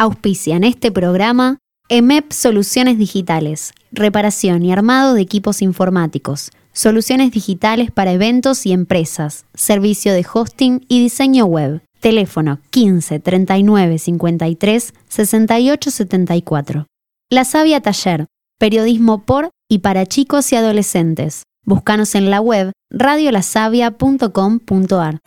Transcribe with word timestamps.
Auspician 0.00 0.64
este 0.64 0.90
programa 0.90 1.58
EMEP 1.90 2.32
Soluciones 2.32 2.96
Digitales, 2.96 3.74
reparación 3.92 4.64
y 4.64 4.72
armado 4.72 5.12
de 5.12 5.20
equipos 5.20 5.60
informáticos, 5.60 6.52
soluciones 6.72 7.32
digitales 7.32 7.90
para 7.90 8.12
eventos 8.12 8.64
y 8.64 8.72
empresas, 8.72 9.44
servicio 9.52 10.14
de 10.14 10.24
hosting 10.32 10.86
y 10.88 11.02
diseño 11.02 11.44
web. 11.44 11.82
Teléfono 12.00 12.60
15 12.70 13.20
39 13.20 13.98
53 13.98 14.94
68 15.06 15.90
74. 15.90 16.86
La 17.28 17.44
Sabia 17.44 17.82
Taller, 17.82 18.24
periodismo 18.58 19.26
por 19.26 19.50
y 19.68 19.80
para 19.80 20.06
chicos 20.06 20.50
y 20.52 20.56
adolescentes. 20.56 21.42
Búscanos 21.66 22.14
en 22.14 22.30
la 22.30 22.40
web 22.40 22.72
radiolasavia.com.ar. 22.88 25.18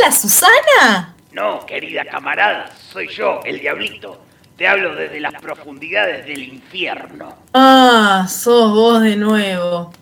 Hola, 0.00 0.12
Susana. 0.12 1.14
No, 1.32 1.66
querida 1.66 2.06
camarada, 2.06 2.70
soy 2.90 3.08
yo, 3.08 3.40
el 3.44 3.60
diablito. 3.60 4.18
Te 4.56 4.66
hablo 4.66 4.94
desde 4.94 5.20
las 5.20 5.34
profundidades 5.34 6.24
del 6.24 6.42
infierno. 6.42 7.36
Ah, 7.52 8.26
sos 8.26 8.72
vos 8.72 9.02
de 9.02 9.16
nuevo. 9.16 9.92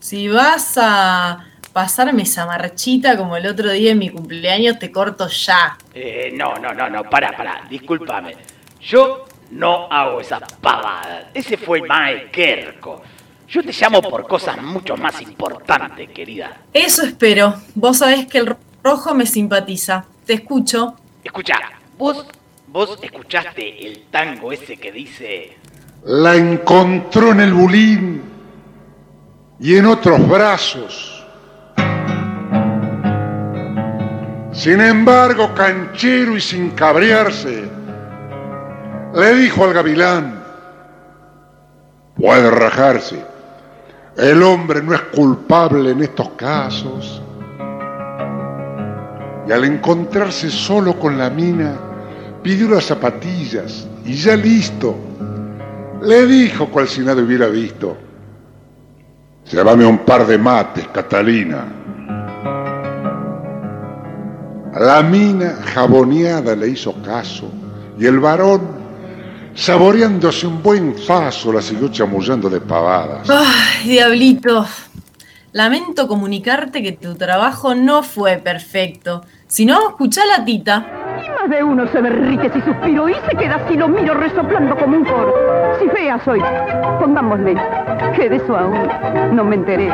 Si 0.00 0.26
vas 0.26 0.76
a 0.76 1.46
pasarme 1.72 2.22
esa 2.22 2.46
marchita 2.46 3.16
como 3.16 3.36
el 3.36 3.46
otro 3.46 3.70
día 3.70 3.92
en 3.92 3.98
mi 3.98 4.10
cumpleaños, 4.10 4.80
te 4.80 4.90
corto 4.90 5.28
ya. 5.28 5.78
Eh, 5.94 6.32
no, 6.34 6.56
no, 6.56 6.74
no, 6.74 6.90
no, 6.90 7.04
pará, 7.04 7.36
pará, 7.36 7.62
discúlpame. 7.70 8.34
Yo 8.80 9.24
no 9.52 9.86
hago 9.88 10.20
esas 10.20 10.42
pavadas. 10.60 11.26
Ese 11.32 11.56
fue 11.56 11.80
Mae 11.82 12.28
Kerko. 12.32 13.04
Yo 13.46 13.62
te 13.62 13.72
llamo 13.72 14.02
por 14.02 14.26
cosas 14.26 14.60
mucho 14.60 14.96
más 14.96 15.20
importantes, 15.20 16.10
querida. 16.10 16.62
Eso 16.72 17.04
espero. 17.04 17.54
Vos 17.76 17.98
sabés 17.98 18.26
que 18.26 18.38
el 18.38 18.56
rojo 18.84 19.14
me 19.14 19.26
simpatiza. 19.26 20.04
Te 20.26 20.34
escucho. 20.34 20.94
Escucha, 21.24 21.54
vos, 21.98 22.26
vos 22.68 22.98
escuchaste 23.02 23.86
el 23.86 24.04
tango 24.10 24.52
ese 24.52 24.76
que 24.76 24.92
dice... 24.92 25.56
La 26.04 26.36
encontró 26.36 27.32
en 27.32 27.40
el 27.40 27.54
bulín 27.54 28.22
y 29.58 29.76
en 29.76 29.86
otros 29.86 30.28
brazos. 30.28 31.24
Sin 34.52 34.82
embargo, 34.82 35.54
canchero 35.54 36.36
y 36.36 36.42
sin 36.42 36.72
cabrearse, 36.72 37.64
le 39.14 39.34
dijo 39.34 39.64
al 39.64 39.72
gavilán, 39.72 40.44
puede 42.16 42.50
rajarse, 42.50 43.24
el 44.18 44.42
hombre 44.42 44.82
no 44.82 44.94
es 44.94 45.00
culpable 45.00 45.90
en 45.90 46.02
estos 46.02 46.28
casos. 46.30 47.23
Y 49.46 49.52
al 49.52 49.64
encontrarse 49.64 50.50
solo 50.50 50.98
con 50.98 51.18
la 51.18 51.30
mina, 51.30 51.76
pidió 52.42 52.68
las 52.68 52.84
zapatillas 52.84 53.86
y 54.04 54.14
ya 54.14 54.36
listo, 54.36 54.96
le 56.02 56.26
dijo 56.26 56.68
cual 56.68 56.88
si 56.88 57.00
nada 57.00 57.22
hubiera 57.22 57.46
visto, 57.48 57.96
llévame 59.50 59.84
un 59.84 59.98
par 59.98 60.26
de 60.26 60.38
mates, 60.38 60.86
Catalina. 60.88 61.64
La 64.78 65.02
mina 65.02 65.58
jaboneada 65.72 66.56
le 66.56 66.68
hizo 66.68 66.94
caso 67.02 67.50
y 67.98 68.06
el 68.06 68.18
varón, 68.18 68.60
saboreándose 69.54 70.46
un 70.46 70.62
buen 70.62 70.96
faso, 70.96 71.52
la 71.52 71.62
siguió 71.62 71.88
chamullando 71.88 72.50
de 72.50 72.60
pavadas. 72.60 73.30
Ay, 73.30 73.88
diablito. 73.90 74.66
Lamento 75.54 76.08
comunicarte 76.08 76.82
que 76.82 76.90
tu 76.90 77.14
trabajo 77.14 77.76
no 77.76 78.02
fue 78.02 78.38
perfecto. 78.38 79.24
Si 79.46 79.64
no, 79.64 79.90
escuchá 79.90 80.22
la 80.26 80.44
tita. 80.44 80.84
Y 81.24 81.30
más 81.30 81.48
de 81.48 81.62
uno 81.62 81.86
se 81.92 82.00
berrique 82.00 82.50
si 82.50 82.60
suspiro 82.60 83.08
y 83.08 83.14
se 83.14 83.36
queda 83.36 83.54
así 83.64 83.76
lo 83.76 83.86
miro 83.86 84.14
resoplando 84.14 84.76
como 84.76 84.96
un 84.96 85.04
coro. 85.04 85.32
Si 85.78 85.88
fea 85.90 86.20
soy, 86.24 86.40
pongámosle, 86.98 87.54
que 88.16 88.28
de 88.30 88.34
eso 88.34 88.56
aún 88.56 88.90
no 89.30 89.44
me 89.44 89.54
enteré. 89.54 89.92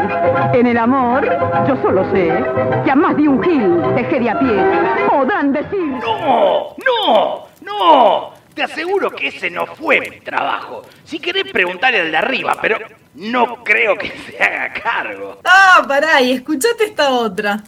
En 0.55 0.67
el 0.67 0.79
amor, 0.79 1.29
yo 1.69 1.77
solo 1.83 2.11
sé 2.11 2.43
que 2.83 2.91
a 2.91 2.97
más 2.97 3.15
de 3.19 3.29
un 3.29 3.43
gil 3.43 3.83
dejé 3.97 4.19
de 4.19 4.31
a 4.31 4.39
pie. 4.39 4.65
Podrán 5.11 5.53
decir... 5.53 5.79
¡No! 5.79 6.75
¡No! 6.87 7.47
¡No! 7.61 8.31
Te 8.55 8.63
aseguro 8.63 9.11
que 9.11 9.29
ese 9.29 9.51
no 9.51 9.67
fue 9.67 10.01
mi 10.01 10.21
trabajo. 10.21 10.81
Si 11.05 11.19
querés 11.19 11.53
preguntarle 11.53 12.01
al 12.01 12.11
de 12.11 12.17
arriba, 12.17 12.57
pero 12.63 12.79
no 13.15 13.65
creo 13.65 13.97
que 13.97 14.09
se 14.09 14.43
haga 14.43 14.73
cargo. 14.73 15.39
Ah, 15.45 15.85
pará, 15.87 16.21
y 16.21 16.33
escuchate 16.33 16.85
esta 16.85 17.11
otra. 17.11 17.63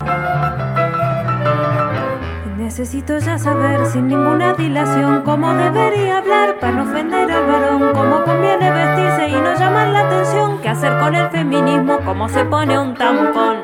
Necesito 2.57 3.19
ya 3.19 3.39
saber 3.39 3.85
sin 3.87 4.07
ninguna 4.09 4.55
dilación 4.55 5.23
cómo 5.25 5.53
debería 5.53 6.19
hablar 6.19 6.59
para 6.59 6.73
no 6.73 6.85
ofender 6.85 7.31
al 7.31 7.47
varón, 7.47 7.93
cómo 7.93 8.23
conviene 8.25 8.71
vestirse 8.71 9.29
y 9.29 9.33
no 9.33 9.55
llamar 9.59 9.89
la 9.89 10.01
atención, 10.07 10.59
qué 10.63 10.69
hacer 10.69 10.99
con 10.99 11.15
el 11.15 11.29
feminismo, 11.31 11.99
cómo 12.05 12.29
se 12.29 12.45
pone 12.45 12.79
un 12.79 12.95
tampón. 12.95 13.59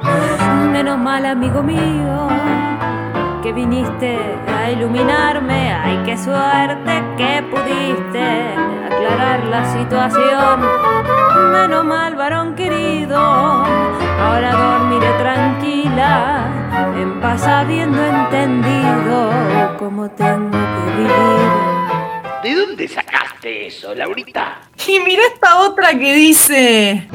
Menos 0.73 0.99
mal, 0.99 1.25
amigo 1.25 1.63
mío, 1.63 2.29
que 3.43 3.53
viniste 3.53 4.19
a 4.47 4.71
iluminarme, 4.73 5.73
ay, 5.73 6.03
qué 6.05 6.19
suerte 6.19 7.03
que 7.17 7.43
pudiste 7.51 8.55
aclarar 8.91 9.45
la 9.47 9.65
situación. 9.73 10.88
Menos 11.53 11.85
mal, 11.85 12.15
varón 12.15 12.55
querido, 12.55 13.19
ahora 13.19 14.53
dormiré 14.53 15.13
tranquila, 15.19 16.47
en 16.97 17.21
paz 17.21 17.47
habiendo 17.47 18.05
entendido 18.05 19.31
cómo 19.79 20.09
tengo 20.11 20.51
que 20.51 20.93
vivir. 20.97 21.79
¿De 22.43 22.55
dónde 22.55 22.89
sacaste 22.89 23.67
eso, 23.67 23.95
Laurita? 23.95 24.59
Y 24.87 25.01
mira 25.01 25.23
esta 25.33 25.59
otra 25.61 25.91
que 25.91 26.15
dice... 26.15 27.09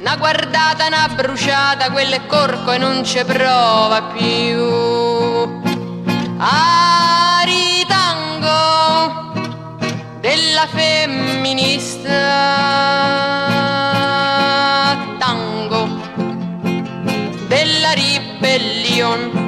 Una 0.00 0.16
guardata, 0.16 0.88
una 0.88 1.08
bruciata, 1.16 1.90
quello 1.92 2.16
è 2.16 2.26
corco 2.26 2.72
e 2.72 2.78
non 2.78 3.04
ci 3.04 3.22
prova 3.24 4.02
più. 4.12 4.58
Aritango 6.40 7.01
della 10.32 10.66
femminista. 10.66 12.08
Tango 15.18 15.86
della 17.48 17.92
ribellion. 17.92 19.40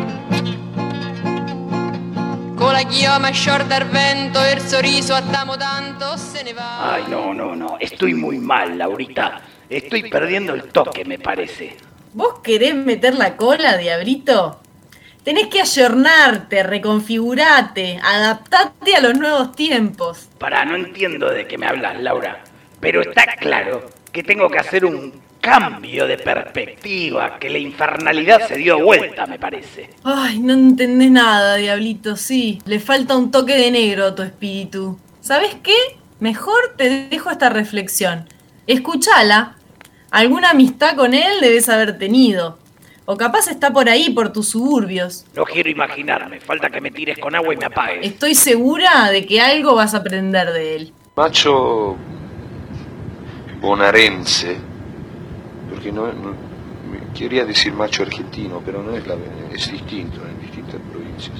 Con 2.54 2.72
la 2.72 2.82
chioma 2.82 3.30
sciorta 3.30 3.76
al 3.76 3.86
vento 3.88 4.42
e 4.42 4.52
il 4.52 4.60
sorriso 4.60 5.14
attamo 5.14 5.56
tanto 5.56 6.18
se 6.18 6.42
ne 6.42 6.52
va. 6.52 6.92
Ay, 6.92 7.04
no, 7.08 7.32
no, 7.32 7.54
no. 7.54 7.78
Estoy 7.78 8.12
muy 8.12 8.36
mal, 8.36 8.76
Laurita. 8.76 9.40
Estoy 9.70 10.10
perdiendo 10.10 10.52
el 10.52 10.64
toque, 10.64 11.06
me 11.06 11.18
parece. 11.18 11.78
¿Vos 12.12 12.40
querés 12.42 12.74
meter 12.74 13.14
la 13.14 13.36
cola, 13.36 13.78
diablito? 13.78 14.60
Tenés 15.24 15.46
que 15.46 15.62
ayornarte, 15.62 16.62
reconfigurarte, 16.62 17.98
adaptarte 18.02 18.94
a 18.94 19.00
los 19.00 19.14
nuevos 19.14 19.56
tiempos. 19.56 20.28
Para, 20.38 20.66
no 20.66 20.76
entiendo 20.76 21.30
de 21.30 21.46
qué 21.46 21.56
me 21.56 21.66
hablas, 21.66 21.98
Laura. 22.02 22.44
Pero 22.78 23.00
está 23.00 23.24
claro 23.38 23.88
que 24.12 24.22
tengo 24.22 24.50
que 24.50 24.58
hacer 24.58 24.84
un 24.84 25.14
cambio 25.40 26.06
de 26.06 26.18
perspectiva, 26.18 27.38
que 27.38 27.48
la 27.48 27.56
infernalidad 27.56 28.46
se 28.46 28.58
dio 28.58 28.84
vuelta, 28.84 29.26
me 29.26 29.38
parece. 29.38 29.88
Ay, 30.04 30.40
no 30.40 30.52
entendés 30.52 31.10
nada, 31.10 31.56
diablito, 31.56 32.16
sí. 32.16 32.60
Le 32.66 32.78
falta 32.78 33.16
un 33.16 33.30
toque 33.30 33.56
de 33.56 33.70
negro 33.70 34.04
a 34.04 34.14
tu 34.14 34.22
espíritu. 34.22 34.98
¿Sabes 35.22 35.56
qué? 35.62 35.76
Mejor 36.20 36.74
te 36.76 37.08
dejo 37.08 37.30
esta 37.30 37.48
reflexión. 37.48 38.28
Escúchala. 38.66 39.56
Alguna 40.10 40.50
amistad 40.50 40.96
con 40.96 41.14
él 41.14 41.40
debes 41.40 41.70
haber 41.70 41.96
tenido. 41.96 42.58
O 43.06 43.16
capaz 43.16 43.48
está 43.48 43.70
por 43.72 43.88
ahí, 43.88 44.10
por 44.10 44.32
tus 44.32 44.48
suburbios. 44.48 45.26
No 45.36 45.44
quiero 45.44 45.68
imaginarme, 45.68 46.40
falta 46.40 46.70
que 46.70 46.80
me 46.80 46.90
tires 46.90 47.18
con 47.18 47.34
agua 47.34 47.52
y 47.52 47.56
me 47.58 47.66
apagues. 47.66 48.06
Estoy 48.06 48.34
segura 48.34 49.10
de 49.10 49.26
que 49.26 49.40
algo 49.40 49.74
vas 49.74 49.92
a 49.94 49.98
aprender 49.98 50.52
de 50.52 50.76
él. 50.76 50.92
Macho 51.16 51.96
bonaerense, 53.60 54.56
porque 55.70 55.92
no, 55.92 56.06
no- 56.12 56.34
quería 57.14 57.44
decir 57.44 57.72
macho 57.72 58.02
argentino, 58.02 58.60
pero 58.64 58.82
no 58.82 58.96
es, 58.96 59.06
la, 59.06 59.14
es 59.52 59.70
distinto 59.70 60.20
en 60.26 60.40
distintas 60.40 60.80
provincias. 60.90 61.36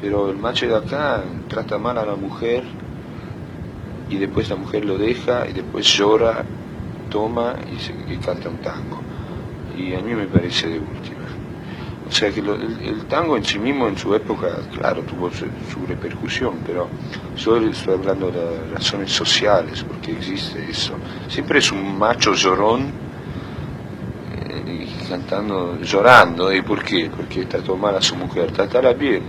Pero 0.00 0.30
el 0.30 0.36
macho 0.36 0.66
de 0.66 0.76
acá 0.76 1.22
trata 1.48 1.78
mal 1.78 1.98
a 1.98 2.06
la 2.06 2.14
mujer 2.14 2.62
y 4.08 4.16
después 4.16 4.48
la 4.48 4.56
mujer 4.56 4.84
lo 4.84 4.96
deja 4.96 5.46
y 5.48 5.52
después 5.52 5.86
llora, 5.86 6.44
toma 7.10 7.54
y, 7.74 7.80
se, 7.80 7.92
y 8.12 8.16
canta 8.18 8.48
un 8.48 8.58
tango. 8.58 8.99
Y 9.80 9.94
a 9.94 10.00
mí 10.00 10.14
me 10.14 10.26
parece 10.26 10.68
de 10.68 10.78
última. 10.78 11.20
O 12.06 12.12
sea 12.12 12.30
que 12.30 12.40
el, 12.40 13.04
tango 13.08 13.36
en 13.36 13.44
sí 13.44 13.58
mismo 13.58 13.86
en 13.86 13.96
su 13.96 14.14
época, 14.14 14.48
claro, 14.76 15.02
tuvo 15.02 15.30
su, 15.30 15.46
repercusión, 15.86 16.58
pero 16.66 16.88
yo 17.36 17.56
estoy 17.58 17.94
hablando 17.94 18.30
de 18.30 18.74
razones 18.74 19.12
sociales, 19.12 19.84
porque 19.84 20.12
existe 20.12 20.68
eso. 20.68 20.94
Siempre 21.28 21.60
es 21.60 21.70
un 21.70 21.96
macho 21.96 22.34
llorón 22.34 22.90
eh, 24.34 24.88
cantando, 25.08 25.80
llorando. 25.80 26.52
¿Y 26.52 26.62
por 26.62 26.82
qué? 26.82 27.10
Porque 27.16 27.46
trató 27.46 27.76
mal 27.76 27.96
a 27.96 28.02
su 28.02 28.16
mujer. 28.16 28.50
Tratala 28.50 28.92
bien. 28.92 29.22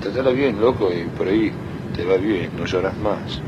Tratala 0.00 0.30
bien, 0.30 0.58
loco, 0.60 0.90
y 0.90 1.04
por 1.16 1.28
ahí 1.28 1.52
te 1.94 2.04
va 2.04 2.16
bien, 2.16 2.50
no 2.56 2.64
lloras 2.64 2.96
más. 2.96 3.42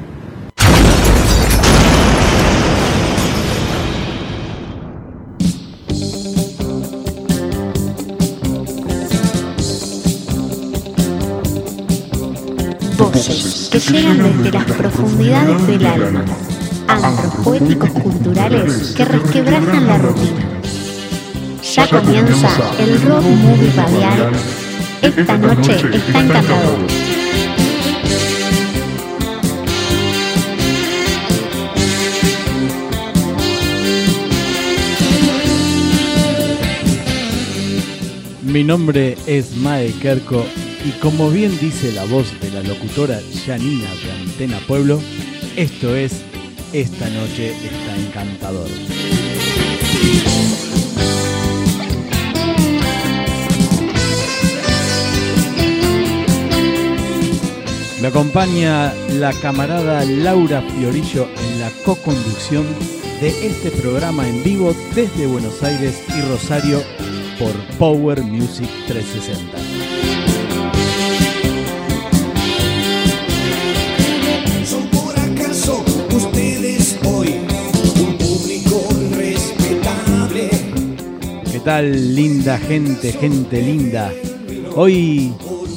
Voces 13.15 13.69
que 13.71 13.79
llegan 13.79 14.19
desde 14.19 14.51
las 14.51 14.65
profundidades 14.73 15.67
del 15.69 15.87
alma. 15.87 16.25
Antros 16.89 17.35
poéticos 17.45 17.91
culturales 17.91 18.93
que 18.97 19.05
resquebrajan 19.05 19.87
la 19.87 19.99
rutina. 19.99 20.61
Ya 21.63 21.89
comienza 21.89 22.49
el 22.81 23.01
Rock 23.03 23.23
Movie 23.23 23.73
Radial. 23.77 24.33
Esta 25.01 25.39
noche 25.39 25.77
está 25.93 26.21
encantador. 26.21 26.79
Mi 38.43 38.65
nombre 38.65 39.17
es 39.27 39.57
Mae 39.57 39.93
Kerko 40.03 40.45
y 40.85 40.91
como 41.01 41.31
bien 41.31 41.59
dice 41.59 41.93
la 41.93 42.05
voz 42.05 42.39
de 42.41 42.51
la 42.51 42.63
locutora 42.63 43.19
Janina 43.47 43.89
de 44.05 44.13
Antena 44.13 44.59
Pueblo, 44.67 45.01
esto 45.57 45.97
es 45.97 46.23
Esta 46.73 47.09
noche 47.09 47.53
está 47.53 47.97
encantador. 47.97 48.69
Me 58.03 58.09
acompaña 58.09 58.93
la 59.19 59.33
camarada 59.41 60.05
Laura 60.05 60.61
Fiorillo 60.61 61.27
en 61.39 61.61
la 61.61 61.71
co-conducción 61.87 62.67
de 63.21 63.47
este 63.47 63.71
programa 63.71 64.29
en 64.29 64.43
vivo 64.43 64.75
desde 64.95 65.27
Buenos 65.27 65.63
Aires 65.63 66.03
y 66.09 66.21
Rosario 66.29 66.83
por 67.39 67.53
Power 67.79 68.23
Music 68.23 68.69
360. 68.89 69.64
Tal, 81.65 82.15
linda 82.15 82.59
gente, 82.59 83.11
gente 83.13 83.63
linda? 83.63 84.13
Hoy 84.77 85.33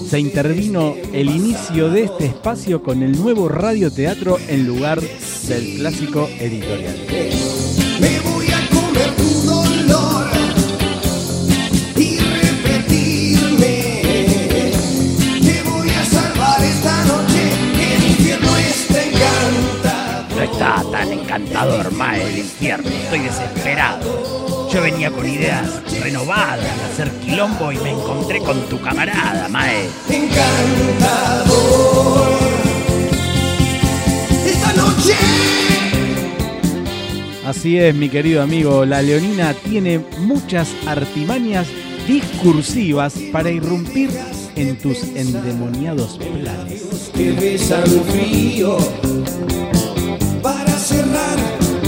se 0.09 0.19
intervino 0.19 0.95
el 1.13 1.29
inicio 1.29 1.89
de 1.89 2.03
este 2.03 2.25
espacio 2.25 2.83
con 2.83 3.01
el 3.03 3.17
nuevo 3.17 3.47
radioteatro 3.47 4.37
en 4.49 4.67
lugar 4.67 4.99
del 4.99 5.77
clásico 5.77 6.27
editorial. 6.39 6.95
Me 8.01 8.19
voy 8.19 8.47
a 8.47 8.69
comer 8.69 9.15
tu 9.15 9.29
dolor 9.43 10.27
y 11.95 12.17
repetirme. 12.19 14.01
Te 15.41 15.63
voy 15.69 15.89
a 15.89 16.05
salvar 16.05 16.63
esta 16.65 17.05
noche, 17.05 17.49
el 17.95 18.09
infierno 18.09 18.57
está 18.57 19.03
encantado. 19.03 20.35
No 20.35 20.41
está 20.41 20.83
tan 20.91 21.13
encantador, 21.13 21.91
Mae, 21.93 22.29
el 22.29 22.39
infierno. 22.39 22.89
Estoy 22.89 23.19
desesperado. 23.19 24.56
Yo 24.71 24.81
venía 24.81 25.09
con 25.09 25.25
ideas 25.25 25.81
renovadas 26.01 26.61
de 26.61 26.83
hacer 26.83 27.09
quilombo 27.19 27.71
y 27.71 27.77
me 27.77 27.91
encontré 27.91 28.39
con 28.39 28.59
tu 28.67 28.81
camarada, 28.81 29.47
Mae. 29.47 29.87
Encantador. 30.09 31.57
Esta 34.45 34.73
noche. 34.73 35.15
Así 37.45 37.77
es, 37.77 37.95
mi 37.95 38.09
querido 38.09 38.41
amigo, 38.41 38.85
la 38.85 39.01
leonina 39.01 39.53
tiene 39.53 39.99
muchas 40.19 40.67
artimañas 40.85 41.67
discursivas 42.05 43.13
para 43.31 43.49
irrumpir 43.49 44.09
en 44.57 44.77
tus 44.77 45.03
endemoniados 45.15 46.17
planes. 46.17 47.11
que 47.15 47.31
besan 47.31 47.85
frío 47.85 48.77
para 50.41 50.71
cerrar 50.77 51.37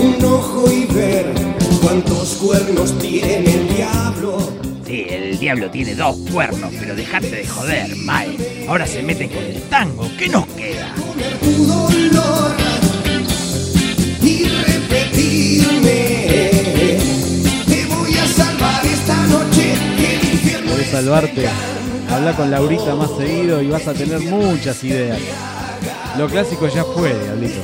un 0.01 0.23
ojo 0.23 0.71
y 0.71 0.85
ver 0.93 1.48
cuántos 1.81 2.35
cuernos 2.35 2.97
tiene 2.99 3.53
el 3.53 3.75
diablo. 3.75 4.37
Sí, 4.85 5.05
el 5.09 5.37
diablo 5.37 5.69
tiene 5.69 5.95
dos 5.95 6.15
cuernos, 6.31 6.73
pero 6.79 6.95
dejate 6.95 7.29
de 7.29 7.47
joder, 7.47 7.95
Mae. 7.97 8.65
Ahora 8.67 8.87
se 8.87 9.03
mete 9.03 9.27
con 9.27 9.43
el 9.43 9.61
tango. 9.63 10.09
¿Qué 10.17 10.27
nos 10.29 10.45
queda? 10.47 10.93
Tu 11.41 11.65
dolor 11.65 12.51
y 14.21 14.45
repetirme. 14.45 16.17
Te 17.67 17.85
voy 17.85 18.17
a 18.17 18.27
salvar 18.27 18.85
esta 18.85 19.27
noche. 19.27 19.73
que 19.97 20.15
el 20.15 20.33
infierno 20.33 20.71
Podés 20.71 20.89
salvarte, 20.89 21.47
habla 22.09 22.35
con 22.35 22.49
Laurita 22.49 22.95
más 22.95 23.11
seguido 23.17 23.61
y 23.61 23.67
vas 23.67 23.87
a 23.87 23.93
tener 23.93 24.19
muchas 24.21 24.83
ideas. 24.83 25.19
Lo 26.17 26.27
clásico 26.27 26.67
ya 26.67 26.83
fue, 26.83 27.13
diablito. 27.13 27.61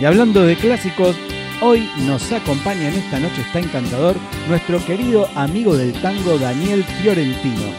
Y 0.00 0.04
hablando 0.04 0.44
de 0.44 0.56
clásicos, 0.56 1.16
hoy 1.60 1.90
nos 2.06 2.30
acompaña 2.30 2.88
en 2.88 2.94
esta 2.94 3.18
noche 3.18 3.40
está 3.40 3.58
encantador 3.58 4.16
nuestro 4.48 4.84
querido 4.84 5.28
amigo 5.34 5.76
del 5.76 5.92
tango 6.00 6.38
Daniel 6.38 6.84
Fiorentino, 6.84 7.72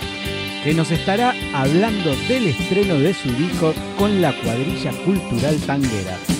que 0.63 0.73
nos 0.73 0.91
estará 0.91 1.33
hablando 1.53 2.13
del 2.27 2.47
estreno 2.47 2.95
de 2.95 3.13
su 3.13 3.31
disco 3.31 3.73
con 3.97 4.21
la 4.21 4.33
cuadrilla 4.41 4.91
cultural 5.05 5.57
tanguera. 5.65 6.38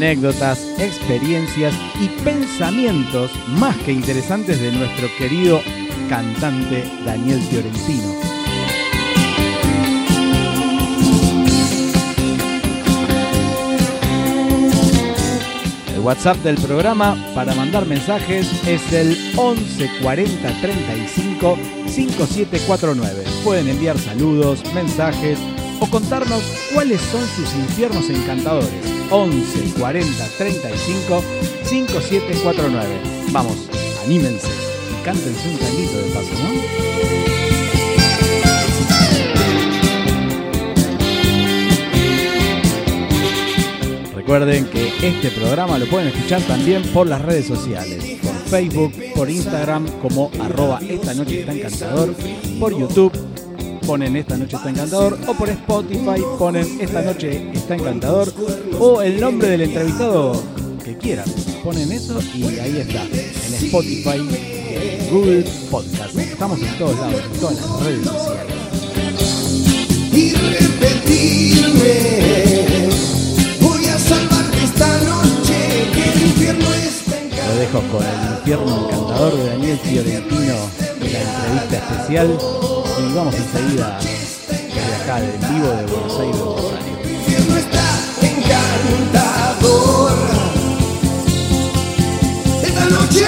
Anécdotas, 0.00 0.66
experiencias 0.78 1.74
y 2.00 2.08
pensamientos 2.24 3.30
más 3.58 3.76
que 3.84 3.92
interesantes 3.92 4.58
de 4.58 4.72
nuestro 4.72 5.08
querido 5.18 5.60
cantante 6.08 6.90
Daniel 7.04 7.38
Fiorentino. 7.42 8.14
El 15.94 16.00
WhatsApp 16.00 16.38
del 16.38 16.56
programa 16.56 17.14
para 17.34 17.54
mandar 17.54 17.84
mensajes 17.84 18.50
es 18.66 18.90
el 18.94 19.34
11 19.36 19.90
40 20.02 20.60
35 20.62 21.58
5749. 21.86 23.24
Pueden 23.44 23.68
enviar 23.68 23.98
saludos, 23.98 24.62
mensajes 24.72 25.38
o 25.78 25.86
contarnos 25.90 26.42
cuáles 26.72 27.02
son 27.02 27.26
sus 27.36 27.54
infiernos 27.54 28.08
encantadores. 28.08 28.99
11 29.10 29.74
40 29.78 30.24
35 30.38 31.22
5749. 31.64 32.88
Vamos, 33.32 33.68
anímense 34.04 34.46
y 34.46 35.04
cántense 35.04 35.48
un 35.48 35.58
tanguito 35.58 35.98
de 35.98 36.10
paso, 36.10 36.30
¿no? 36.42 36.80
Recuerden 44.14 44.66
que 44.66 44.92
este 45.02 45.30
programa 45.30 45.76
lo 45.78 45.86
pueden 45.86 46.08
escuchar 46.08 46.40
también 46.42 46.82
por 46.92 47.08
las 47.08 47.20
redes 47.20 47.46
sociales, 47.46 48.20
por 48.22 48.34
Facebook, 48.48 48.92
por 49.16 49.28
Instagram 49.28 49.88
como 50.00 50.30
arroba 50.40 50.78
esta 50.88 51.14
noche 51.14 51.40
está 51.40 51.52
encantador, 51.52 52.14
por 52.60 52.78
YouTube 52.78 53.29
ponen 53.90 54.14
esta 54.14 54.36
noche 54.36 54.54
está 54.54 54.70
encantador 54.70 55.18
o 55.26 55.34
por 55.34 55.48
Spotify 55.48 56.22
ponen 56.38 56.80
esta 56.80 57.02
noche 57.02 57.50
está 57.52 57.74
encantador 57.74 58.32
o 58.78 59.02
el 59.02 59.20
nombre 59.20 59.48
del 59.48 59.62
entrevistado 59.62 60.40
que 60.84 60.96
quieran. 60.96 61.24
Ponen 61.64 61.90
eso 61.90 62.20
y 62.32 62.44
ahí 62.60 62.76
está, 62.78 63.02
en 63.02 63.54
Spotify, 63.64 64.20
en 64.70 65.10
Google 65.10 65.44
Podcast. 65.72 66.16
Estamos 66.16 66.62
en 66.62 66.78
todos 66.78 66.96
lados, 67.00 67.20
en 67.34 67.40
todas 67.40 67.56
las 67.56 67.80
redes 67.82 68.06
sociales. 68.06 68.54
y 70.12 70.34
repetirme. 70.34 71.94
Voy 73.60 73.86
a 73.86 73.98
salvarte 73.98 74.62
esta 74.66 75.00
noche, 75.00 75.90
que 75.92 76.12
el 76.12 76.22
infierno 76.28 76.72
está 76.74 77.16
Lo 77.48 77.54
dejo 77.56 77.80
con 77.90 78.06
el 78.06 78.38
infierno 78.38 78.86
encantador 78.86 79.36
de 79.36 79.46
Daniel 79.46 79.78
Fiorentino 79.82 80.58
de 81.00 81.10
la 81.10 81.20
entrevista 81.22 81.76
especial 81.76 82.38
nos 83.00 83.14
vamos 83.14 83.34
enseguida 83.34 83.98
desde 83.98 84.94
acá, 85.02 85.20
en 85.20 85.40
vivo 85.54 85.68
de 85.68 85.86
Buenos 85.86 86.20
Aires, 86.20 86.38
Rosario. 86.38 87.00
Esta 92.62 92.84
noche. 92.90 93.26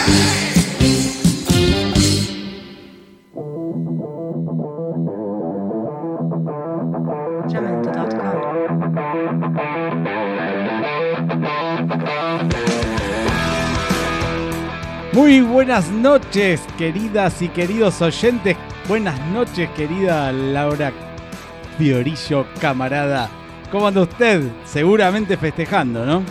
Muy 15.13 15.41
buenas 15.41 15.89
noches, 15.91 16.61
queridas 16.77 17.41
y 17.41 17.49
queridos 17.49 18.03
oyentes. 18.03 18.57
Buenas 18.89 19.19
noches, 19.29 19.71
querida 19.77 20.33
Laura 20.33 20.93
Fiorillo, 21.79 22.47
camarada. 22.61 23.31
¿Cómo 23.71 23.87
anda 23.87 24.01
usted? 24.01 24.43
Seguramente 24.65 25.37
festejando, 25.37 26.05
¿no? 26.05 26.25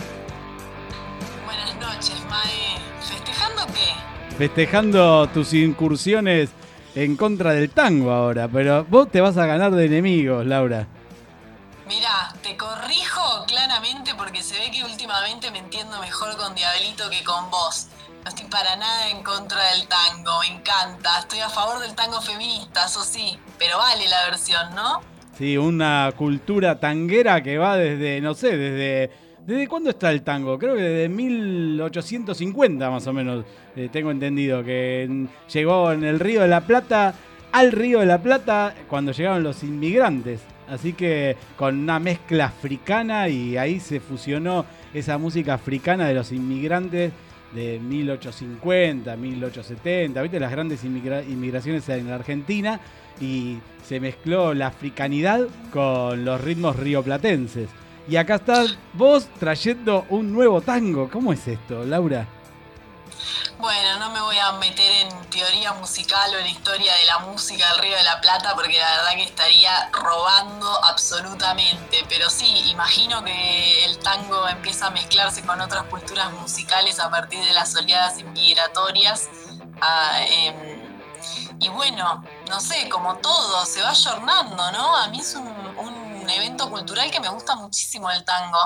Buenas 1.46 1.74
noches, 1.76 2.22
Mae. 2.28 2.78
¿Festejando 3.00 3.66
qué? 3.68 4.36
Festejando 4.36 5.26
tus 5.28 5.54
incursiones 5.54 6.50
en 6.94 7.16
contra 7.16 7.52
del 7.52 7.70
tango 7.70 8.12
ahora, 8.12 8.46
pero 8.48 8.84
vos 8.84 9.10
te 9.10 9.22
vas 9.22 9.38
a 9.38 9.46
ganar 9.46 9.72
de 9.72 9.86
enemigos, 9.86 10.44
Laura. 10.44 10.86
Mirá, 11.88 12.34
te 12.42 12.54
corrijo 12.58 13.46
claramente 13.46 14.14
porque 14.14 14.42
se 14.42 14.58
ve 14.58 14.70
que 14.70 14.84
últimamente 14.84 15.50
me 15.50 15.58
entiendo 15.58 15.98
mejor 16.00 16.36
con 16.36 16.54
Diablito 16.54 17.08
que 17.08 17.24
con 17.24 17.50
vos. 17.50 17.88
No 18.24 18.28
estoy 18.28 18.46
para 18.46 18.76
nada 18.76 19.10
en 19.10 19.24
contra 19.24 19.58
del 19.72 19.88
tango, 19.88 20.30
me 20.40 20.56
encanta. 20.56 21.18
Estoy 21.18 21.40
a 21.40 21.48
favor 21.48 21.80
del 21.80 21.92
tango 21.96 22.20
feminista, 22.20 22.86
eso 22.86 23.02
sí, 23.02 23.36
pero 23.58 23.78
vale 23.78 24.08
la 24.08 24.26
versión, 24.26 24.74
¿no? 24.76 25.00
Sí, 25.36 25.56
una 25.56 26.12
cultura 26.16 26.78
tanguera 26.78 27.42
que 27.42 27.58
va 27.58 27.76
desde, 27.76 28.20
no 28.20 28.34
sé, 28.34 28.56
desde... 28.56 29.10
¿Desde 29.44 29.66
cuándo 29.66 29.90
está 29.90 30.12
el 30.12 30.22
tango? 30.22 30.56
Creo 30.56 30.76
que 30.76 30.82
desde 30.82 31.08
1850 31.08 32.90
más 32.90 33.04
o 33.08 33.12
menos, 33.12 33.44
eh, 33.74 33.88
tengo 33.90 34.12
entendido, 34.12 34.62
que 34.62 35.26
llegó 35.52 35.90
en 35.90 36.04
el 36.04 36.20
Río 36.20 36.42
de 36.42 36.48
la 36.48 36.60
Plata, 36.60 37.14
al 37.50 37.72
Río 37.72 37.98
de 37.98 38.06
la 38.06 38.22
Plata, 38.22 38.72
cuando 38.88 39.10
llegaron 39.10 39.42
los 39.42 39.64
inmigrantes. 39.64 40.42
Así 40.68 40.92
que 40.92 41.36
con 41.56 41.76
una 41.76 41.98
mezcla 41.98 42.46
africana 42.46 43.28
y 43.28 43.56
ahí 43.56 43.80
se 43.80 43.98
fusionó 43.98 44.64
esa 44.94 45.18
música 45.18 45.54
africana 45.54 46.06
de 46.06 46.14
los 46.14 46.30
inmigrantes 46.30 47.10
de 47.54 47.78
1850, 47.78 49.16
1870, 49.16 50.22
¿viste? 50.22 50.40
Las 50.40 50.50
grandes 50.50 50.84
inmigra- 50.84 51.22
inmigraciones 51.22 51.88
en 51.88 52.08
la 52.08 52.14
Argentina 52.16 52.80
y 53.20 53.58
se 53.86 54.00
mezcló 54.00 54.54
la 54.54 54.68
africanidad 54.68 55.46
con 55.72 56.24
los 56.24 56.40
ritmos 56.40 56.76
rioplatenses. 56.76 57.68
Y 58.08 58.16
acá 58.16 58.36
estás 58.36 58.78
vos 58.94 59.28
trayendo 59.38 60.06
un 60.08 60.32
nuevo 60.32 60.60
tango. 60.60 61.08
¿Cómo 61.08 61.32
es 61.32 61.46
esto, 61.46 61.84
Laura? 61.84 62.26
Bueno, 63.58 63.98
no 63.98 64.10
me 64.10 64.20
voy 64.20 64.38
a 64.38 64.52
meter 64.52 64.90
en 64.90 65.30
teoría 65.30 65.72
musical 65.74 66.34
o 66.34 66.38
en 66.38 66.46
historia 66.46 66.94
de 66.94 67.04
la 67.06 67.18
música 67.20 67.68
del 67.72 67.78
Río 67.82 67.96
de 67.96 68.02
la 68.02 68.20
Plata 68.20 68.54
porque 68.54 68.78
la 68.78 68.90
verdad 68.96 69.14
que 69.14 69.22
estaría 69.24 69.90
robando 69.92 70.84
absolutamente. 70.84 72.04
Pero 72.08 72.28
sí, 72.28 72.46
imagino 72.70 73.22
que 73.24 73.84
el 73.84 73.98
tango 73.98 74.48
empieza 74.48 74.86
a 74.86 74.90
mezclarse 74.90 75.42
con 75.42 75.60
otras 75.60 75.84
culturas 75.84 76.32
musicales 76.32 76.98
a 76.98 77.10
partir 77.10 77.44
de 77.44 77.52
las 77.52 77.74
oleadas 77.76 78.18
inmigratorias. 78.18 79.28
Ah, 79.80 80.20
em, 80.28 80.82
y 81.60 81.68
bueno, 81.68 82.24
no 82.48 82.60
sé, 82.60 82.88
como 82.88 83.16
todo, 83.18 83.64
se 83.64 83.82
va 83.82 83.90
ayornando, 83.90 84.72
¿no? 84.72 84.96
A 84.96 85.08
mí 85.08 85.20
es 85.20 85.34
un, 85.34 85.46
un 85.46 86.30
evento 86.30 86.68
cultural 86.70 87.10
que 87.10 87.20
me 87.20 87.28
gusta 87.28 87.54
muchísimo 87.54 88.10
el 88.10 88.24
tango. 88.24 88.58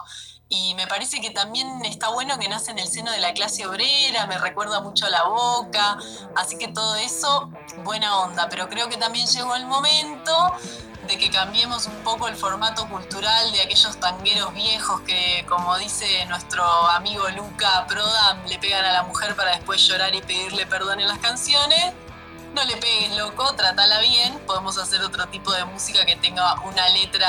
Y 0.48 0.74
me 0.76 0.86
parece 0.86 1.20
que 1.20 1.30
también 1.30 1.84
está 1.84 2.08
bueno 2.10 2.38
que 2.38 2.48
nace 2.48 2.70
en 2.70 2.78
el 2.78 2.86
seno 2.86 3.10
de 3.10 3.18
la 3.18 3.32
clase 3.32 3.66
obrera, 3.66 4.26
me 4.28 4.38
recuerda 4.38 4.80
mucho 4.80 5.06
a 5.06 5.10
la 5.10 5.24
boca, 5.24 5.98
así 6.36 6.56
que 6.56 6.68
todo 6.68 6.94
eso, 6.94 7.50
buena 7.78 8.18
onda. 8.20 8.48
Pero 8.48 8.68
creo 8.68 8.88
que 8.88 8.96
también 8.96 9.26
llegó 9.26 9.56
el 9.56 9.66
momento 9.66 10.32
de 11.08 11.18
que 11.18 11.30
cambiemos 11.30 11.86
un 11.86 11.96
poco 12.04 12.28
el 12.28 12.36
formato 12.36 12.88
cultural 12.88 13.50
de 13.52 13.62
aquellos 13.62 13.98
tangueros 13.98 14.54
viejos 14.54 15.00
que, 15.00 15.44
como 15.48 15.76
dice 15.78 16.24
nuestro 16.26 16.64
amigo 16.90 17.28
Luca 17.30 17.84
Prodam, 17.88 18.44
le 18.46 18.58
pegan 18.60 18.84
a 18.84 18.92
la 18.92 19.02
mujer 19.02 19.34
para 19.34 19.50
después 19.50 19.84
llorar 19.86 20.14
y 20.14 20.20
pedirle 20.20 20.64
perdón 20.66 21.00
en 21.00 21.08
las 21.08 21.18
canciones. 21.18 21.92
No 22.54 22.62
le 22.64 22.76
pegues, 22.76 23.16
loco, 23.16 23.52
trátala 23.54 23.98
bien. 23.98 24.38
Podemos 24.46 24.78
hacer 24.78 25.02
otro 25.02 25.26
tipo 25.26 25.52
de 25.52 25.64
música 25.64 26.06
que 26.06 26.14
tenga 26.16 26.60
una 26.62 26.88
letra 26.90 27.28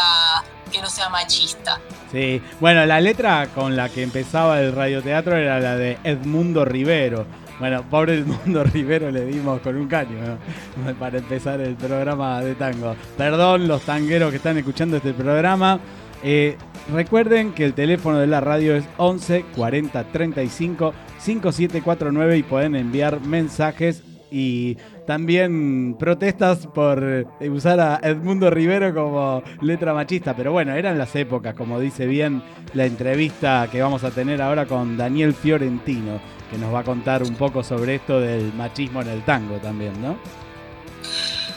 que 0.69 0.81
no 0.81 0.89
sea 0.89 1.09
machista. 1.09 1.79
Sí, 2.11 2.41
bueno, 2.59 2.85
la 2.85 3.01
letra 3.01 3.47
con 3.53 3.75
la 3.75 3.89
que 3.89 4.03
empezaba 4.03 4.59
el 4.61 4.73
radioteatro 4.73 5.35
era 5.35 5.59
la 5.59 5.75
de 5.75 5.97
Edmundo 6.03 6.65
Rivero. 6.65 7.25
Bueno, 7.59 7.83
pobre 7.89 8.19
Edmundo 8.19 8.63
Rivero 8.73 9.09
le 9.11 9.25
dimos 9.25 9.61
con 9.61 9.75
un 9.75 9.87
caño 9.87 10.37
para 10.99 11.17
empezar 11.17 11.59
el 11.61 11.75
programa 11.75 12.41
de 12.41 12.55
tango. 12.55 12.95
Perdón 13.17 13.67
los 13.67 13.81
tangueros 13.81 14.29
que 14.31 14.37
están 14.37 14.57
escuchando 14.57 14.97
este 14.97 15.13
programa. 15.13 15.79
Eh, 16.23 16.57
recuerden 16.91 17.53
que 17.53 17.65
el 17.65 17.73
teléfono 17.73 18.17
de 18.17 18.27
la 18.27 18.41
radio 18.41 18.75
es 18.75 18.85
11 18.97 19.45
40 19.55 20.03
35 20.05 20.93
5749 21.19 22.37
y 22.37 22.43
pueden 22.43 22.75
enviar 22.75 23.21
mensajes 23.21 24.03
y 24.31 24.75
también 25.05 25.95
protestas 25.97 26.67
por 26.67 27.03
eh, 27.03 27.49
usar 27.49 27.79
a 27.79 27.99
Edmundo 28.03 28.49
Rivero 28.49 28.93
como 28.93 29.43
letra 29.61 29.93
machista. 29.93 30.35
Pero 30.35 30.51
bueno, 30.51 30.73
eran 30.73 30.97
las 30.97 31.15
épocas, 31.15 31.55
como 31.55 31.79
dice 31.79 32.05
bien 32.05 32.43
la 32.73 32.85
entrevista 32.85 33.67
que 33.71 33.81
vamos 33.81 34.03
a 34.03 34.11
tener 34.11 34.41
ahora 34.41 34.65
con 34.65 34.97
Daniel 34.97 35.33
Fiorentino, 35.33 36.19
que 36.51 36.57
nos 36.57 36.73
va 36.73 36.79
a 36.79 36.83
contar 36.83 37.23
un 37.23 37.35
poco 37.35 37.63
sobre 37.63 37.95
esto 37.95 38.19
del 38.19 38.53
machismo 38.53 39.01
en 39.01 39.09
el 39.09 39.23
tango 39.23 39.57
también, 39.57 40.01
¿no? 40.01 40.17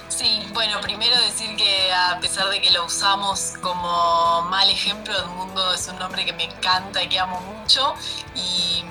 Sí, 0.08 0.42
bueno, 0.52 0.80
primero 0.82 1.16
decir 1.22 1.56
que 1.56 1.90
a 1.92 2.20
pesar 2.20 2.50
de 2.50 2.60
que 2.60 2.70
lo 2.70 2.84
usamos 2.84 3.54
como 3.62 4.42
mal 4.50 4.68
ejemplo, 4.68 5.14
Edmundo 5.16 5.72
es 5.72 5.88
un 5.88 5.98
nombre 5.98 6.26
que 6.26 6.32
me 6.34 6.44
encanta 6.44 7.02
y 7.02 7.08
que 7.08 7.18
amo 7.18 7.40
mucho. 7.40 7.94
Y, 8.34 8.84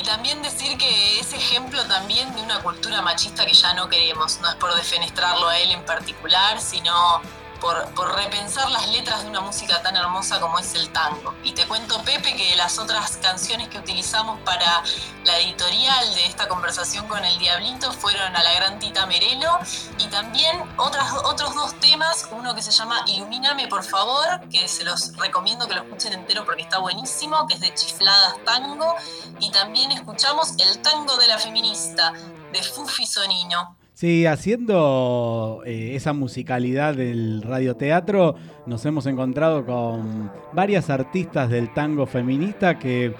y 0.00 0.02
también 0.02 0.40
decir 0.40 0.78
que 0.78 1.20
es 1.20 1.34
ejemplo 1.34 1.84
también 1.84 2.34
de 2.34 2.40
una 2.40 2.62
cultura 2.62 3.02
machista 3.02 3.44
que 3.44 3.52
ya 3.52 3.74
no 3.74 3.90
queremos. 3.90 4.40
No 4.40 4.48
es 4.48 4.54
por 4.54 4.74
defenestrarlo 4.74 5.46
a 5.46 5.58
él 5.58 5.72
en 5.72 5.84
particular, 5.84 6.58
sino 6.58 7.20
por, 7.60 7.76
repensar 8.16 8.70
las 8.70 8.88
letras 8.88 9.22
de 9.22 9.28
una 9.28 9.40
música 9.40 9.82
tan 9.82 9.96
hermosa 9.96 10.40
como 10.40 10.58
es 10.58 10.74
el 10.74 10.90
tango. 10.90 11.34
Y 11.44 11.52
te 11.52 11.66
cuento, 11.66 12.02
Pepe, 12.02 12.34
que 12.34 12.56
las 12.56 12.78
otras 12.78 13.18
canciones 13.18 13.68
que 13.68 13.78
utilizamos 13.78 14.40
para 14.40 14.82
la 15.24 15.38
editorial 15.38 16.14
de 16.14 16.26
esta 16.26 16.48
conversación 16.48 17.06
con 17.06 17.24
el 17.24 17.38
Diablito 17.38 17.92
fueron 17.92 18.34
a 18.34 18.42
la 18.42 18.52
gran 18.54 18.78
Tita 18.78 19.06
Merelo 19.06 19.58
y 19.98 20.06
también 20.08 20.62
otros 20.76 21.54
dos 21.54 21.78
temas, 21.80 22.28
uno 22.30 22.54
que 22.54 22.62
se 22.62 22.70
llama 22.70 23.02
Ilumíname 23.06 23.68
por 23.68 23.84
favor, 23.84 24.48
que 24.50 24.66
se 24.66 24.84
los 24.84 25.16
recomiendo 25.16 25.68
que 25.68 25.74
lo 25.74 25.82
escuchen 25.82 26.12
entero 26.12 26.44
porque 26.44 26.62
está 26.62 26.78
buenísimo, 26.78 27.46
que 27.46 27.54
es 27.54 27.60
de 27.60 27.74
Chifladas 27.74 28.34
Tango, 28.44 28.94
y 29.38 29.50
también 29.50 29.92
escuchamos 29.92 30.54
El 30.58 30.80
Tango 30.82 31.16
de 31.16 31.28
la 31.28 31.38
Feminista, 31.38 32.12
de 32.52 32.62
Fufi 32.62 33.06
Sonino. 33.06 33.79
Sí, 34.00 34.24
haciendo 34.24 35.60
eh, 35.66 35.90
esa 35.94 36.14
musicalidad 36.14 36.94
del 36.94 37.42
radioteatro, 37.42 38.34
nos 38.64 38.86
hemos 38.86 39.04
encontrado 39.04 39.66
con 39.66 40.32
varias 40.54 40.88
artistas 40.88 41.50
del 41.50 41.74
tango 41.74 42.06
feminista 42.06 42.78
que 42.78 43.12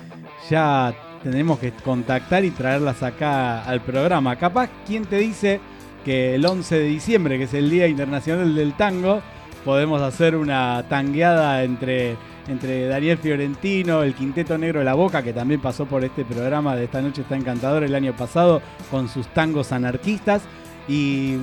ya 0.49 0.95
tenemos 1.23 1.59
que 1.59 1.73
contactar 1.73 2.47
y 2.47 2.51
traerlas 2.51 3.03
acá 3.03 3.63
al 3.65 3.83
programa. 3.83 4.37
Capaz, 4.37 4.71
¿quién 4.87 5.05
te 5.05 5.19
dice 5.19 5.61
que 6.03 6.37
el 6.37 6.47
11 6.47 6.79
de 6.79 6.85
diciembre, 6.85 7.37
que 7.37 7.45
es 7.45 7.53
el 7.53 7.69
Día 7.69 7.87
Internacional 7.87 8.55
del 8.55 8.73
Tango, 8.73 9.21
podemos 9.67 10.01
hacer 10.01 10.35
una 10.35 10.87
tangueada 10.89 11.63
entre, 11.63 12.17
entre 12.49 12.87
Daniel 12.87 13.19
Fiorentino, 13.19 14.03
el 14.03 14.15
Quinteto 14.15 14.57
Negro 14.57 14.79
de 14.79 14.87
la 14.87 14.95
Boca, 14.95 15.23
que 15.23 15.35
también 15.35 15.61
pasó 15.61 15.85
por 15.85 16.03
este 16.07 16.25
programa 16.25 16.75
de 16.75 16.85
Esta 16.85 17.03
Noche 17.03 17.21
está 17.21 17.37
Encantador 17.37 17.85
el 17.85 17.95
año 17.95 18.17
pasado 18.17 18.63
con 18.91 19.11
sus 19.11 19.27
tangos 19.35 19.73
anarquistas 19.73 20.41
y 20.91 21.37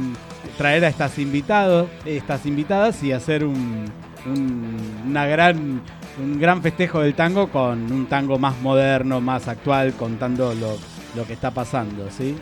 traer 0.57 0.83
a 0.83 0.89
estas 0.89 1.17
invitados, 1.19 1.87
estas 2.05 2.45
invitadas 2.45 3.01
y 3.03 3.13
hacer 3.13 3.45
un, 3.45 3.85
un- 4.25 5.03
una 5.07 5.25
gran, 5.25 5.81
un 6.21 6.39
gran 6.39 6.61
festejo 6.61 6.99
del 6.99 7.13
tango 7.15 7.47
con 7.49 7.89
un 7.91 8.07
tango 8.07 8.37
más 8.37 8.59
moderno, 8.61 9.21
más 9.21 9.47
actual, 9.47 9.93
contando 9.93 10.53
lo, 10.53 10.77
lo 11.15 11.25
que 11.25 11.31
está 11.33 11.51
pasando, 11.51 12.09
¿sí? 12.11 12.35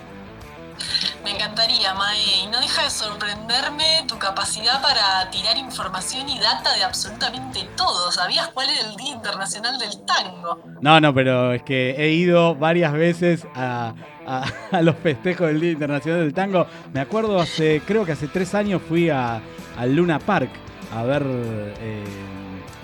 Y 2.25 2.47
no 2.47 2.59
deja 2.59 2.83
de 2.83 2.89
sorprenderme 2.89 4.03
tu 4.07 4.17
capacidad 4.17 4.81
para 4.81 5.29
tirar 5.29 5.57
información 5.57 6.27
y 6.27 6.39
data 6.39 6.73
de 6.75 6.83
absolutamente 6.83 7.67
todo. 7.77 8.11
¿Sabías 8.11 8.47
cuál 8.49 8.69
era 8.69 8.89
el 8.89 8.95
Día 8.95 9.13
Internacional 9.13 9.77
del 9.77 10.01
Tango? 10.05 10.59
No, 10.81 10.99
no, 10.99 11.13
pero 11.13 11.53
es 11.53 11.61
que 11.61 11.91
he 11.91 12.09
ido 12.13 12.55
varias 12.55 12.93
veces 12.93 13.45
a, 13.55 13.93
a- 14.25 14.45
a 14.71 14.81
los 14.81 14.95
festejos 14.97 15.47
del 15.47 15.59
Día 15.61 15.71
Internacional 15.71 16.21
del 16.21 16.33
Tango. 16.33 16.65
Me 16.93 16.99
acuerdo 16.99 17.39
hace, 17.39 17.81
creo 17.85 18.05
que 18.05 18.13
hace 18.13 18.27
tres 18.27 18.55
años 18.55 18.81
fui 18.87 19.09
a, 19.09 19.39
al 19.77 19.95
Luna 19.95 20.17
Park 20.19 20.49
a 20.95 21.03
ver 21.03 21.23
eh, 21.25 22.03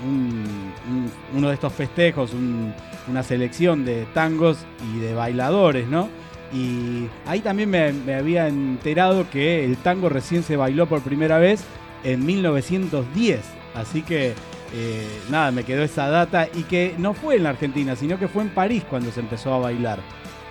un- 0.04 0.74
un- 0.88 1.12
uno 1.34 1.48
de 1.48 1.56
estos 1.56 1.74
festejos, 1.74 2.34
un- 2.34 2.74
una 3.08 3.24
selección 3.24 3.86
de 3.86 4.06
tangos 4.14 4.60
y 4.94 5.00
de 5.00 5.16
bailadores, 5.16 5.88
¿no? 5.88 6.10
Y 6.54 7.08
ahí 7.26 7.40
también 7.40 7.70
me, 7.70 8.14
había 8.14 8.48
enterado 8.48 9.30
que 9.30 9.64
el 9.64 9.78
tango 9.78 10.10
recién 10.10 10.44
se 10.44 10.58
bailó 10.58 10.88
por 10.88 11.02
primera 11.02 11.38
vez 11.38 11.64
en 12.04 12.26
1910. 12.26 13.40
Así 13.74 14.02
que 14.02 14.34
eh, 14.74 15.08
nada, 15.30 15.52
me 15.52 15.64
quedó 15.64 15.84
esa 15.84 16.10
data 16.10 16.48
y 16.54 16.64
que 16.64 16.96
no 16.98 17.14
fue 17.14 17.36
en 17.36 17.44
la 17.44 17.50
Argentina, 17.52 17.96
sino 17.96 18.20
que 18.20 18.28
fue 18.28 18.44
en 18.44 18.50
París 18.50 18.84
cuando 18.90 19.12
se 19.12 19.22
empezó 19.22 19.54
a 19.54 19.60
bailar. 19.60 20.00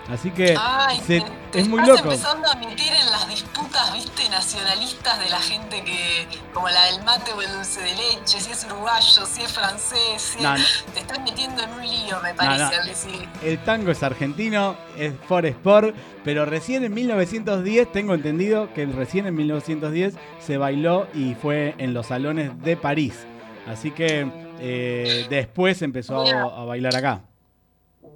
Así 0.09 0.31
que 0.33 0.57
Ay, 0.59 0.99
se- 1.07 1.21
te- 1.21 1.31
te 1.53 1.61
es 1.61 1.69
muy 1.69 1.81
estás 1.81 1.97
loco. 1.99 2.11
empezando 2.11 2.49
a 2.51 2.55
meter 2.57 2.93
en 2.95 3.11
las 3.11 3.29
disputas, 3.29 3.93
viste, 3.93 4.29
nacionalistas 4.29 5.21
de 5.21 5.29
la 5.29 5.39
gente 5.41 5.85
que, 5.85 6.27
como 6.53 6.69
la 6.69 6.85
del 6.87 7.05
mate 7.05 7.33
o 7.33 7.41
el 7.43 7.53
dulce 7.53 7.81
de 7.81 7.95
leche, 7.95 8.41
si 8.41 8.51
es 8.51 8.65
uruguayo, 8.65 9.25
si 9.27 9.43
es 9.43 9.53
francés, 9.53 10.21
si 10.37 10.43
No, 10.43 10.57
no. 10.57 10.65
te 10.95 11.01
estás 11.01 11.21
metiendo 11.21 11.63
en 11.63 11.71
un 11.71 11.83
lío, 11.87 12.19
me 12.23 12.35
parece, 12.35 12.59
no. 12.77 12.81
al 12.81 12.87
decir. 12.89 13.29
El 13.43 13.59
tango 13.63 13.93
es 13.93 14.03
argentino, 14.03 14.77
es 14.99 15.13
for 15.29 15.47
sport, 15.47 15.95
pero 16.25 16.45
recién 16.45 16.83
en 16.85 16.93
1910, 16.93 17.93
tengo 17.93 18.15
entendido 18.15 18.73
que 18.75 18.87
recién 18.87 19.27
en 19.27 19.35
1910 19.37 20.15
se 20.45 20.57
bailó 20.57 21.07
y 21.15 21.35
fue 21.35 21.75
en 21.79 21.95
los 21.95 22.07
salones 22.09 22.51
de 22.63 22.77
París. 22.77 23.15
Así 23.69 23.93
que 23.93 24.27
eh, 24.59 25.27
después 25.31 25.83
empezó 25.83 26.23
a, 26.23 26.63
a 26.63 26.65
bailar 26.65 26.97
acá. 26.97 27.21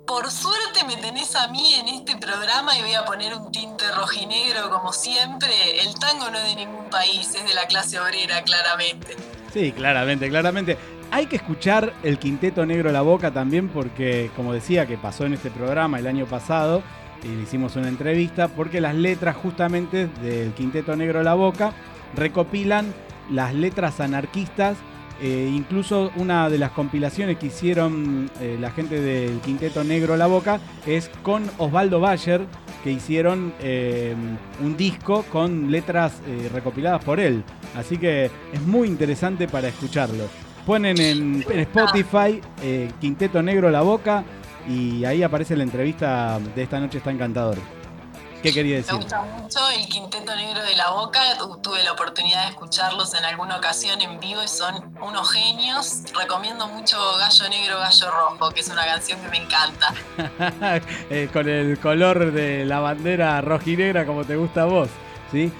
Por 0.06 0.30
suerte 0.30 0.84
me 0.87 0.96
tenés 0.96 1.34
a 1.34 1.49
mí 1.49 1.75
en 1.75 1.88
este 1.88 2.16
programa 2.18 2.76
y 2.78 2.82
voy 2.82 2.92
a 2.92 3.06
poner 3.06 3.34
un 3.34 3.50
tinte 3.50 3.90
rojinegro 3.90 4.68
como 4.70 4.92
siempre. 4.92 5.80
El 5.80 5.99
tango 5.99 6.28
no 6.30 6.37
es 6.37 6.44
de 6.44 6.56
ningún 6.56 6.90
país, 6.90 7.34
es 7.34 7.42
de 7.46 7.54
la 7.54 7.66
clase 7.66 7.99
obrera, 7.99 8.42
claramente. 8.42 9.16
Sí, 9.52 9.73
claramente, 9.73 10.28
claramente. 10.28 10.76
Hay 11.11 11.25
que 11.26 11.37
escuchar 11.37 11.94
el 12.02 12.18
Quinteto 12.18 12.66
Negro 12.66 12.92
La 12.92 13.00
Boca 13.00 13.30
también 13.30 13.70
porque, 13.70 14.30
como 14.37 14.52
decía, 14.52 14.87
que 14.87 14.99
pasó 14.99 15.25
en 15.25 15.34
este 15.34 15.50
programa 15.50 15.99
el 15.99 16.06
año 16.06 16.26
pasado 16.26 16.82
y 17.23 17.28
le 17.28 17.44
hicimos 17.44 17.75
una 17.76 17.88
entrevista, 17.88 18.49
porque 18.49 18.82
las 18.82 18.94
letras 18.94 19.37
justamente 19.37 20.06
del 20.06 20.52
Quinteto 20.52 20.96
Negro 20.96 21.23
La 21.23 21.32
Boca 21.32 21.73
recopilan 22.14 22.92
las 23.30 23.54
letras 23.54 24.00
anarquistas. 24.00 24.76
Eh, 25.21 25.50
incluso 25.52 26.11
una 26.16 26.50
de 26.50 26.59
las 26.59 26.73
compilaciones 26.73 27.38
que 27.38 27.47
hicieron 27.47 28.30
eh, 28.40 28.56
la 28.61 28.71
gente 28.71 29.00
del 29.00 29.40
Quinteto 29.40 29.85
Negro 29.85 30.16
La 30.16 30.26
Boca 30.26 30.61
es 30.87 31.11
con 31.23 31.49
Osvaldo 31.59 32.00
Bayer, 32.00 32.42
que 32.83 32.90
hicieron 32.90 33.54
eh, 33.61 34.14
un 34.62 34.76
disco 34.76 35.25
con 35.30 35.71
letras 35.71 36.21
recopiladas 36.52 37.02
por 37.02 37.21
él. 37.21 37.42
Así 37.76 37.97
que 37.97 38.30
es 38.52 38.62
muy 38.62 38.88
interesante 38.88 39.49
para 39.49 39.68
escucharlo. 39.68 40.25
Ponen 40.66 41.00
en, 41.00 41.44
en 41.49 41.61
Spotify 41.61 42.40
Quinteto 43.00 43.42
Negro 43.42 43.71
La 43.71 43.83
Boca 43.83 44.25
y 44.68 45.04
ahí 45.04 45.23
aparece 45.23 45.56
la 45.56 45.62
entrevista 45.62 46.38
de 46.54 46.62
esta 46.62 46.80
noche 46.80 46.99
está 46.99 47.11
encantador. 47.11 47.56
¿Qué 48.45 48.53
quería 48.53 48.77
Me 48.77 48.83
decir? 48.83 48.95
gusta 48.97 49.23
mucho 49.23 49.69
el 49.71 49.89
Quinteto 49.89 50.37
Negro 50.37 50.63
de 50.63 50.77
la 50.77 50.91
Boca. 50.91 51.21
Tu- 51.39 51.57
Tuve 51.65 51.83
la 51.83 51.93
oportunidad 51.93 52.43
de 52.45 52.49
escucharlos 52.51 53.15
en 53.15 53.25
alguna 53.25 53.57
ocasión 53.57 54.01
en 54.03 54.21
vivo 54.21 54.43
y 54.43 54.49
son 54.49 54.95
unos 55.01 55.31
genios. 55.33 56.03
Recomiendo 56.15 56.67
mucho 56.69 56.99
Gallo 57.17 57.49
Negro, 57.49 57.79
Gallo 57.79 58.11
Rojo, 58.11 58.51
que 58.51 58.61
es 58.61 58.69
una 58.69 58.85
canción 58.85 59.19
que 59.21 59.29
me 59.29 59.39
encanta. 59.39 59.95
Eh, 61.11 61.29
con 61.33 61.49
el 61.49 61.79
color 61.81 62.33
de 62.33 62.65
la 62.65 62.81
bandera 62.81 63.41
rojinegra 63.41 64.05
como 64.07 64.25
te 64.25 64.37
gusta 64.37 64.63
a 64.63 64.67
vos. 64.67 64.89
¿sí? 65.33 65.51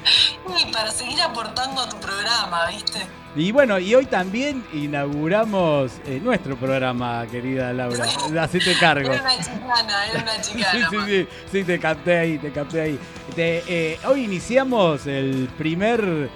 Y 0.61 0.67
para 0.73 0.91
seguir 0.91 1.21
aportando 1.23 1.81
a 1.81 1.89
tu 1.89 1.97
programa, 1.99 2.67
¿viste? 2.67 3.01
Y 3.37 3.51
bueno, 3.51 3.81
y 3.81 3.93
hoy 3.97 4.07
también 4.07 4.63
inauguramos 4.73 5.93
eh, 6.07 6.21
nuestro 6.23 6.57
programa, 6.57 7.27
querida 7.31 7.73
Laura. 7.73 8.05
Hacete 8.41 8.75
cargo. 8.79 9.13
Era 9.13 9.23
una 9.23 9.37
chicana, 9.39 10.07
era 10.13 10.23
una 10.23 10.33
Sí, 10.45 10.53
chicana. 10.57 10.89
sí, 10.91 10.97
sí, 11.07 11.29
sí, 11.51 11.65
te 11.65 11.79
capté 11.81 12.17
ahí, 12.19 12.39
te 12.39 12.53
capté 12.53 12.81
ahí. 12.81 12.99
Te, 13.35 13.63
eh, 13.67 13.99
hoy 14.07 14.25
iniciamos 14.25 15.07
el 15.09 15.49
primer, 15.59 16.29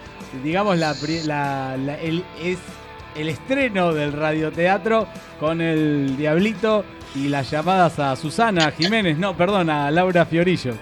digamos, 0.43 0.77
la, 0.77 0.95
la- 1.25 1.77
la- 1.77 1.99
el, 2.01 2.25
es 2.43 2.59
el 3.15 3.29
estreno 3.29 3.93
del 3.95 4.13
radioteatro 4.13 5.07
con 5.39 5.61
el 5.61 6.17
Diablito 6.17 6.85
y 7.15 7.29
las 7.29 7.49
llamadas 7.51 7.99
a 8.01 8.17
Susana 8.17 8.73
Jiménez, 8.73 9.17
no, 9.19 9.37
perdón, 9.37 9.71
a 9.71 9.91
Laura 9.93 10.27
Fiorillo. 10.27 10.75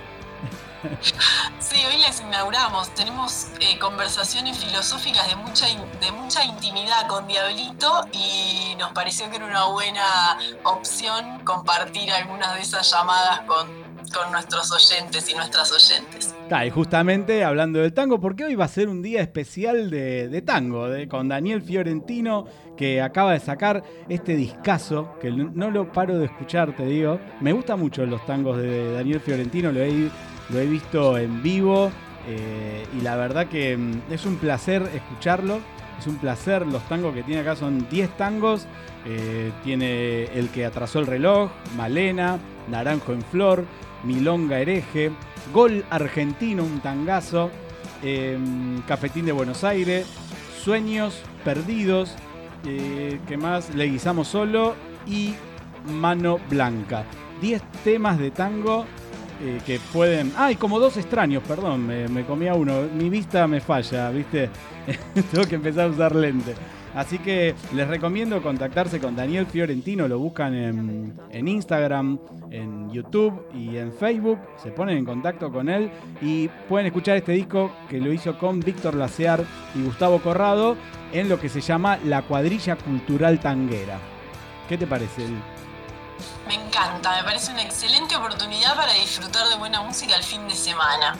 Sí, 1.59 1.77
hoy 1.87 2.01
les 2.01 2.21
inauguramos. 2.21 2.95
Tenemos 2.95 3.49
eh, 3.61 3.79
conversaciones 3.79 4.57
filosóficas 4.59 5.29
de 5.29 5.37
mucha, 5.37 5.67
de 5.67 6.13
mucha 6.13 6.45
intimidad 6.45 7.07
con 7.09 7.27
Diablito 7.27 8.07
y 8.13 8.75
nos 8.79 8.93
pareció 8.93 9.29
que 9.31 9.37
era 9.37 9.47
una 9.47 9.65
buena 9.67 10.39
opción 10.65 11.41
compartir 11.45 12.11
algunas 12.13 12.55
de 12.55 12.61
esas 12.61 12.91
llamadas 12.91 13.41
con, 13.43 13.67
con 14.15 14.31
nuestros 14.33 14.71
oyentes 14.73 15.29
y 15.31 15.35
nuestras 15.35 15.73
oyentes. 15.73 16.35
Ta, 16.49 16.65
y 16.65 16.71
justamente 16.71 17.43
hablando 17.45 17.81
del 17.81 17.93
tango, 17.93 18.21
porque 18.21 18.45
hoy 18.45 18.55
va 18.55 18.67
a 18.67 18.69
ser 18.69 18.89
un 18.89 19.03
día 19.03 19.21
especial 19.21 19.91
de, 19.91 20.29
de 20.29 20.43
tango, 20.43 20.89
de- 20.89 21.09
con 21.09 21.29
Daniel 21.29 21.63
Fiorentino, 21.63 22.47
que 22.77 23.01
acaba 23.03 23.33
de 23.33 23.41
sacar 23.41 23.83
este 24.09 24.37
discazo, 24.37 25.17
que 25.21 25.31
no, 25.31 25.51
no 25.53 25.71
lo 25.71 25.91
paro 25.91 26.19
de 26.19 26.27
escuchar, 26.27 26.77
te 26.77 26.85
digo. 26.85 27.19
Me 27.41 27.53
gustan 27.53 27.81
mucho 27.81 28.07
los 28.07 28.25
tangos 28.27 28.59
de 28.59 28.93
Daniel 28.93 29.21
Fiorentino, 29.21 29.73
lo 29.73 29.81
he, 29.81 30.11
lo 30.51 30.59
he 30.59 30.67
visto 30.67 31.19
en 31.19 31.43
vivo, 31.43 31.91
eh, 32.29 32.85
y 32.99 33.03
la 33.03 33.17
verdad 33.17 33.47
que 33.47 33.77
mm, 33.77 34.13
es 34.13 34.27
un 34.27 34.37
placer 34.37 34.83
escucharlo. 34.95 35.61
Es 35.99 36.07
un 36.07 36.17
placer, 36.17 36.67
los 36.67 36.87
tangos 36.89 37.15
que 37.15 37.23
tiene 37.23 37.41
acá 37.41 37.57
son 37.57 37.89
10 37.89 38.17
tangos. 38.17 38.67
eh, 39.09 39.53
tiene 39.63 40.25
el 40.25 40.49
que 40.49 40.67
atrasó 40.67 40.99
el 40.99 41.07
reloj, 41.07 41.51
Malena, 41.77 42.39
Naranjo 42.69 43.13
en 43.13 43.23
Flor, 43.23 43.65
Milonga 44.03 44.59
Hereje, 44.59 45.13
Gol 45.55 45.85
Argentino, 45.91 46.65
un 46.65 46.81
tangazo, 46.81 47.51
eh, 48.03 48.37
Cafetín 48.89 49.25
de 49.27 49.33
Buenos 49.33 49.63
Aires, 49.63 50.07
Sueños 50.61 51.23
Perdidos, 51.45 52.17
eh, 52.67 53.21
¿qué 53.29 53.37
más? 53.37 53.75
Le 53.77 53.85
guisamos 53.85 54.27
solo 54.27 54.75
y 55.07 55.35
Mano 55.89 56.41
Blanca. 56.51 57.05
10 57.41 57.63
temas 57.85 58.19
de 58.19 58.33
tango 58.33 58.87
eh, 59.43 59.61
que 59.65 59.79
pueden... 59.93 60.33
Ah, 60.37 60.51
y 60.51 60.57
como 60.57 60.79
dos 60.79 60.97
extraños, 60.97 61.43
perdón, 61.47 61.87
me, 61.87 62.09
me 62.09 62.25
comía 62.25 62.55
uno. 62.55 62.83
Mi 62.95 63.11
vista 63.11 63.47
me 63.47 63.61
falla, 63.61 64.11
¿viste? 64.11 64.51
Tengo 65.33 65.47
que 65.47 65.57
empezar 65.57 65.87
a 65.87 65.91
usar 65.91 66.15
lente. 66.15 66.55
Así 66.97 67.19
que 67.19 67.55
les 67.75 67.87
recomiendo 67.87 68.43
contactarse 68.43 68.99
con 68.99 69.15
Daniel 69.15 69.45
Fiorentino, 69.45 70.09
lo 70.09 70.19
buscan 70.19 70.55
en, 70.55 71.13
en 71.31 71.47
Instagram, 71.47 72.19
en 72.51 72.91
YouTube 72.91 73.39
y 73.55 73.77
en 73.77 73.93
Facebook, 73.93 74.39
se 74.63 74.71
ponen 74.71 74.97
en 74.97 75.05
contacto 75.05 75.53
con 75.53 75.69
él 75.69 75.91
y 76.23 76.49
pueden 76.71 76.87
escuchar 76.87 77.19
este 77.19 77.33
disco 77.33 77.71
que 77.91 78.01
lo 78.01 78.11
hizo 78.11 78.39
con 78.39 78.61
Víctor 78.61 78.95
Lacear 78.95 79.45
y 79.75 79.85
Gustavo 79.85 80.23
Corrado 80.23 80.75
en 81.13 81.29
lo 81.29 81.39
que 81.39 81.51
se 81.51 81.61
llama 81.61 81.99
La 82.03 82.23
Cuadrilla 82.23 82.77
Cultural 82.77 83.41
Tanguera. 83.41 83.99
¿Qué 84.67 84.79
te 84.79 84.87
parece? 84.87 85.23
Me 86.47 86.55
encanta, 86.55 87.17
me 87.17 87.25
parece 87.25 87.53
una 87.53 87.63
excelente 87.63 88.17
oportunidad 88.17 88.77
para 88.77 88.93
disfrutar 88.93 89.49
de 89.49 89.57
buena 89.57 89.83
música 89.83 90.15
el 90.17 90.23
fin 90.23 90.47
de 90.49 90.55
semana. 90.55 91.17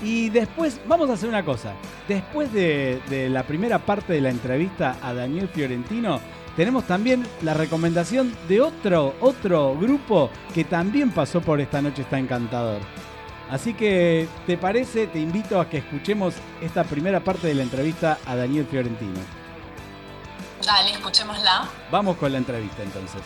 Y 0.00 0.28
después, 0.30 0.80
vamos 0.86 1.10
a 1.10 1.14
hacer 1.14 1.28
una 1.28 1.44
cosa. 1.44 1.72
Después 2.06 2.52
de, 2.52 3.02
de 3.08 3.28
la 3.28 3.42
primera 3.42 3.78
parte 3.78 4.12
de 4.12 4.20
la 4.20 4.30
entrevista 4.30 4.96
a 5.02 5.12
Daniel 5.12 5.48
Fiorentino, 5.48 6.20
tenemos 6.56 6.84
también 6.88 7.24
la 7.42 7.54
recomendación 7.54 8.36
de 8.48 8.60
otro, 8.60 9.14
otro 9.20 9.76
grupo 9.76 10.28
que 10.54 10.64
también 10.64 11.12
pasó 11.12 11.40
por 11.40 11.60
esta 11.60 11.80
noche 11.80 12.02
está 12.02 12.18
encantador. 12.18 12.80
Así 13.50 13.74
que, 13.74 14.28
¿te 14.46 14.58
parece? 14.58 15.06
Te 15.06 15.20
invito 15.20 15.60
a 15.60 15.70
que 15.70 15.78
escuchemos 15.78 16.34
esta 16.60 16.84
primera 16.84 17.20
parte 17.20 17.46
de 17.46 17.54
la 17.54 17.62
entrevista 17.62 18.18
a 18.26 18.36
Daniel 18.36 18.66
Fiorentino. 18.66 19.20
Dale, 20.64 20.92
escuchémosla. 20.92 21.68
Vamos 21.90 22.16
con 22.16 22.32
la 22.32 22.38
entrevista 22.38 22.82
entonces. 22.82 23.22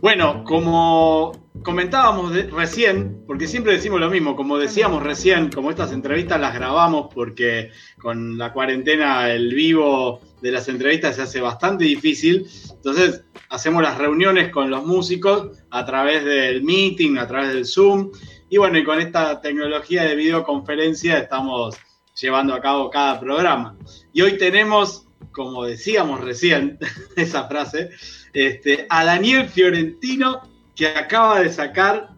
Bueno, 0.00 0.44
como 0.44 1.32
comentábamos 1.62 2.32
de- 2.32 2.44
recién, 2.44 3.24
porque 3.26 3.48
siempre 3.48 3.72
decimos 3.72 3.98
lo 4.00 4.08
mismo, 4.08 4.36
como 4.36 4.56
decíamos 4.56 5.02
recién, 5.02 5.50
como 5.50 5.70
estas 5.70 5.92
entrevistas 5.92 6.40
las 6.40 6.54
grabamos 6.54 7.12
porque 7.12 7.70
con 8.00 8.38
la 8.38 8.52
cuarentena 8.52 9.28
el 9.30 9.52
vivo 9.52 10.20
de 10.40 10.52
las 10.52 10.68
entrevistas 10.68 11.16
se 11.16 11.22
hace 11.22 11.40
bastante 11.40 11.84
difícil, 11.84 12.46
entonces 12.70 13.24
hacemos 13.50 13.82
las 13.82 13.98
reuniones 13.98 14.50
con 14.50 14.70
los 14.70 14.86
músicos 14.86 15.58
a 15.70 15.84
través 15.84 16.24
del 16.24 16.62
meeting, 16.62 17.16
a 17.18 17.26
través 17.26 17.52
del 17.52 17.66
Zoom, 17.66 18.12
y 18.48 18.56
bueno, 18.56 18.78
y 18.78 18.84
con 18.84 19.00
esta 19.00 19.40
tecnología 19.40 20.04
de 20.04 20.14
videoconferencia 20.14 21.18
estamos 21.18 21.74
llevando 22.14 22.54
a 22.54 22.60
cabo 22.60 22.88
cada 22.88 23.18
programa. 23.18 23.76
Y 24.12 24.22
hoy 24.22 24.38
tenemos, 24.38 25.07
como 25.38 25.64
decíamos 25.64 26.20
recién, 26.22 26.78
esa 27.16 27.48
frase, 27.48 27.90
este, 28.34 28.86
a 28.90 29.04
Daniel 29.04 29.48
Fiorentino, 29.48 30.42
que 30.74 30.88
acaba 30.88 31.40
de 31.40 31.48
sacar 31.50 32.10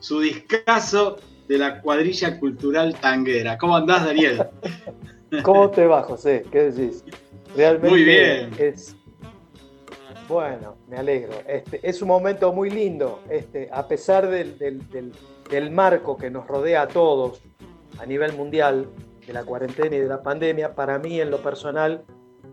su 0.00 0.20
discazo 0.20 1.18
de 1.46 1.58
la 1.58 1.80
cuadrilla 1.82 2.40
cultural 2.40 2.94
tanguera. 3.00 3.56
¿Cómo 3.58 3.76
andás, 3.76 4.04
Daniel? 4.06 4.46
¿Cómo 5.42 5.70
te 5.70 5.86
va, 5.86 6.02
José? 6.02 6.44
¿Qué 6.50 6.70
decís? 6.70 7.04
Realmente 7.54 7.88
Muy 7.90 8.02
bien. 8.04 8.50
es. 8.58 8.96
Bueno, 10.28 10.76
me 10.88 10.96
alegro. 10.96 11.32
Este, 11.46 11.80
es 11.82 12.00
un 12.00 12.08
momento 12.08 12.52
muy 12.52 12.70
lindo. 12.70 13.20
Este, 13.28 13.68
a 13.70 13.86
pesar 13.86 14.28
del, 14.28 14.58
del- 14.58 14.88
del- 14.90 15.12
del 15.50 15.70
marco 15.70 16.16
que 16.16 16.30
nos 16.30 16.46
rodea 16.46 16.82
a 16.82 16.88
todos 16.88 17.40
a 17.98 18.06
nivel 18.06 18.32
mundial, 18.32 18.86
de 19.26 19.32
la 19.32 19.44
cuarentena 19.44 19.94
y 19.96 20.00
de 20.00 20.08
la 20.08 20.22
pandemia, 20.22 20.74
para 20.74 20.98
mí 20.98 21.20
en 21.20 21.30
lo 21.30 21.38
personal 21.42 22.02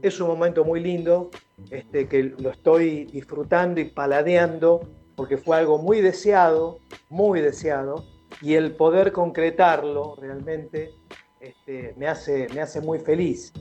es 0.08 0.20
un 0.20 0.28
momento 0.28 0.64
muy 0.64 0.80
lindo, 0.80 1.30
este, 1.70 2.08
que 2.08 2.24
lo 2.24 2.50
estoy 2.52 3.06
disfrutando 3.06 3.80
y 3.82 3.86
paladeando, 3.86 4.82
porque 5.16 5.38
fue 5.38 5.58
algo 5.58 5.78
muy 5.78 6.02
deseado, 6.02 6.80
muy 7.10 7.42
deseado, 7.42 8.06
y 8.42 8.56
el 8.56 8.76
poder 8.76 9.12
concretarlo 9.12 10.16
realmente 10.16 10.92
este, 11.40 11.94
me, 11.98 12.08
hace, 12.08 12.48
me 12.54 12.62
hace 12.62 12.82
muy 12.82 13.00
feliz. 13.00 13.52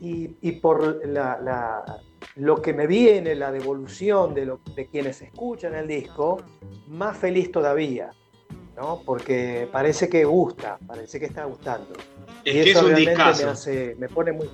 Y, 0.00 0.36
y 0.40 0.52
por 0.52 1.06
la, 1.06 1.38
la- 1.40 2.00
lo 2.36 2.60
que 2.60 2.72
me 2.72 2.86
viene, 2.88 3.34
la 3.36 3.52
devolución 3.52 4.34
de, 4.34 4.46
lo, 4.46 4.58
de 4.74 4.86
quienes 4.88 5.22
escuchan 5.22 5.74
el 5.76 5.86
disco, 5.86 6.38
más 6.88 7.16
feliz 7.16 7.52
todavía, 7.52 8.10
¿no? 8.76 9.02
porque 9.04 9.68
parece 9.70 10.08
que 10.08 10.24
gusta, 10.24 10.78
parece 10.84 11.20
que 11.20 11.26
está 11.26 11.44
gustando. 11.44 11.94
Es 12.44 12.54
y 12.56 12.62
que 12.64 12.70
eso 12.70 12.78
es 12.80 12.84
un 12.84 12.88
realmente 12.90 13.10
discazo. 13.12 13.44
me, 13.44 13.50
hace, 13.52 13.94
me 13.98 14.08
pone 14.08 14.32
muy... 14.32 14.50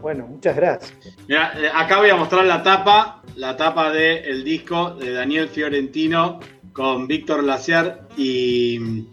Bueno, 0.00 0.26
muchas 0.26 0.56
gracias. 0.56 0.94
Mira, 1.28 1.52
eh, 1.58 1.70
acá 1.72 1.98
voy 1.98 2.10
a 2.10 2.16
mostrar 2.16 2.44
la 2.44 2.62
tapa, 2.62 3.22
la 3.36 3.56
tapa 3.56 3.90
del 3.90 4.42
disco 4.44 4.94
de 4.94 5.12
Daniel 5.12 5.48
Fiorentino 5.48 6.40
con 6.72 7.06
Víctor 7.06 7.44
Laciar 7.44 8.08
y 8.16 8.78
mm, 8.78 9.06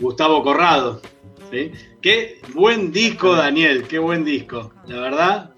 Gustavo 0.00 0.42
Corrado. 0.42 1.00
¿sí? 1.50 1.72
Qué 2.00 2.40
buen 2.52 2.92
disco, 2.92 3.34
Daniel, 3.34 3.84
qué 3.88 3.98
buen 3.98 4.24
disco. 4.24 4.72
La 4.86 5.00
verdad, 5.00 5.54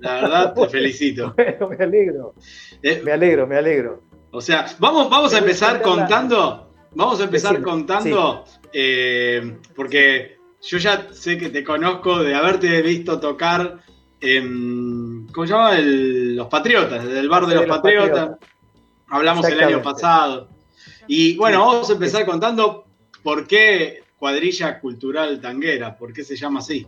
la 0.00 0.14
verdad, 0.14 0.54
te 0.54 0.68
felicito. 0.70 1.34
Bueno, 1.36 1.68
me 1.68 1.84
alegro. 1.84 2.34
Eh, 2.82 3.02
Me 3.04 3.12
alegro, 3.12 3.46
me 3.46 3.56
alegro. 3.56 4.02
O 4.32 4.40
sea, 4.40 4.66
vamos, 4.78 5.10
vamos 5.10 5.34
a 5.34 5.38
empezar 5.38 5.82
contando, 5.82 6.72
vamos 6.92 7.20
a 7.20 7.24
empezar 7.24 7.52
Decime, 7.52 7.70
contando, 7.70 8.44
eh, 8.72 9.58
porque 9.74 10.38
yo 10.62 10.78
ya 10.78 11.08
sé 11.12 11.36
que 11.36 11.48
te 11.48 11.64
conozco 11.64 12.22
de 12.22 12.34
haberte 12.34 12.80
visto 12.82 13.18
tocar 13.18 13.80
en, 14.20 15.26
¿cómo 15.32 15.46
se 15.46 15.52
llama? 15.52 15.76
El- 15.76 16.36
los 16.36 16.48
Patriotas, 16.48 17.04
del 17.04 17.28
bar 17.28 17.46
de 17.46 17.54
los, 17.56 17.66
Los 17.66 17.76
Patriotas. 17.78 18.10
Patriotas. 18.10 18.48
Hablamos 19.08 19.46
el 19.48 19.60
año 19.60 19.82
pasado. 19.82 20.48
Y 21.06 21.36
bueno, 21.36 21.66
vamos 21.66 21.90
a 21.90 21.94
empezar 21.94 22.24
contando 22.24 22.84
por 23.22 23.46
qué 23.46 24.04
cuadrilla 24.18 24.78
cultural 24.80 25.40
tanguera, 25.40 25.96
por 25.96 26.12
qué 26.12 26.22
se 26.22 26.36
llama 26.36 26.60
así. 26.60 26.86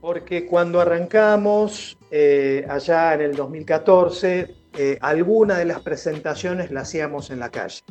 Porque 0.00 0.46
cuando 0.46 0.80
arrancamos, 0.80 1.96
eh, 2.10 2.66
allá 2.68 3.14
en 3.14 3.22
el 3.22 3.34
2014, 3.34 4.54
eh, 4.76 4.98
alguna 5.00 5.58
de 5.58 5.64
las 5.64 5.80
presentaciones 5.80 6.70
la 6.70 6.82
hacíamos 6.82 7.30
en 7.30 7.40
la 7.40 7.50
calle. 7.50 7.82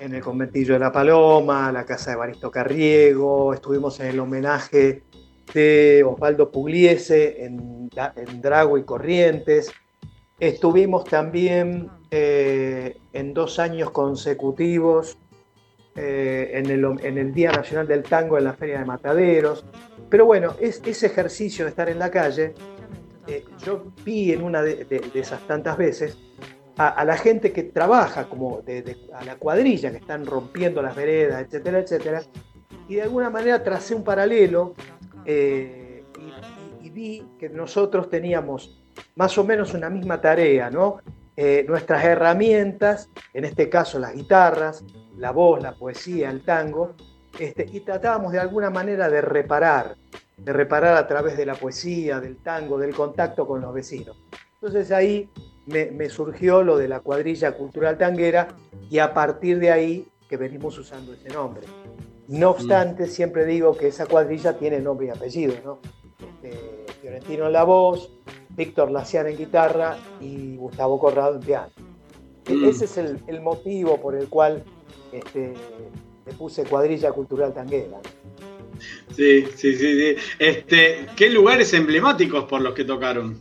En 0.00 0.14
el 0.14 0.22
conventillo 0.22 0.74
de 0.74 0.80
la 0.80 0.92
Paloma, 0.92 1.70
la 1.72 1.84
casa 1.84 2.10
de 2.10 2.16
Baristo 2.16 2.50
Carriego, 2.50 3.52
estuvimos 3.52 3.98
en 4.00 4.06
el 4.06 4.20
homenaje 4.20 5.02
de 5.52 6.04
Osvaldo 6.04 6.50
Pugliese 6.50 7.44
en, 7.44 7.90
Drago 8.40 8.78
y 8.78 8.84
Corrientes. 8.84 9.72
Estuvimos 10.40 11.04
también 11.04 11.90
eh, 12.10 12.96
en 13.12 13.34
dos 13.34 13.58
años 13.58 13.90
consecutivos 13.90 15.18
eh, 15.96 16.50
en, 16.54 17.18
el, 17.18 17.32
Día 17.32 17.52
Nacional 17.52 17.86
del 17.86 18.02
Tango 18.02 18.36
en 18.36 18.44
la 18.44 18.54
Feria 18.54 18.78
de 18.78 18.84
Mataderos. 18.84 19.64
Pero 20.08 20.26
bueno, 20.26 20.54
es, 20.60 20.82
ese 20.84 21.06
ejercicio 21.06 21.64
de 21.64 21.70
estar 21.70 21.88
en 21.88 21.98
la 21.98 22.10
calle, 22.10 22.54
eh, 23.26 23.44
yo 23.64 23.92
vi 24.04 24.32
en 24.32 24.42
una 24.42 24.62
de, 24.62 24.86
esas 25.14 25.40
tantas 25.46 25.76
veces 25.78 26.18
a, 26.76 27.04
la 27.04 27.16
gente 27.16 27.52
que 27.52 27.62
trabaja, 27.62 28.28
como 28.28 28.60
de- 28.62 28.96
a 29.14 29.24
la 29.24 29.36
cuadrilla 29.36 29.90
que 29.90 29.98
están 29.98 30.26
rompiendo 30.26 30.82
las 30.82 30.96
veredas, 30.96 31.42
etcétera, 31.42 31.78
etcétera, 31.78 32.22
y 32.88 32.96
de 32.96 33.02
alguna 33.02 33.30
manera 33.30 33.62
tracé 33.62 33.94
un 33.94 34.04
paralelo 34.04 34.74
eh, 35.24 36.04
y, 36.18 36.22
y- 36.22 36.86
y 36.86 36.90
vi 36.90 37.26
que 37.38 37.48
nosotros 37.48 38.10
teníamos 38.10 38.78
más 39.16 39.36
o 39.38 39.44
menos 39.44 39.74
una 39.74 39.88
misma 39.90 40.20
tarea, 40.20 40.70
¿no? 40.70 40.98
Eh, 41.36 41.64
nuestras 41.66 42.04
herramientas, 42.04 43.08
en 43.32 43.44
este 43.44 43.68
caso 43.68 43.98
las 43.98 44.14
guitarras, 44.14 44.84
la 45.18 45.32
voz, 45.32 45.62
la 45.62 45.72
poesía, 45.74 46.30
el 46.30 46.42
tango, 46.42 46.94
este, 47.38 47.66
y 47.72 47.80
tratábamos 47.80 48.32
de 48.32 48.38
alguna 48.38 48.70
manera 48.70 49.08
de 49.08 49.20
reparar, 49.20 49.96
de 50.36 50.52
reparar 50.52 50.96
a 50.96 51.06
través 51.06 51.36
de 51.36 51.46
la 51.46 51.54
poesía, 51.54 52.20
del 52.20 52.36
tango, 52.36 52.78
del 52.78 52.94
contacto 52.94 53.46
con 53.46 53.60
los 53.60 53.72
vecinos. 53.74 54.16
Entonces 54.54 54.92
ahí 54.92 55.28
me, 55.66 55.86
me 55.90 56.08
surgió 56.08 56.62
lo 56.62 56.76
de 56.76 56.86
la 56.88 57.00
cuadrilla 57.00 57.52
cultural 57.52 57.98
tanguera 57.98 58.48
y 58.90 58.98
a 58.98 59.12
partir 59.12 59.58
de 59.58 59.70
ahí 59.72 60.06
que 60.28 60.36
venimos 60.36 60.78
usando 60.78 61.12
ese 61.14 61.28
nombre. 61.30 61.66
No 62.28 62.50
obstante, 62.50 63.06
siempre 63.06 63.44
digo 63.44 63.76
que 63.76 63.88
esa 63.88 64.06
cuadrilla 64.06 64.56
tiene 64.56 64.80
nombre 64.80 65.06
y 65.06 65.10
apellido, 65.10 65.54
¿no? 65.64 65.78
Este, 66.18 66.86
Fiorentino 67.00 67.46
en 67.46 67.52
la 67.52 67.64
voz, 67.64 68.10
Víctor 68.50 68.90
Laciar 68.90 69.26
en 69.26 69.36
guitarra 69.36 69.96
y 70.20 70.56
Gustavo 70.56 70.98
Corrado 70.98 71.34
en 71.36 71.40
piano. 71.40 71.70
Mm. 72.48 72.64
Ese 72.64 72.86
es 72.86 72.96
el, 72.96 73.20
el 73.26 73.40
motivo 73.40 74.00
por 74.00 74.14
el 74.14 74.28
cual 74.28 74.62
este, 75.12 75.54
le 76.26 76.32
puse 76.34 76.64
cuadrilla 76.64 77.12
cultural 77.12 77.52
tanguera. 77.52 78.00
Sí, 79.08 79.46
sí, 79.54 79.76
sí, 79.76 79.76
sí. 79.76 80.16
Este, 80.38 81.06
¿Qué 81.16 81.30
lugares 81.30 81.72
emblemáticos 81.74 82.44
por 82.44 82.60
los 82.60 82.74
que 82.74 82.84
tocaron? 82.84 83.38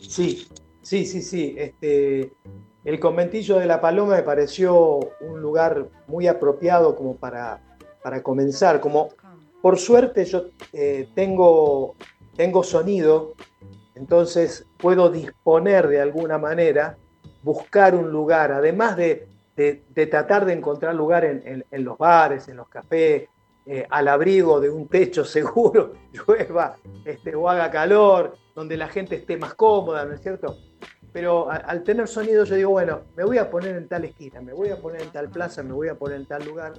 Sí, 0.00 0.46
sí, 0.82 1.04
sí, 1.04 1.22
sí. 1.22 1.54
Este, 1.58 2.32
el 2.84 3.00
conventillo 3.00 3.58
de 3.58 3.66
la 3.66 3.80
Paloma 3.80 4.16
me 4.16 4.22
pareció 4.22 5.00
un 5.20 5.40
lugar 5.40 5.88
muy 6.06 6.26
apropiado 6.26 6.96
como 6.96 7.16
para, 7.16 7.60
para 8.06 8.22
comenzar. 8.22 8.78
Como 8.80 9.08
por 9.60 9.78
suerte 9.78 10.24
yo 10.26 10.44
eh, 10.72 11.08
tengo, 11.12 11.96
tengo 12.36 12.62
sonido, 12.62 13.34
entonces 13.96 14.64
puedo 14.78 15.10
disponer 15.10 15.88
de 15.88 16.00
alguna 16.00 16.38
manera, 16.38 16.96
buscar 17.42 17.96
un 17.96 18.12
lugar, 18.12 18.52
además 18.52 18.96
de, 18.96 19.26
de- 19.56 19.82
de 19.92 20.06
tratar 20.06 20.44
de 20.44 20.52
encontrar 20.52 20.94
lugar 20.94 21.24
en, 21.24 21.64
en- 21.68 21.84
los 21.84 21.98
bares, 21.98 22.46
en 22.46 22.58
los 22.58 22.68
cafés, 22.68 23.28
eh, 23.66 23.84
al 23.90 24.06
abrigo 24.06 24.60
de 24.60 24.70
un 24.70 24.86
techo 24.86 25.24
seguro, 25.36 25.94
llueva 26.12 26.76
este, 27.04 27.34
o 27.34 27.48
haga 27.50 27.68
calor, 27.72 28.36
donde 28.54 28.76
la 28.76 28.86
gente 28.86 29.16
esté 29.16 29.36
más 29.36 29.54
cómoda, 29.54 30.04
¿no 30.04 30.14
es 30.14 30.20
cierto? 30.20 30.54
Pero 31.12 31.50
al 31.50 31.82
tener 31.82 32.06
sonido 32.06 32.44
yo 32.44 32.54
digo, 32.54 32.70
bueno, 32.70 33.00
me 33.16 33.24
voy 33.24 33.38
a 33.38 33.50
poner 33.50 33.74
en 33.74 33.88
tal 33.88 34.04
esquina, 34.04 34.40
me 34.40 34.52
voy 34.52 34.68
a 34.68 34.76
poner 34.76 35.00
en 35.02 35.10
tal 35.10 35.28
plaza, 35.28 35.64
me 35.64 35.72
voy 35.72 35.88
a 35.88 35.96
poner 35.96 36.18
en 36.18 36.26
tal 36.26 36.44
lugar. 36.44 36.74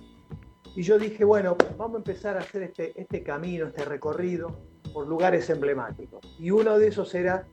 Y 0.75 0.83
yo 0.83 0.99
dije, 0.99 1.25
bueno, 1.25 1.55
vamos 1.77 1.95
a 1.95 1.97
empezar 1.97 2.37
a 2.37 2.41
hacer 2.41 2.63
este, 2.63 2.99
este 2.99 3.23
camino, 3.23 3.67
este 3.67 3.85
recorrido 3.85 4.59
por 4.93 5.07
lugares 5.07 5.49
emblemáticos. 5.49 6.21
Y 6.39 6.51
uno 6.51 6.77
de 6.77 6.87
esos 6.87 7.13
era 7.15 7.47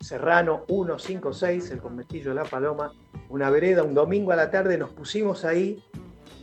Serrano 0.00 0.64
156, 0.68 1.70
el 1.70 1.78
conventillo 1.78 2.30
de 2.30 2.36
la 2.36 2.44
Paloma, 2.44 2.92
una 3.28 3.50
vereda, 3.50 3.82
un 3.82 3.94
domingo 3.94 4.32
a 4.32 4.36
la 4.36 4.50
tarde 4.50 4.76
nos 4.76 4.90
pusimos 4.90 5.44
ahí 5.44 5.82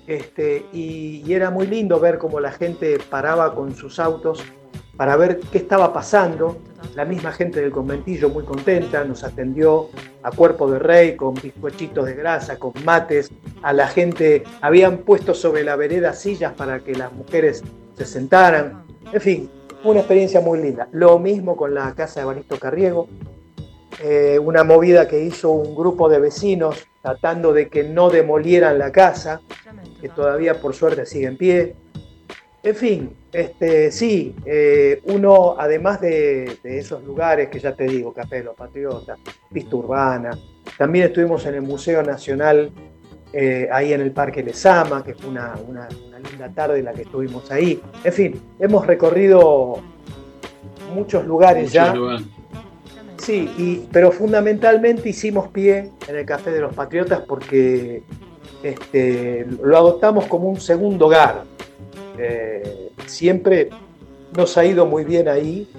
este, 0.08 0.66
y, 0.74 1.24
y 1.26 1.34
era 1.34 1.52
muy 1.52 1.68
lindo 1.68 2.00
ver 2.00 2.18
cómo 2.18 2.40
la 2.40 2.52
gente 2.52 2.98
paraba 3.10 3.54
con 3.54 3.76
sus 3.76 4.00
autos 4.00 4.44
para 5.02 5.18
ver 5.18 5.40
qué 5.52 5.58
estaba 5.58 5.92
pasando. 5.92 6.60
La 6.94 7.06
misma 7.06 7.32
gente 7.32 7.60
del 7.60 7.72
conventillo 7.72 8.30
muy 8.30 8.44
contenta, 8.44 9.04
nos 9.04 9.24
atendió 9.24 9.90
a 10.22 10.30
cuerpo 10.30 10.70
de 10.70 10.78
rey 10.78 11.16
con 11.16 11.34
bizcochitos 11.34 12.06
de 12.06 12.14
grasa, 12.14 12.60
con 12.60 12.72
mates. 12.86 13.32
A 13.64 13.74
la 13.74 13.88
gente 13.88 14.44
habían 14.62 15.00
puesto 15.00 15.34
sobre 15.34 15.64
la 15.64 15.76
vereda 15.76 16.14
sillas 16.14 16.54
para 16.54 16.82
que 16.82 16.94
las 16.94 17.12
mujeres 17.14 17.64
se 17.98 18.06
sentaran. 18.06 18.84
En 19.12 19.20
fin, 19.20 19.50
una 19.84 20.02
experiencia 20.02 20.40
muy 20.40 20.62
linda. 20.62 20.88
Lo 20.92 21.18
mismo 21.18 21.58
con 21.58 21.74
la 21.74 21.96
casa 21.96 22.20
de 22.20 22.28
Baristo 22.28 22.60
Carriego, 22.60 23.08
eh, 24.04 24.38
una 24.38 24.64
movida 24.64 25.08
que 25.08 25.20
hizo 25.24 25.50
un 25.50 25.76
grupo 25.76 26.10
de 26.10 26.20
vecinos 26.20 26.88
tratando 27.02 27.54
de 27.54 27.70
que 27.70 27.84
no 27.86 28.12
demolieran 28.12 28.78
la 28.78 28.92
casa, 28.92 29.42
que 30.00 30.10
todavía 30.10 30.62
por 30.62 30.76
suerte 30.76 31.08
sigue 31.08 31.26
en 31.26 31.38
pie. 31.38 31.76
En 32.64 32.76
fin, 32.76 33.10
este, 33.34 33.92
sí, 33.92 34.36
eh, 34.46 35.02
uno 35.06 35.56
además 35.58 36.00
de, 36.00 36.58
de 36.64 36.78
esos 36.78 37.04
lugares 37.04 37.50
que 37.50 37.60
ya 37.60 37.74
te 37.76 37.86
digo, 37.86 38.14
Café 38.14 38.38
de 38.38 38.44
los 38.44 38.56
Patriotas, 38.56 39.18
Pista 39.52 39.76
Urbana, 39.76 40.38
también 40.78 41.06
estuvimos 41.08 41.44
en 41.48 41.56
el 41.56 41.64
Museo 41.64 42.04
Nacional, 42.04 42.70
eh, 43.34 43.68
ahí 43.72 43.94
en 43.94 44.02
el 44.02 44.12
Parque 44.12 44.44
Lesama, 44.44 45.04
que 45.04 45.16
fue 45.16 45.32
una, 45.32 45.56
una- 45.68 45.88
una 46.08 46.20
linda 46.20 46.50
tarde 46.54 46.84
la 46.84 46.94
que 46.94 47.02
estuvimos 47.02 47.50
ahí. 47.50 47.82
En 48.04 48.14
fin, 48.14 48.42
hemos 48.60 48.86
recorrido 48.86 49.80
muchos 50.94 51.26
lugares 51.26 51.72
ya. 51.72 51.94
Sí, 53.18 53.50
y- 53.58 53.88
pero 53.92 54.12
fundamentalmente 54.12 55.10
hicimos 55.10 55.48
pie 55.50 55.90
en 56.08 56.16
el 56.16 56.26
Café 56.28 56.52
de 56.52 56.60
los 56.60 56.76
Patriotas 56.76 57.22
porque 57.28 58.04
este, 58.62 59.48
lo 59.64 59.78
adoptamos 59.78 60.28
como 60.28 60.48
un 60.48 60.60
segundo 60.62 61.08
hogar. 61.08 61.44
Eh, 62.18 62.92
siempre 63.06 63.70
nos 64.36 64.58
ha 64.58 64.66
ido 64.66 64.86
muy 64.86 65.04
bien 65.04 65.28
ahí. 65.28 65.70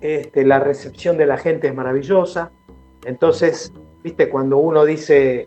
Este, 0.00 0.44
la 0.44 0.60
recepción 0.60 1.16
de 1.16 1.26
la 1.26 1.38
gente 1.38 1.68
es 1.68 1.74
maravillosa. 1.74 2.50
Entonces, 3.04 3.72
viste, 4.02 4.28
cuando 4.28 4.58
uno 4.58 4.84
dice 4.84 5.46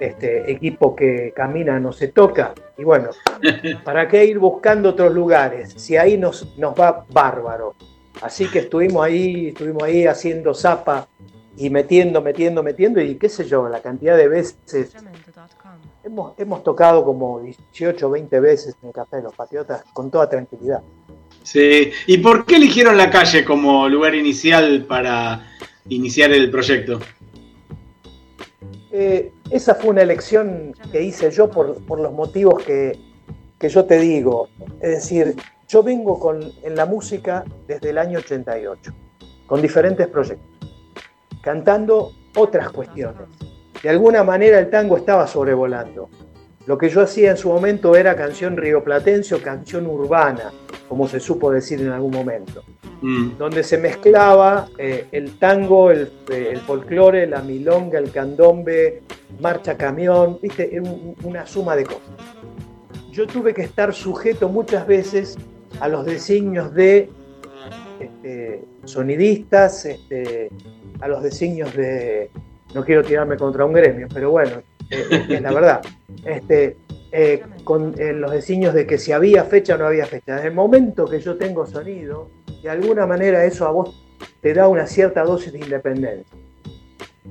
este, 0.00 0.50
equipo 0.50 0.96
que 0.96 1.32
camina 1.34 1.78
no 1.78 1.92
se 1.92 2.08
toca, 2.08 2.54
y 2.76 2.84
bueno, 2.84 3.10
¿para 3.84 4.08
qué 4.08 4.24
ir 4.24 4.38
buscando 4.38 4.90
otros 4.90 5.12
lugares? 5.12 5.74
Si 5.76 5.96
ahí 5.96 6.16
nos, 6.16 6.56
nos 6.58 6.74
va 6.78 7.04
bárbaro. 7.10 7.74
Así 8.20 8.46
que 8.48 8.60
estuvimos 8.60 9.04
ahí, 9.04 9.48
estuvimos 9.48 9.82
ahí 9.82 10.06
haciendo 10.06 10.54
zapa 10.54 11.08
y 11.56 11.70
metiendo, 11.70 12.20
metiendo, 12.22 12.62
metiendo, 12.62 13.00
y 13.00 13.16
qué 13.16 13.28
sé 13.28 13.44
yo, 13.44 13.68
la 13.68 13.80
cantidad 13.80 14.16
de 14.16 14.28
veces. 14.28 14.94
Hemos, 16.04 16.38
hemos 16.38 16.62
tocado 16.62 17.02
como 17.04 17.40
18 17.40 18.06
o 18.06 18.10
20 18.10 18.40
veces 18.40 18.76
en 18.82 18.88
el 18.88 18.94
Café 18.94 19.16
de 19.16 19.22
los 19.22 19.34
Patriotas 19.34 19.84
con 19.94 20.10
toda 20.10 20.28
tranquilidad. 20.28 20.82
Sí. 21.42 21.90
¿Y 22.06 22.18
por 22.18 22.44
qué 22.44 22.56
eligieron 22.56 22.96
la 22.96 23.10
calle 23.10 23.44
como 23.44 23.88
lugar 23.88 24.14
inicial 24.14 24.84
para 24.86 25.46
iniciar 25.88 26.30
el 26.32 26.50
proyecto? 26.50 27.00
Eh, 28.92 29.32
esa 29.50 29.74
fue 29.74 29.90
una 29.90 30.02
elección 30.02 30.74
que 30.92 31.02
hice 31.02 31.30
yo 31.30 31.50
por, 31.50 31.84
por 31.84 32.00
los 32.00 32.12
motivos 32.12 32.62
que, 32.62 32.98
que, 33.58 33.68
yo 33.68 33.84
te 33.86 33.98
digo. 33.98 34.48
Es 34.80 34.90
decir, 34.90 35.34
yo 35.68 35.82
vengo 35.82 36.20
con, 36.20 36.52
en 36.62 36.76
la 36.76 36.86
música 36.86 37.44
desde 37.66 37.90
el 37.90 37.98
año 37.98 38.18
88, 38.18 38.92
con 39.46 39.60
diferentes 39.60 40.06
proyectos, 40.06 40.46
cantando 41.42 42.12
otras 42.36 42.70
cuestiones. 42.70 43.26
De 43.84 43.90
alguna 43.90 44.24
manera 44.24 44.58
el 44.58 44.70
tango 44.70 44.96
estaba 44.96 45.26
sobrevolando. 45.26 46.08
Lo 46.66 46.78
que 46.78 46.88
yo 46.88 47.02
hacía 47.02 47.32
en 47.32 47.36
su 47.36 47.50
momento 47.50 47.94
era 47.94 48.16
canción 48.16 48.56
rioplatense 48.56 49.34
o 49.34 49.42
canción 49.42 49.86
urbana, 49.86 50.54
como 50.88 51.06
se 51.06 51.20
supo 51.20 51.50
decir 51.50 51.82
en 51.82 51.90
algún 51.90 52.12
momento, 52.12 52.64
mm. 53.02 53.36
donde 53.36 53.62
se 53.62 53.76
mezclaba 53.76 54.68
eh, 54.78 55.08
el 55.12 55.38
tango, 55.38 55.90
el, 55.90 56.10
eh, 56.30 56.48
el, 56.52 56.60
folclore, 56.60 57.26
la 57.26 57.42
milonga, 57.42 57.98
el 57.98 58.10
candombe, 58.10 59.02
marcha 59.38 59.76
camión, 59.76 60.38
¿viste? 60.40 60.80
una 61.22 61.46
suma 61.46 61.76
de 61.76 61.84
cosas. 61.84 62.08
Yo 63.10 63.26
tuve 63.26 63.52
que 63.52 63.64
estar 63.64 63.92
sujeto 63.92 64.48
muchas 64.48 64.86
veces 64.86 65.36
a 65.78 65.88
los 65.88 66.06
designios 66.06 66.72
de 66.72 67.10
este, 68.00 68.64
sonidistas, 68.84 69.84
este, 69.84 70.48
a 71.02 71.06
los 71.06 71.22
designios 71.22 71.76
de, 71.76 72.30
no 72.74 72.84
quiero 72.84 73.02
tirarme 73.02 73.36
contra 73.36 73.64
un 73.64 73.72
gremio, 73.72 74.08
pero 74.12 74.30
bueno, 74.30 74.62
eh, 74.90 75.26
es 75.28 75.42
la 75.42 75.52
verdad. 75.52 75.80
Este, 76.24 76.76
eh, 77.12 77.42
con 77.62 77.94
los 77.96 78.32
designios 78.32 78.74
de 78.74 78.86
que 78.86 78.98
si 78.98 79.12
había 79.12 79.44
fecha 79.44 79.76
o 79.76 79.78
no 79.78 79.86
había 79.86 80.04
fecha. 80.06 80.34
Desde 80.34 80.48
el 80.48 80.54
momento 80.54 81.06
que 81.06 81.20
yo 81.20 81.36
tengo 81.36 81.64
sonido, 81.66 82.28
de 82.62 82.70
alguna 82.70 83.06
manera 83.06 83.44
eso 83.44 83.66
a 83.66 83.70
vos 83.70 84.04
te 84.40 84.52
da 84.52 84.68
una 84.68 84.86
cierta 84.86 85.22
dosis 85.22 85.52
de 85.52 85.60
independencia. 85.60 86.36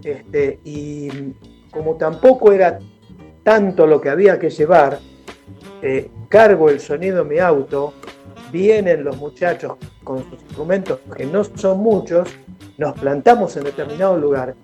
Este, 0.04 0.60
y 0.64 1.10
como 1.70 1.98
tampoco 1.98 2.52
era 2.52 2.80
tanto 3.44 3.86
lo 3.86 4.00
que 4.00 4.10
había 4.10 4.40
que 4.40 4.50
llevar, 4.50 5.00
eh, 5.82 6.10
cargo 6.30 6.70
el 6.70 6.80
sonido 6.80 7.24
en 7.24 7.28
mi 7.28 7.40
auto, 7.40 7.94
vienen 8.52 9.04
los 9.04 9.18
muchachos 9.18 9.74
con 10.04 10.24
sus 10.30 10.42
instrumentos, 10.44 11.00
que 11.16 11.26
no 11.26 11.44
son 11.44 11.80
muchos, 11.80 12.30
nos 12.78 12.98
plantamos 13.00 13.58
en 13.58 13.66
determinado 13.66 14.18
lugar 14.18 14.56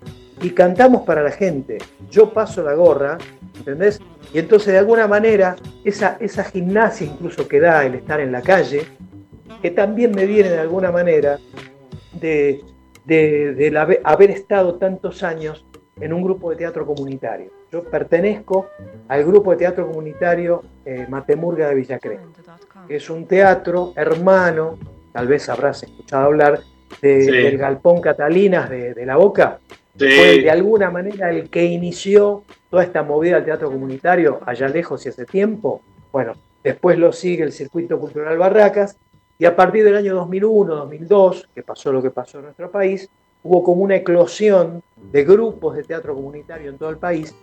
y 0.41 0.51
cantamos 0.51 1.03
para 1.03 1.23
la 1.23 1.31
gente. 1.31 1.77
Yo 2.09 2.33
paso 2.33 2.63
la 2.63 2.73
gorra, 2.73 3.17
¿entendés? 3.57 3.99
Y 4.33 4.39
entonces 4.39 4.73
de 4.73 4.79
alguna 4.79 5.07
manera 5.07 5.55
esa, 5.83 6.17
esa 6.19 6.43
gimnasia 6.43 7.07
incluso 7.07 7.47
que 7.47 7.59
da 7.59 7.85
el 7.85 7.95
estar 7.95 8.19
en 8.19 8.31
la 8.31 8.41
calle, 8.41 8.83
que 9.61 9.71
también 9.71 10.11
me 10.11 10.25
viene 10.25 10.49
de 10.49 10.59
alguna 10.59 10.91
manera 10.91 11.39
de, 12.13 12.63
de, 13.05 13.99
haber 14.03 14.31
estado 14.31 14.75
tantos 14.75 15.23
años 15.23 15.65
en 15.99 16.13
un 16.13 16.23
grupo 16.23 16.49
de 16.51 16.57
teatro 16.57 16.85
comunitario. 16.85 17.51
Yo 17.71 17.83
pertenezco 17.83 18.67
al 19.07 19.25
grupo 19.25 19.51
de 19.51 19.57
teatro 19.57 19.87
comunitario 19.87 20.63
eh, 20.85 21.05
Matemurga 21.09 21.69
de 21.69 21.75
Villacrés, 21.75 22.19
que 22.87 22.95
es 22.95 23.09
un 23.09 23.25
teatro 23.27 23.93
hermano, 23.95 24.77
tal 25.11 25.27
vez 25.27 25.49
habrás 25.49 25.83
escuchado 25.83 26.25
hablar, 26.25 26.61
del 27.01 27.57
Galpón 27.57 28.01
Catalinas 28.01 28.69
de, 28.69 29.05
La 29.05 29.17
Boca. 29.17 29.59
Fue 29.99 30.41
de 30.41 30.49
alguna 30.49 30.89
manera 30.89 31.29
el 31.29 31.49
que 31.49 31.65
inició 31.65 32.43
toda 32.69 32.83
esta 32.83 33.03
movida 33.03 33.35
del 33.35 33.45
teatro 33.45 33.69
comunitario 33.69 34.39
allá 34.45 34.69
lejos 34.69 35.05
y 35.05 35.09
hace 35.09 35.25
tiempo. 35.25 35.81
Bueno, 36.11 36.33
después 36.63 36.97
lo 36.97 37.11
sigue 37.11 37.43
el 37.43 37.51
Circuito 37.51 37.99
Cultural 37.99 38.37
Barracas 38.37 38.97
y 39.37 39.45
a 39.45 39.55
partir 39.55 39.83
del 39.83 39.97
año 39.97 40.15
2001, 40.15 40.75
2002, 40.75 41.49
que 41.53 41.63
pasó 41.63 41.91
lo 41.91 42.01
que 42.01 42.11
pasó 42.11 42.39
en 42.39 42.45
nuestro 42.45 42.71
país, 42.71 43.09
hubo 43.43 43.63
como 43.63 43.83
una 43.83 43.97
eclosión 43.97 44.81
de 45.11 45.23
grupos 45.23 45.75
de 45.75 45.83
teatro 45.83 46.15
comunitario 46.15 46.69
en 46.69 46.77
todo 46.77 46.89
el 46.89 46.97
país 46.97 47.35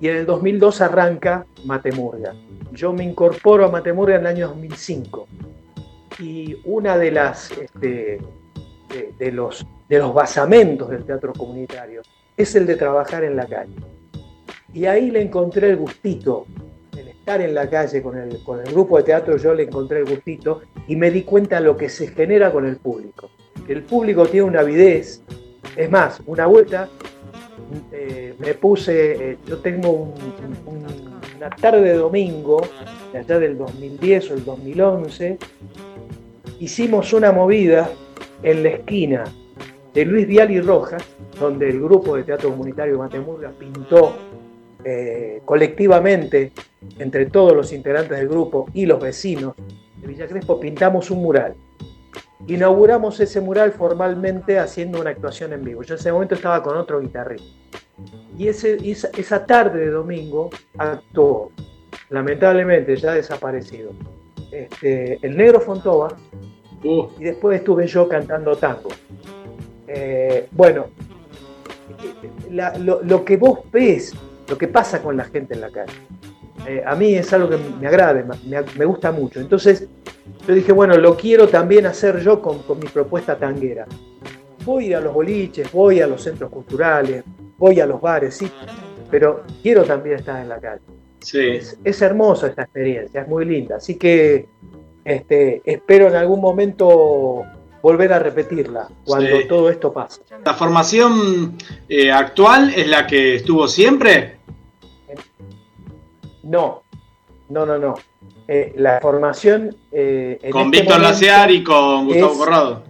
y 0.00 0.08
en 0.08 0.16
el 0.16 0.26
2002 0.26 0.80
arranca 0.82 1.46
Matemurga. 1.64 2.34
Yo 2.72 2.92
me 2.92 3.04
incorporo 3.04 3.64
a 3.64 3.70
Matemurga 3.70 4.16
en 4.16 4.20
el 4.22 4.26
año 4.26 4.48
2005 4.48 5.26
y 6.18 6.56
una 6.64 6.98
de 6.98 7.10
las 7.10 7.50
este, 7.52 8.20
de, 9.18 9.32
los, 9.32 9.66
de 9.88 9.98
los 9.98 10.14
basamentos 10.14 10.88
del 10.90 11.04
teatro 11.04 11.32
comunitario 11.32 12.02
es 12.36 12.54
el 12.54 12.66
de 12.66 12.76
trabajar 12.76 13.24
en 13.24 13.36
la 13.36 13.46
calle. 13.46 13.74
Y 14.72 14.86
ahí 14.86 15.10
le 15.10 15.22
encontré 15.22 15.70
el 15.70 15.76
gustito, 15.76 16.46
el 16.96 17.08
estar 17.08 17.40
en 17.40 17.54
la 17.54 17.68
calle 17.68 18.02
con 18.02 18.16
el, 18.16 18.42
con 18.44 18.60
el 18.60 18.72
grupo 18.72 18.98
de 18.98 19.04
teatro, 19.04 19.36
yo 19.36 19.54
le 19.54 19.64
encontré 19.64 20.00
el 20.00 20.04
gustito 20.04 20.62
y 20.86 20.96
me 20.96 21.10
di 21.10 21.22
cuenta 21.22 21.56
de 21.56 21.62
lo 21.62 21.76
que 21.76 21.88
se 21.88 22.08
genera 22.08 22.52
con 22.52 22.66
el 22.66 22.76
público. 22.76 23.30
El 23.66 23.82
público 23.82 24.26
tiene 24.26 24.46
una 24.46 24.60
avidez, 24.60 25.22
es 25.76 25.90
más, 25.90 26.20
una 26.26 26.46
vuelta 26.46 26.88
eh, 27.92 28.34
me 28.38 28.54
puse, 28.54 29.32
eh, 29.32 29.38
yo 29.46 29.58
tengo 29.58 30.14
una 30.66 31.50
tarde 31.50 31.82
de 31.82 31.94
domingo, 31.94 32.62
de 33.12 33.18
allá 33.18 33.38
del 33.38 33.58
2010 33.58 34.30
o 34.30 34.34
el 34.34 34.44
2011, 34.44 35.38
hicimos 36.60 37.12
una 37.12 37.30
movida 37.32 37.90
en 38.42 38.62
la 38.62 38.68
esquina 38.70 39.24
de 39.94 40.04
Luis 40.04 40.26
Vial 40.26 40.50
y 40.50 40.60
Rojas, 40.60 41.02
donde 41.38 41.68
el 41.68 41.80
grupo 41.80 42.16
de 42.16 42.24
teatro 42.24 42.50
comunitario 42.50 42.94
de 42.94 42.98
Matemurga 42.98 43.50
pintó 43.58 44.14
eh, 44.84 45.42
colectivamente, 45.44 46.52
entre 46.98 47.26
todos 47.26 47.54
los 47.54 47.72
integrantes 47.72 48.16
del 48.16 48.28
grupo 48.28 48.68
y 48.72 48.86
los 48.86 49.00
vecinos 49.00 49.54
de 50.00 50.06
Villa 50.06 50.26
Crespo, 50.26 50.60
pintamos 50.60 51.10
un 51.10 51.22
mural. 51.22 51.54
Inauguramos 52.46 53.18
ese 53.18 53.40
mural 53.40 53.72
formalmente 53.72 54.58
haciendo 54.58 55.00
una 55.00 55.10
actuación 55.10 55.52
en 55.52 55.64
vivo. 55.64 55.82
Yo 55.82 55.94
en 55.94 56.00
ese 56.00 56.12
momento 56.12 56.36
estaba 56.36 56.62
con 56.62 56.76
otro 56.76 57.00
guitarrista. 57.00 57.46
Y 58.38 58.46
ese, 58.46 58.78
esa, 58.86 59.44
tarde 59.44 59.80
de 59.80 59.90
domingo 59.90 60.50
actuó, 60.78 61.50
lamentablemente 62.10 62.96
ya 62.96 63.12
desaparecido, 63.12 63.90
este, 64.52 65.18
el 65.26 65.36
negro 65.36 65.60
Fontova, 65.60 66.16
uh. 66.84 67.08
y 67.18 67.24
después 67.24 67.58
estuve 67.58 67.86
yo 67.86 68.08
cantando 68.08 68.56
tango. 68.56 68.90
Eh, 69.86 70.48
bueno, 70.52 70.86
lo, 72.50 73.24
que 73.24 73.36
vos 73.36 73.60
ves, 73.72 74.14
lo 74.48 74.58
que 74.58 74.68
pasa 74.68 75.02
con 75.02 75.16
la 75.16 75.24
gente 75.24 75.54
en 75.54 75.62
la 75.62 75.70
calle, 75.70 75.92
eh, 76.66 76.82
a 76.84 76.94
mí 76.94 77.14
es 77.14 77.32
algo 77.32 77.48
que 77.48 77.56
me 77.80 77.86
agrada, 77.86 78.24
me, 78.76 78.84
gusta 78.84 79.12
mucho. 79.12 79.40
Entonces 79.40 79.88
yo 80.46 80.54
dije, 80.54 80.72
bueno, 80.72 80.96
lo 80.96 81.16
quiero 81.16 81.48
también 81.48 81.86
hacer 81.86 82.20
yo 82.20 82.42
con, 82.42 82.60
mi 82.78 82.86
propuesta 82.88 83.36
tanguera. 83.36 83.86
Voy 84.64 84.92
a 84.92 85.00
los 85.00 85.14
boliches, 85.14 85.72
voy 85.72 86.00
a 86.00 86.06
los 86.06 86.22
centros 86.22 86.50
culturales, 86.50 87.24
voy 87.56 87.80
a 87.80 87.86
los 87.86 88.00
bares, 88.00 88.36
sí, 88.36 88.50
pero 89.10 89.44
quiero 89.62 89.84
también 89.84 90.16
estar 90.16 90.42
en 90.42 90.48
la 90.48 90.58
calle. 90.58 90.82
Sí. 91.20 91.58
Es, 91.84 92.02
hermosa 92.02 92.48
esta 92.48 92.62
experiencia, 92.62 93.22
es 93.22 93.28
muy 93.28 93.44
linda. 93.44 93.76
Así 93.76 93.96
que 93.96 94.46
este, 95.04 95.62
espero 95.64 96.08
en 96.08 96.16
algún 96.16 96.40
momento 96.40 97.44
volver 97.82 98.12
a 98.12 98.18
repetirla 98.18 98.88
cuando 99.04 99.46
todo 99.48 99.70
esto 99.70 99.92
pase. 99.92 100.22
¿La 100.44 100.54
formación 100.54 101.56
eh, 101.88 102.10
actual 102.10 102.72
es 102.74 102.86
la 102.88 103.06
que 103.06 103.36
estuvo 103.36 103.68
siempre? 103.68 104.38
No, 106.42 106.82
no, 107.48 107.66
no, 107.66 107.78
no. 107.78 107.94
Eh, 108.46 108.74
la 108.76 109.00
formación... 109.00 109.76
Eh, 109.92 110.38
con 110.50 110.66
este 110.66 110.80
Víctor 110.80 111.00
Laciar 111.00 111.50
y 111.50 111.62
con 111.62 112.06
Gustavo 112.06 112.38
Corrado. 112.38 112.82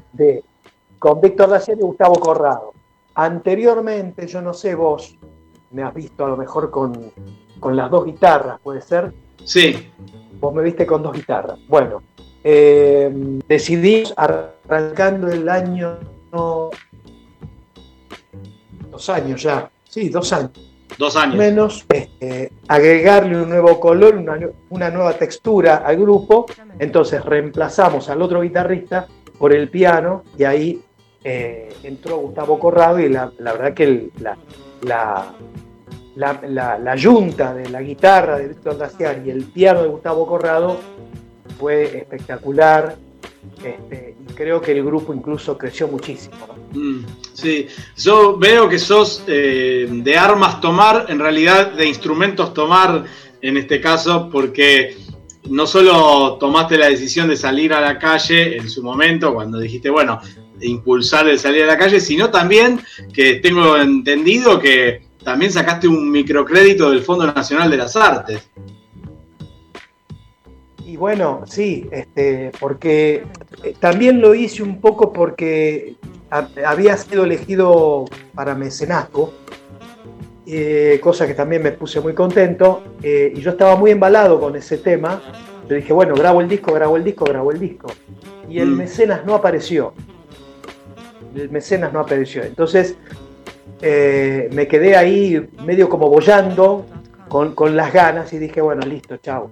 con 0.99 1.21
Víctor 1.21 1.49
Laciar 1.49 1.79
y 1.79 1.83
Gustavo 1.83 2.15
Corrado. 2.19 2.73
Anteriormente, 3.15 4.27
yo 4.27 4.41
no 4.41 4.55
sé, 4.55 4.75
vos 4.75 5.17
me 5.71 5.83
has 5.83 5.93
visto 5.93 6.25
a 6.25 6.29
lo 6.29 6.37
mejor 6.37 6.71
con, 6.71 7.13
con 7.59 7.77
las 7.77 7.91
dos 7.91 8.05
guitarras, 8.05 8.61
¿puede 8.61 8.81
ser? 8.81 9.13
Sí. 9.45 9.91
Vos 10.41 10.55
me 10.55 10.63
viste 10.63 10.87
con 10.87 11.03
dos 11.03 11.13
guitarras. 11.15 11.59
Bueno, 11.69 12.03
eh, 12.45 13.11
decidí 13.49 14.05
arrancando 14.17 15.29
el 15.29 15.49
año... 15.49 15.99
dos 18.91 19.09
años 19.09 19.43
ya. 19.43 19.71
Sí, 19.89 20.09
dos 20.09 20.33
años 20.33 20.69
Dos 20.97 21.15
años. 21.17 21.37
Menos 21.37 21.87
este, 21.89 22.51
agregarle 22.67 23.41
un 23.41 23.49
nuevo 23.49 23.79
color, 23.79 24.17
una, 24.71 24.91
nueva 24.91 25.13
textura 25.13 25.77
al 25.77 25.97
grupo. 25.97 26.47
Entonces 26.79 27.25
reemplazamos 27.25 28.09
al 28.09 28.21
otro 28.23 28.41
guitarrista 28.41 29.07
por 29.39 29.55
el 29.55 29.69
piano 29.69 30.25
y 30.37 30.45
ahí 30.45 30.83
eh, 31.23 31.73
entró 31.85 32.19
Gustavo 32.19 32.59
Corrado 32.59 32.99
y 32.99 33.09
la, 33.09 33.31
verdad 33.39 33.75
que 33.75 34.11
la, 34.19 34.37
la, 34.83 35.33
la, 36.19 36.97
yunta 36.97 37.55
de 37.55 37.69
la 37.71 37.81
guitarra 37.81 38.39
de 38.39 38.49
Víctor 38.49 38.77
Daciar 38.77 39.23
y 39.25 39.31
el 39.31 39.45
piano 39.45 39.83
de 39.83 39.89
Gustavo 39.89 40.27
Corrado 40.27 40.81
fue 41.59 41.99
espectacular. 41.99 42.97
Este, 43.63 44.17
y 44.29 44.33
creo 44.35 44.61
que 44.61 44.73
el 44.73 44.85
grupo 44.85 45.15
incluso 45.15 45.57
creció 45.57 45.87
muchísimo. 45.89 46.37
Mm, 46.73 47.01
sí, 47.33 47.69
yo 47.97 48.37
veo 48.37 48.69
que 48.69 48.79
sos 48.79 49.23
eh, 49.27 49.89
de 49.91 50.19
armas 50.19 50.61
tomar, 50.61 51.07
en 51.09 51.19
realidad 51.19 51.73
de 51.73 51.87
instrumentos 51.87 52.53
tomar 52.53 53.05
en 53.41 53.57
este 53.57 53.81
caso, 53.81 54.29
porque 54.31 54.97
no 55.49 55.67
solo 55.67 56.37
tomaste 56.39 56.77
la 56.77 56.89
decisión 56.89 57.29
de 57.29 57.37
salir 57.37 57.73
a 57.73 57.81
la 57.81 57.99
calle 57.99 58.57
en 58.57 58.69
su 58.69 58.83
momento, 58.83 59.33
cuando 59.33 59.59
dijiste, 59.59 59.89
bueno, 59.89 60.21
impulsar 60.61 61.29
el 61.29 61.39
salir 61.39 61.63
a 61.63 61.67
la 61.67 61.79
calle, 61.79 62.01
sino 62.01 62.31
también 62.31 62.81
que 63.13 63.37
tengo 63.37 63.77
entendido 63.77 64.59
que 64.59 65.08
también 65.23 65.53
sacaste 65.53 65.89
un 65.89 66.11
microcrédito 66.11 66.91
del 66.91 67.03
Fondo 67.03 67.27
Nacional 67.33 67.71
de 67.71 67.77
las 67.77 67.97
Artes. 67.97 68.49
Y 70.85 70.97
bueno, 70.97 71.43
sí, 71.47 71.87
este, 71.93 72.51
porque 72.59 73.25
eh, 73.63 73.75
también 73.79 74.21
lo 74.21 74.35
hice 74.35 74.63
un 74.63 74.81
poco 74.81 75.13
porque 75.13 75.97
ha- 76.31 76.49
había 76.67 76.97
sido 76.97 77.25
elegido 77.25 78.07
para 78.35 78.55
mecenazgo, 78.55 79.35
eh, 80.47 80.99
cosa 81.03 81.27
que 81.27 81.35
también 81.35 81.63
me 81.63 81.73
puse 81.73 82.01
muy 82.01 82.15
contento, 82.15 82.83
eh, 83.03 83.33
y 83.37 83.41
yo 83.41 83.51
estaba 83.51 83.77
muy 83.77 83.91
embalado 83.91 84.41
con 84.41 84.57
ese 84.57 84.79
tema. 84.79 85.21
Yo 85.69 85.77
dije, 85.77 85.93
bueno, 85.93 86.15
grabo 86.15 86.41
el 86.41 86.49
disco, 86.49 86.73
grabo 86.73 86.97
el 86.97 87.05
disco, 87.05 87.27
grabo 87.27 87.53
el 87.53 87.61
disco. 87.61 87.89
Y 88.49 88.59
el 88.61 88.69
Mm. 88.71 88.77
mecenas 88.79 89.27
no 89.27 89.35
apareció. 89.35 89.93
El 91.37 91.51
mecenas 91.51 91.93
no 91.93 92.01
apareció. 92.01 92.43
Entonces 92.45 92.97
eh, 93.81 94.49
me 94.53 94.67
quedé 94.67 94.97
ahí 94.97 95.49
medio 95.65 95.89
como 95.89 96.09
bollando 96.09 96.87
con, 97.29 97.55
con 97.55 97.77
las 97.77 97.93
ganas 97.93 98.33
y 98.33 98.39
dije, 98.39 98.61
bueno, 98.61 98.87
listo, 98.87 99.17
chao. 99.19 99.51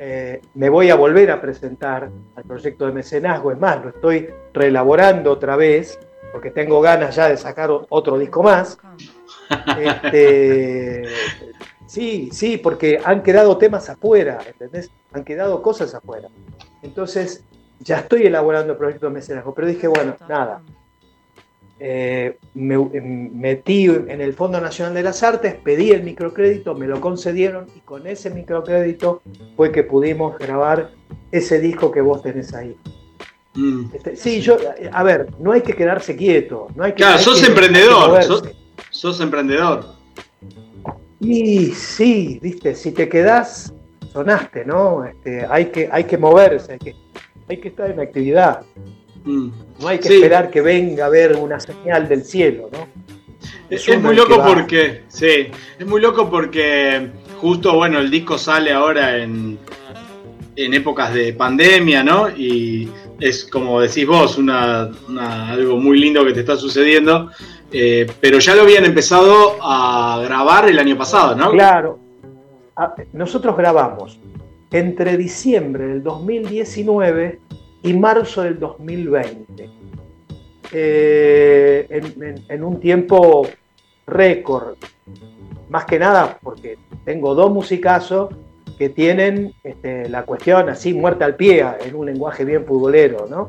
Eh, 0.00 0.40
me 0.54 0.68
voy 0.68 0.90
a 0.90 0.94
volver 0.94 1.30
a 1.30 1.40
presentar 1.40 2.08
al 2.36 2.44
proyecto 2.44 2.86
de 2.86 2.92
mecenazgo, 2.92 3.50
es 3.50 3.58
más, 3.58 3.82
lo 3.82 3.90
estoy 3.90 4.28
reelaborando 4.54 5.32
otra 5.32 5.56
vez, 5.56 5.98
porque 6.32 6.50
tengo 6.50 6.80
ganas 6.80 7.16
ya 7.16 7.28
de 7.28 7.36
sacar 7.36 7.70
otro 7.88 8.18
disco 8.18 8.42
más. 8.42 8.78
Este, 9.76 11.02
sí, 11.86 12.28
sí, 12.32 12.58
porque 12.58 13.00
han 13.04 13.22
quedado 13.22 13.58
temas 13.58 13.88
afuera, 13.90 14.38
¿entendés? 14.46 14.90
Han 15.12 15.24
quedado 15.24 15.62
cosas 15.62 15.94
afuera. 15.94 16.28
Entonces, 16.82 17.42
ya 17.80 17.98
estoy 17.98 18.26
elaborando 18.26 18.72
el 18.74 18.78
proyecto 18.78 19.06
de 19.06 19.12
mecenazgo, 19.12 19.52
pero 19.52 19.66
dije, 19.66 19.88
bueno, 19.88 20.16
nada. 20.28 20.62
Eh, 21.80 22.36
me 22.54 22.74
em, 22.74 23.30
metí 23.38 23.84
en 23.84 24.20
el 24.20 24.34
Fondo 24.34 24.60
Nacional 24.60 24.94
de 24.94 25.02
las 25.04 25.22
Artes, 25.22 25.54
pedí 25.62 25.90
el 25.90 26.02
microcrédito, 26.02 26.74
me 26.74 26.88
lo 26.88 27.00
concedieron 27.00 27.66
y 27.76 27.80
con 27.80 28.06
ese 28.06 28.30
microcrédito 28.30 29.22
fue 29.56 29.70
que 29.70 29.84
pudimos 29.84 30.36
grabar 30.38 30.90
ese 31.30 31.60
disco 31.60 31.92
que 31.92 32.00
vos 32.00 32.22
tenés 32.22 32.52
ahí. 32.52 32.76
Mm. 33.54 33.90
Este, 33.94 34.16
sí, 34.16 34.40
yo, 34.40 34.56
a 34.92 35.02
ver, 35.04 35.28
no 35.38 35.52
hay 35.52 35.60
que 35.60 35.72
quedarse 35.74 36.16
quieto. 36.16 36.66
No 36.74 36.84
hay 36.84 36.92
que, 36.92 36.98
Claro, 36.98 37.18
hay 37.18 37.24
sos 37.24 37.40
que- 37.40 37.46
emprendedor, 37.46 38.44
sos 38.90 39.20
emprendedor. 39.20 39.84
Y 41.20 41.66
sí, 41.72 42.38
viste, 42.42 42.74
si 42.74 42.92
te 42.92 43.08
quedás, 43.08 43.72
sonaste, 44.12 44.64
¿no? 44.64 45.04
Este, 45.04 45.44
hay, 45.48 45.66
que, 45.66 45.88
hay 45.90 46.04
que 46.04 46.16
moverse, 46.18 46.72
hay 46.72 46.78
que, 46.78 46.94
hay 47.48 47.60
que 47.60 47.68
estar 47.68 47.90
en 47.90 48.00
actividad. 48.00 48.62
Mm. 49.24 49.48
No 49.80 49.88
hay 49.88 49.98
que 49.98 50.08
Sí. 50.08 50.14
esperar 50.14 50.50
que 50.50 50.60
venga 50.60 51.06
a 51.06 51.08
ver 51.08 51.36
una 51.36 51.60
señal 51.60 52.08
del 52.08 52.24
cielo, 52.24 52.68
¿no? 52.72 52.86
Es, 53.70 53.86
muy 54.00 54.16
loco 54.16 54.42
porque, 54.44 55.02
sí, 55.08 55.48
es 55.78 55.86
muy 55.86 56.00
loco 56.00 56.28
porque 56.30 57.10
justo, 57.40 57.74
bueno, 57.76 57.98
el 58.00 58.10
disco 58.10 58.38
sale 58.38 58.72
ahora 58.72 59.18
en, 59.18 59.58
en 60.56 60.74
épocas 60.74 61.12
de 61.14 61.34
pandemia, 61.34 62.02
¿no? 62.02 62.28
Y 62.30 62.88
es 63.20 63.44
como 63.44 63.80
decís 63.80 64.06
vos, 64.06 64.38
una, 64.38 64.88
una- 65.08 65.50
algo 65.50 65.76
muy 65.76 65.98
lindo 66.00 66.24
que 66.24 66.32
te 66.32 66.40
está 66.40 66.56
sucediendo, 66.56 67.30
eh, 67.70 68.10
pero 68.20 68.38
ya 68.38 68.54
lo 68.56 68.62
habían 68.62 68.86
empezado 68.86 69.56
a 69.62 70.22
grabar 70.24 70.68
el 70.68 70.78
año 70.78 70.96
pasado, 70.96 71.34
¿no? 71.36 71.50
Claro. 71.50 71.98
Nosotros 73.12 73.56
grabamos 73.56 74.18
entre 74.70 75.16
diciembre 75.16 75.86
del 75.88 76.02
2019 76.02 77.40
y 77.82 77.92
marzo 77.94 78.42
del 78.42 78.58
2020. 78.58 79.70
Eh, 80.72 81.86
en, 81.88 82.44
en- 82.48 82.62
un 82.64 82.78
tiempo 82.80 83.46
récord. 84.06 84.76
Más 85.70 85.84
que 85.84 85.98
nada 85.98 86.38
porque 86.42 86.78
tengo 87.04 87.34
dos 87.34 87.50
musicazos 87.50 88.30
que 88.78 88.88
tienen 88.90 89.54
este, 89.64 90.08
la 90.08 90.24
cuestión 90.24 90.68
así 90.68 90.94
muerta 90.94 91.24
al 91.24 91.36
pie, 91.36 91.64
en 91.84 91.94
un 91.94 92.06
lenguaje 92.06 92.44
bien 92.44 92.64
futbolero, 92.64 93.26
¿no? 93.28 93.48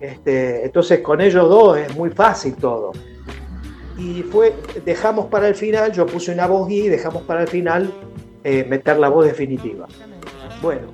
Este, 0.00 0.64
entonces 0.64 1.00
con 1.00 1.20
ellos 1.20 1.48
dos 1.48 1.78
es 1.78 1.96
muy 1.96 2.10
fácil 2.10 2.54
todo 2.54 2.92
y 3.98 4.22
fue, 4.22 4.54
dejamos 4.84 5.26
para 5.26 5.48
el 5.48 5.56
final, 5.56 5.90
yo 5.92 6.06
puse 6.06 6.32
una 6.32 6.46
voz 6.46 6.70
y 6.70 6.88
dejamos 6.88 7.22
para 7.24 7.42
el 7.42 7.48
final 7.48 7.90
eh, 8.44 8.64
meter 8.68 8.96
la 8.98 9.08
voz 9.08 9.26
definitiva. 9.26 9.88
Bueno, 10.62 10.88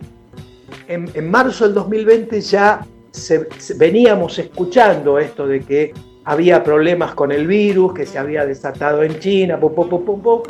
en, 0.88 1.30
marzo 1.30 1.64
del 1.64 1.74
2020 1.74 2.40
ya 2.40 2.86
veníamos 3.76 4.38
escuchando 4.38 5.18
esto 5.18 5.46
de 5.46 5.60
que 5.60 5.94
había 6.24 6.62
problemas 6.62 7.14
con 7.14 7.32
el 7.32 7.46
virus, 7.46 7.94
que 7.94 8.06
se 8.06 8.18
había 8.18 8.46
desatado 8.46 9.02
en 9.02 9.18
China, 9.18 9.58
pum. 9.60 10.42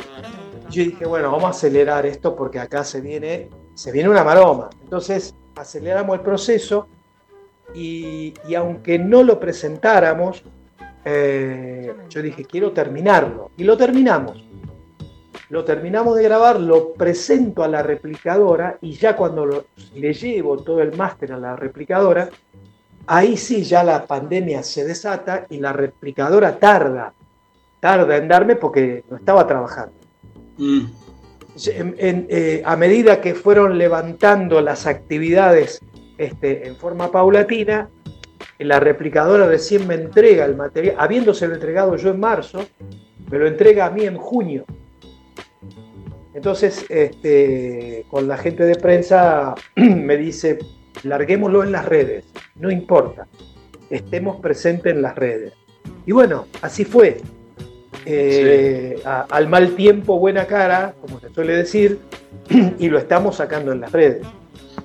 Yo 0.69 0.83
dije, 0.83 1.05
bueno, 1.05 1.31
vamos 1.31 1.45
a 1.45 1.49
acelerar 1.49 2.05
esto 2.05 2.35
porque 2.35 2.59
acá 2.59 2.83
se 2.83 3.01
viene, 3.01 3.49
se 3.73 3.91
viene 3.91 4.09
una 4.09 4.23
maroma. 4.23 4.69
Entonces 4.83 5.35
aceleramos 5.55 6.17
el 6.17 6.21
proceso 6.21 6.87
y, 7.73 8.33
y 8.47 8.55
aunque 8.55 8.97
no 8.97 9.21
lo 9.23 9.39
presentáramos, 9.39 10.43
eh, 11.07 11.93
yo 12.09 12.21
dije, 12.21 12.45
quiero 12.45 12.71
terminarlo. 12.71 13.51
Y 13.57 13.63
lo 13.63 13.77
terminamos. 13.77 14.43
Lo 15.49 15.63
terminamos 15.63 16.17
de 16.17 16.23
grabar, 16.23 16.59
lo 16.59 16.93
presento 16.93 17.63
a 17.63 17.67
la 17.67 17.83
replicadora 17.83 18.77
y 18.81 18.93
ya 18.93 19.15
cuando 19.15 19.45
lo- 19.45 19.65
le 19.93 20.13
llevo 20.13 20.57
todo 20.57 20.81
el 20.81 20.95
máster 20.97 21.33
a 21.33 21.37
la 21.37 21.55
replicadora, 21.55 22.29
ahí 23.07 23.37
sí 23.37 23.63
ya 23.63 23.83
la 23.83 24.05
pandemia 24.05 24.63
se 24.63 24.83
desata 24.85 25.45
y 25.49 25.59
la 25.59 25.71
replicadora 25.71 26.57
tarda, 26.57 27.13
tarda 27.79 28.17
en 28.17 28.27
darme 28.27 28.55
porque 28.55 29.03
no 29.09 29.17
estaba 29.17 29.45
trabajando. 29.45 29.93
Mm. 30.57 30.85
En- 31.67 31.95
en, 31.99 32.27
eh, 32.29 32.61
a 32.65 32.75
medida 32.75 33.21
que 33.21 33.33
fueron 33.35 33.77
levantando 33.77 34.59
las 34.61 34.87
actividades 34.87 35.79
este, 36.17 36.67
en 36.67 36.75
forma 36.75 37.11
paulatina, 37.11 37.89
la 38.59 38.79
replicadora 38.79 39.45
recién 39.47 39.85
me 39.85 39.95
entrega 39.95 40.45
el 40.45 40.55
material, 40.55 40.95
habiéndoselo 40.97 41.53
entregado 41.53 41.95
yo 41.97 42.09
en 42.09 42.19
marzo, 42.19 42.65
me 43.29 43.37
lo 43.37 43.47
entrega 43.47 43.85
a 43.85 43.89
mí 43.89 44.05
en 44.05 44.17
junio. 44.17 44.65
Entonces, 46.35 46.85
este, 46.89 48.05
con 48.09 48.27
la 48.27 48.37
gente 48.37 48.63
de 48.65 48.75
prensa 48.75 49.55
me 49.75 50.17
dice, 50.17 50.59
larguémoslo 51.03 51.63
en 51.63 51.71
las 51.71 51.85
redes, 51.85 52.25
no 52.55 52.69
importa, 52.69 53.25
estemos 53.89 54.41
presentes 54.41 54.93
en 54.93 55.01
las 55.01 55.15
redes. 55.15 55.53
Y 56.05 56.11
bueno, 56.11 56.45
así 56.61 56.83
fue. 56.85 57.17
Eh, 58.05 58.99
a- 59.05 59.25
al 59.29 59.47
mal 59.47 59.75
tiempo, 59.75 60.19
buena 60.19 60.45
cara, 60.45 60.93
como 61.01 61.19
se 61.19 61.29
suele 61.33 61.55
decir, 61.55 61.99
y 62.79 62.89
lo 62.89 62.97
estamos 62.99 63.37
sacando 63.37 63.71
en 63.71 63.81
las 63.81 63.91
redes. 63.91 64.25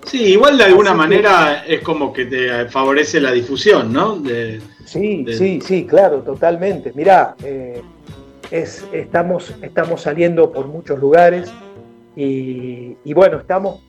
Sí, 0.07 0.23
igual 0.33 0.57
de 0.57 0.65
alguna 0.65 0.91
Así 0.93 0.97
que- 1.01 1.07
manera 1.09 1.65
es 1.67 1.81
como 1.83 2.13
que 2.13 2.25
te 2.27 2.67
favorece 2.69 3.21
la 3.21 3.33
difusión, 3.33 3.93
¿no? 3.93 4.17
De, 4.21 4.61
Sí, 4.87 5.25
de- 5.25 5.35
sí, 5.35 5.61
sí, 5.61 5.85
claro, 5.87 6.21
totalmente. 6.23 6.93
Mirá, 6.95 7.35
eh, 7.45 7.83
es, 8.51 8.87
estamos, 8.93 9.55
estamos 9.63 10.03
saliendo 10.03 10.53
por 10.53 10.67
muchos 10.67 10.99
lugares 10.99 11.53
y, 12.17 13.15
bueno, 13.15 13.39
estamos, 13.39 13.83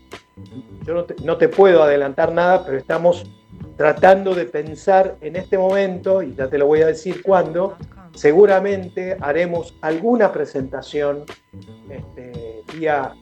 yo 0.85 1.05
no 1.23 1.37
te, 1.37 1.49
puedo 1.49 1.83
adelantar 1.83 2.31
nada, 2.31 2.63
pero 2.63 2.77
estamos 2.77 3.25
tratando 3.75 4.33
de 4.35 4.45
pensar 4.45 5.17
en 5.21 5.35
este 5.35 5.57
momento, 5.57 6.21
y 6.21 6.35
ya 6.35 6.47
te 6.47 6.57
lo 6.57 6.67
voy 6.67 6.81
a 6.81 6.87
decir 6.87 7.21
cuándo, 7.23 7.75
seguramente 8.13 9.17
haremos 9.19 9.75
alguna 9.81 10.31
presentación 10.31 11.23
este, 11.89 12.61
vía 12.73 13.13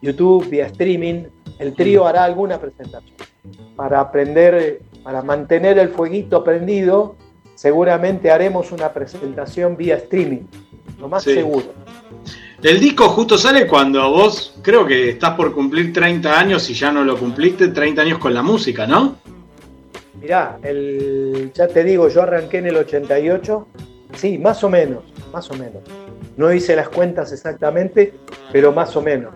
YouTube, 0.00 0.48
vía 0.48 0.66
streaming, 0.66 1.24
el 1.58 1.74
trío 1.74 2.06
hará 2.06 2.24
alguna 2.24 2.58
presentación 2.58 3.16
para 3.76 4.00
aprender, 4.00 4.80
para 5.02 5.22
mantener 5.22 5.78
el 5.78 5.88
fueguito 5.88 6.42
prendido, 6.44 7.16
seguramente 7.54 8.30
haremos 8.30 8.72
una 8.72 8.92
presentación 8.92 9.76
vía 9.76 9.96
streaming, 9.96 10.42
lo 11.00 11.08
más 11.08 11.22
Sí. 11.22 11.34
seguro. 11.34 11.66
El 12.62 12.80
disco 12.80 13.08
justo 13.10 13.36
sale 13.36 13.66
cuando 13.66 14.10
vos 14.10 14.54
creo 14.62 14.86
que 14.86 15.10
estás 15.10 15.32
por 15.34 15.52
cumplir 15.52 15.92
30 15.92 16.38
años 16.38 16.68
y 16.70 16.74
ya 16.74 16.90
no 16.90 17.04
lo 17.04 17.18
cumpliste, 17.18 17.68
30 17.68 18.00
años 18.02 18.18
con 18.18 18.32
la 18.32 18.42
música, 18.42 18.86
¿no? 18.86 19.16
Mirá, 20.20 20.56
el, 20.62 21.50
ya 21.54 21.68
te 21.68 21.84
digo, 21.84 22.08
yo 22.08 22.22
arranqué 22.22 22.58
en 22.58 22.66
el 22.68 22.76
88, 22.76 23.68
sí, 24.14 24.38
más 24.38 24.64
o 24.64 24.70
menos, 24.70 25.02
más 25.30 25.50
o 25.50 25.54
menos. 25.54 25.82
No 26.38 26.50
hice 26.52 26.74
las 26.74 26.88
cuentas 26.88 27.32
exactamente, 27.32 28.14
pero 28.50 28.72
más 28.72 28.96
o 28.96 29.02
menos. 29.02 29.34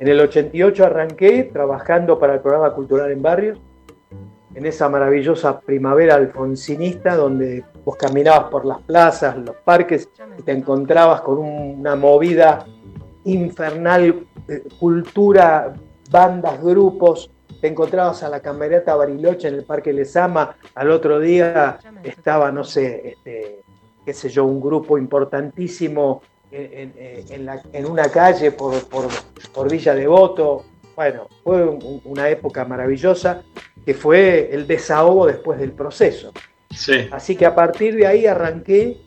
En 0.00 0.08
el 0.08 0.18
88 0.20 0.86
arranqué 0.86 1.50
trabajando 1.52 2.18
para 2.18 2.34
el 2.34 2.40
programa 2.40 2.72
Cultural 2.72 3.10
en 3.12 3.20
Barrios 3.20 3.58
en 4.54 4.66
esa 4.66 4.88
maravillosa 4.88 5.60
primavera 5.60 6.14
alfonsinista 6.14 7.16
donde 7.16 7.64
vos 7.84 7.96
caminabas 7.96 8.50
por 8.50 8.64
las 8.64 8.80
plazas, 8.82 9.36
los 9.36 9.56
parques 9.56 10.08
y 10.38 10.42
te 10.42 10.52
encontrabas 10.52 11.20
con 11.22 11.38
una 11.38 11.96
movida 11.96 12.66
infernal, 13.24 14.26
eh, 14.48 14.62
cultura, 14.78 15.74
bandas, 16.10 16.62
grupos, 16.62 17.30
te 17.60 17.68
encontrabas 17.68 18.22
a 18.22 18.28
la 18.28 18.40
camerata 18.40 18.94
Bariloche 18.94 19.48
en 19.48 19.54
el 19.54 19.64
Parque 19.64 19.92
Lesama, 19.92 20.56
al 20.74 20.90
otro 20.90 21.18
día 21.18 21.78
estaba, 22.02 22.52
no 22.52 22.62
sé, 22.62 23.08
este, 23.08 23.60
qué 24.04 24.12
sé 24.12 24.28
yo, 24.28 24.44
un 24.44 24.60
grupo 24.60 24.98
importantísimo 24.98 26.22
en, 26.52 27.86
una 27.86 28.08
calle 28.10 28.52
por, 28.52 28.74
por, 28.88 29.70
Villa 29.70 29.94
Devoto. 29.94 30.64
Bueno, 30.94 31.26
fue 31.42 31.64
una 32.04 32.28
época 32.28 32.64
maravillosa 32.64 33.42
que 33.84 33.94
fue 33.94 34.50
el 34.52 34.66
desahogo 34.66 35.26
después 35.26 35.58
del 35.58 35.72
proceso. 35.72 36.32
Así 37.12 37.36
que 37.36 37.46
a 37.46 37.54
partir 37.54 37.94
de 37.94 38.06
ahí 38.06 38.26
arranqué 38.26 39.00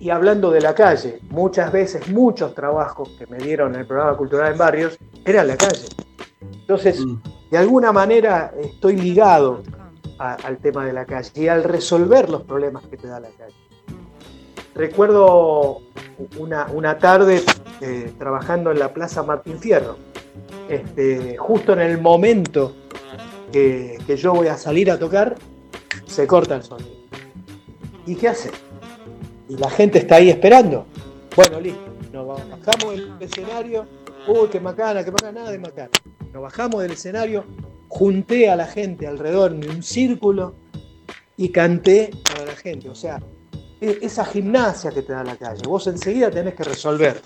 y 0.00 0.10
hablando 0.10 0.50
de 0.50 0.60
la 0.60 0.74
calle, 0.74 1.20
muchas 1.30 1.70
veces 1.70 2.08
muchos 2.08 2.54
trabajos 2.54 3.10
que 3.18 3.26
me 3.26 3.38
dieron 3.38 3.74
en 3.74 3.80
el 3.80 3.86
programa 3.86 4.16
Cultural 4.16 4.52
en 4.52 4.58
Barrios 4.58 4.98
eran 5.24 5.46
la 5.46 5.56
calle. 5.56 5.86
Entonces, 6.40 7.04
mm. 7.04 7.22
de 7.50 7.58
alguna 7.58 7.92
manera 7.92 8.52
estoy 8.60 8.96
ligado 8.96 9.62
al 10.18 10.58
tema 10.58 10.84
de 10.86 10.92
la 10.92 11.04
calle 11.04 11.30
y 11.34 11.48
al 11.48 11.64
resolver 11.64 12.28
los 12.28 12.42
problemas 12.42 12.84
que 12.86 12.96
te 12.96 13.08
da 13.08 13.20
la 13.20 13.30
calle. 13.30 13.54
Recuerdo 14.74 15.82
una, 16.38 16.98
tarde 16.98 17.42
eh, 17.80 18.12
trabajando 18.18 18.70
en 18.70 18.78
la 18.78 18.92
Plaza 18.94 19.22
Martín 19.22 19.58
Fierro, 19.58 19.96
este, 20.68 21.36
justo 21.36 21.72
en 21.74 21.80
el 21.80 22.00
momento 22.00 22.74
que, 23.52 23.98
yo 24.16 24.34
voy 24.34 24.48
a 24.48 24.56
salir 24.56 24.90
a 24.90 24.98
tocar, 24.98 25.36
se 26.06 26.26
corta 26.26 26.56
el 26.56 26.62
sonido. 26.62 26.90
¿Y 28.06 28.16
qué 28.16 28.28
hace? 28.28 28.50
Y 29.48 29.56
la 29.56 29.70
gente 29.70 29.98
está 29.98 30.16
ahí 30.16 30.30
esperando. 30.30 30.86
Bueno, 31.36 31.60
listo, 31.60 31.80
nos 32.12 32.26
bajamos 32.26 32.92
del 32.94 33.12
escenario. 33.20 33.86
Uy, 34.26 34.48
qué 34.50 34.60
macana, 34.60 35.04
qué 35.04 35.10
macana, 35.10 35.32
nada 35.32 35.50
de 35.52 35.58
macana. 35.58 35.90
Nos 36.32 36.42
bajamos 36.42 36.82
del 36.82 36.92
escenario, 36.92 37.44
junté 37.88 38.50
a 38.50 38.56
la 38.56 38.66
gente 38.66 39.06
alrededor 39.06 39.54
de 39.54 39.68
un 39.68 39.82
círculo 39.82 40.54
y 41.36 41.50
canté 41.50 42.10
para 42.24 42.46
la 42.46 42.56
gente. 42.56 42.88
O 42.88 42.94
sea, 42.94 43.20
e, 43.80 43.98
esa 44.02 44.24
gimnasia 44.24 44.90
que 44.90 45.02
te 45.02 45.12
da 45.12 45.24
la 45.24 45.36
calle. 45.36 45.62
Vos 45.66 45.86
enseguida 45.88 46.30
tenés 46.30 46.54
que 46.54 46.64
resolver, 46.64 47.20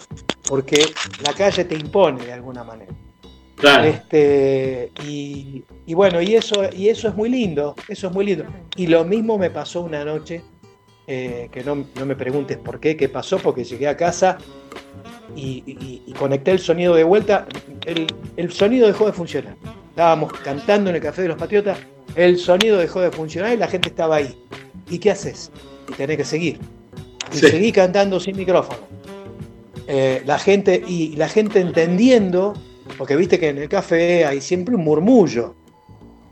porque 0.49 0.87
la 1.23 1.33
calle 1.35 1.65
te 1.65 1.75
impone 1.75 2.25
de 2.25 2.33
alguna 2.33 2.65
manera. 2.65 2.93
Este, 3.85 4.93
y, 5.05 5.65
bueno, 5.95 6.21
y 6.21 6.35
eso, 6.35 6.69
y 6.73 6.89
eso 6.89 7.09
es 7.09 7.15
muy 7.15 7.29
lindo, 7.29 7.75
eso 7.89 8.09
es 8.09 8.13
muy 8.13 8.27
lindo. 8.27 8.45
Y 8.77 8.87
lo 8.87 9.05
mismo 9.05 9.39
me 9.39 9.51
pasó 9.51 9.83
una 9.83 10.05
noche, 10.05 10.43
eh, 11.07 11.49
que 11.53 11.63
no, 11.63 11.87
me 12.05 12.17
preguntes 12.17 12.59
por 12.59 12.81
qué, 12.81 12.97
qué 12.97 13.09
pasó, 13.09 13.39
porque 13.39 13.65
llegué 13.65 13.87
a 13.87 13.97
casa 13.97 14.39
y, 15.35 16.13
conecté 16.19 16.51
el 16.53 16.59
sonido 16.59 16.95
de 16.95 17.05
vuelta, 17.05 17.47
el, 17.85 18.07
el, 18.37 18.51
sonido 18.53 18.87
dejó 18.87 19.07
de 19.07 19.13
funcionar. 19.13 19.57
Estábamos 19.91 20.33
cantando 20.33 20.91
en 20.91 20.97
el 20.97 21.03
Café 21.03 21.23
de 21.23 21.29
los 21.29 21.39
Patriotas, 21.39 21.79
el 22.15 22.39
sonido 22.39 22.79
dejó 22.79 23.01
de 23.01 23.11
funcionar 23.11 23.53
y 23.53 23.57
la 23.57 23.69
gente 23.69 23.89
estaba 23.89 24.17
ahí. 24.17 24.37
¿Y 24.91 24.99
qué 24.99 25.11
haces? 25.11 25.51
Y 25.89 25.93
tenés 25.93 26.17
que 26.17 26.25
seguir. 26.25 26.59
Y 27.33 27.37
seguí 27.37 27.71
cantando 27.73 28.19
sin 28.19 28.37
micrófono. 28.37 28.81
Eh, 29.87 30.23
la 30.27 30.39
gente, 30.39 30.83
y 30.87 31.15
la 31.17 31.29
gente 31.29 31.61
entendiendo 31.61 32.55
porque 32.97 33.17
viste 33.17 33.39
que 33.39 33.49
en 33.49 33.59
el 33.59 33.69
café 33.69 34.25
hay 34.25 34.41
siempre 34.41 34.75
un 34.75 34.85
murmullo, 34.85 35.55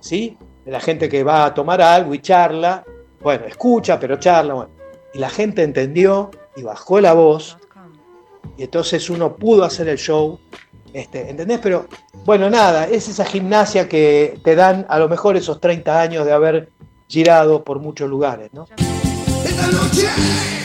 ¿sí? 0.05 0.37
De 0.65 0.71
la 0.71 0.81
gente 0.81 1.09
que 1.09 1.25
va 1.25 1.47
a 1.47 1.55
tomar 1.55 1.81
algo 1.81 2.15
y 2.15 2.21
charla, 2.21 2.85
bueno, 3.23 3.47
escucha, 3.47 3.99
pero 3.99 4.17
charla, 4.17 4.55
bueno. 4.55 4.71
Y 5.15 5.19
la 5.19 5.31
gente 5.31 5.63
entendió 5.63 6.31
y 6.57 6.63
bajó 6.63 7.01
la 7.01 7.15
voz, 7.15 7.57
y 8.59 8.65
entonces 8.65 9.09
uno 9.09 9.37
pudo 9.37 9.65
hacer 9.65 9.89
el 9.89 9.97
show, 9.97 10.39
este, 10.93 11.31
¿entendés? 11.31 11.59
Pero 11.63 11.87
bueno, 12.25 12.51
nada, 12.51 12.87
es 12.87 13.09
esa 13.09 13.25
gimnasia 13.25 13.89
que 13.89 14.39
te 14.45 14.55
dan 14.55 14.85
a 14.89 14.99
lo 14.99 15.09
mejor 15.09 15.37
esos 15.37 15.61
30 15.61 16.01
años 16.01 16.27
de 16.27 16.33
haber 16.33 16.69
girado 17.09 17.65
por 17.65 17.81
muchos 17.81 18.09
lugares, 18.09 18.51
¿no? 18.53 18.67
Esta 19.45 19.67
noche 19.69 20.64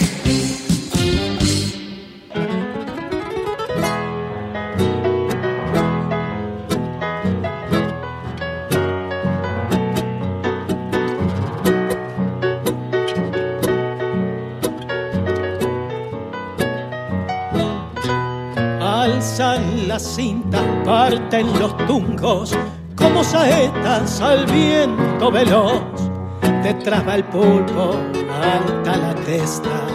las 20.00 20.16
cintas, 20.16 20.64
parten 20.86 21.48
los 21.60 21.76
tungos 21.86 22.58
como 22.96 23.22
saetas 23.22 24.22
al 24.22 24.46
viento 24.46 25.30
veloz. 25.30 25.82
Detrás 26.64 27.06
va 27.06 27.16
el 27.16 27.24
pulpo, 27.26 27.96
alta 28.42 28.96
la 28.96 29.16
testa, 29.26 29.88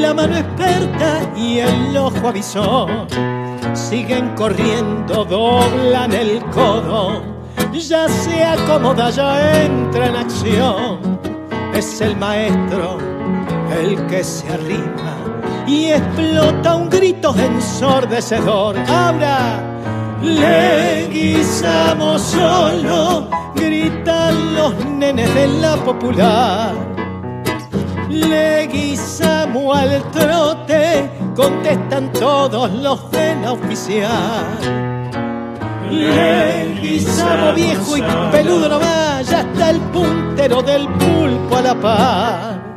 la 0.00 0.14
mano 0.14 0.36
experta 0.36 1.20
y 1.36 1.60
el 1.60 1.96
ojo 1.96 2.28
avisor. 2.28 2.90
Siguen 3.72 4.34
corriendo, 4.34 5.24
doblan 5.24 6.12
el 6.12 6.42
codo, 6.46 7.22
ya 7.72 8.08
se 8.08 8.44
acomoda, 8.44 9.10
ya 9.10 9.62
entra 9.64 10.06
en 10.08 10.16
acción. 10.16 11.20
Es 11.72 12.00
el 12.00 12.16
maestro 12.16 12.98
el 13.80 14.06
que 14.06 14.24
se 14.24 14.48
arrima 14.52 15.39
y 15.66 15.86
explota 15.86 16.74
un 16.74 16.88
grito 16.88 17.34
ensordecedor. 17.36 18.76
Ahora 18.88 19.62
le 20.22 21.08
guisamos 21.08 22.22
solo, 22.22 23.28
gritan 23.54 24.54
los 24.54 24.84
nenes 24.86 25.34
de 25.34 25.48
la 25.48 25.76
popular. 25.76 26.72
Le 28.08 28.66
guisamos 28.66 29.78
al 29.78 30.02
trote, 30.10 31.10
contestan 31.34 32.12
todos 32.12 32.70
los 32.72 33.10
de 33.10 33.36
la 33.36 33.52
oficial. 33.52 34.58
Le 35.90 36.80
guisamos 36.80 37.54
viejo 37.54 37.96
y 37.96 38.02
peludo 38.30 38.68
nomás, 38.68 39.28
ya 39.28 39.40
está 39.40 39.70
el 39.70 39.80
puntero 39.80 40.62
del 40.62 40.86
pulpo 40.88 41.56
a 41.56 41.62
la 41.62 41.74
par 41.74 42.69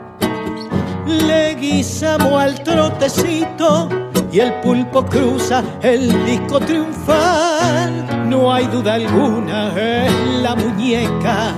le 1.07 1.55
guisamos 1.55 2.33
al 2.41 2.63
trotecito 2.63 3.89
y 4.31 4.39
el 4.39 4.53
pulpo 4.61 5.05
cruza 5.05 5.63
el 5.81 6.25
disco 6.25 6.59
triunfal. 6.59 8.29
No 8.29 8.51
hay 8.51 8.67
duda 8.67 8.95
alguna, 8.95 9.71
es 9.77 10.11
la 10.41 10.55
muñeca, 10.55 11.53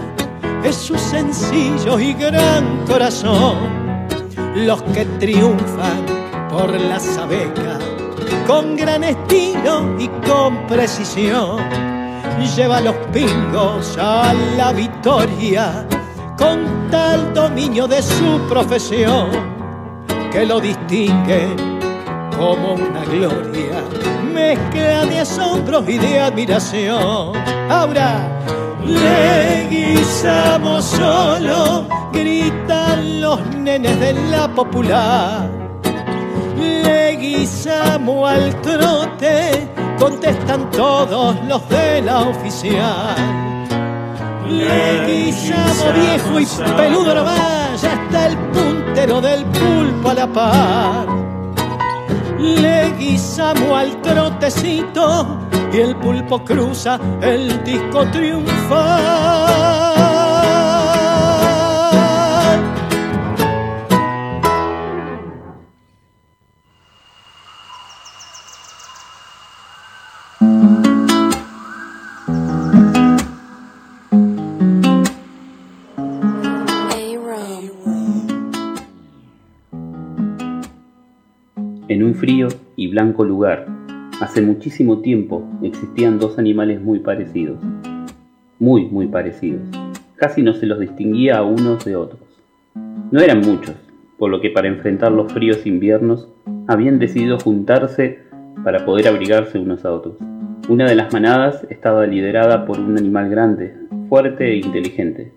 es 0.63 0.75
su 0.75 0.97
sencillo 0.97 1.99
y 1.99 2.13
gran 2.13 2.85
corazón. 2.85 3.57
Los 4.55 4.81
que 4.83 5.05
triunfan 5.19 6.05
por 6.49 6.79
la 6.79 6.99
sabeca, 6.99 7.79
con 8.47 8.75
gran 8.75 9.03
estilo 9.03 9.95
y 9.99 10.07
con 10.27 10.67
precisión, 10.67 11.61
lleva 12.55 12.79
los 12.79 12.95
pingos 13.11 13.97
a 13.97 14.33
la 14.55 14.71
victoria 14.71 15.85
con 16.37 16.89
tal 16.91 17.33
dominio 17.33 17.87
de 17.87 18.01
su 18.01 18.39
profesión 18.49 19.29
que 20.31 20.45
lo 20.45 20.59
distingue 20.59 21.55
como 22.37 22.73
una 22.73 23.05
gloria, 23.05 23.81
mezcla 24.33 25.05
de 25.05 25.19
asombro 25.19 25.83
y 25.87 25.97
de 25.97 26.19
admiración. 26.19 27.31
Ahora 27.69 28.27
le 28.85 29.67
guisamos 29.69 30.83
solo, 30.83 31.87
gritan 32.11 33.21
los 33.21 33.39
nenes 33.55 33.97
de 33.99 34.13
la 34.29 34.47
popular. 34.49 35.49
Le 36.57 37.15
guisamos 37.15 38.29
al 38.29 38.61
trote, 38.61 39.69
contestan 39.97 40.69
todos 40.71 41.37
los 41.47 41.69
de 41.69 42.01
la 42.01 42.21
oficial 42.21 43.64
le 44.49 45.05
guisamos 45.05 45.93
viejo 45.93 46.39
y 46.39 46.45
peludo 46.75 47.15
nomás, 47.15 47.81
ya 47.81 47.93
está 47.93 48.27
el 48.27 48.37
puntero 48.37 49.21
del 49.21 49.45
pulpo 49.45 50.09
a 50.09 50.13
la 50.13 50.27
par. 50.27 51.07
Le 52.39 52.91
guisamos 52.97 53.71
al 53.71 54.01
trotecito 54.01 55.39
y 55.73 55.77
el 55.79 55.95
pulpo 55.95 56.43
cruza 56.43 56.99
el 57.21 57.63
disco 57.63 58.05
triunfal. 58.11 59.64
Frío 82.15 82.47
y 82.75 82.87
blanco 82.87 83.23
lugar, 83.23 83.67
hace 84.21 84.41
muchísimo 84.41 84.99
tiempo 84.99 85.43
existían 85.61 86.17
dos 86.17 86.39
animales 86.39 86.81
muy 86.81 86.99
parecidos. 86.99 87.59
Muy, 88.59 88.85
muy 88.85 89.07
parecidos. 89.07 89.61
Casi 90.15 90.41
no 90.41 90.53
se 90.53 90.65
los 90.65 90.79
distinguía 90.79 91.37
a 91.37 91.43
unos 91.43 91.83
de 91.85 91.95
otros. 91.95 92.21
No 93.11 93.19
eran 93.19 93.41
muchos, 93.41 93.75
por 94.17 94.31
lo 94.31 94.41
que 94.41 94.49
para 94.49 94.67
enfrentar 94.67 95.11
los 95.11 95.31
fríos 95.31 95.65
inviernos 95.65 96.29
habían 96.67 96.99
decidido 96.99 97.37
juntarse 97.37 98.19
para 98.63 98.85
poder 98.85 99.07
abrigarse 99.07 99.59
unos 99.59 99.85
a 99.85 99.91
otros. 99.91 100.15
Una 100.69 100.85
de 100.87 100.95
las 100.95 101.13
manadas 101.13 101.67
estaba 101.69 102.07
liderada 102.07 102.65
por 102.65 102.79
un 102.79 102.97
animal 102.97 103.29
grande, 103.29 103.75
fuerte 104.09 104.53
e 104.53 104.57
inteligente. 104.57 105.33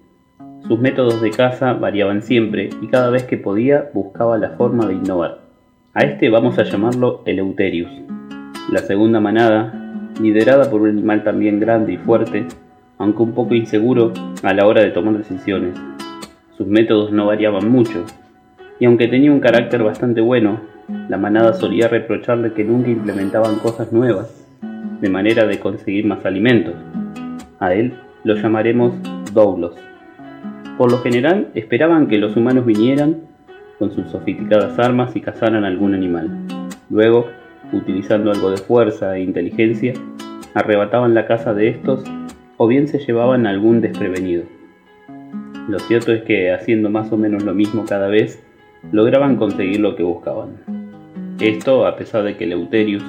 Sus 0.66 0.78
métodos 0.78 1.20
de 1.20 1.30
caza 1.30 1.74
variaban 1.74 2.22
siempre 2.22 2.70
y 2.80 2.86
cada 2.86 3.10
vez 3.10 3.24
que 3.24 3.36
podía 3.36 3.90
buscaba 3.92 4.38
la 4.38 4.50
forma 4.50 4.86
de 4.86 4.94
innovar. 4.94 5.47
A 5.98 6.02
este 6.02 6.30
vamos 6.30 6.56
a 6.60 6.62
llamarlo 6.62 7.22
Eleuterius. 7.26 7.90
La 8.70 8.78
segunda 8.78 9.18
manada, 9.18 9.74
liderada 10.22 10.70
por 10.70 10.82
un 10.82 10.90
animal 10.90 11.24
también 11.24 11.58
grande 11.58 11.94
y 11.94 11.96
fuerte, 11.96 12.46
aunque 12.98 13.24
un 13.24 13.32
poco 13.32 13.56
inseguro 13.56 14.12
a 14.44 14.54
la 14.54 14.68
hora 14.68 14.80
de 14.80 14.92
tomar 14.92 15.18
decisiones. 15.18 15.76
Sus 16.56 16.68
métodos 16.68 17.10
no 17.10 17.26
variaban 17.26 17.68
mucho, 17.68 18.04
y 18.78 18.84
aunque 18.84 19.08
tenía 19.08 19.32
un 19.32 19.40
carácter 19.40 19.82
bastante 19.82 20.20
bueno, 20.20 20.60
la 21.08 21.16
manada 21.16 21.52
solía 21.54 21.88
reprocharle 21.88 22.52
que 22.52 22.62
nunca 22.62 22.90
implementaban 22.90 23.56
cosas 23.56 23.92
nuevas 23.92 24.46
de 25.00 25.10
manera 25.10 25.48
de 25.48 25.58
conseguir 25.58 26.06
más 26.06 26.24
alimentos. 26.24 26.74
A 27.58 27.74
él 27.74 27.94
lo 28.22 28.36
llamaremos 28.36 28.94
Doulos. 29.34 29.74
Por 30.76 30.92
lo 30.92 30.98
general 30.98 31.48
esperaban 31.54 32.06
que 32.06 32.18
los 32.18 32.36
humanos 32.36 32.66
vinieran 32.66 33.16
con 33.78 33.92
sus 33.92 34.10
sofisticadas 34.10 34.78
armas 34.78 35.14
y 35.16 35.20
cazaran 35.20 35.64
algún 35.64 35.94
animal. 35.94 36.30
Luego, 36.90 37.26
utilizando 37.72 38.30
algo 38.30 38.50
de 38.50 38.56
fuerza 38.56 39.16
e 39.16 39.22
inteligencia, 39.22 39.92
arrebataban 40.54 41.14
la 41.14 41.26
caza 41.26 41.54
de 41.54 41.68
estos 41.68 42.02
o 42.56 42.66
bien 42.66 42.88
se 42.88 42.98
llevaban 42.98 43.46
algún 43.46 43.80
desprevenido. 43.80 44.44
Lo 45.68 45.78
cierto 45.80 46.12
es 46.12 46.22
que 46.22 46.52
haciendo 46.52 46.90
más 46.90 47.12
o 47.12 47.16
menos 47.16 47.44
lo 47.44 47.54
mismo 47.54 47.84
cada 47.84 48.08
vez, 48.08 48.42
lograban 48.90 49.36
conseguir 49.36 49.80
lo 49.80 49.96
que 49.96 50.02
buscaban. 50.02 50.56
Esto 51.40 51.86
a 51.86 51.96
pesar 51.96 52.24
de 52.24 52.36
que 52.36 52.46
Leuterius 52.46 53.04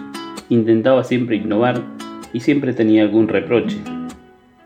intentaba 0.50 1.04
siempre 1.04 1.38
innovar 1.38 1.82
y 2.34 2.42
siempre 2.42 2.74
tenía 2.74 3.04
algún 3.04 3.28
reproche. 3.28 3.78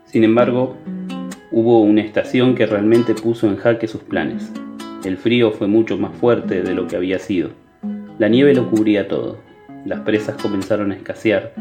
Sin 0.04 0.24
embargo, 0.24 0.76
hubo 1.50 1.80
una 1.80 2.02
estación 2.02 2.54
que 2.54 2.66
realmente 2.66 3.14
puso 3.14 3.46
en 3.48 3.56
jaque 3.56 3.86
sus 3.86 4.02
planes. 4.02 4.52
El 5.04 5.18
frío 5.18 5.52
fue 5.52 5.66
mucho 5.66 5.98
más 5.98 6.16
fuerte 6.16 6.62
de 6.62 6.74
lo 6.74 6.86
que 6.86 6.96
había 6.96 7.18
sido. 7.18 7.50
La 8.18 8.28
nieve 8.28 8.54
lo 8.54 8.70
cubría 8.70 9.06
todo. 9.06 9.36
Las 9.84 10.00
presas 10.00 10.40
comenzaron 10.40 10.92
a 10.92 10.94
escasear. 10.94 11.52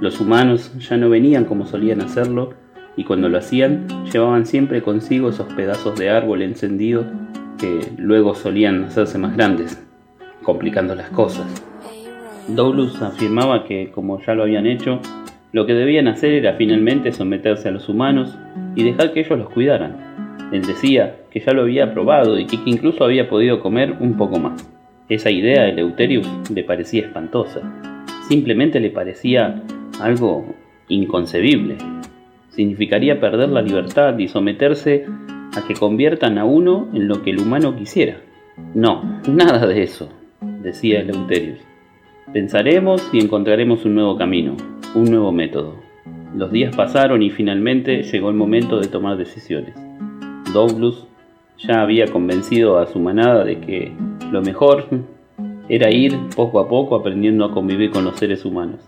Los 0.00 0.20
humanos 0.20 0.72
ya 0.78 0.96
no 0.96 1.08
venían 1.08 1.44
como 1.44 1.66
solían 1.66 2.00
hacerlo 2.00 2.54
y 2.96 3.02
cuando 3.02 3.28
lo 3.28 3.38
hacían 3.38 3.88
llevaban 4.12 4.46
siempre 4.46 4.80
consigo 4.80 5.30
esos 5.30 5.52
pedazos 5.54 5.98
de 5.98 6.10
árbol 6.10 6.42
encendido 6.42 7.04
que 7.58 7.80
luego 7.96 8.36
solían 8.36 8.84
hacerse 8.84 9.18
más 9.18 9.36
grandes, 9.36 9.82
complicando 10.44 10.94
las 10.94 11.10
cosas. 11.10 11.46
Doulus 12.46 13.02
afirmaba 13.02 13.64
que, 13.64 13.90
como 13.90 14.20
ya 14.20 14.34
lo 14.34 14.44
habían 14.44 14.66
hecho, 14.66 15.00
lo 15.50 15.66
que 15.66 15.74
debían 15.74 16.06
hacer 16.06 16.32
era 16.32 16.54
finalmente 16.54 17.12
someterse 17.12 17.68
a 17.68 17.72
los 17.72 17.88
humanos 17.88 18.38
y 18.76 18.84
dejar 18.84 19.12
que 19.12 19.20
ellos 19.20 19.38
los 19.38 19.50
cuidaran. 19.50 20.13
Él 20.54 20.62
decía 20.62 21.16
que 21.32 21.40
ya 21.40 21.52
lo 21.52 21.62
había 21.62 21.92
probado 21.92 22.38
y 22.38 22.46
que 22.46 22.56
incluso 22.64 23.02
había 23.02 23.28
podido 23.28 23.58
comer 23.58 23.96
un 23.98 24.16
poco 24.16 24.38
más. 24.38 24.64
Esa 25.08 25.28
idea 25.32 25.64
de 25.64 25.70
Eleuterius 25.70 26.28
le 26.48 26.62
parecía 26.62 27.06
espantosa. 27.06 27.60
Simplemente 28.28 28.78
le 28.78 28.90
parecía 28.90 29.60
algo 30.00 30.54
inconcebible. 30.86 31.76
Significaría 32.50 33.18
perder 33.18 33.48
la 33.48 33.62
libertad 33.62 34.16
y 34.16 34.28
someterse 34.28 35.06
a 35.56 35.66
que 35.66 35.74
conviertan 35.74 36.38
a 36.38 36.44
uno 36.44 36.88
en 36.94 37.08
lo 37.08 37.22
que 37.22 37.30
el 37.30 37.40
humano 37.40 37.74
quisiera. 37.74 38.18
No, 38.74 39.20
nada 39.28 39.66
de 39.66 39.82
eso, 39.82 40.08
decía 40.62 41.00
Eleuterius. 41.00 41.58
Pensaremos 42.32 43.10
y 43.12 43.18
encontraremos 43.18 43.84
un 43.84 43.96
nuevo 43.96 44.16
camino, 44.16 44.56
un 44.94 45.06
nuevo 45.06 45.32
método. 45.32 45.82
Los 46.36 46.52
días 46.52 46.76
pasaron 46.76 47.22
y 47.22 47.30
finalmente 47.30 48.04
llegó 48.04 48.30
el 48.30 48.36
momento 48.36 48.78
de 48.78 48.86
tomar 48.86 49.16
decisiones. 49.16 49.74
Douglas 50.54 51.04
ya 51.58 51.82
había 51.82 52.06
convencido 52.06 52.78
a 52.78 52.86
su 52.86 53.00
manada 53.00 53.44
de 53.44 53.58
que 53.60 53.92
lo 54.30 54.40
mejor 54.40 54.86
era 55.68 55.90
ir 55.90 56.16
poco 56.36 56.60
a 56.60 56.68
poco 56.68 56.94
aprendiendo 56.94 57.44
a 57.44 57.50
convivir 57.50 57.90
con 57.90 58.04
los 58.04 58.16
seres 58.16 58.44
humanos. 58.44 58.80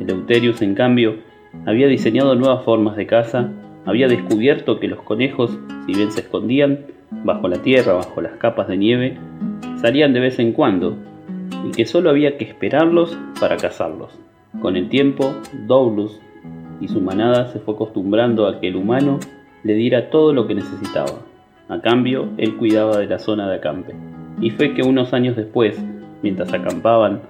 Eleuterius, 0.00 0.62
en 0.62 0.74
cambio, 0.74 1.16
había 1.66 1.86
diseñado 1.86 2.34
nuevas 2.34 2.62
formas 2.64 2.96
de 2.96 3.06
caza, 3.06 3.50
había 3.86 4.06
descubierto 4.06 4.78
que 4.78 4.88
los 4.88 5.00
conejos, 5.00 5.58
si 5.86 5.94
bien 5.94 6.12
se 6.12 6.20
escondían 6.20 6.80
bajo 7.24 7.48
la 7.48 7.62
tierra, 7.62 7.94
bajo 7.94 8.20
las 8.20 8.36
capas 8.36 8.68
de 8.68 8.76
nieve, 8.76 9.16
salían 9.80 10.12
de 10.12 10.20
vez 10.20 10.38
en 10.38 10.52
cuando 10.52 10.96
y 11.66 11.70
que 11.70 11.86
solo 11.86 12.10
había 12.10 12.36
que 12.36 12.44
esperarlos 12.44 13.16
para 13.40 13.56
cazarlos. 13.56 14.18
Con 14.60 14.76
el 14.76 14.88
tiempo, 14.88 15.32
Doulus 15.66 16.20
y 16.80 16.88
su 16.88 17.00
manada 17.00 17.48
se 17.52 17.60
fue 17.60 17.74
acostumbrando 17.74 18.46
a 18.46 18.60
que 18.60 18.68
el 18.68 18.76
humano 18.76 19.18
le 19.64 19.74
diera 19.74 20.10
todo 20.10 20.32
lo 20.32 20.46
que 20.46 20.54
necesitaba. 20.54 21.20
A 21.68 21.80
cambio, 21.80 22.28
él 22.38 22.56
cuidaba 22.56 22.98
de 22.98 23.06
la 23.06 23.18
zona 23.18 23.48
de 23.48 23.56
acampe. 23.56 23.94
Y 24.40 24.50
fue 24.50 24.74
que 24.74 24.82
unos 24.82 25.12
años 25.12 25.36
después, 25.36 25.82
mientras 26.22 26.52
acampaban 26.52 27.20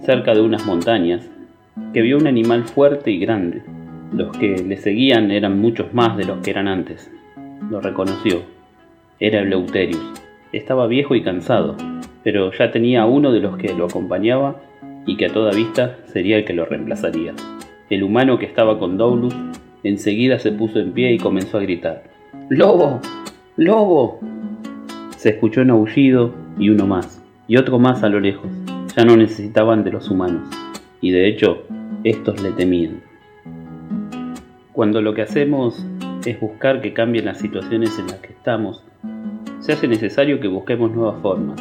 cerca 0.00 0.34
de 0.34 0.40
unas 0.40 0.66
montañas, 0.66 1.28
que 1.92 2.02
vio 2.02 2.16
un 2.16 2.26
animal 2.26 2.64
fuerte 2.64 3.10
y 3.10 3.18
grande. 3.18 3.62
Los 4.12 4.36
que 4.36 4.62
le 4.62 4.76
seguían 4.76 5.30
eran 5.30 5.60
muchos 5.60 5.92
más 5.92 6.16
de 6.16 6.24
los 6.24 6.38
que 6.38 6.50
eran 6.50 6.68
antes. 6.68 7.10
Lo 7.70 7.80
reconoció. 7.80 8.42
Era 9.20 9.40
Eleuterius. 9.40 10.12
Estaba 10.52 10.86
viejo 10.86 11.14
y 11.14 11.22
cansado, 11.22 11.76
pero 12.22 12.52
ya 12.52 12.70
tenía 12.70 13.04
uno 13.06 13.32
de 13.32 13.40
los 13.40 13.56
que 13.56 13.74
lo 13.74 13.86
acompañaba 13.86 14.60
y 15.06 15.16
que 15.16 15.26
a 15.26 15.32
toda 15.32 15.52
vista 15.52 15.98
sería 16.06 16.36
el 16.36 16.44
que 16.44 16.52
lo 16.52 16.64
reemplazaría. 16.64 17.34
El 17.90 18.02
humano 18.02 18.38
que 18.38 18.46
estaba 18.46 18.78
con 18.78 18.96
Doulus 18.96 19.34
enseguida 19.84 20.38
se 20.38 20.50
puso 20.50 20.80
en 20.80 20.92
pie 20.92 21.12
y 21.12 21.18
comenzó 21.18 21.58
a 21.58 21.62
gritar. 21.62 22.02
¡Lobo! 22.48 23.00
¡Lobo! 23.56 24.18
Se 25.16 25.30
escuchó 25.30 25.60
un 25.60 25.70
aullido 25.70 26.34
y 26.58 26.70
uno 26.70 26.86
más, 26.86 27.22
y 27.46 27.56
otro 27.56 27.78
más 27.78 28.02
a 28.02 28.08
lo 28.08 28.18
lejos. 28.18 28.50
Ya 28.96 29.04
no 29.04 29.16
necesitaban 29.16 29.84
de 29.84 29.92
los 29.92 30.10
humanos, 30.10 30.48
y 31.00 31.10
de 31.10 31.28
hecho, 31.28 31.64
estos 32.02 32.42
le 32.42 32.50
temían. 32.52 33.02
Cuando 34.72 35.00
lo 35.00 35.14
que 35.14 35.22
hacemos 35.22 35.84
es 36.26 36.40
buscar 36.40 36.80
que 36.80 36.92
cambien 36.92 37.26
las 37.26 37.38
situaciones 37.38 37.98
en 37.98 38.08
las 38.08 38.16
que 38.16 38.32
estamos, 38.32 38.84
se 39.60 39.72
hace 39.72 39.88
necesario 39.88 40.40
que 40.40 40.48
busquemos 40.48 40.92
nuevas 40.92 41.20
formas, 41.22 41.60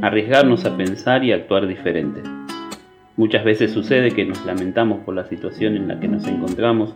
arriesgarnos 0.00 0.64
a 0.64 0.76
pensar 0.76 1.24
y 1.24 1.32
actuar 1.32 1.66
diferente. 1.66 2.22
Muchas 3.16 3.44
veces 3.44 3.72
sucede 3.72 4.12
que 4.12 4.24
nos 4.24 4.44
lamentamos 4.46 5.00
por 5.00 5.14
la 5.14 5.24
situación 5.26 5.76
en 5.76 5.88
la 5.88 6.00
que 6.00 6.08
nos 6.08 6.26
encontramos 6.26 6.94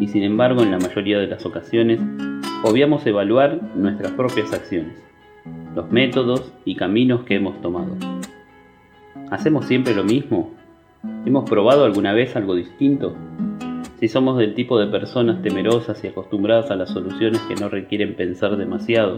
y 0.00 0.06
sin 0.08 0.22
embargo 0.22 0.62
en 0.62 0.70
la 0.70 0.78
mayoría 0.78 1.18
de 1.18 1.26
las 1.26 1.44
ocasiones 1.46 2.00
obviamos 2.62 3.06
evaluar 3.06 3.60
nuestras 3.74 4.12
propias 4.12 4.52
acciones, 4.52 5.02
los 5.74 5.90
métodos 5.90 6.52
y 6.64 6.76
caminos 6.76 7.24
que 7.24 7.36
hemos 7.36 7.60
tomado. 7.60 7.96
¿Hacemos 9.30 9.66
siempre 9.66 9.94
lo 9.94 10.04
mismo? 10.04 10.52
¿Hemos 11.26 11.48
probado 11.48 11.84
alguna 11.84 12.12
vez 12.12 12.36
algo 12.36 12.54
distinto? 12.54 13.16
Si 13.98 14.08
somos 14.08 14.38
del 14.38 14.54
tipo 14.54 14.78
de 14.78 14.86
personas 14.86 15.42
temerosas 15.42 16.02
y 16.04 16.06
acostumbradas 16.06 16.70
a 16.70 16.76
las 16.76 16.90
soluciones 16.90 17.40
que 17.42 17.56
no 17.56 17.68
requieren 17.68 18.14
pensar 18.14 18.56
demasiado, 18.56 19.16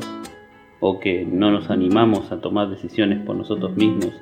o 0.81 0.99
que 0.99 1.27
no 1.27 1.51
nos 1.51 1.71
animamos 1.71 2.33
a 2.33 2.41
tomar 2.41 2.71
decisiones 2.71 3.23
por 3.25 3.37
nosotros 3.37 3.77
mismos, 3.77 4.15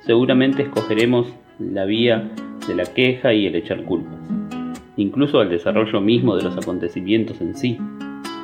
seguramente 0.00 0.62
escogeremos 0.62 1.32
la 1.58 1.84
vía 1.84 2.30
de 2.66 2.74
la 2.74 2.84
queja 2.84 3.32
y 3.32 3.46
el 3.46 3.54
echar 3.54 3.84
culpas, 3.84 4.20
incluso 4.96 5.40
al 5.40 5.50
desarrollo 5.50 6.00
mismo 6.00 6.36
de 6.36 6.44
los 6.44 6.56
acontecimientos 6.56 7.40
en 7.40 7.54
sí, 7.54 7.78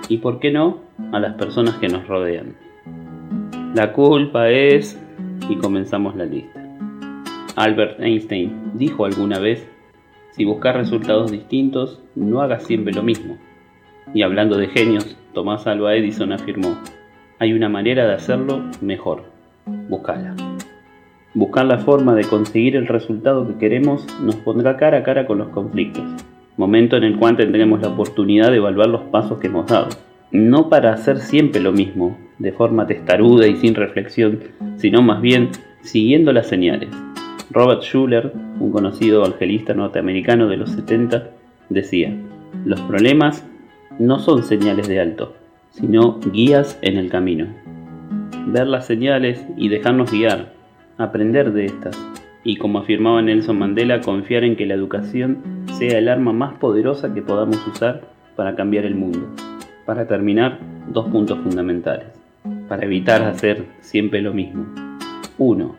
y 0.09 0.19
por 0.19 0.41
qué 0.41 0.51
no, 0.51 0.81
a 1.13 1.21
las 1.21 1.35
personas 1.35 1.75
que 1.77 1.89
nos 1.89 2.07
rodean. 2.07 2.55
La 3.75 3.93
culpa 3.93 4.51
es... 4.51 4.99
y 5.49 5.57
comenzamos 5.57 6.17
la 6.17 6.25
lista. 6.25 6.65
Albert 7.57 8.01
Einstein 8.01 8.53
dijo 8.75 9.05
alguna 9.05 9.39
vez, 9.39 9.69
si 10.31 10.45
buscas 10.45 10.77
resultados 10.77 11.31
distintos, 11.31 12.01
no 12.15 12.41
hagas 12.41 12.65
siempre 12.65 12.93
lo 12.93 13.03
mismo. 13.03 13.37
Y 14.15 14.23
hablando 14.23 14.57
de 14.57 14.69
genios, 14.69 15.17
Tomás 15.35 15.67
Alva 15.67 15.95
Edison 15.95 16.33
afirmó, 16.33 16.79
hay 17.39 17.53
una 17.53 17.69
manera 17.69 18.07
de 18.07 18.15
hacerlo 18.15 18.63
mejor. 18.81 19.25
Buscala. 19.89 20.35
Buscar 21.39 21.67
la 21.67 21.79
forma 21.79 22.17
de 22.17 22.25
conseguir 22.25 22.75
el 22.75 22.89
resultado 22.89 23.47
que 23.47 23.59
queremos 23.59 24.05
nos 24.21 24.35
pondrá 24.35 24.77
cara 24.77 24.99
a 24.99 25.03
cara 25.05 25.25
con 25.25 25.39
los 25.39 25.51
conflictos, 25.51 26.03
momento 26.57 26.97
en 26.97 27.05
el 27.05 27.17
cual 27.17 27.37
tendremos 27.37 27.81
la 27.81 27.91
oportunidad 27.91 28.51
de 28.51 28.57
evaluar 28.57 28.89
los 28.89 29.03
pasos 29.03 29.39
que 29.39 29.47
hemos 29.47 29.69
dado. 29.69 29.87
No 30.33 30.69
para 30.69 30.93
hacer 30.93 31.19
siempre 31.19 31.61
lo 31.61 31.71
mismo, 31.71 32.19
de 32.41 32.51
forma 32.51 32.89
testaruda 32.89 33.47
y 33.47 33.55
sin 33.55 33.77
reflexión, 33.77 34.41
sino 34.79 35.01
más 35.01 35.21
bien 35.21 35.51
Siguiendo 35.83 36.33
las 36.33 36.49
señales. 36.49 36.91
Robert 37.53 37.83
Schuller, 37.83 38.33
un 38.59 38.73
conocido 38.73 39.25
angelista 39.25 39.75
norteamericano 39.75 40.49
de 40.49 40.57
los 40.57 40.73
70, 40.73 41.31
decía, 41.69 42.13
los 42.65 42.81
problemas 42.81 43.47
no 44.01 44.19
son 44.19 44.43
señales 44.43 44.89
de 44.89 44.99
alto, 44.99 45.37
sino 45.71 46.19
guías 46.33 46.81
en 46.83 46.97
el 46.97 47.09
camino. 47.09 47.47
Ver 48.49 48.67
las 48.67 48.87
señales 48.87 49.47
y 49.57 49.69
dejarnos 49.69 50.11
guiar, 50.11 50.58
aprender 50.99 51.53
de 51.53 51.67
estas, 51.67 51.97
y 52.43 52.57
como 52.57 52.81
afirmaba 52.81 53.23
Nelson 53.23 53.59
Mandela, 53.59 54.01
confiar 54.01 54.45
en 54.45 54.57
que 54.57 54.67
la 54.67 54.75
educación 54.75 55.39
sea 55.79 55.99
el 55.99 56.09
arma 56.09 56.33
más 56.33 56.55
poderosa 56.55 57.15
que 57.15 57.23
podamos 57.23 57.65
usar 57.67 58.03
para 58.37 58.57
cambiar 58.57 58.85
el 58.85 58.97
mundo. 58.97 59.29
Para 59.87 60.07
terminar, 60.07 60.59
dos 60.89 61.09
puntos 61.09 61.39
fundamentales, 61.39 62.09
para 62.69 62.85
evitar 62.85 63.23
hacer 63.23 63.65
siempre 63.81 64.21
lo 64.21 64.35
mismo. 64.35 64.67
1. 65.39 65.77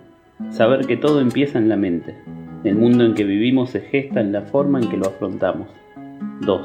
Saber 0.51 0.87
que 0.87 0.95
todo 0.95 1.19
empieza 1.19 1.59
en 1.59 1.67
la 1.67 1.75
mente. 1.75 2.15
El 2.63 2.75
mundo 2.75 3.03
en 3.03 3.13
que 3.13 3.25
vivimos 3.25 3.71
se 3.71 3.81
gesta 3.81 4.21
en 4.21 4.31
la 4.31 4.41
forma 4.43 4.79
en 4.79 4.89
que 4.89 4.97
lo 4.97 5.07
afrontamos. 5.07 5.67
2. 6.41 6.61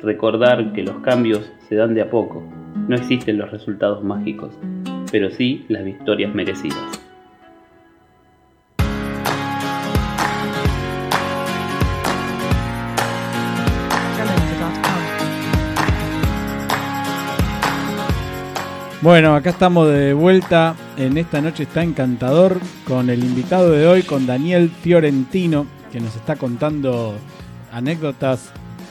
Recordar 0.00 0.72
que 0.72 0.82
los 0.82 0.96
cambios 0.98 1.52
se 1.68 1.76
dan 1.76 1.94
de 1.94 2.02
a 2.02 2.10
poco. 2.10 2.42
No 2.88 2.96
existen 2.96 3.38
los 3.38 3.50
resultados 3.50 4.02
mágicos, 4.02 4.58
pero 5.12 5.30
sí 5.30 5.64
las 5.68 5.84
victorias 5.84 6.34
merecidas. 6.34 6.87
Bueno, 19.00 19.36
acá 19.36 19.50
estamos 19.50 19.88
de 19.88 20.12
vuelta 20.12 20.74
en 20.96 21.18
esta 21.18 21.40
noche 21.40 21.62
está 21.62 21.84
encantador 21.84 22.58
con 22.84 23.10
el 23.10 23.22
invitado 23.22 23.70
de 23.70 23.86
hoy, 23.86 24.02
con 24.02 24.26
Daniel 24.26 24.70
Fiorentino, 24.70 25.66
que 25.92 26.00
nos 26.00 26.16
está 26.16 26.34
contando 26.34 27.14
anécdotas 27.70 28.50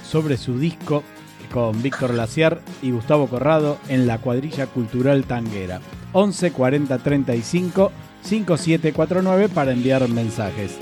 sobre 0.10 0.38
su 0.38 0.60
disco 0.60 1.04
con 1.52 1.82
Víctor 1.84 2.14
Laciar 2.14 2.62
y 2.82 2.92
Gustavo 2.92 3.28
Corrado 3.28 3.80
en 3.90 4.08
la 4.08 4.20
cuadrilla 4.20 4.68
cultural 4.68 5.26
tanguera. 5.26 5.82
11 6.14 6.52
40 6.52 6.98
35 7.00 7.92
5749 8.22 9.50
para 9.50 9.74
enviar 9.74 10.08
mensajes. 10.08 10.78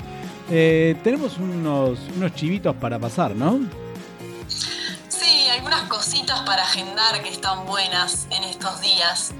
Eh, 0.52 0.94
tenemos 1.02 1.38
unos, 1.38 1.98
unos 2.16 2.32
chivitos 2.36 2.76
para 2.76 3.00
pasar, 3.00 3.34
¿no? 3.34 3.58
Cositas 5.96 6.40
para 6.40 6.62
agendar 6.62 7.22
que 7.22 7.30
están 7.30 7.64
buenas 7.64 8.26
en 8.28 8.44
estos 8.44 8.82
días. 8.82 9.32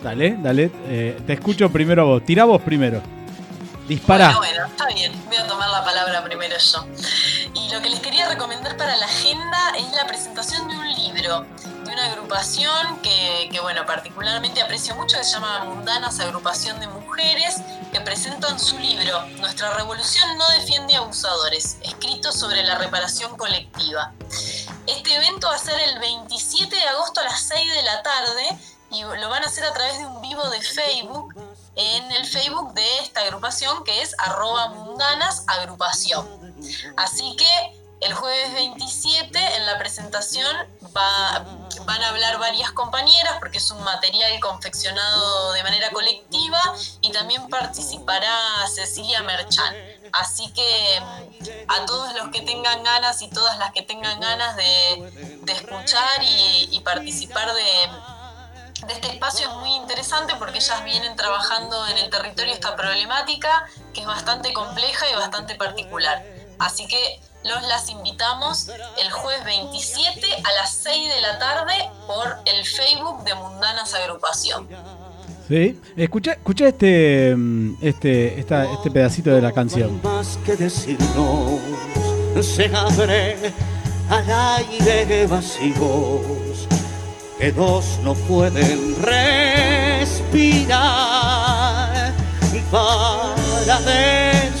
Dale, 0.00 0.36
dale. 0.38 0.70
eh, 0.86 1.20
te 1.26 1.32
escucho 1.32 1.72
primero 1.72 2.02
a 2.02 2.04
vos. 2.04 2.24
Tira 2.24 2.44
vos 2.44 2.62
primero. 2.62 3.02
Dispara. 3.88 4.36
Bueno, 4.36 4.38
bueno, 4.38 4.66
está 4.66 4.86
bien. 4.86 5.12
Voy 5.26 5.36
a 5.36 5.46
tomar 5.48 5.68
la 5.68 5.84
palabra 5.84 6.22
primero 6.22 6.54
yo. 6.56 6.86
Y 7.52 7.72
lo 7.72 7.82
que 7.82 7.90
les 7.90 7.98
quería 7.98 8.28
recomendar 8.28 8.76
para 8.76 8.96
la 8.96 9.06
agenda 9.06 9.72
es 9.76 9.90
la 9.90 10.06
presentación 10.06 10.68
de 10.68 10.76
un 10.76 10.94
libro 10.94 11.44
de 11.84 11.92
una 11.92 12.12
agrupación 12.12 13.00
que, 13.02 13.48
que, 13.50 13.58
bueno, 13.58 13.84
particularmente 13.84 14.62
aprecio 14.62 14.94
mucho, 14.94 15.18
que 15.18 15.24
se 15.24 15.32
llama 15.32 15.64
Mundanas 15.64 16.20
Agrupación 16.20 16.78
de 16.78 16.86
Mujeres, 16.86 17.56
que 17.92 18.00
presentan 18.02 18.60
su 18.60 18.78
libro 18.78 19.26
Nuestra 19.40 19.74
Revolución 19.74 20.38
no 20.38 20.48
defiende 20.50 20.94
abusadores, 20.94 21.78
escrito 21.82 22.30
sobre 22.30 22.62
la 22.62 22.78
reparación 22.78 23.36
colectiva. 23.36 24.12
Este 24.88 25.14
evento 25.14 25.48
va 25.48 25.54
a 25.54 25.58
ser 25.58 25.78
el 25.80 25.98
27 25.98 26.74
de 26.74 26.82
agosto 26.82 27.20
a 27.20 27.24
las 27.24 27.40
6 27.42 27.74
de 27.74 27.82
la 27.82 28.02
tarde 28.02 28.58
y 28.90 29.02
lo 29.02 29.28
van 29.28 29.44
a 29.44 29.46
hacer 29.46 29.64
a 29.64 29.72
través 29.74 29.98
de 29.98 30.06
un 30.06 30.22
vivo 30.22 30.42
de 30.48 30.62
Facebook 30.62 31.34
en 31.76 32.10
el 32.10 32.26
Facebook 32.26 32.72
de 32.72 32.98
esta 33.00 33.20
agrupación 33.20 33.84
que 33.84 34.00
es 34.00 34.14
arroba 34.18 34.68
mundanas 34.70 35.44
agrupación. 35.46 36.26
Así 36.96 37.36
que 37.36 37.77
el 38.00 38.14
jueves 38.14 38.54
27 38.54 39.56
en 39.56 39.66
la 39.66 39.78
presentación 39.78 40.56
va, 40.96 41.44
van 41.84 42.02
a 42.02 42.08
hablar 42.10 42.38
varias 42.38 42.70
compañeras 42.72 43.34
porque 43.40 43.58
es 43.58 43.70
un 43.70 43.82
material 43.82 44.38
confeccionado 44.40 45.52
de 45.52 45.62
manera 45.62 45.90
colectiva 45.90 46.60
y 47.00 47.10
también 47.10 47.48
participará 47.48 48.36
Cecilia 48.72 49.22
Merchan. 49.22 49.74
Así 50.12 50.52
que 50.52 51.00
a 51.68 51.86
todos 51.86 52.14
los 52.14 52.28
que 52.28 52.42
tengan 52.42 52.82
ganas 52.82 53.20
y 53.22 53.28
todas 53.28 53.58
las 53.58 53.72
que 53.72 53.82
tengan 53.82 54.20
ganas 54.20 54.56
de, 54.56 55.42
escuchar 55.48 56.22
y, 56.22 56.80
participar 56.84 57.52
de 57.52 57.90
este 58.88 59.08
espacio 59.08 59.48
es 59.48 59.54
muy 59.56 59.74
interesante 59.74 60.34
porque 60.36 60.58
ellas 60.58 60.84
vienen 60.84 61.16
trabajando 61.16 61.86
en 61.88 61.98
el 61.98 62.10
territorio 62.10 62.54
esta 62.54 62.76
problemática 62.76 63.66
que 63.92 64.00
es 64.00 64.06
bastante 64.06 64.52
compleja 64.52 65.10
y 65.10 65.14
bastante 65.14 65.56
particular. 65.56 66.24
Así 66.58 66.86
que 66.86 67.20
los 67.48 67.62
las 67.62 67.88
invitamos 67.90 68.68
el 69.02 69.10
jueves 69.10 69.44
27 69.44 70.20
a 70.44 70.52
las 70.60 70.70
6 70.74 71.14
de 71.14 71.20
la 71.20 71.38
tarde 71.38 71.72
por 72.06 72.36
el 72.44 72.64
Facebook 72.64 73.24
de 73.24 73.34
Mundanas 73.34 73.94
Agrupación. 73.94 74.68
Sí. 75.48 75.80
Escucha, 75.96 76.32
escucha 76.32 76.68
este, 76.68 77.34
mm, 77.34 77.76
este, 77.80 78.38
esta- 78.38 78.70
este 78.70 78.90
pedacito 78.90 79.30
de 79.30 79.40
la 79.40 79.50
canción. 79.52 79.98
más 80.02 80.38
que 80.44 80.56
decirnos, 80.56 81.60
se 82.42 82.66
abre 82.76 83.36
al 84.10 84.30
aire 84.58 85.26
vacíos 85.26 86.66
que 87.38 87.52
dos 87.52 87.98
no 88.02 88.14
pueden 88.14 88.96
respirar 90.68 91.97
para 92.70 93.80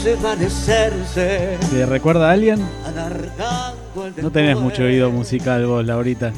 desvanecerse. 0.02 1.58
¿Te 1.70 1.86
recuerda 1.86 2.28
a 2.28 2.32
alguien? 2.32 2.66
No 4.16 4.30
tenés 4.30 4.56
mucho 4.56 4.82
oído 4.82 5.10
musical 5.10 5.66
vos, 5.66 5.84
Laurita. 5.84 6.32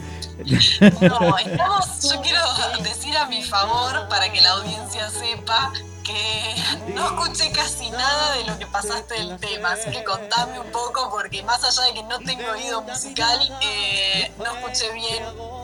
No, 1.00 1.36
estamos, 1.38 2.10
yo 2.10 2.20
quiero 2.22 2.40
decir 2.82 3.16
a 3.16 3.26
mi 3.26 3.42
favor 3.42 4.08
para 4.08 4.32
que 4.32 4.40
la 4.40 4.52
audiencia 4.52 5.10
sepa 5.10 5.72
que 6.02 6.54
no 6.94 7.06
escuché 7.06 7.52
casi 7.52 7.90
nada 7.90 8.36
de 8.36 8.44
lo 8.44 8.58
que 8.58 8.66
pasaste 8.66 9.14
del 9.14 9.36
tema, 9.38 9.72
así 9.72 9.90
que 9.90 10.02
contame 10.02 10.58
un 10.58 10.70
poco 10.72 11.10
porque 11.10 11.42
más 11.42 11.62
allá 11.62 11.88
de 11.88 11.94
que 11.94 12.02
no 12.04 12.18
tengo 12.20 12.50
oído 12.52 12.82
musical, 12.82 13.38
eh, 13.62 14.32
no 14.38 14.46
escuché 14.46 14.92
bien 14.94 15.22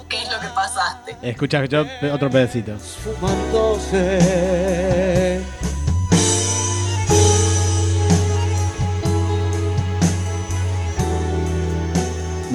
qué 0.08 0.22
es 0.22 0.30
lo 0.30 0.38
que 0.40 0.48
pasaste. 0.48 1.16
Escucha 1.22 1.64
yo 1.64 1.84
otro 2.12 2.30
pedacito. 2.30 2.72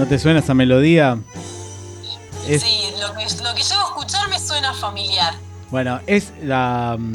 ¿No 0.02 0.08
te 0.08 0.18
suena 0.18 0.40
esa 0.40 0.56
melodía? 0.56 1.20
Es, 2.50 2.64
Sí, 2.64 2.86
lo 3.00 3.14
que, 3.14 3.24
lo 3.44 3.54
que 3.54 3.62
llego 3.62 3.82
a 3.82 3.88
escuchar 3.90 4.28
me 4.30 4.40
suena 4.40 4.74
familiar. 4.74 5.36
Bueno, 5.70 6.00
es 6.08 6.34
la 6.42 6.98
mm, 6.98 7.14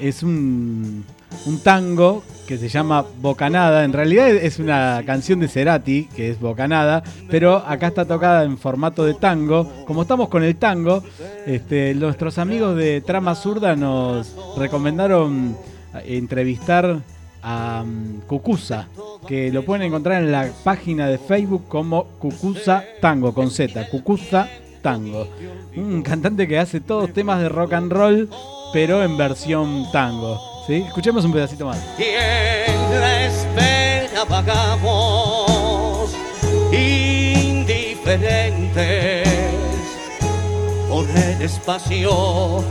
es 0.00 0.24
un, 0.24 1.04
un 1.46 1.60
tango 1.60 2.24
que 2.48 2.58
se 2.58 2.68
llama 2.68 3.04
Bocanada. 3.20 3.84
En 3.84 3.92
realidad 3.92 4.28
es 4.28 4.58
una 4.58 5.04
canción 5.06 5.38
de 5.38 5.46
Cerati, 5.46 6.08
que 6.16 6.28
es 6.30 6.40
Bocanada, 6.40 7.04
pero 7.30 7.58
acá 7.58 7.86
está 7.86 8.04
tocada 8.06 8.42
en 8.42 8.58
formato 8.58 9.04
de 9.04 9.14
tango. 9.14 9.84
Como 9.86 10.02
estamos 10.02 10.28
con 10.28 10.42
el 10.42 10.56
tango, 10.56 11.04
este, 11.46 11.94
nuestros 11.94 12.38
amigos 12.38 12.74
de 12.74 13.02
Trama 13.02 13.36
Zurda 13.36 13.76
nos 13.76 14.34
recomendaron 14.56 15.56
entrevistar 16.04 17.02
a 17.48 17.84
mm, 17.86 18.22
Cucusa, 18.26 18.88
que 19.28 19.52
lo 19.52 19.64
pueden 19.64 19.86
encontrar 19.86 20.20
en 20.20 20.32
la 20.32 20.50
página 20.64 21.06
de 21.06 21.16
Facebook 21.16 21.68
como 21.68 22.06
Cucusa 22.18 22.82
Tango, 23.00 23.32
con 23.32 23.52
Z, 23.52 23.88
Cucusa 23.88 24.48
Tango. 24.82 25.28
Un 25.76 26.02
cantante 26.02 26.48
que 26.48 26.58
hace 26.58 26.80
todos 26.80 27.12
temas 27.12 27.40
de 27.40 27.48
rock 27.48 27.74
and 27.74 27.92
roll, 27.92 28.28
pero 28.72 29.04
en 29.04 29.16
versión 29.16 29.86
tango. 29.92 30.40
¿sí? 30.66 30.82
Escuchemos 30.88 31.24
un 31.24 31.32
pedacito 31.32 31.66
más. 31.66 31.78
Indiferentes, 36.72 39.28
por 40.88 41.08
el 41.08 41.42
espacio 41.42 42.64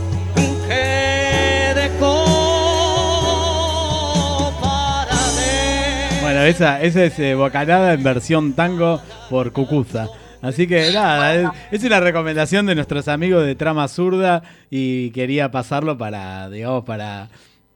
Bueno, 6.36 6.50
esa, 6.50 6.82
esa 6.82 7.02
es 7.02 7.18
eh, 7.18 7.34
Bocanada 7.34 7.94
en 7.94 8.02
versión 8.02 8.52
tango 8.52 9.00
por 9.30 9.52
Cucuza. 9.52 10.08
Así 10.42 10.66
que 10.66 10.92
nada, 10.92 11.34
es, 11.34 11.48
es 11.70 11.84
una 11.84 11.98
recomendación 11.98 12.66
de 12.66 12.74
nuestros 12.74 13.08
amigos 13.08 13.46
de 13.46 13.54
Trama 13.54 13.88
Zurda 13.88 14.42
y 14.68 15.12
quería 15.12 15.50
pasarlo 15.50 15.96
para, 15.96 16.50
digamos, 16.50 16.84
para, 16.84 17.30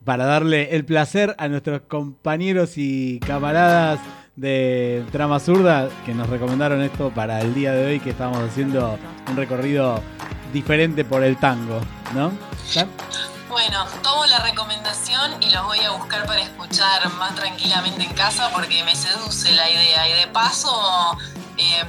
para 0.05 0.27
darle 0.27 0.77
el 0.77 0.85
placer 0.85 1.35
a 1.39 1.49
nuestros 1.49 1.81
compañeros 1.89 2.75
y 2.77 3.19
camaradas 3.21 3.99
de 4.37 5.05
Trama 5.11 5.41
Zurda 5.41 5.89
que 6.05 6.13
nos 6.13 6.29
recomendaron 6.29 6.83
esto 6.83 7.11
para 7.15 7.41
el 7.41 7.55
día 7.55 7.73
de 7.73 7.87
hoy 7.87 7.99
que 7.99 8.11
estamos 8.11 8.41
haciendo 8.41 8.99
un 9.31 9.37
recorrido 9.39 10.03
diferente 10.53 11.07
por 11.07 11.25
el 11.25 11.39
tango, 11.39 11.81
¿no? 12.15 12.31
¿Está? 12.69 12.87
Bueno, 13.51 13.85
tomo 14.05 14.27
la 14.27 14.39
recomendación 14.39 15.43
y 15.43 15.51
los 15.51 15.67
voy 15.67 15.81
a 15.81 15.91
buscar 15.91 16.25
para 16.25 16.41
escuchar 16.41 17.13
más 17.15 17.35
tranquilamente 17.35 18.05
en 18.05 18.13
casa 18.13 18.49
porque 18.53 18.85
me 18.85 18.95
seduce 18.95 19.53
la 19.53 19.69
idea. 19.69 20.09
Y 20.09 20.21
de 20.21 20.29
paso, 20.29 20.71
eh, 21.59 21.83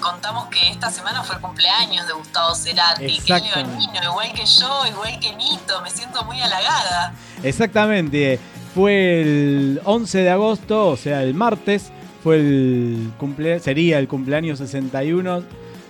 contamos 0.00 0.48
que 0.48 0.70
esta 0.70 0.90
semana 0.90 1.22
fue 1.22 1.36
el 1.36 1.40
cumpleaños 1.40 2.08
de 2.08 2.14
Gustavo 2.14 2.56
Cerati, 2.56 3.20
que 3.20 3.32
es 3.32 3.42
leonino, 3.44 4.02
igual 4.02 4.32
que 4.32 4.44
yo, 4.44 4.86
igual 4.86 5.20
que 5.20 5.36
Nito. 5.36 5.80
Me 5.82 5.90
siento 5.90 6.24
muy 6.24 6.40
halagada. 6.40 7.14
Exactamente. 7.44 8.40
Fue 8.74 9.20
el 9.20 9.80
11 9.84 10.18
de 10.18 10.30
agosto, 10.30 10.88
o 10.88 10.96
sea, 10.96 11.22
el 11.22 11.34
martes, 11.34 11.92
fue 12.24 12.38
el 12.38 13.12
cumple 13.18 13.60
sería 13.60 14.00
el 14.00 14.08
cumpleaños 14.08 14.58
61 14.58 15.44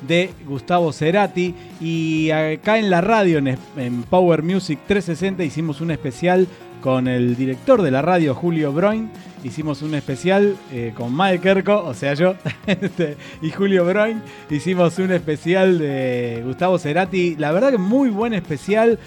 de 0.06 0.30
Gustavo 0.46 0.92
Cerati. 0.92 1.54
Y 1.80 2.30
acá 2.30 2.78
en 2.78 2.90
la 2.90 3.00
radio, 3.00 3.38
en, 3.38 4.02
Power 4.04 4.42
Music 4.42 4.78
360, 4.86 5.44
hicimos 5.44 5.80
un 5.80 5.90
especial 5.90 6.46
con 6.80 7.08
el 7.08 7.36
director 7.36 7.82
de 7.82 7.90
la 7.90 8.02
radio, 8.02 8.34
Julio 8.34 8.72
Broin. 8.72 9.10
Hicimos 9.42 9.82
un 9.82 9.94
especial 9.94 10.56
eh, 10.72 10.92
con 10.96 11.12
Mae 11.12 11.38
Kerko, 11.38 11.84
o 11.84 11.94
sea, 11.94 12.14
yo, 12.14 12.34
este, 12.66 13.16
y 13.42 13.50
Julio 13.50 13.84
Broin. 13.84 14.22
Hicimos 14.50 14.98
un 14.98 15.12
especial 15.12 15.78
de 15.78 16.42
Gustavo 16.44 16.78
Cerati. 16.78 17.36
La 17.36 17.52
verdad 17.52 17.70
que 17.70 17.78
muy 17.78 18.10
buen 18.10 18.34
especial. 18.34 18.98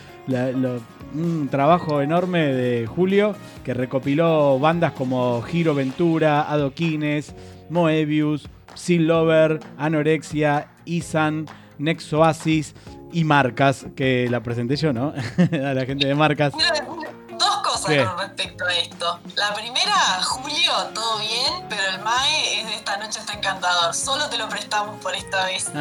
Un 1.13 1.47
trabajo 1.49 2.01
enorme 2.01 2.53
de 2.53 2.85
Julio 2.85 3.33
que 3.63 3.73
recopiló 3.73 4.59
bandas 4.59 4.91
como 4.91 5.41
Giro 5.41 5.73
Ventura, 5.73 6.51
Adoquines, 6.51 7.33
Moebius, 7.69 8.49
Sin 8.75 9.07
Lover, 9.07 9.59
Anorexia, 9.77 10.69
Isan, 10.85 11.45
Next 11.77 12.11
Oasis 12.13 12.73
y 13.11 13.23
Marcas, 13.23 13.85
que 13.95 14.27
la 14.29 14.41
presenté 14.41 14.75
yo, 14.75 14.93
¿no? 14.93 15.13
A 15.51 15.73
la 15.73 15.85
gente 15.85 16.07
de 16.07 16.15
Marcas. 16.15 16.53
Dos 16.53 17.57
cosas 17.57 17.85
¿Qué? 17.85 18.03
con 18.03 18.17
respecto 18.17 18.65
a 18.65 18.73
esto. 18.73 19.19
La 19.35 19.53
primera, 19.53 19.95
Julio, 20.23 20.71
todo 20.93 21.19
bien, 21.19 21.65
pero 21.69 21.81
el 21.93 21.99
MAE 22.03 22.61
es 22.61 22.67
de 22.67 22.75
esta 22.75 22.97
noche 22.97 23.19
está 23.19 23.33
encantador. 23.33 23.93
Solo 23.93 24.27
te 24.27 24.37
lo 24.37 24.49
prestamos 24.49 24.99
por 25.01 25.13
esta 25.15 25.45
vez. 25.45 25.71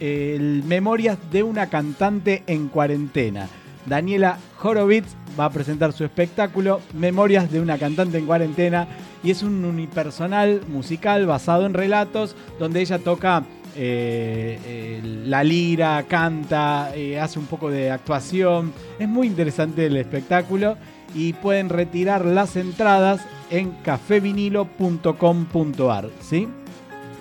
el 0.00 0.64
Memorias 0.64 1.18
de 1.30 1.42
una 1.42 1.68
cantante 1.68 2.42
en 2.46 2.68
cuarentena. 2.68 3.48
Daniela 3.86 4.38
Horowitz 4.62 5.14
va 5.38 5.46
a 5.46 5.50
presentar 5.50 5.92
su 5.92 6.04
espectáculo 6.04 6.80
Memorias 6.94 7.50
de 7.50 7.60
una 7.60 7.78
cantante 7.78 8.18
en 8.18 8.26
cuarentena 8.26 8.88
y 9.22 9.30
es 9.30 9.42
un 9.42 9.64
unipersonal 9.64 10.62
musical 10.68 11.26
basado 11.26 11.66
en 11.66 11.74
relatos 11.74 12.34
donde 12.58 12.80
ella 12.80 12.98
toca 12.98 13.44
eh, 13.76 14.58
eh, 14.64 15.00
la 15.26 15.44
lira, 15.44 16.02
canta, 16.08 16.92
eh, 16.94 17.20
hace 17.20 17.38
un 17.38 17.44
poco 17.46 17.70
de 17.70 17.90
actuación. 17.90 18.72
Es 18.98 19.08
muy 19.08 19.26
interesante 19.26 19.84
el 19.86 19.96
espectáculo 19.96 20.76
y 21.14 21.32
pueden 21.34 21.68
retirar 21.68 22.24
las 22.24 22.56
entradas 22.56 23.20
en 23.50 23.72
cafevinilo.com.ar, 23.82 26.08
¿sí? 26.20 26.48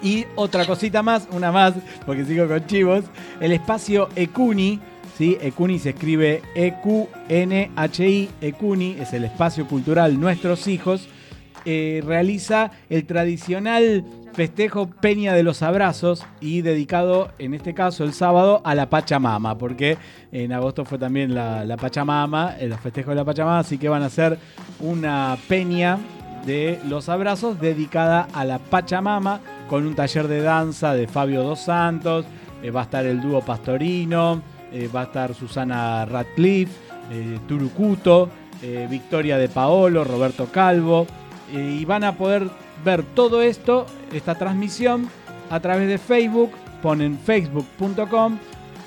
Y 0.02 0.26
otra 0.36 0.66
cosita 0.66 1.04
más, 1.04 1.28
una 1.32 1.52
más, 1.52 1.74
porque 2.06 2.24
sigo 2.26 2.48
con 2.48 2.66
chivos. 2.66 3.04
El 3.40 3.52
espacio 3.52 4.10
Ecuni, 4.16 4.80
¿sí? 5.18 5.38
Ecuni 5.42 5.80
se 5.80 5.90
escribe 5.90 6.42
E-Q-N-H-I. 6.56 8.30
Ecuni 8.42 8.96
es 9.00 9.14
el 9.14 9.26
espacio 9.26 9.68
cultural 9.68 10.20
Nuestros 10.20 10.68
Hijos. 10.68 11.08
Eh, 11.66 12.02
realiza 12.06 12.72
el 12.90 13.06
tradicional 13.06 14.04
festejo 14.34 14.90
Peña 14.90 15.34
de 15.34 15.44
los 15.44 15.62
Abrazos 15.62 16.26
y 16.40 16.62
dedicado, 16.62 17.32
en 17.40 17.54
este 17.54 17.74
caso, 17.74 18.04
el 18.04 18.14
sábado 18.14 18.62
a 18.64 18.76
la 18.76 18.90
Pachamama, 18.90 19.58
porque 19.58 19.98
en 20.32 20.54
agosto 20.54 20.86
fue 20.86 20.98
también 20.98 21.34
la, 21.34 21.66
la 21.66 21.78
Pachamama, 21.78 22.56
el 22.60 22.74
festejo 22.76 23.10
de 23.10 23.18
la 23.18 23.26
Pachamama, 23.26 23.60
así 23.60 23.78
que 23.78 23.90
van 23.90 24.04
a 24.04 24.08
hacer 24.08 24.38
una 24.80 25.38
peña 25.48 25.98
de 26.46 26.80
los 26.88 27.10
abrazos 27.10 27.60
dedicada 27.60 28.28
a 28.34 28.46
la 28.46 28.60
Pachamama 28.60 29.42
con 29.68 29.86
un 29.86 29.96
taller 29.96 30.28
de 30.28 30.42
danza 30.42 30.94
de 30.94 31.08
Fabio 31.08 31.44
Dos 31.44 31.62
Santos, 31.62 32.26
eh, 32.64 32.72
va 32.72 32.82
a 32.82 32.84
estar 32.84 33.06
el 33.06 33.22
dúo 33.22 33.42
Pastorino, 33.42 34.42
eh, 34.72 34.90
va 34.94 35.02
a 35.02 35.06
estar 35.06 35.34
Susana 35.34 36.06
Radcliffe, 36.06 36.72
eh, 37.12 37.40
Turucuto, 37.48 38.30
eh, 38.62 38.88
Victoria 38.90 39.38
de 39.38 39.50
Paolo, 39.50 40.04
Roberto 40.04 40.48
Calvo, 40.52 41.08
eh, 41.08 41.29
y 41.54 41.86
van 41.86 42.04
a 42.04 42.16
poder 42.16 42.50
ver 42.84 43.04
todo 43.04 43.42
esto, 43.42 43.86
esta 44.14 44.36
transmisión, 44.36 45.10
a 45.50 45.60
través 45.60 45.88
de 45.88 45.98
Facebook, 45.98 46.52
ponen 46.82 47.18
facebook.com 47.18 48.38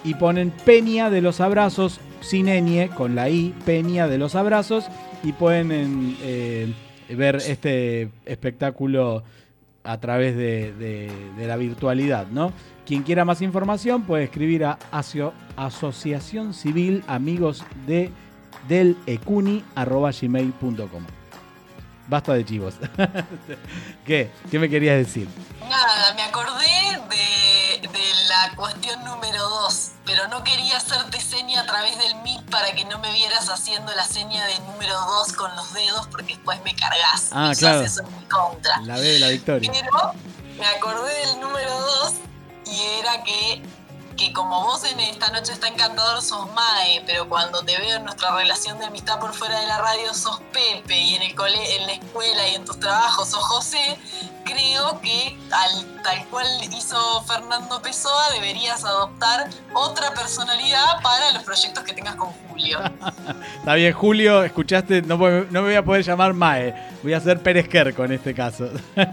y 0.05 0.15
ponen 0.15 0.51
Peña 0.65 1.11
de 1.11 1.21
los 1.21 1.41
Abrazos, 1.41 2.01
sin 2.21 2.47
ñ, 2.47 2.89
con 2.95 3.15
la 3.15 3.29
I, 3.29 3.55
Peña 3.65 4.09
de 4.09 4.19
los 4.19 4.35
Abrazos, 4.35 4.87
y 5.23 5.33
pueden 5.33 5.71
en, 5.73 6.17
eh, 6.23 6.73
ver 7.17 7.37
este 7.37 8.11
espectáculo 8.25 9.23
a 9.85 9.99
través 9.99 10.37
de, 10.37 11.11
la 11.39 11.57
virtualidad, 11.57 12.27
¿no? 12.29 12.53
Quien 12.87 13.03
quiera 13.03 13.25
más 13.25 13.43
información 13.43 14.03
puede 14.03 14.25
escribir 14.25 14.65
a 14.65 14.79
aso- 14.93 15.33
Asociación 15.57 16.55
Civil 16.55 17.03
Amigos 17.07 17.65
de 17.87 18.11
del 18.69 18.97
Ecuni 19.07 19.65
arroba 19.75 20.11
gmail.com. 20.13 21.05
Basta 22.13 22.35
de 22.35 22.45
chivos. 22.45 22.75
¿Qué? 24.07 24.31
¿Qué 24.51 24.59
me 24.59 24.69
querías 24.69 24.99
decir? 24.99 25.27
Nada, 25.67 26.13
me 26.13 26.21
acordé 26.21 26.67
de, 27.09 27.89
de 27.89 28.15
la 28.29 28.55
cuestión 28.55 29.03
número 29.03 29.49
dos, 29.49 29.93
pero 30.05 30.29
no 30.29 30.45
quería 30.45 30.77
hacerte 30.77 31.19
seña 31.19 31.63
a 31.63 31.65
través 31.65 31.97
del 31.97 32.15
Meet 32.17 32.51
para 32.51 32.71
que 32.73 32.85
no 32.85 32.99
me 32.99 33.11
vieras 33.15 33.49
haciendo 33.49 33.95
la 33.95 34.05
seña 34.05 34.45
de 34.45 34.59
número 34.59 34.93
dos 34.93 35.33
con 35.33 35.57
los 35.57 35.73
dedos 35.73 36.07
porque 36.09 36.35
después 36.35 36.63
me 36.65 36.77
cargas. 36.77 37.31
Ah, 37.33 37.53
y 37.55 37.57
claro. 37.57 37.81
eso 37.81 38.03
en 38.03 38.19
mi 38.19 38.25
contra. 38.27 38.79
La 38.83 38.97
B 38.97 39.01
de 39.01 39.19
la 39.19 39.29
victoria. 39.29 39.73
Pero 39.73 40.13
me 40.59 40.67
acordé 40.67 41.15
del 41.29 41.41
número 41.41 41.81
dos 41.81 42.13
y 42.67 42.79
era 43.01 43.25
que, 43.25 43.63
que 44.17 44.33
como 44.33 44.65
vos 44.65 44.85
en 44.85 45.01
esta 45.01 45.31
noche 45.31 45.53
está 45.53 45.69
encantador 45.69 46.23
sos 46.23 46.47
Mae, 46.53 47.03
pero 47.07 47.29
cuando 47.29 47.63
te 47.63 47.77
veo 47.79 47.97
en 47.97 48.05
nuestra 48.05 48.35
relación 48.35 48.79
de 48.79 48.87
amistad 48.87 49.19
por 49.19 49.33
fuera 49.33 49.61
de 49.61 49.67
la 49.67 49.79
radio 49.79 50.13
sos 50.15 50.41
Pepe 50.53 50.99
y 50.99 51.15
en 51.15 51.23
el 51.23 51.35
cole, 51.35 51.77
en 51.77 51.87
la 51.87 51.93
escuela 51.93 52.49
y 52.49 52.55
en 52.55 52.65
tus 52.65 52.79
trabajos 52.79 53.29
sos 53.29 53.43
José, 53.45 53.99
creo 54.45 55.01
que 55.01 55.37
al, 55.51 56.03
tal 56.03 56.27
cual 56.29 56.47
hizo 56.73 57.23
Fernando 57.23 57.81
Pessoa 57.81 58.31
deberías 58.35 58.85
adoptar 58.85 59.49
otra 59.75 60.13
personalidad 60.15 61.01
para 61.03 61.33
los 61.33 61.43
proyectos 61.43 61.85
que 61.85 61.93
tengas 61.95 62.17
con 62.17 62.31
Julio. 62.49 62.79
Está 63.59 63.75
bien, 63.75 63.93
Julio, 63.93 64.43
escuchaste, 64.43 65.03
no, 65.03 65.17
no 65.17 65.47
me 65.51 65.61
voy 65.61 65.75
a 65.75 65.85
poder 65.85 66.03
llamar 66.03 66.35
Mae, 66.35 66.75
voy 67.03 67.15
a 67.15 67.21
ser 67.21 67.43
Pérez 67.43 67.69
Kerco 67.69 68.05
en 68.05 68.13
este 68.13 68.35
caso, 68.35 68.69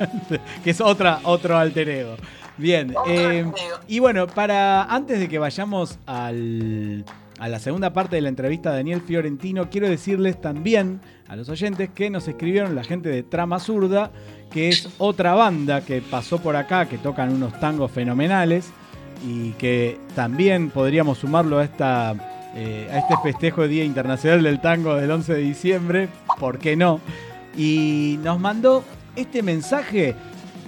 que 0.63 0.69
es 0.69 0.81
otra, 0.81 1.19
otro 1.23 1.57
alter 1.57 1.89
ego. 1.89 2.17
Bien, 2.59 2.93
eh, 3.07 3.49
y 3.87 3.99
bueno, 3.99 4.27
para 4.27 4.83
antes 4.83 5.17
de 5.17 5.29
que 5.29 5.39
vayamos 5.39 5.97
al, 6.05 7.05
a 7.39 7.47
la 7.47 7.57
segunda 7.57 7.93
parte 7.93 8.17
de 8.17 8.21
la 8.21 8.27
entrevista 8.27 8.71
a 8.71 8.73
Daniel 8.73 9.01
Fiorentino, 9.01 9.69
quiero 9.69 9.87
decirles 9.87 10.41
también 10.41 10.99
a 11.29 11.37
los 11.37 11.47
oyentes 11.47 11.89
que 11.95 12.09
nos 12.09 12.27
escribieron 12.27 12.75
la 12.75 12.83
gente 12.83 13.07
de 13.07 13.23
Trama 13.23 13.61
Zurda, 13.61 14.11
que 14.51 14.67
es 14.67 14.89
otra 14.97 15.35
banda 15.35 15.79
que 15.85 16.01
pasó 16.01 16.39
por 16.39 16.57
acá, 16.57 16.85
que 16.89 16.97
tocan 16.97 17.33
unos 17.33 17.57
tangos 17.61 17.91
fenomenales 17.91 18.71
y 19.25 19.51
que 19.51 19.97
también 20.13 20.69
podríamos 20.69 21.19
sumarlo 21.19 21.59
a 21.59 21.63
esta 21.63 22.13
eh, 22.55 22.89
a 22.91 22.97
este 22.97 23.15
festejo 23.23 23.61
de 23.61 23.69
Día 23.69 23.85
Internacional 23.85 24.43
del 24.43 24.59
Tango 24.59 24.95
del 24.95 25.09
11 25.09 25.33
de 25.33 25.39
diciembre, 25.39 26.09
¿por 26.39 26.59
qué 26.59 26.75
no? 26.75 26.99
Y 27.55 28.19
nos 28.21 28.37
mandó 28.37 28.83
este 29.15 29.43
mensaje 29.43 30.15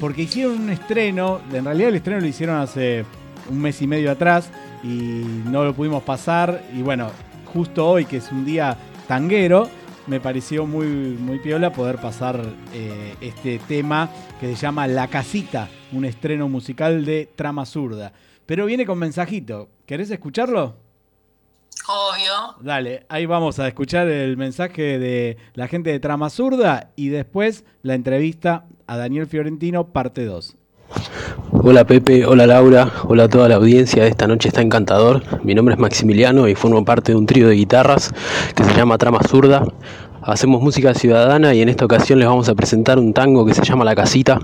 porque 0.02 0.24
hicieron 0.24 0.60
un 0.60 0.70
estreno, 0.72 1.42
en 1.54 1.64
realidad 1.64 1.90
el 1.90 1.96
estreno 1.98 2.22
lo 2.22 2.26
hicieron 2.26 2.56
hace 2.58 3.06
un 3.48 3.62
mes 3.62 3.80
y 3.84 3.88
medio 3.88 4.10
atrás 4.10 4.50
y 4.84 5.22
no 5.46 5.64
lo 5.64 5.76
pudimos 5.76 6.02
pasar. 6.02 6.64
Y 6.76 6.82
bueno, 6.82 7.12
justo 7.54 7.88
hoy, 7.88 8.06
que 8.06 8.18
es 8.18 8.32
un 8.32 8.44
día 8.44 8.76
tanguero, 9.08 9.70
me 10.08 10.20
pareció 10.20 10.66
muy, 10.66 10.88
muy 10.88 11.38
piola 11.38 11.72
poder 11.72 11.98
pasar 11.98 12.42
eh, 12.74 13.14
este 13.22 13.60
tema 13.60 14.10
que 14.40 14.48
se 14.48 14.56
llama 14.56 14.88
La 14.88 15.08
Casita, 15.08 15.70
un 15.92 16.04
estreno 16.06 16.50
musical 16.50 17.06
de 17.06 17.30
Trama 17.36 17.68
Zurda. 17.68 18.12
Pero 18.48 18.66
viene 18.66 18.88
con 18.88 18.98
mensajito. 18.98 19.70
¿Querés 19.86 20.10
escucharlo? 20.10 20.81
Obvio. 21.88 22.56
Dale, 22.62 23.06
ahí 23.10 23.26
vamos 23.26 23.60
a 23.60 23.68
escuchar 23.68 24.08
el 24.08 24.38
mensaje 24.38 25.00
de 25.00 25.38
la 25.56 25.68
gente 25.68 25.90
de 25.90 26.00
Trama 26.00 26.30
Zurda 26.30 26.92
y 26.96 27.10
después 27.10 27.66
la 27.82 27.96
entrevista 27.96 28.66
a 28.88 28.98
Daniel 28.98 29.28
Fiorentino, 29.28 29.88
parte 29.88 30.26
2. 30.26 30.56
Hola 31.52 31.86
Pepe, 31.86 32.26
hola 32.26 32.46
Laura, 32.46 32.92
hola 33.08 33.24
a 33.24 33.30
toda 33.30 33.48
la 33.48 33.56
audiencia 33.56 34.04
de 34.04 34.10
esta 34.10 34.28
noche 34.28 34.50
está 34.50 34.62
encantador. 34.62 35.24
Mi 35.44 35.56
nombre 35.56 35.76
es 35.76 35.80
Maximiliano 35.80 36.48
y 36.48 36.56
formo 36.56 36.84
parte 36.86 37.14
de 37.14 37.18
un 37.18 37.26
trío 37.26 37.48
de 37.48 37.56
guitarras 37.56 38.14
que 38.56 38.64
se 38.64 38.74
llama 38.74 38.98
Trama 38.98 39.20
Zurda. 39.28 39.66
Hacemos 40.22 40.62
música 40.62 40.94
ciudadana 40.94 41.54
y 41.54 41.62
en 41.62 41.70
esta 41.70 41.86
ocasión 41.86 42.20
les 42.20 42.28
vamos 42.28 42.48
a 42.50 42.56
presentar 42.56 43.00
un 43.00 43.14
tango 43.14 43.46
que 43.46 43.54
se 43.54 43.64
llama 43.64 43.86
La 43.86 43.96
Casita, 43.96 44.40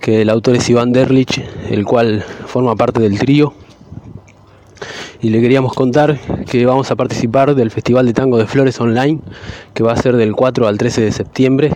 que 0.00 0.22
el 0.22 0.30
autor 0.30 0.56
es 0.56 0.68
Iván 0.70 0.92
Derlich, 0.92 1.44
el 1.68 1.84
cual 1.84 2.24
forma 2.46 2.76
parte 2.76 3.00
del 3.00 3.18
trío. 3.18 3.52
Y 5.20 5.30
le 5.30 5.40
queríamos 5.40 5.72
contar 5.72 6.18
que 6.46 6.66
vamos 6.66 6.90
a 6.90 6.96
participar 6.96 7.54
del 7.54 7.70
Festival 7.70 8.06
de 8.06 8.12
Tango 8.12 8.38
de 8.38 8.46
Flores 8.46 8.80
Online, 8.80 9.20
que 9.74 9.82
va 9.82 9.92
a 9.92 9.96
ser 9.96 10.16
del 10.16 10.34
4 10.34 10.66
al 10.66 10.78
13 10.78 11.02
de 11.02 11.12
septiembre. 11.12 11.72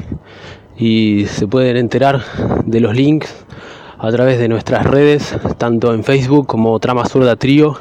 Y 0.76 1.26
se 1.26 1.46
pueden 1.46 1.76
enterar 1.76 2.22
de 2.64 2.80
los 2.80 2.94
links 2.94 3.34
a 3.98 4.10
través 4.10 4.38
de 4.38 4.48
nuestras 4.48 4.86
redes, 4.86 5.34
tanto 5.58 5.92
en 5.92 6.04
Facebook 6.04 6.46
como 6.46 6.78
Trama 6.80 7.06
Zurda 7.06 7.36
Trío 7.36 7.78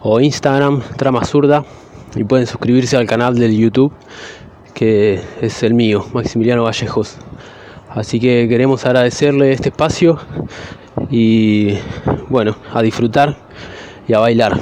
o 0.00 0.20
Instagram 0.20 0.82
Trama 0.96 1.24
Zurda. 1.24 1.64
Y 2.16 2.24
pueden 2.24 2.46
suscribirse 2.46 2.96
al 2.96 3.06
canal 3.06 3.38
del 3.38 3.56
YouTube, 3.56 3.92
que 4.74 5.20
es 5.40 5.62
el 5.62 5.74
mío, 5.74 6.04
Maximiliano 6.12 6.64
Vallejos. 6.64 7.16
Así 7.88 8.18
que 8.18 8.48
queremos 8.48 8.84
agradecerle 8.84 9.52
este 9.52 9.68
espacio 9.68 10.18
y 11.10 11.74
bueno, 12.28 12.56
a 12.72 12.82
disfrutar 12.82 13.36
y 14.06 14.14
a 14.14 14.18
bailar. 14.18 14.58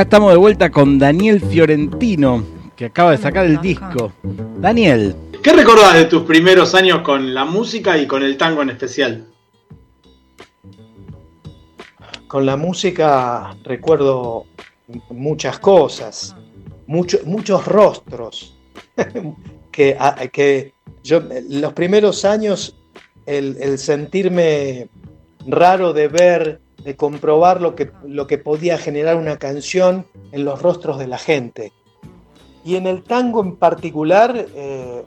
Acá 0.00 0.06
estamos 0.16 0.32
de 0.32 0.38
vuelta 0.38 0.70
con 0.70 0.98
Daniel 0.98 1.42
Fiorentino, 1.42 2.42
que 2.74 2.86
acaba 2.86 3.10
de 3.10 3.18
sacar 3.18 3.44
el 3.44 3.60
disco. 3.60 4.10
Daniel. 4.58 5.14
¿Qué 5.42 5.52
recordás 5.52 5.92
de 5.92 6.06
tus 6.06 6.22
primeros 6.22 6.74
años 6.74 7.02
con 7.02 7.34
la 7.34 7.44
música 7.44 7.98
y 7.98 8.06
con 8.06 8.22
el 8.22 8.38
tango 8.38 8.62
en 8.62 8.70
especial? 8.70 9.26
Con 12.26 12.46
la 12.46 12.56
música 12.56 13.54
recuerdo 13.62 14.46
muchas 15.10 15.58
cosas, 15.58 16.34
mucho- 16.86 17.20
muchos 17.26 17.66
rostros. 17.66 18.56
que, 19.70 19.98
a- 20.00 20.14
que 20.28 20.72
yo, 21.04 21.20
los 21.50 21.74
primeros 21.74 22.24
años, 22.24 22.74
el, 23.26 23.58
el 23.60 23.76
sentirme 23.78 24.88
raro 25.46 25.92
de 25.92 26.08
ver, 26.08 26.60
de 26.84 26.96
comprobar 26.96 27.60
lo 27.60 27.74
que, 27.74 27.90
lo 28.04 28.26
que 28.26 28.38
podía 28.38 28.78
generar 28.78 29.16
una 29.16 29.36
canción 29.38 30.06
en 30.32 30.44
los 30.44 30.60
rostros 30.62 30.98
de 30.98 31.06
la 31.06 31.18
gente. 31.18 31.72
Y 32.64 32.76
en 32.76 32.86
el 32.86 33.02
tango 33.02 33.42
en 33.42 33.56
particular, 33.56 34.46
eh, 34.54 35.02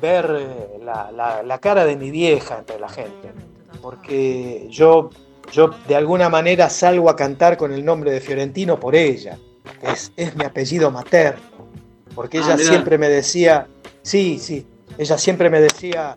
ver 0.00 0.36
eh, 0.38 0.78
la, 0.84 1.10
la- 1.12 1.42
la 1.42 1.58
cara 1.58 1.84
de 1.84 1.96
mi 1.96 2.10
vieja 2.10 2.58
entre 2.58 2.78
la 2.80 2.88
gente. 2.88 3.32
Porque 3.80 4.66
yo, 4.70 5.10
yo 5.52 5.70
de 5.86 5.96
alguna 5.96 6.28
manera 6.28 6.68
salgo 6.68 7.08
a 7.08 7.16
cantar 7.16 7.56
con 7.56 7.72
el 7.72 7.84
nombre 7.84 8.10
de 8.10 8.20
Fiorentino 8.20 8.78
por 8.78 8.94
ella. 8.96 9.38
Es, 9.82 10.12
es 10.16 10.34
mi 10.36 10.44
apellido 10.44 10.90
materno. 10.90 11.40
Porque 12.14 12.38
Ah, 12.38 12.42
ella 12.44 12.56
siempre 12.58 12.98
me 12.98 13.08
decía, 13.08 13.66
Sí, 14.02 14.38
sí. 14.38 14.66
Ella 14.96 15.16
siempre 15.18 15.48
me 15.50 15.60
decía, 15.60 16.16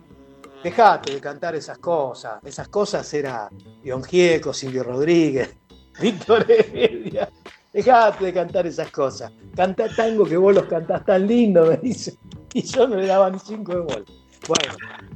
dejate 0.62 1.14
de 1.14 1.20
cantar 1.20 1.54
esas 1.54 1.78
cosas. 1.78 2.42
Esas 2.44 2.68
cosas 2.68 3.12
era 3.14 3.50
León 3.82 4.02
Gieco, 4.04 4.52
Silvio 4.52 4.82
Rodríguez, 4.84 5.56
Víctor 6.00 6.50
Heredia. 6.50 7.28
Dejate 7.72 8.26
de 8.26 8.32
cantar 8.34 8.66
esas 8.66 8.90
cosas. 8.90 9.32
Canta 9.56 9.88
tango 9.94 10.24
que 10.24 10.36
vos 10.36 10.54
los 10.54 10.66
cantás 10.66 11.04
tan 11.04 11.26
lindo, 11.26 11.64
me 11.66 11.76
dice. 11.78 12.16
Y 12.52 12.62
yo 12.62 12.86
no 12.86 12.96
le 12.96 13.06
daba 13.06 13.30
ni 13.30 13.38
cinco 13.38 13.72
de 13.72 13.80
bola. 13.80 14.04
Bueno, 14.46 14.74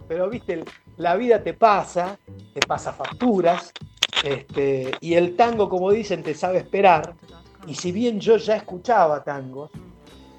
pero 0.09 0.31
viste, 0.31 0.65
la 0.97 1.17
vida 1.17 1.43
te 1.43 1.53
pasa, 1.53 2.19
te 2.55 2.61
pasa 2.61 2.93
facturas, 2.93 3.73
este, 4.25 4.93
y 5.01 5.15
el 5.15 5.37
tango, 5.37 5.69
como 5.69 5.91
dicen, 5.91 6.23
te 6.23 6.35
sabe 6.35 6.59
esperar. 6.59 7.15
Y 7.67 7.75
si 7.75 7.93
bien 7.93 8.21
yo 8.21 8.37
ya 8.39 8.57
escuchaba 8.57 9.23
tangos, 9.23 9.71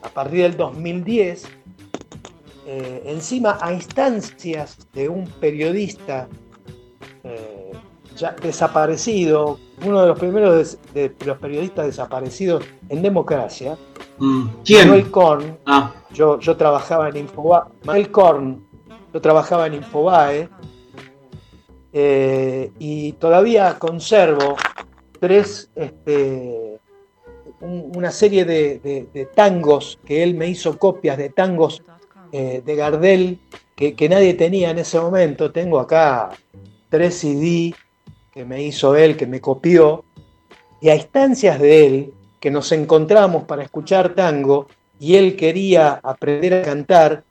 a 0.02 0.10
partir 0.10 0.42
del 0.44 0.58
2010, 0.58 1.48
eh, 2.68 3.02
encima 3.06 3.58
a 3.62 3.72
instancias 3.74 4.78
de 4.94 5.08
un 5.10 5.26
periodista 5.26 6.28
eh, 7.24 7.72
ya 8.16 8.32
desaparecido, 8.42 9.58
uno 9.86 10.02
de 10.02 10.08
los 10.10 10.20
primeros 10.20 10.78
de, 10.94 11.10
de 11.10 11.26
los 11.26 11.38
periodistas 11.38 11.86
desaparecidos 11.88 12.64
en 12.90 13.02
democracia, 13.02 13.78
Mm. 14.20 14.48
¿Quién? 14.66 14.88
Manuel 14.90 15.12
Korn. 15.12 15.58
Ah, 15.68 15.94
Yo, 16.12 16.40
yo 16.40 16.58
trabajaba 16.58 17.08
en 17.10 17.18
Infobae. 17.18 17.66
Manuel 17.84 18.10
Korn. 18.10 18.66
Yo 19.14 19.22
trabajaba 19.22 19.68
en 19.68 19.76
Infobae. 19.76 20.50
eh, 21.94 22.72
y 22.80 23.14
todavía 23.14 23.78
conservo 23.80 24.56
tres, 25.20 25.70
este, 25.76 26.80
un- 27.62 27.92
una 27.96 28.10
serie 28.12 28.44
de, 28.46 28.80
de- 28.80 29.08
de 29.14 29.26
tangos 29.28 30.00
que 30.04 30.24
él 30.24 30.34
me 30.36 30.48
hizo 30.48 30.78
copias 30.80 31.18
de 31.18 31.30
tangos 31.30 31.84
eh, 32.32 32.62
de 32.66 32.76
Gardel 32.76 33.40
que, 33.76 33.96
que 33.96 34.10
nadie 34.10 34.34
tenía 34.34 34.72
en 34.72 34.80
ese 34.80 35.00
momento. 35.00 35.52
Tengo 35.52 35.80
acá 35.80 36.30
tres 36.90 37.20
CD 37.20 37.74
que 38.32 38.46
me 38.46 38.62
hizo 38.62 38.96
él, 38.96 39.18
que 39.18 39.28
me 39.28 39.42
copió. 39.42 40.06
Y 40.80 40.90
a 40.90 40.96
instancias 40.96 41.60
de 41.60 41.86
él, 41.88 42.14
que 42.40 42.52
nos 42.52 42.72
encontramos 42.72 43.46
para 43.46 43.64
escuchar 43.64 44.14
tango, 44.14 44.68
y 45.00 45.16
él 45.16 45.36
quería 45.36 46.00
aprender 46.04 46.54
a 46.54 46.62
cantar, 46.62 47.24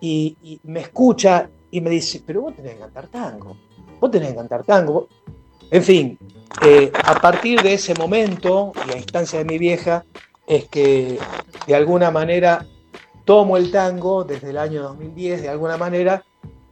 y, 0.00 0.60
me 0.64 0.80
escucha 0.80 1.50
y 1.70 1.80
me 1.80 1.90
dice, 1.90 2.22
pero 2.24 2.42
vos 2.42 2.56
tenés 2.56 2.74
que 2.74 2.80
cantar 2.80 3.08
tango, 3.08 3.56
vos 4.00 4.10
tenés 4.10 4.30
que 4.30 4.36
cantar 4.36 4.64
tango. 4.64 5.08
En 5.70 5.82
fin, 5.82 6.18
eh, 6.62 6.90
a 7.04 7.20
partir 7.20 7.60
de 7.60 7.74
ese 7.74 7.94
momento, 7.94 8.72
y 8.88 8.92
a 8.92 8.96
instancia 8.96 9.38
de 9.40 9.44
mi 9.44 9.58
vieja, 9.58 10.04
es 10.46 10.68
que 10.68 11.18
de 11.66 11.74
alguna 11.74 12.10
manera 12.10 12.64
tomo 13.26 13.56
el 13.58 13.70
tango 13.70 14.24
desde 14.24 14.50
el 14.50 14.56
año 14.56 14.82
2010, 14.82 15.42
de 15.42 15.48
alguna 15.50 15.76
manera, 15.76 16.22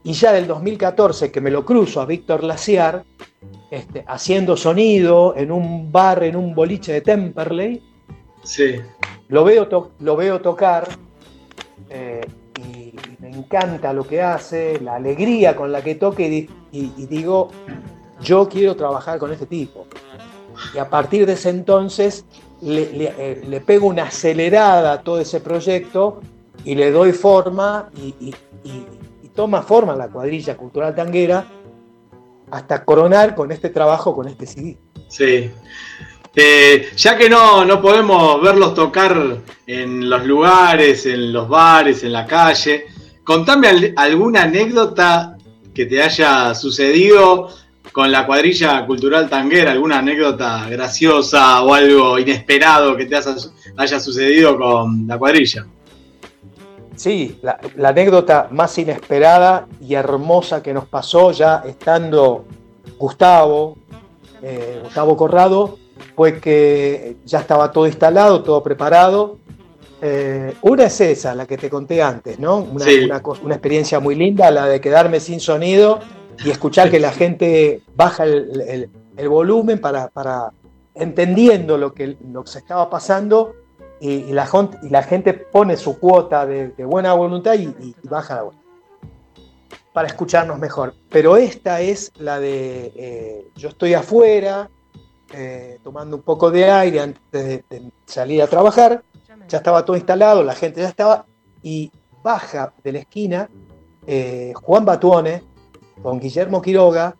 y 0.03 0.13
ya 0.13 0.31
del 0.31 0.47
2014 0.47 1.31
que 1.31 1.41
me 1.41 1.51
lo 1.51 1.65
cruzo 1.65 2.01
a 2.01 2.05
Víctor 2.05 2.43
Laciar, 2.43 3.03
este, 3.69 4.03
haciendo 4.07 4.55
sonido 4.55 5.35
en 5.35 5.51
un 5.51 5.91
bar, 5.91 6.23
en 6.23 6.35
un 6.35 6.55
boliche 6.55 6.93
de 6.93 7.01
Temperley, 7.01 7.83
sí. 8.43 8.75
lo 9.27 9.43
veo, 9.43 9.91
lo 9.99 10.15
veo 10.15 10.39
tocar 10.41 10.87
eh, 11.89 12.21
y, 12.57 12.95
me 13.19 13.29
encanta 13.29 13.91
lo 13.91 14.05
que 14.07 14.21
hace, 14.21 14.79
la 14.79 14.95
alegría 14.95 15.55
con 15.55 15.71
la 15.71 15.83
que 15.83 15.95
toca 15.95 16.21
y, 16.23 16.29
di- 16.29 16.49
y- 16.71 16.91
y 16.95 17.05
digo, 17.07 17.49
yo 18.21 18.47
quiero 18.47 18.75
trabajar 18.75 19.19
con 19.19 19.31
este 19.33 19.45
tipo. 19.45 19.85
Y 20.73 20.77
a 20.77 20.89
partir 20.89 21.25
de 21.25 21.33
ese 21.33 21.49
entonces 21.49 22.23
le, 22.61 22.91
le- 22.93 23.13
eh, 23.17 23.41
le 23.45 23.59
pego 23.61 23.87
una 23.87 24.03
acelerada 24.03 24.93
a 24.93 25.01
todo 25.01 25.19
ese 25.19 25.41
proyecto 25.41 26.21
y 26.65 26.75
le 26.75 26.91
doy 26.91 27.11
forma 27.13 27.89
y, 27.95 28.33
toma 29.35 29.61
forma 29.61 29.95
la 29.97 30.07
cuadrilla 30.07 30.55
cultural 30.55 30.95
tanguera 30.95 31.45
hasta 32.51 32.85
coronar 32.85 33.35
con 33.35 33.51
este 33.51 33.69
trabajo, 33.69 34.15
con 34.15 34.29
este 34.29 34.45
CD. 34.45 34.77
Sí. 35.09 35.51
Eh, 36.33 36.89
ya 36.95 37.17
que 37.17 37.29
no, 37.29 37.65
no 37.65 37.81
podemos 37.81 38.41
verlos 38.41 38.73
tocar 38.73 39.37
en 39.67 40.09
los 40.09 40.25
lugares, 40.25 41.05
en 41.05 41.33
los 41.33 41.49
bares, 41.49 42.03
en 42.03 42.13
la 42.13 42.25
calle, 42.25 42.85
contame 43.25 43.67
al- 43.67 43.93
alguna 43.97 44.43
anécdota 44.43 45.35
que 45.73 45.85
te 45.85 46.01
haya 46.01 46.55
sucedido 46.55 47.49
con 47.91 48.11
la 48.11 48.25
cuadrilla 48.25 48.85
cultural 48.85 49.29
tanguera, 49.29 49.71
alguna 49.71 49.99
anécdota 49.99 50.67
graciosa 50.69 51.61
o 51.61 51.73
algo 51.73 52.17
inesperado 52.19 52.95
que 52.95 53.05
te 53.05 53.17
haya, 53.17 53.35
haya 53.77 53.99
sucedido 53.99 54.57
con 54.57 55.05
la 55.07 55.17
cuadrilla. 55.17 55.65
Sí, 56.95 57.39
la, 57.41 57.59
la 57.75 57.89
anécdota 57.89 58.47
más 58.51 58.77
inesperada 58.77 59.67
y 59.81 59.95
hermosa 59.95 60.63
que 60.63 60.73
nos 60.73 60.85
pasó 60.85 61.31
ya 61.31 61.63
estando 61.65 62.45
Gustavo, 62.97 63.77
eh, 64.41 64.79
Gustavo 64.83 65.17
Corrado, 65.17 65.77
fue 66.15 66.39
que 66.39 67.17
ya 67.25 67.39
estaba 67.39 67.71
todo 67.71 67.87
instalado, 67.87 68.41
todo 68.43 68.63
preparado. 68.63 69.37
Eh, 70.01 70.53
una 70.61 70.85
es 70.85 71.01
esa, 71.01 71.33
la 71.35 71.45
que 71.45 71.57
te 71.57 71.69
conté 71.69 72.01
antes, 72.01 72.39
¿no? 72.39 72.57
Una, 72.57 72.85
Sí. 72.85 73.07
una 73.43 73.55
experiencia 73.55 73.99
muy 73.99 74.15
linda, 74.15 74.51
la 74.51 74.65
de 74.67 74.79
quedarme 74.79 75.19
sin 75.19 75.39
sonido 75.39 75.99
y 76.43 76.49
escuchar 76.51 76.91
que 76.91 76.99
la 76.99 77.11
gente 77.11 77.81
baja 77.95 78.23
el, 78.25 78.61
el- 78.67 78.89
el 79.17 79.29
volumen 79.29 79.79
para, 79.79 80.09
para 80.09 80.51
entendiendo 80.93 81.77
lo 81.77 81.93
que, 81.93 82.17
lo 82.31 82.43
que 82.43 82.51
se 82.51 82.59
estaba 82.59 82.89
pasando 82.89 83.53
y, 83.99 84.11
y 84.11 84.33
la, 84.33 84.45
jon- 84.45 84.77
y 84.83 84.89
la 84.89 85.03
gente 85.03 85.33
pone 85.33 85.77
su 85.77 85.99
cuota 85.99 86.45
de, 86.45 86.69
de 86.69 86.85
buena 86.85 87.13
voluntad 87.13 87.53
y, 87.55 87.95
baja 88.03 88.35
la 88.35 88.41
voz 88.43 88.55
para 89.93 90.07
escucharnos 90.07 90.59
mejor. 90.59 90.93
Pero 91.09 91.37
esta 91.37 91.79
es 91.81 92.11
la 92.17 92.39
de 92.39 92.91
eh, 92.95 93.47
yo 93.55 93.69
estoy 93.69 93.93
afuera, 93.93 94.69
eh, 95.33 95.79
tomando 95.83 96.17
un 96.17 96.21
poco 96.23 96.51
de 96.51 96.69
aire 96.69 96.99
antes 96.99 97.31
de, 97.31 97.63
de 97.69 97.91
salir 98.05 98.41
a 98.41 98.47
trabajar, 98.47 99.03
ya 99.47 99.57
estaba 99.57 99.85
todo 99.85 99.95
instalado, 99.95 100.43
la 100.43 100.53
gente 100.55 100.81
ya 100.81 100.89
estaba, 100.89 101.25
y 101.63 101.91
baja 102.21 102.73
de 102.83 102.91
la 102.91 102.99
esquina 102.99 103.49
eh, 104.05 104.51
Juan 104.55 104.83
Batuone 104.85 105.43
con 106.01 106.19
Guillermo 106.19 106.61
Quiroga, 106.61 107.15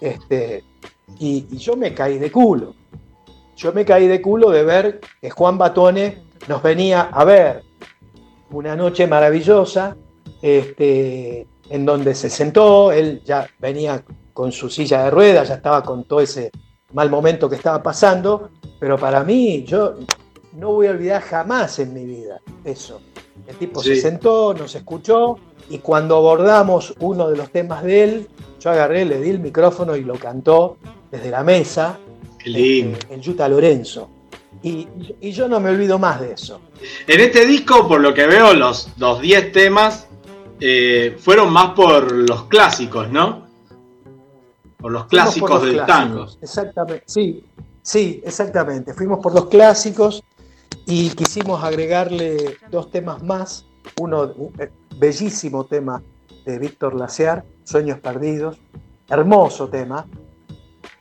este, 0.00 0.64
y, 1.18 1.46
y 1.50 1.56
yo 1.58 1.76
me 1.76 1.92
caí 1.94 2.18
de 2.18 2.32
culo. 2.32 2.74
Yo 3.56 3.72
me 3.72 3.84
caí 3.84 4.06
de 4.08 4.20
culo 4.20 4.50
de 4.50 4.64
ver 4.64 5.00
que 5.20 5.30
Juan 5.30 5.58
Batone 5.58 6.24
nos 6.48 6.62
venía 6.62 7.02
a 7.12 7.24
ver 7.24 7.62
una 8.50 8.76
noche 8.76 9.06
maravillosa, 9.06 9.96
este, 10.42 11.46
en 11.70 11.86
donde 11.86 12.14
se 12.14 12.28
sentó, 12.30 12.92
él 12.92 13.22
ya 13.24 13.48
venía 13.58 14.04
con 14.32 14.52
su 14.52 14.68
silla 14.68 15.04
de 15.04 15.10
ruedas, 15.10 15.48
ya 15.48 15.54
estaba 15.54 15.82
con 15.82 16.04
todo 16.04 16.20
ese 16.20 16.50
mal 16.92 17.10
momento 17.10 17.48
que 17.48 17.56
estaba 17.56 17.82
pasando, 17.82 18.50
pero 18.78 18.98
para 18.98 19.24
mí 19.24 19.64
yo 19.64 19.94
no 20.52 20.72
voy 20.72 20.88
a 20.88 20.90
olvidar 20.90 21.22
jamás 21.22 21.78
en 21.78 21.94
mi 21.94 22.04
vida 22.04 22.40
eso. 22.64 23.00
El 23.46 23.56
tipo 23.56 23.82
se 23.82 23.96
sentó, 23.96 24.54
nos 24.54 24.74
escuchó 24.74 25.36
y 25.68 25.78
cuando 25.78 26.16
abordamos 26.16 26.94
uno 27.00 27.28
de 27.28 27.36
los 27.36 27.50
temas 27.50 27.82
de 27.82 28.04
él, 28.04 28.28
yo 28.60 28.70
agarré, 28.70 29.04
le 29.04 29.20
di 29.20 29.30
el 29.30 29.40
micrófono 29.40 29.96
y 29.96 30.04
lo 30.04 30.14
cantó 30.14 30.78
desde 31.10 31.30
la 31.30 31.42
mesa 31.42 31.98
lindo. 32.44 32.98
el 33.10 33.20
Yuta 33.20 33.48
Lorenzo. 33.48 34.10
Y, 34.62 34.86
y 35.20 35.32
yo 35.32 35.48
no 35.48 35.60
me 35.60 35.70
olvido 35.70 35.98
más 35.98 36.20
de 36.20 36.32
eso. 36.32 36.60
En 37.06 37.20
este 37.20 37.44
disco, 37.44 37.86
por 37.88 38.00
lo 38.00 38.14
que 38.14 38.26
veo, 38.26 38.54
los, 38.54 38.88
los 38.98 39.20
10 39.20 39.52
temas 39.52 40.06
eh, 40.60 41.16
fueron 41.18 41.52
más 41.52 41.70
por 41.74 42.10
los 42.12 42.44
clásicos, 42.44 43.10
¿no? 43.10 43.46
Por 44.78 44.92
los 44.92 45.06
clásicos 45.06 45.50
por 45.50 45.64
los 45.64 45.74
del 45.74 45.86
tango. 45.86 46.26
Exactamente, 46.40 47.04
sí, 47.06 47.44
sí, 47.82 48.22
exactamente. 48.24 48.94
Fuimos 48.94 49.18
por 49.20 49.34
los 49.34 49.46
clásicos 49.46 50.22
y 50.86 51.10
quisimos 51.10 51.62
agregarle 51.62 52.58
dos 52.70 52.90
temas 52.90 53.22
más. 53.22 53.66
Uno, 54.00 54.32
un 54.36 54.52
eh, 54.58 54.70
bellísimo 54.96 55.64
tema 55.64 56.02
de 56.44 56.58
Víctor 56.58 56.94
Lacear, 56.94 57.44
Sueños 57.64 57.98
Perdidos, 57.98 58.58
hermoso 59.08 59.68
tema, 59.68 60.06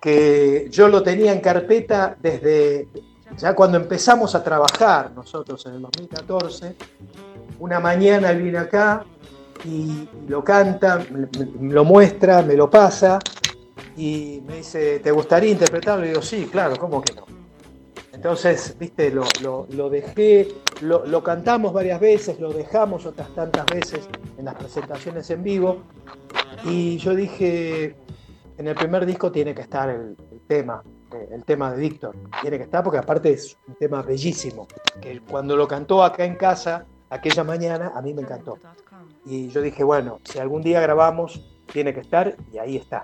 que 0.03 0.67
yo 0.69 0.89
lo 0.89 1.01
tenía 1.01 1.31
en 1.31 1.39
carpeta 1.39 2.17
desde 2.21 2.89
ya 3.37 3.55
cuando 3.55 3.77
empezamos 3.77 4.35
a 4.35 4.43
trabajar 4.43 5.13
nosotros 5.15 5.65
en 5.65 5.75
el 5.75 5.81
2014. 5.83 6.75
Una 7.59 7.79
mañana 7.79 8.31
él 8.31 8.41
viene 8.41 8.57
acá 8.57 9.05
y 9.63 10.05
lo 10.27 10.43
canta, 10.43 11.01
lo 11.61 11.85
muestra, 11.85 12.41
me 12.41 12.55
lo 12.55 12.69
pasa 12.69 13.17
y 13.95 14.43
me 14.45 14.57
dice, 14.57 14.99
¿te 14.99 15.09
gustaría 15.11 15.51
interpretarlo? 15.51 16.03
Y 16.05 16.09
digo, 16.09 16.21
sí, 16.21 16.49
claro, 16.51 16.75
¿cómo 16.77 17.01
que 17.01 17.13
no? 17.13 17.25
Entonces, 18.11 18.75
viste, 18.77 19.09
lo, 19.09 19.23
lo- 19.41 19.67
lo 19.71 19.89
dejé, 19.89 20.49
lo, 20.81 21.05
lo 21.05 21.23
cantamos 21.23 21.71
varias 21.71 22.01
veces, 22.01 22.41
lo 22.41 22.51
dejamos 22.51 23.05
otras 23.05 23.33
tantas 23.33 23.65
veces 23.67 24.01
en 24.37 24.43
las 24.43 24.55
presentaciones 24.55 25.29
en 25.29 25.43
vivo. 25.43 25.77
Y 26.65 26.97
yo 26.97 27.15
dije, 27.15 27.95
en 28.57 28.67
el 28.67 28.75
primer 28.75 29.05
disco 29.05 29.31
tiene 29.31 29.53
que 29.55 29.61
estar 29.61 29.89
el, 29.89 30.15
el 30.31 30.41
tema, 30.47 30.83
eh, 31.13 31.27
el 31.31 31.43
tema 31.43 31.71
de 31.71 31.77
Víctor. 31.79 32.15
Tiene 32.41 32.57
que 32.57 32.63
estar 32.63 32.83
porque 32.83 32.99
aparte 32.99 33.31
es 33.33 33.57
un 33.67 33.75
tema 33.75 34.01
bellísimo. 34.01 34.67
Que 35.01 35.19
cuando 35.21 35.55
lo 35.55 35.67
cantó 35.67 36.03
acá 36.03 36.23
en 36.25 36.35
casa, 36.35 36.85
aquella 37.09 37.43
mañana, 37.43 37.91
a 37.95 38.01
mí 38.01 38.13
me 38.13 38.21
encantó. 38.21 38.57
y 39.25 39.47
yo 39.49 39.61
dije, 39.61 39.83
bueno, 39.83 40.19
si 40.23 40.37
algún 40.39 40.61
día 40.61 40.79
grabamos, 40.81 41.41
tiene 41.71 41.93
que 41.93 42.01
estar, 42.01 42.35
y 42.51 42.57
ahí 42.57 42.77
está. 42.77 43.03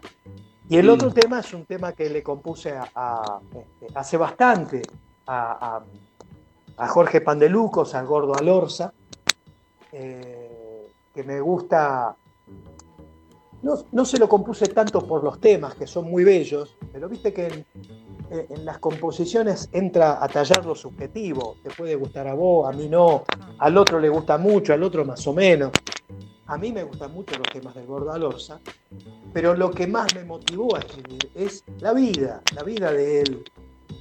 Y 0.68 0.78
el 0.78 0.86
Mm. 0.86 0.90
otro 0.92 1.12
tema 1.12 1.40
es 1.40 1.54
un 1.54 1.66
tema 1.66 1.94
que 1.94 2.10
le 2.10 2.22
compuse 2.22 2.72
a, 2.74 2.88
a, 2.94 3.40
este, 3.54 3.88
hace 3.96 4.18
bastante 4.18 4.88
a, 5.26 5.78
a- 5.78 5.86
a 6.78 6.88
Jorge 6.88 7.22
Pandelucos, 7.22 7.96
al 7.96 8.06
Gordo 8.06 8.36
Alorza, 8.36 8.94
eh, 9.92 10.88
que 11.14 11.24
me 11.24 11.40
gusta. 11.42 12.16
No, 13.62 13.76
no 13.92 14.06
se 14.06 14.18
lo 14.18 14.30
compuse 14.30 14.68
tanto 14.68 15.06
por 15.06 15.24
los 15.24 15.40
temas, 15.40 15.76
que 15.76 15.86
son 15.86 16.10
muy 16.10 16.24
bellos, 16.24 16.78
pero 16.94 17.10
viste 17.10 17.34
que 17.34 17.48
en, 17.48 17.66
eh, 18.32 18.46
en 18.50 18.64
las 18.64 18.78
composiciones 18.78 19.70
entra 19.72 20.24
a 20.24 20.28
tallar 20.28 20.66
lo 20.66 20.76
subjetivo. 20.76 21.58
Te 21.64 21.72
puede 21.72 21.96
gustar 21.96 22.28
a 22.28 22.36
vos, 22.36 22.72
a 22.72 22.78
mí 22.78 22.88
no, 22.88 23.24
al 23.58 23.78
otro 23.78 24.00
le 24.00 24.10
gusta 24.10 24.38
mucho, 24.38 24.74
al 24.74 24.84
otro 24.84 25.04
más 25.04 25.26
o 25.26 25.34
menos. 25.34 25.72
A 26.46 26.58
mí 26.58 26.72
me 26.72 26.84
gustan 26.84 27.14
mucho 27.14 27.38
los 27.38 27.48
temas 27.52 27.76
del 27.76 27.86
Gordo 27.86 28.12
Alorza, 28.12 28.60
pero 29.34 29.56
lo 29.56 29.72
que 29.72 29.88
más 29.88 30.14
me 30.16 30.24
motivó 30.24 30.76
a 30.76 30.80
escribir 30.80 31.30
es 31.36 31.64
la 31.80 31.94
vida, 31.94 32.42
la 32.56 32.64
vida 32.64 32.92
de 32.92 33.22
él, 33.22 33.44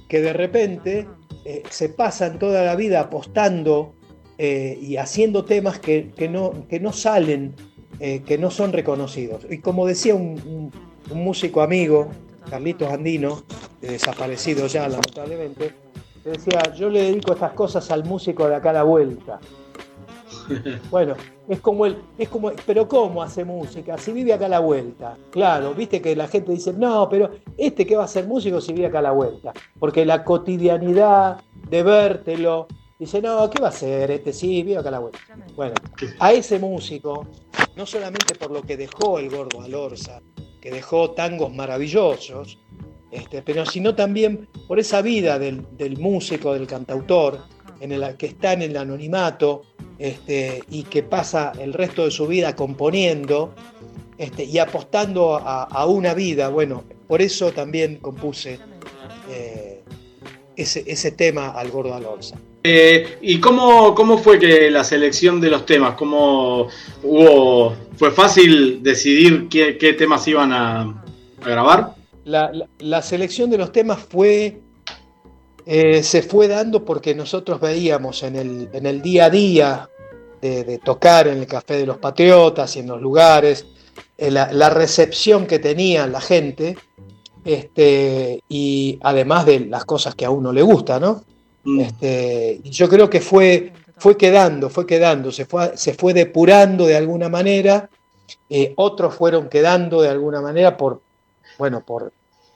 que 0.07 0.21
de 0.21 0.33
repente 0.33 1.07
eh, 1.45 1.63
se 1.69 1.89
pasan 1.89 2.39
toda 2.39 2.63
la 2.63 2.75
vida 2.75 3.01
apostando 3.01 3.93
eh, 4.37 4.77
y 4.81 4.97
haciendo 4.97 5.45
temas 5.45 5.79
que, 5.79 6.11
que 6.15 6.27
no, 6.27 6.67
que 6.67 6.79
no 6.79 6.91
salen, 6.91 7.55
eh, 7.99 8.21
que 8.25 8.37
no 8.37 8.49
son 8.51 8.71
reconocidos. 8.73 9.45
Y 9.49 9.59
como 9.59 9.85
decía 9.85 10.15
un, 10.15 10.41
un- 10.45 10.71
un 11.11 11.23
músico 11.23 11.61
amigo, 11.61 12.07
Carlitos 12.49 12.91
Andino, 12.91 13.43
desaparecido 13.81 14.67
ya 14.67 14.87
lamentablemente, 14.87 15.73
decía, 16.23 16.61
yo 16.75 16.89
le 16.89 17.03
dedico 17.03 17.33
estas 17.33 17.53
cosas 17.53 17.89
al 17.91 18.03
músico 18.05 18.47
de 18.47 18.55
acá 18.55 18.69
a 18.71 18.73
la 18.73 18.83
vuelta. 18.83 19.39
Bueno, 20.89 21.13
es 21.47 21.59
como 21.59 21.85
el, 21.85 21.97
es 22.17 22.27
como, 22.29 22.51
pero 22.65 22.87
¿cómo 22.87 23.21
hace 23.21 23.45
música? 23.45 23.97
Si 23.99 24.11
vive 24.11 24.33
acá 24.33 24.45
a 24.47 24.49
la 24.49 24.59
vuelta. 24.59 25.15
Claro, 25.29 25.73
viste 25.75 26.01
que 26.01 26.15
la 26.15 26.27
gente 26.27 26.51
dice, 26.51 26.73
no, 26.73 27.07
pero 27.09 27.29
este 27.57 27.85
que 27.85 27.95
va 27.95 28.05
a 28.05 28.07
ser 28.07 28.25
músico 28.27 28.59
si 28.59 28.73
vive 28.73 28.87
acá 28.87 28.99
a 28.99 29.03
la 29.03 29.11
vuelta. 29.11 29.53
Porque 29.79 30.05
la 30.05 30.23
cotidianidad 30.23 31.41
de 31.69 31.83
vértelo, 31.83 32.67
dice, 32.99 33.21
no, 33.21 33.49
¿qué 33.49 33.61
va 33.61 33.67
a 33.67 33.71
hacer? 33.71 34.11
Este 34.11 34.33
sí, 34.33 34.61
vive 34.61 34.77
acá 34.77 34.91
la 34.91 34.99
vuelta. 34.99 35.19
Bueno, 35.55 35.73
a 36.19 36.33
ese 36.33 36.59
músico, 36.59 37.25
no 37.75 37.85
solamente 37.85 38.35
por 38.35 38.51
lo 38.51 38.61
que 38.61 38.75
dejó 38.75 39.19
el 39.19 39.29
gordo 39.29 39.61
Alorza, 39.61 40.21
que 40.59 40.69
dejó 40.69 41.11
tangos 41.11 41.53
maravillosos, 41.53 42.59
este, 43.11 43.41
pero 43.41 43.65
sino 43.65 43.95
también 43.95 44.47
por 44.67 44.79
esa 44.79 45.01
vida 45.01 45.39
del, 45.39 45.65
del 45.77 45.97
músico, 45.97 46.53
del 46.53 46.67
cantautor, 46.67 47.39
en 47.79 47.93
el 47.93 48.17
que 48.17 48.25
está 48.25 48.53
en 48.53 48.63
el 48.63 48.75
anonimato 48.75 49.63
este, 49.97 50.61
y 50.69 50.83
que 50.83 51.01
pasa 51.01 51.53
el 51.57 51.71
resto 51.71 52.03
de 52.03 52.11
su 52.11 52.27
vida 52.27 52.53
componiendo 52.53 53.55
este, 54.17 54.43
y 54.43 54.57
apostando 54.59 55.37
a, 55.37 55.63
a 55.63 55.85
una 55.85 56.13
vida. 56.13 56.49
Bueno, 56.49 56.83
por 57.07 57.21
eso 57.21 57.53
también 57.53 57.95
compuse 57.97 58.59
eh, 59.29 59.81
ese, 60.57 60.83
ese 60.85 61.11
tema 61.11 61.51
al 61.51 61.71
Gordo 61.71 61.93
Alonso. 61.93 62.35
Eh, 62.63 63.17
¿Y 63.21 63.39
cómo, 63.39 63.95
cómo 63.95 64.17
fue 64.17 64.37
que 64.37 64.69
la 64.69 64.83
selección 64.83 65.39
de 65.39 65.49
los 65.49 65.65
temas? 65.65 65.95
¿Cómo 65.95 66.67
hubo, 67.03 67.73
fue 67.95 68.11
fácil 68.11 68.83
decidir 68.83 69.47
qué, 69.49 69.77
qué 69.77 69.93
temas 69.93 70.27
iban 70.27 70.51
a, 70.51 71.03
grabar? 71.43 71.95
La, 72.25 72.51
la- 72.79 73.01
selección 73.01 73.49
de 73.49 73.57
los 73.57 73.71
temas 73.71 73.99
fue 73.99 74.59
eh, 75.65 76.03
se 76.03 76.21
fue 76.21 76.47
dando 76.47 76.83
porque 76.83 77.15
nosotros 77.15 77.61
veíamos 77.61 78.23
en 78.23 78.35
el, 78.35 78.69
en 78.73 78.85
el 78.85 79.01
día 79.01 79.25
a 79.25 79.29
día 79.29 79.89
de, 80.41 80.63
de 80.63 80.77
tocar 80.79 81.27
en 81.27 81.37
el 81.37 81.47
Café 81.47 81.77
de 81.77 81.85
los 81.85 81.97
Patriotas 81.97 82.75
y 82.75 82.79
en 82.79 82.87
los 82.87 83.01
lugares, 83.01 83.65
eh, 84.17 84.31
la, 84.31 84.51
la 84.51 84.69
recepción 84.69 85.47
que 85.47 85.59
tenía 85.59 86.07
la 86.07 86.19
gente, 86.21 86.77
este, 87.45 88.43
y 88.49 88.99
además 89.01 89.45
de 89.45 89.61
las 89.61 89.85
cosas 89.85 90.13
que 90.15 90.25
a 90.25 90.29
uno 90.29 90.51
le 90.51 90.61
gusta, 90.61 90.99
¿no? 90.99 91.23
Este, 91.65 92.61
yo 92.63 92.87
creo 92.87 93.09
que 93.09 93.19
fue, 93.21 93.73
fue 93.97 94.17
quedando, 94.17 94.69
fue 94.69 94.85
quedando, 94.85 95.31
se 95.31 95.45
fue, 95.45 95.75
se 95.77 95.93
fue 95.93 96.13
depurando 96.13 96.85
de 96.85 96.95
alguna 96.95 97.29
manera, 97.29 97.89
eh, 98.49 98.73
otros 98.77 99.15
fueron 99.15 99.49
quedando 99.49 100.01
de 100.01 100.09
alguna 100.09 100.41
manera 100.41 100.77
por, 100.77 101.01
bueno, 101.57 101.83
por, 101.85 102.13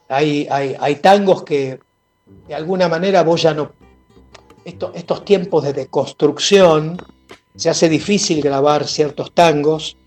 hay, 0.07 0.47
hay, 0.49 0.75
hay 0.79 0.95
tangos 0.97 1.43
que 1.43 1.79
de 2.47 2.55
alguna 2.55 2.87
manera 2.87 3.23
vos 3.23 3.41
ya 3.41 3.53
no, 3.53 3.71
esto- 4.63 4.91
estos 4.95 5.25
tiempos 5.25 5.63
de 5.63 5.73
deconstrucción, 5.73 6.97
se 7.55 7.69
hace 7.69 7.89
difícil 7.89 8.41
grabar 8.41 8.87
ciertos 8.87 9.33
tangos, 9.33 9.97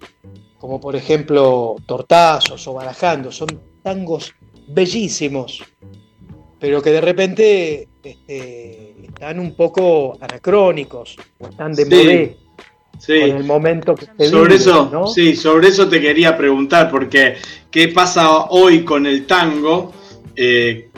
como 0.58 0.80
por 0.80 0.96
ejemplo 0.96 1.76
Tortazos 1.86 2.66
o 2.66 2.72
Barajando, 2.72 3.30
son 3.30 3.60
tangos 3.82 4.32
bellísimos, 4.68 5.62
pero 6.58 6.82
que 6.82 6.90
de 6.90 7.00
repente 7.00 7.88
este, 8.02 8.85
están 9.16 9.40
un 9.40 9.54
poco 9.56 10.18
anacrónicos, 10.20 11.16
o 11.38 11.48
están 11.48 11.72
de 11.72 11.84
Sí, 11.84 11.90
modé 11.90 12.36
sí. 12.98 13.20
con 13.20 13.36
el 13.38 13.44
momento 13.44 13.94
que 13.94 14.06
se 14.18 14.28
Sobre 14.28 14.42
vive, 14.42 14.54
eso, 14.56 14.90
¿no? 14.92 15.06
sí, 15.06 15.34
sobre 15.34 15.68
eso 15.68 15.88
te 15.88 16.00
quería 16.02 16.36
preguntar, 16.36 16.90
porque 16.90 17.36
¿qué 17.70 17.88
pasa 17.88 18.44
hoy 18.50 18.84
con 18.84 19.06
el 19.06 19.26
tango? 19.26 19.92
Eh, 20.36 20.90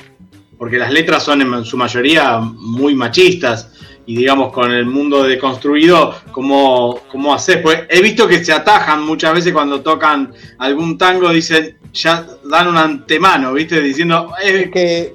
porque 0.58 0.78
las 0.78 0.92
letras 0.92 1.22
son 1.22 1.42
en 1.42 1.64
su 1.64 1.76
mayoría 1.76 2.38
muy 2.40 2.96
machistas 2.96 3.72
y 4.04 4.16
digamos 4.16 4.52
con 4.52 4.72
el 4.72 4.86
mundo 4.86 5.22
deconstruido, 5.22 6.12
¿cómo, 6.32 6.98
cómo 7.12 7.32
haces? 7.32 7.58
Pues 7.58 7.82
he 7.88 8.02
visto 8.02 8.26
que 8.26 8.44
se 8.44 8.52
atajan 8.52 9.04
muchas 9.04 9.32
veces 9.34 9.52
cuando 9.52 9.80
tocan 9.82 10.32
algún 10.58 10.98
tango, 10.98 11.30
dicen, 11.30 11.78
ya 11.92 12.26
dan 12.50 12.66
un 12.68 12.76
antemano, 12.78 13.52
¿viste? 13.52 13.80
Diciendo, 13.80 14.32
eh, 14.42 14.62
Es 14.64 14.70
que, 14.72 15.14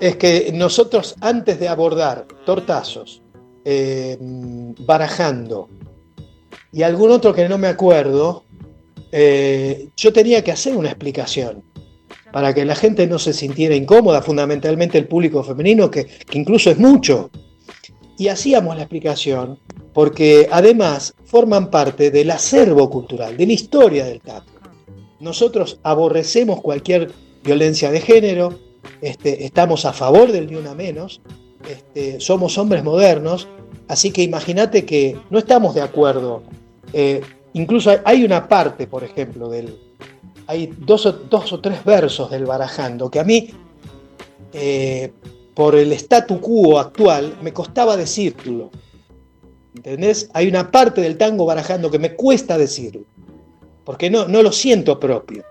es 0.00 0.16
que 0.16 0.50
nosotros 0.52 1.14
antes 1.20 1.60
de 1.60 1.68
abordar 1.68 2.26
tortazos, 2.46 3.22
eh, 3.64 4.16
barajando 4.86 5.68
y 6.72 6.82
algún 6.82 7.10
otro 7.10 7.34
que 7.34 7.48
no 7.48 7.58
me 7.58 7.68
acuerdo, 7.68 8.44
eh, 9.12 9.88
yo 9.96 10.12
tenía 10.12 10.42
que 10.42 10.52
hacer 10.52 10.74
una 10.74 10.88
explicación 10.88 11.62
para 12.32 12.54
que 12.54 12.64
la 12.64 12.74
gente 12.74 13.06
no 13.06 13.18
se 13.18 13.32
sintiera 13.32 13.74
incómoda, 13.74 14.22
fundamentalmente 14.22 14.96
el 14.96 15.06
público 15.06 15.42
femenino, 15.42 15.90
que, 15.90 16.06
que 16.06 16.38
incluso 16.38 16.70
es 16.70 16.78
mucho. 16.78 17.30
Y 18.16 18.28
hacíamos 18.28 18.76
la 18.76 18.82
explicación 18.82 19.58
porque 19.92 20.48
además 20.50 21.14
forman 21.24 21.70
parte 21.70 22.10
del 22.10 22.30
acervo 22.30 22.88
cultural, 22.88 23.36
de 23.36 23.46
la 23.46 23.52
historia 23.52 24.04
del 24.04 24.20
tango. 24.20 24.46
Nosotros 25.18 25.80
aborrecemos 25.82 26.60
cualquier 26.60 27.10
violencia 27.42 27.90
de 27.90 28.00
género, 28.00 28.69
este, 29.00 29.44
estamos 29.44 29.84
a 29.84 29.92
favor 29.92 30.32
del 30.32 30.46
ni 30.46 30.56
una 30.56 30.74
menos, 30.74 31.20
este, 31.68 32.20
somos 32.20 32.56
hombres 32.58 32.84
modernos, 32.84 33.48
así 33.88 34.10
que 34.10 34.22
imagínate 34.22 34.84
que 34.84 35.18
no 35.30 35.38
estamos 35.38 35.74
de 35.74 35.82
acuerdo. 35.82 36.42
Eh, 36.92 37.20
incluso 37.52 37.90
hay, 38.04 38.24
una 38.24 38.48
parte, 38.48 38.86
por 38.86 39.04
ejemplo, 39.04 39.48
del, 39.48 39.76
hay 40.46 40.72
dos 40.78 41.06
o, 41.06 41.12
dos 41.12 41.52
o 41.52 41.60
tres 41.60 41.84
versos 41.84 42.30
del 42.30 42.46
Barajando 42.46 43.10
que 43.10 43.20
a 43.20 43.24
mí, 43.24 43.50
eh, 44.52 45.12
por 45.54 45.76
el 45.76 45.92
statu 45.92 46.40
quo 46.40 46.78
actual, 46.78 47.36
me 47.42 47.52
costaba 47.52 47.96
decirlo. 47.96 48.70
¿Entendés? 49.74 50.28
Hay 50.32 50.48
una 50.48 50.70
parte 50.70 51.00
del 51.00 51.16
tango 51.16 51.46
Barajando 51.46 51.90
que 51.90 51.98
me 51.98 52.16
cuesta 52.16 52.58
decirlo, 52.58 53.02
porque 53.84 54.10
no, 54.10 54.26
no 54.26 54.42
lo 54.42 54.52
siento 54.52 54.98
propio. 54.98 55.44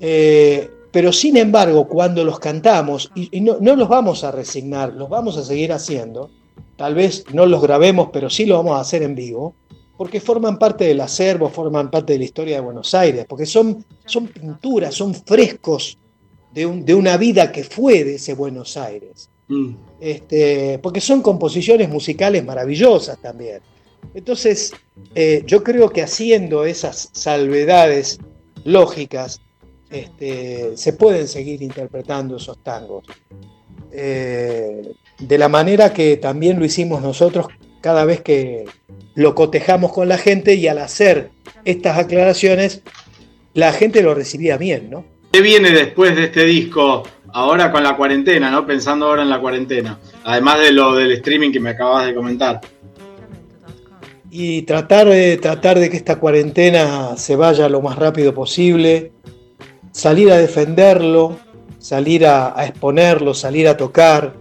Eh, 0.00 0.68
pero 0.94 1.12
sin 1.12 1.36
embargo, 1.36 1.86
cuando 1.88 2.24
los 2.24 2.38
cantamos, 2.38 3.10
y, 3.14 3.28
y 3.36 3.40
no, 3.42 3.58
no 3.60 3.76
los 3.76 3.88
vamos 3.88 4.24
a 4.24 4.30
resignar, 4.30 4.94
los 4.94 5.08
vamos 5.10 5.36
a 5.36 5.42
seguir 5.44 5.72
haciendo, 5.72 6.30
tal 6.76 6.94
vez 6.94 7.24
no 7.34 7.44
los 7.46 7.60
grabemos, 7.60 8.08
pero 8.12 8.30
sí 8.30 8.46
lo 8.46 8.56
vamos 8.56 8.78
a 8.78 8.80
hacer 8.80 9.02
en 9.02 9.14
vivo, 9.14 9.54
porque 9.96 10.20
forman 10.20 10.58
parte 10.58 10.84
del 10.84 11.00
acervo, 11.00 11.48
forman 11.50 11.90
parte 11.90 12.12
de 12.14 12.20
la 12.20 12.24
historia 12.24 12.54
de 12.56 12.60
Buenos 12.62 12.94
Aires, 12.94 13.26
porque 13.28 13.44
son, 13.44 13.84
son 14.06 14.28
pinturas, 14.28 14.94
son 14.94 15.14
frescos 15.14 15.98
de, 16.52 16.64
un- 16.64 16.84
de 16.84 16.94
una 16.94 17.16
vida 17.16 17.50
que 17.52 17.64
fue 17.64 18.04
de 18.04 18.14
ese 18.14 18.34
Buenos 18.34 18.76
Aires. 18.76 19.28
mm, 19.48 19.74
Este, 20.00 20.78
porque 20.82 21.00
son 21.00 21.22
composiciones 21.22 21.88
musicales 21.88 22.44
maravillosas 22.44 23.18
también. 23.20 23.60
Entonces, 24.14 24.72
eh, 25.14 25.42
yo 25.46 25.62
creo 25.64 25.90
que 25.90 26.02
haciendo 26.02 26.64
esas 26.64 27.08
salvedades 27.12 28.18
lógicas, 28.64 29.40
este, 29.90 30.76
se 30.76 30.92
pueden 30.92 31.28
seguir 31.28 31.62
interpretando 31.62 32.36
esos 32.36 32.62
tangos. 32.62 33.04
Eh, 33.92 34.92
de 35.18 35.38
la 35.38 35.48
manera 35.48 35.92
que 35.92 36.16
también 36.16 36.58
lo 36.58 36.64
hicimos 36.64 37.00
nosotros 37.02 37.46
cada 37.80 38.04
vez 38.04 38.20
que 38.22 38.64
lo 39.14 39.34
cotejamos 39.34 39.92
con 39.92 40.08
la 40.08 40.18
gente 40.18 40.54
y 40.54 40.66
al 40.66 40.78
hacer 40.78 41.30
estas 41.64 41.98
aclaraciones, 41.98 42.82
la 43.52 43.72
gente 43.72 44.02
lo 44.02 44.14
recibía 44.14 44.56
bien, 44.56 44.90
¿no? 44.90 45.04
¿qué 45.34 45.40
viene 45.40 45.72
después 45.72 46.14
de 46.14 46.26
este 46.26 46.44
disco? 46.44 47.02
Ahora 47.32 47.72
con 47.72 47.82
la 47.82 47.96
cuarentena, 47.96 48.52
¿no? 48.52 48.64
Pensando 48.64 49.06
ahora 49.06 49.22
en 49.22 49.30
la 49.30 49.40
cuarentena. 49.40 49.98
Además 50.22 50.60
de 50.60 50.70
lo 50.70 50.94
del 50.94 51.10
streaming 51.10 51.50
que 51.50 51.58
me 51.58 51.70
acabas 51.70 52.06
de 52.06 52.14
comentar. 52.14 52.60
y 54.30 54.62
tratar 54.62 55.08
de, 55.08 55.36
tratar 55.38 55.80
de 55.80 55.90
que 55.90 55.96
esta 55.96 56.20
cuarentena 56.20 57.16
se 57.16 57.34
vaya 57.34 57.68
lo 57.68 57.80
más 57.80 57.96
rápido 57.96 58.32
posible, 58.32 59.12
salir 59.94 60.30
a 60.32 60.36
defenderlo, 60.38 61.38
salir 61.78 62.26
a, 62.26 62.58
a 62.58 62.66
exponerlo, 62.66 63.32
salir 63.32 63.68
a 63.68 63.76
tocar, 63.76 64.34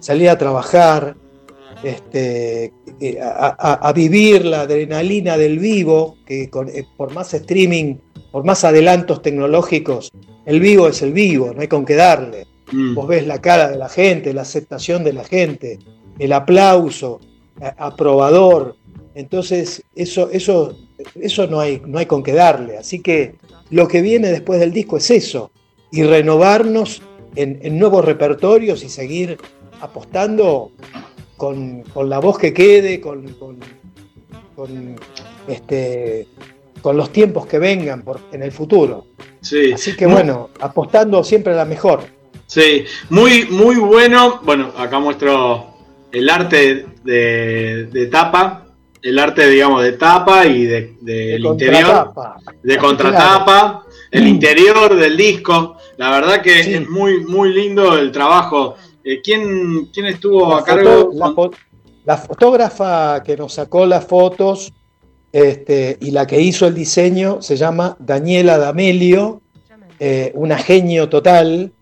salir 0.00 0.30
a 0.30 0.38
trabajar, 0.38 1.14
este, 1.82 2.72
eh, 3.00 3.20
a, 3.22 3.54
a- 3.58 3.88
a 3.88 3.92
vivir 3.92 4.44
la 4.44 4.62
adrenalina 4.62 5.36
del 5.36 5.58
vivo, 5.58 6.16
que 6.26 6.48
con- 6.50 6.68
eh, 6.68 6.84
por 6.96 7.12
más 7.12 7.32
streaming, 7.34 7.96
por 8.32 8.44
más 8.44 8.64
adelantos 8.64 9.20
tecnológicos, 9.22 10.10
el 10.46 10.60
vivo 10.60 10.88
es 10.88 11.02
el 11.02 11.12
vivo, 11.12 11.52
no 11.54 11.60
hay 11.60 11.68
con 11.68 11.84
qué 11.84 11.94
darle. 11.94 12.46
Mm. 12.72 12.94
Vos 12.94 13.06
ves 13.06 13.26
la 13.26 13.40
cara 13.40 13.68
de 13.68 13.76
la 13.76 13.88
gente, 13.88 14.32
la 14.32 14.42
aceptación 14.42 15.04
de 15.04 15.12
la 15.12 15.24
gente, 15.24 15.78
el 16.18 16.32
aplauso, 16.32 17.20
a- 17.60 17.74
aprobador. 17.86 18.76
Entonces, 19.14 19.82
eso, 19.94 20.30
eso, 20.30 20.74
eso 21.20 21.46
no, 21.46 21.60
hay, 21.60 21.82
no 21.86 21.98
hay 21.98 22.06
con 22.06 22.22
qué 22.22 22.32
darle. 22.32 22.78
Así 22.78 23.00
que 23.00 23.34
lo 23.70 23.86
que 23.88 24.02
viene 24.02 24.28
después 24.28 24.60
del 24.60 24.72
disco 24.72 24.96
es 24.96 25.10
eso, 25.10 25.50
y 25.90 26.02
renovarnos 26.02 27.02
en, 27.36 27.58
en 27.62 27.78
nuevos 27.78 28.04
repertorios 28.04 28.82
y 28.84 28.88
seguir 28.88 29.38
apostando 29.80 30.72
con, 31.36 31.82
con 31.82 32.08
la 32.10 32.18
voz 32.18 32.38
que 32.38 32.52
quede, 32.52 33.00
con, 33.00 33.28
con- 33.34 33.58
con, 34.56 34.96
este, 35.46 36.26
con 36.82 36.96
los 36.96 37.10
tiempos 37.12 37.46
que 37.46 37.60
vengan 37.60 38.02
por, 38.02 38.20
en 38.32 38.42
el 38.42 38.50
futuro. 38.50 39.06
Sí. 39.40 39.72
Así 39.72 39.94
que 39.94 40.04
bueno, 40.06 40.50
apostando 40.58 41.22
siempre 41.22 41.52
a 41.52 41.56
la 41.56 41.64
mejor. 41.64 42.00
Sí, 42.46 42.84
muy, 43.10 43.44
muy 43.44 43.76
bueno. 43.76 44.40
Bueno, 44.44 44.72
acá 44.76 44.98
muestro 44.98 45.74
el 46.10 46.28
arte 46.28 46.86
de, 47.04 47.86
de 47.92 48.06
tapa, 48.06 48.66
el 49.02 49.18
arte, 49.18 49.48
digamos, 49.48 49.82
de 49.82 49.92
tapa 49.92 50.46
y 50.46 50.64
de, 50.66 50.94
del 51.00 51.44
interior, 51.44 51.82
Contratapa. 51.84 52.36
de 52.62 52.76
contratapa, 52.78 53.84
el 54.10 54.26
interior 54.28 54.96
del 54.96 55.16
disco. 55.16 55.76
La 55.96 56.10
verdad 56.10 56.42
que 56.42 56.60
es 56.60 56.88
muy, 56.88 57.24
muy 57.24 57.52
lindo 57.52 57.96
el 57.98 58.10
trabajo. 58.12 58.76
Eh, 59.04 59.20
¿quién, 59.22 59.86
¿Quién 59.92 60.06
estuvo 60.06 60.48
La 60.50 60.58
a 60.58 60.64
cargo? 60.64 61.10
foto- 61.10 61.12
la, 61.14 61.26
fo- 61.28 61.54
la 62.04 62.16
fotógrafa 62.16 63.22
que 63.22 63.36
nos 63.36 63.54
sacó 63.54 63.86
las 63.86 64.06
fotos 64.06 64.72
este, 65.32 65.96
y 66.00 66.10
la 66.10 66.26
que 66.26 66.40
hizo 66.40 66.66
el 66.66 66.74
diseño 66.74 67.42
se 67.42 67.56
llama 67.56 67.96
Daniela 67.98 68.58
D'Amelio, 68.58 69.42
eh, 70.00 70.32
una 70.34 70.56
genio 70.58 71.08
total, 71.08 71.72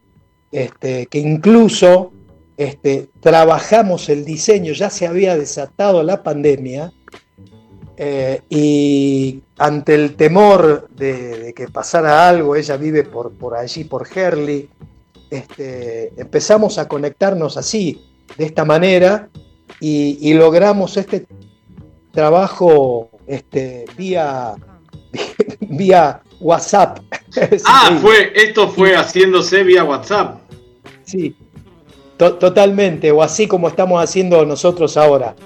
este, 0.51 1.07
que 1.07 1.19
incluso 1.19 2.13
este, 2.57 3.09
trabajamos 3.21 4.09
el 4.09 4.25
diseño, 4.25 4.73
ya 4.73 4.89
se 4.91 5.07
había 5.07 5.37
desatado 5.37 6.03
la 6.03 6.23
pandemia, 6.23 6.93
eh, 7.97 8.43
y 8.51 9.41
ante 9.59 9.95
el 9.95 10.17
temor 10.17 10.89
de, 10.91 11.39
de 11.39 11.55
que 11.55 11.69
pasara 11.69 12.29
algo, 12.29 12.55
ella 12.57 12.77
vive 12.77 13.05
por, 13.05 13.33
por 13.33 13.55
allí, 13.57 13.85
por 13.85 14.07
Herley, 14.13 14.69
este, 15.31 16.13
empezamos 16.21 16.79
a 16.79 16.87
conectarnos 16.89 17.57
así, 17.57 18.05
de 18.37 18.45
esta 18.45 18.65
manera, 18.65 19.29
y, 19.81 20.19
y 20.21 20.35
logramos 20.35 20.97
este 20.97 21.27
trabajo 22.13 23.11
este, 23.27 23.85
vía, 23.97 24.55
vía 25.61 26.23
WhatsApp. 26.41 26.99
Ah, 27.67 27.99
fue, 28.01 28.33
esto 28.35 28.67
fue 28.69 28.97
haciéndose 28.97 29.63
vía 29.63 29.85
WhatsApp. 29.85 30.41
Sí, 31.05 31.37
to- 32.17 32.37
totalmente, 32.37 33.11
o 33.11 33.23
así 33.23 33.47
como 33.47 33.69
estamos 33.69 34.03
haciendo 34.03 34.47
nosotros 34.47 34.97
ahora. 34.97 35.37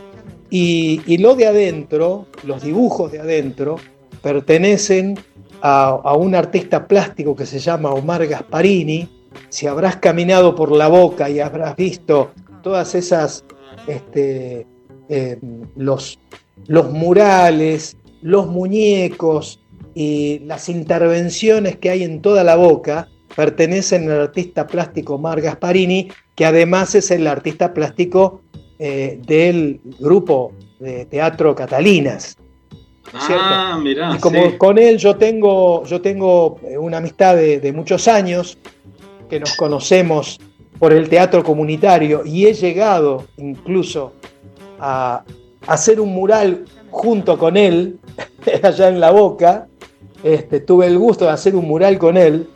Y, 0.50 1.18
lo 1.18 1.36
de 1.36 1.46
adentro, 1.46 2.26
los 2.44 2.62
dibujos 2.62 3.12
de 3.12 3.20
adentro, 3.20 3.76
pertenecen 4.20 5.18
a, 5.62 5.88
a 5.88 6.14
un 6.14 6.34
artista 6.34 6.88
plástico 6.88 7.36
que 7.36 7.46
se 7.46 7.60
llama 7.60 7.90
Omar 7.90 8.26
Gasparini. 8.26 9.08
Si 9.48 9.66
habrás 9.66 9.96
caminado 9.96 10.54
por 10.54 10.72
la 10.72 10.88
boca 10.88 11.30
y 11.30 11.38
habrás 11.38 11.76
visto 11.76 12.32
todas 12.62 12.94
esas, 12.94 13.44
este, 13.86 14.66
eh, 15.08 15.38
los, 15.76 16.18
los 16.66 16.90
murales, 16.90 17.96
los 18.22 18.46
muñecos 18.46 19.60
y 19.94 20.40
las 20.40 20.68
intervenciones 20.68 21.76
que 21.76 21.90
hay 21.90 22.02
en 22.02 22.22
toda 22.22 22.44
la 22.44 22.56
boca, 22.56 23.08
pertenecen 23.34 24.10
al 24.10 24.22
artista 24.22 24.66
plástico 24.66 25.14
Omar 25.14 25.40
Gasparini, 25.40 26.10
que 26.34 26.44
además 26.44 26.94
es 26.94 27.10
el 27.10 27.26
artista 27.26 27.72
plástico 27.72 28.42
eh, 28.82 29.20
del 29.26 29.78
grupo 29.98 30.52
de 30.78 31.04
teatro 31.04 31.54
Catalinas. 31.54 32.34
¿cierto? 33.10 33.44
Ah, 33.44 33.78
mirá. 33.78 34.14
Y 34.16 34.18
como 34.20 34.42
sí. 34.42 34.56
con 34.56 34.78
él 34.78 34.96
yo 34.96 35.16
tengo, 35.16 35.84
yo 35.84 36.00
tengo 36.00 36.58
eh, 36.66 36.78
una 36.78 36.96
amistad 36.96 37.36
de, 37.36 37.60
de 37.60 37.72
muchos 37.74 38.08
años, 38.08 38.56
que 39.28 39.38
nos 39.38 39.54
conocemos 39.54 40.40
por 40.78 40.94
el 40.94 41.10
teatro 41.10 41.44
comunitario, 41.44 42.22
y 42.24 42.46
he 42.46 42.54
llegado 42.54 43.26
incluso 43.36 44.14
a, 44.78 45.24
a 45.66 45.72
hacer 45.74 46.00
un 46.00 46.14
mural 46.14 46.64
junto 46.90 47.36
con 47.36 47.58
él, 47.58 47.98
allá 48.62 48.88
en 48.88 48.98
la 48.98 49.10
boca. 49.10 49.66
Este, 50.22 50.60
tuve 50.60 50.86
el 50.86 50.98
gusto 50.98 51.26
de 51.26 51.32
hacer 51.32 51.54
un 51.54 51.68
mural 51.68 51.98
con 51.98 52.16
él. 52.16 52.48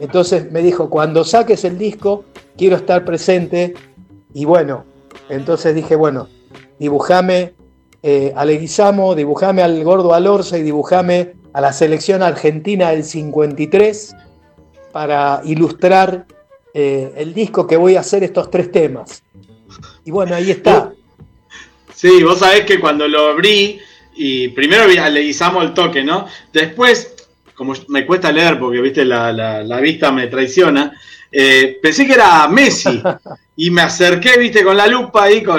Entonces 0.00 0.50
me 0.50 0.62
dijo, 0.62 0.88
cuando 0.88 1.22
saques 1.22 1.64
el 1.64 1.76
disco, 1.76 2.24
quiero 2.56 2.76
estar 2.76 3.04
presente. 3.04 3.74
Y 4.32 4.46
bueno, 4.46 4.84
entonces 5.28 5.74
dije, 5.74 5.96
bueno, 5.96 6.28
dibujame 6.78 7.54
eh, 8.02 8.32
a 8.36 8.44
Leguizamo, 8.44 9.14
dibujame 9.14 9.62
al 9.62 9.82
Gordo 9.84 10.14
Alorza 10.14 10.58
y 10.58 10.62
dibujame 10.62 11.34
a 11.52 11.60
la 11.60 11.72
selección 11.72 12.22
argentina 12.22 12.90
del 12.90 13.02
53 13.04 14.14
para 14.92 15.40
ilustrar 15.44 16.26
eh, 16.74 17.12
el 17.16 17.34
disco 17.34 17.66
que 17.66 17.76
voy 17.76 17.96
a 17.96 18.00
hacer 18.00 18.22
estos 18.22 18.50
tres 18.50 18.70
temas. 18.70 19.22
Y 20.04 20.10
bueno, 20.10 20.34
ahí 20.34 20.50
está. 20.50 20.92
Sí, 21.94 22.22
vos 22.22 22.40
sabés 22.40 22.66
que 22.66 22.78
cuando 22.78 23.08
lo 23.08 23.28
abrí, 23.30 23.80
y 24.14 24.48
primero 24.48 24.86
vi- 24.86 24.96
le 25.10 25.20
guisamos 25.20 25.64
el 25.64 25.72
toque, 25.72 26.04
¿no? 26.04 26.26
Después, 26.52 27.14
como 27.54 27.72
me 27.88 28.04
cuesta 28.04 28.30
leer 28.30 28.58
porque, 28.60 28.82
viste, 28.82 29.02
la- 29.02 29.32
la 29.32 29.80
vista 29.80 30.12
me 30.12 30.26
traiciona, 30.26 30.92
eh, 31.38 31.78
pensé 31.82 32.06
que 32.06 32.14
era 32.14 32.48
Messi. 32.48 33.02
Y 33.58 33.70
me 33.70 33.80
acerqué, 33.80 34.38
viste, 34.38 34.62
con 34.62 34.76
la 34.76 34.86
lupa 34.86 35.22
ahí, 35.22 35.42
con... 35.42 35.58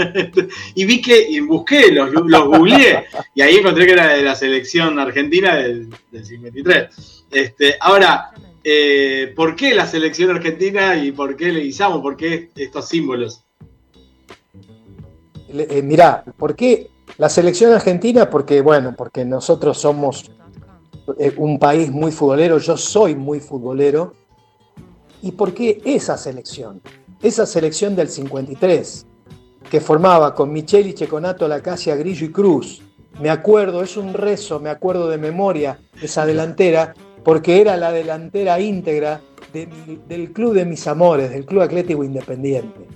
y 0.76 0.84
vi 0.84 1.02
que, 1.02 1.20
y 1.28 1.40
busqué, 1.40 1.90
los, 1.90 2.12
los 2.12 2.44
googleé, 2.44 3.06
y 3.34 3.42
ahí 3.42 3.56
encontré 3.56 3.86
que 3.86 3.92
era 3.92 4.12
de 4.14 4.22
la 4.22 4.36
selección 4.36 5.00
argentina 5.00 5.56
del, 5.56 5.90
del 6.12 6.24
53. 6.24 7.24
Este, 7.32 7.74
ahora, 7.80 8.30
eh, 8.62 9.32
¿por 9.36 9.56
qué 9.56 9.74
la 9.74 9.86
selección 9.86 10.30
argentina 10.30 10.96
y 10.96 11.12
por 11.12 11.36
qué 11.36 11.52
le 11.52 11.60
guisamos? 11.60 12.00
¿Por 12.00 12.16
qué 12.16 12.50
estos 12.54 12.88
símbolos? 12.88 13.42
Eh, 15.52 15.82
mirá, 15.82 16.24
¿por 16.38 16.56
qué 16.56 16.88
la 17.18 17.28
selección 17.28 17.72
argentina? 17.72 18.30
Porque, 18.30 18.60
bueno, 18.62 18.94
porque 18.96 19.24
nosotros 19.24 19.76
somos 19.78 20.30
eh, 21.18 21.34
un 21.36 21.58
país 21.58 21.90
muy 21.90 22.10
futbolero, 22.10 22.58
yo 22.58 22.76
soy 22.76 23.14
muy 23.14 23.40
futbolero. 23.40 24.14
¿Y 25.24 25.32
por 25.32 25.54
qué 25.54 25.80
esa 25.86 26.18
selección? 26.18 26.82
Esa 27.22 27.46
selección 27.46 27.96
del 27.96 28.10
53, 28.10 29.06
que 29.70 29.80
formaba 29.80 30.34
con 30.34 30.52
Micheli, 30.52 30.92
Checonato, 30.92 31.48
Lacasia, 31.48 31.96
Grillo 31.96 32.26
y 32.26 32.30
Cruz. 32.30 32.82
Me 33.22 33.30
acuerdo, 33.30 33.82
es 33.82 33.96
un 33.96 34.12
rezo, 34.12 34.60
me 34.60 34.68
acuerdo 34.68 35.08
de 35.08 35.16
memoria 35.16 35.80
esa 36.02 36.26
delantera, 36.26 36.92
porque 37.24 37.62
era 37.62 37.78
la 37.78 37.90
delantera 37.90 38.60
íntegra 38.60 39.22
del 39.50 40.30
club 40.34 40.52
de 40.52 40.66
mis 40.66 40.86
amores, 40.86 41.30
del 41.30 41.46
Club 41.46 41.62
Atlético 41.62 42.04
Independiente. 42.04 42.86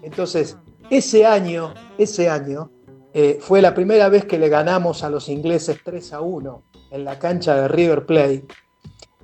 Entonces, 0.00 0.56
ese 0.88 1.26
año, 1.26 1.74
ese 1.98 2.30
año, 2.30 2.70
eh, 3.12 3.36
fue 3.38 3.60
la 3.60 3.74
primera 3.74 4.08
vez 4.08 4.24
que 4.24 4.38
le 4.38 4.48
ganamos 4.48 5.02
a 5.02 5.10
los 5.10 5.28
ingleses 5.28 5.76
3 5.84 6.14
a 6.14 6.22
1 6.22 6.62
en 6.92 7.04
la 7.04 7.18
cancha 7.18 7.54
de 7.54 7.68
River 7.68 8.06
Plate. 8.06 8.46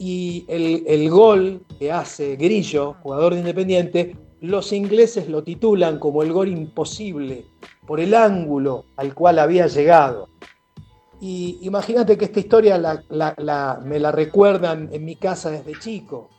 Y 0.05 0.45
el, 0.49 1.09
gol 1.11 1.63
que 1.79 1.93
hace 1.93 2.35
Grillo, 2.35 2.97
jugador 3.05 3.35
de 3.35 3.39
Independiente, 3.39 4.17
los 4.41 4.73
ingleses 4.73 5.29
lo 5.29 5.45
titulan 5.45 6.01
como 6.01 6.25
el 6.25 6.33
gol 6.33 6.49
imposible 6.49 7.45
por 7.87 8.01
el 8.01 8.13
ángulo 8.13 8.87
al 8.97 9.15
cual 9.15 9.39
había 9.39 9.69
llegado. 9.69 10.29
Y 11.21 11.61
imagínate 11.63 12.19
que 12.19 12.25
esta 12.25 12.41
historia 12.41 12.79
me 13.85 14.01
la 14.01 14.11
recuerdan 14.11 14.89
en 14.91 15.05
mi 15.05 15.15
casa 15.15 15.53
desde 15.53 15.79
chico. 15.79 16.31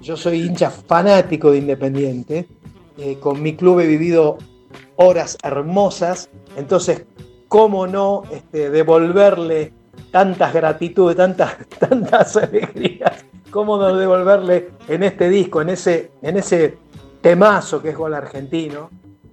Yo 0.00 0.16
soy 0.16 0.42
hincha 0.42 0.70
fanático 0.70 1.50
de 1.50 1.58
Independiente. 1.58 2.46
eh, 2.98 3.18
con 3.18 3.42
mi 3.42 3.56
club 3.56 3.80
he 3.80 3.88
vivido 3.88 4.38
horas 4.94 5.36
hermosas. 5.42 6.30
Entonces, 6.56 7.04
¿cómo 7.48 7.88
no 7.88 8.22
este, 8.30 8.70
devolverle 8.70 9.72
tantas 10.12 10.52
gratitudes, 10.54 11.16
tantas, 11.16 11.56
tantas 11.80 12.36
alegrías? 12.36 13.07
¿Cómo 13.50 13.78
devolverle 13.96 14.70
en 14.88 15.02
este 15.02 15.28
disco, 15.28 15.62
en 15.62 15.70
ese, 15.70 16.10
en 16.22 16.36
ese 16.36 16.76
temazo 17.22 17.80
que 17.80 17.90
es 17.90 17.96
Gol 17.96 18.14
Argentino? 18.14 18.90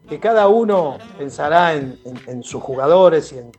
Que 0.07 0.19
cada 0.19 0.47
uno 0.47 0.97
pensará 1.17 1.73
en, 1.73 1.99
en- 2.05 2.19
en 2.27 2.43
sus 2.43 2.61
jugadores 2.63 3.33
y 3.33 3.39
en, 3.39 3.51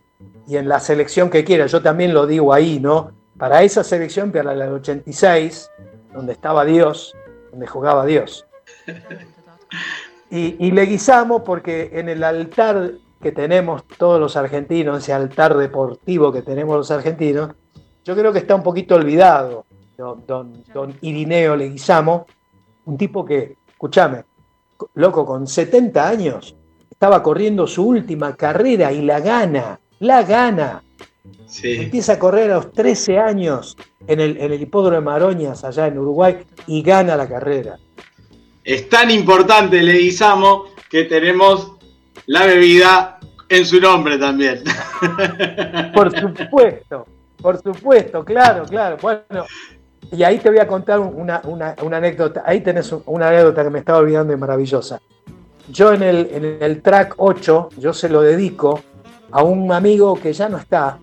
y 0.47 0.57
en 0.57 0.69
la 0.69 0.81
selección 0.81 1.29
que 1.29 1.45
quiera. 1.45 1.67
Yo 1.67 1.83
también 1.83 2.15
lo 2.15 2.27
digo 2.27 2.53
ahí, 2.53 2.79
¿no? 2.81 3.13
Para 3.37 3.63
esa 3.63 3.85
selección, 3.85 4.33
para 4.33 4.55
la 4.55 4.65
del 4.65 4.75
86, 4.75 5.71
donde 6.15 6.33
estaba 6.33 6.65
Dios, 6.65 7.15
donde 7.51 7.67
jugaba 7.67 8.07
Dios. 8.07 8.47
Y, 10.31 10.57
y 10.65 10.71
le 10.71 10.83
guisamos 10.87 11.43
porque 11.43 11.91
en 11.93 12.09
el 12.09 12.25
altar 12.25 12.93
que 13.21 13.33
tenemos 13.33 13.85
todos 13.99 14.19
los 14.19 14.37
argentinos, 14.37 14.99
ese 14.99 15.13
altar 15.13 15.57
deportivo 15.57 16.33
que 16.33 16.43
tenemos 16.43 16.77
los 16.77 16.91
argentinos, 16.91 17.51
yo 18.05 18.15
creo 18.15 18.33
que 18.33 18.39
está 18.39 18.55
un 18.55 18.63
poquito 18.63 18.95
olvidado 18.95 19.66
don, 19.97 20.25
don, 20.27 20.65
don 20.73 20.95
Irineo 21.01 21.57
Leguizamo, 21.57 22.27
un 22.85 22.97
tipo 22.97 23.25
que, 23.25 23.57
escúchame, 23.69 24.25
loco, 24.95 25.25
con 25.25 25.47
70 25.47 26.09
años, 26.09 26.55
estaba 26.91 27.23
corriendo 27.23 27.67
su 27.67 27.87
última 27.87 28.35
carrera 28.37 28.93
y 28.93 29.03
la 29.03 29.21
gana, 29.21 29.81
la 30.01 30.23
gana. 30.23 30.83
Empieza 31.63 32.15
a 32.15 32.19
correr 32.19 32.51
a 32.51 32.57
los 32.57 32.73
13 32.73 33.19
años 33.19 33.77
en 34.07 34.21
el, 34.21 34.37
en 34.37 34.53
el 34.53 34.63
hipódromo 34.63 34.97
de 34.97 35.01
Maroñas, 35.01 35.65
allá 35.65 35.87
en 35.87 35.99
Uruguay, 35.99 36.39
y 36.67 36.83
gana 36.83 37.17
la 37.17 37.29
carrera. 37.29 37.79
Es 38.63 38.89
tan 38.89 39.11
importante 39.11 39.83
Leguizamo 39.83 40.65
que 40.89 41.05
tenemos 41.05 41.73
la 42.27 42.47
bebida 42.47 43.19
en 43.49 43.67
su 43.67 43.81
nombre 43.81 44.19
también. 44.19 44.63
Por 45.95 46.11
supuesto, 46.19 47.07
por 47.41 47.63
supuesto, 47.63 48.25
claro, 48.25 48.65
claro. 48.65 48.97
Bueno, 49.01 49.45
y 50.13 50.23
ahí 50.23 50.39
te 50.39 50.51
voy 50.51 50.59
a 50.59 50.67
contar 50.67 51.01
una, 51.01 51.43
anécdota. 51.93 52.43
Ahí 52.47 52.61
tenés 52.61 52.93
un- 52.93 53.03
una 53.07 53.29
anécdota 53.29 53.65
que 53.65 53.71
me 53.71 53.79
estaba 53.81 53.99
olvidando 53.99 54.33
y 54.33 54.37
maravillosa. 54.37 55.01
Yo 55.69 55.93
en 55.93 56.03
el, 56.03 56.81
track 56.83 57.15
8, 57.17 57.71
yo 57.79 57.93
se 57.93 58.09
lo 58.09 58.23
dedico 58.23 58.81
a 59.33 59.43
un 59.43 59.73
amigo 59.73 60.15
que 60.15 60.33
ya 60.33 60.49
no 60.49 60.59
está, 60.59 60.99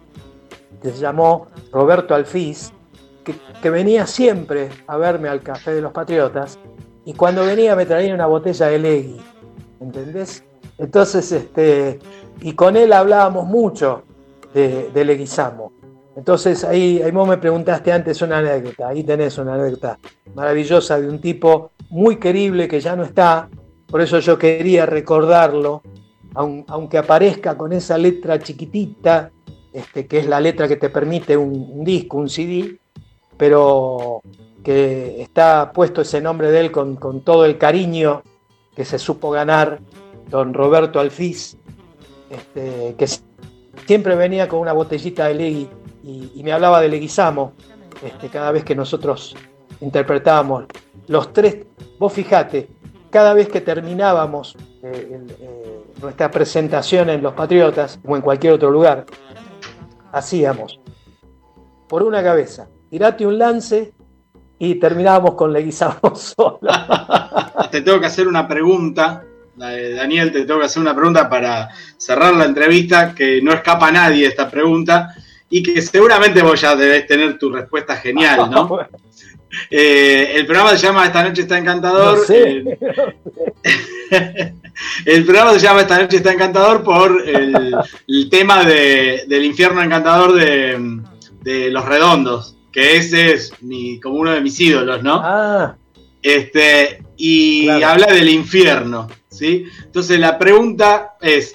que 0.82 0.92
se 0.92 0.98
llamó 0.98 1.48
Roberto 1.72 2.16
Alfiz, 2.16 2.72
que, 3.26 3.36
que 3.62 3.70
venía 3.70 4.08
siempre 4.08 4.70
a 4.88 4.98
verme 4.98 5.28
al 5.28 5.42
Café 5.42 5.74
de 5.74 5.82
los 5.82 5.92
Patriotas, 5.92 6.58
y 7.06 7.14
cuando 7.14 7.46
venía 7.46 7.76
me 7.76 7.86
traía 7.86 8.14
una 8.14 8.26
botella 8.28 8.68
de 8.68 8.80
Legui, 8.80 9.22
¿entendés? 9.82 10.46
Entonces, 10.78 11.30
este, 11.34 12.00
y 12.40 12.54
con 12.54 12.78
él 12.78 12.94
hablábamos 12.94 13.46
mucho 13.46 14.04
de, 14.54 14.90
de 14.94 15.06
Leguizamo. 15.06 15.74
Entonces 16.16 16.64
ahí, 16.64 17.02
ahí 17.02 17.12
vos 17.12 17.28
me 17.28 17.38
preguntaste 17.38 17.92
antes 17.92 18.22
una 18.22 18.38
anécdota, 18.38 18.90
ahí 18.90 19.04
tenés 19.04 19.38
una 19.38 19.56
anécdota 19.56 19.98
maravillosa 20.36 21.00
de 21.00 21.10
un 21.10 21.20
tipo 21.20 21.72
muy 21.90 22.18
querible 22.18 22.68
que 22.68 22.80
ya 22.80 22.96
no 22.96 23.04
está, 23.04 23.50
por 23.88 24.00
eso 24.02 24.20
yo 24.20 24.38
quería 24.38 24.86
recordarlo, 24.86 25.82
aun- 26.36 26.66
aunque 26.68 26.98
aparezca 27.00 27.58
con 27.58 27.74
esa 27.74 27.98
letra 27.98 28.40
chiquitita, 28.40 29.32
este, 29.72 30.06
que 30.06 30.20
es 30.20 30.28
la 30.28 30.40
letra 30.40 30.68
que 30.68 30.76
te 30.76 30.90
permite 30.90 31.36
un, 31.36 31.50
un 31.72 31.84
disco, 31.84 32.18
un 32.18 32.30
CD, 32.30 32.78
pero 33.36 34.22
que 34.64 35.22
está 35.22 35.72
puesto 35.74 36.02
ese 36.02 36.22
nombre 36.22 36.52
de 36.52 36.60
él 36.60 36.72
con, 36.72 36.96
con 36.96 37.22
todo 37.22 37.44
el 37.46 37.58
cariño 37.58 38.22
que 38.76 38.86
se 38.86 39.00
supo 39.00 39.32
ganar 39.32 39.80
don 40.30 40.54
Roberto 40.54 41.00
Alfiz, 41.00 41.58
este, 42.30 42.96
que 42.98 43.08
siempre 43.86 44.16
venía 44.16 44.48
con 44.48 44.60
una 44.60 44.74
botellita 44.74 45.28
de 45.28 45.34
Legui 45.34 45.70
y, 46.04 46.44
me 46.44 46.52
hablaba 46.52 46.82
de 46.82 46.90
Leguizamo 46.90 47.54
este, 48.04 48.28
cada 48.28 48.52
vez 48.52 48.64
que 48.64 48.76
nosotros 48.76 49.36
interpretábamos. 49.80 50.66
Los 51.08 51.32
tres, 51.32 51.66
vos 51.98 52.12
fijate, 52.12 52.70
cada 53.10 53.34
vez 53.34 53.48
que 53.48 53.62
terminábamos 53.62 54.56
eh, 54.84 55.26
eh, 55.40 55.84
nuestra 56.02 56.30
presentación 56.30 57.10
en 57.10 57.22
Los 57.22 57.34
Patriotas 57.34 58.00
o 58.06 58.16
en 58.16 58.22
cualquier 58.22 58.54
otro 58.54 58.70
lugar, 58.70 59.06
hacíamos 60.12 60.80
por 61.88 62.04
una 62.04 62.22
cabeza, 62.22 62.68
tirate 62.90 63.26
un 63.26 63.38
lance 63.38 63.94
y 64.60 64.76
terminábamos 64.76 65.36
con 65.36 65.54
Leguizamo 65.54 66.00
solo. 66.16 66.60
te 67.72 67.82
tengo 67.82 68.00
que 68.00 68.08
hacer 68.08 68.28
una 68.28 68.48
pregunta. 68.48 69.24
Daniel, 69.56 70.32
te 70.32 70.46
tengo 70.46 70.60
que 70.60 70.66
hacer 70.66 70.82
una 70.82 70.96
pregunta 70.96 71.30
para 71.30 71.70
cerrar 71.98 72.34
la 72.34 72.46
entrevista, 72.46 73.14
que 73.14 73.40
no 73.42 73.54
escapa 73.54 73.90
a 73.90 73.92
nadie 73.92 74.26
esta 74.26 74.50
pregunta, 74.50 75.14
y 75.56 75.62
que 75.64 75.82
seguramente 75.82 76.42
vos 76.42 76.60
ya 76.60 76.76
debés 76.76 77.06
tener 77.08 77.38
tu 77.38 77.52
respuesta 77.52 77.96
genial, 77.98 78.50
¿no? 78.50 78.80
Eh, 79.70 80.32
el 80.34 80.48
programa 80.48 80.72
se 80.76 80.88
llama 80.88 81.06
Esta 81.06 81.22
noche 81.22 81.44
está 81.44 81.60
encantador. 81.60 82.18
No 82.18 82.24
sé. 82.24 82.64
eh, 83.62 84.54
el 85.06 85.26
programa 85.26 85.54
se 85.54 85.60
llama 85.60 85.82
Esta 85.82 86.00
noche 86.02 86.18
está 86.18 86.34
encantador 86.34 86.84
por 86.84 87.22
el, 87.28 87.76
el 88.08 88.30
tema 88.32 88.64
de- 88.66 89.26
del 89.28 89.46
infierno 89.46 89.84
encantador 89.84 90.34
de, 90.34 91.02
de 91.44 91.70
Los 91.70 91.86
Redondos, 91.86 92.58
que 92.72 92.96
ese 92.98 93.34
es 93.34 93.54
mi, 93.62 94.00
como 94.00 94.16
uno 94.16 94.32
de 94.32 94.42
mis 94.42 94.60
ídolos, 94.60 95.04
¿no? 95.04 95.22
Ah, 95.24 95.76
Este, 96.24 97.04
y 97.18 97.70
habla 97.70 98.08
del 98.08 98.30
infierno, 98.30 99.08
¿sí? 99.30 99.66
Entonces 99.84 100.20
la 100.20 100.40
pregunta 100.40 101.12
es, 101.22 101.54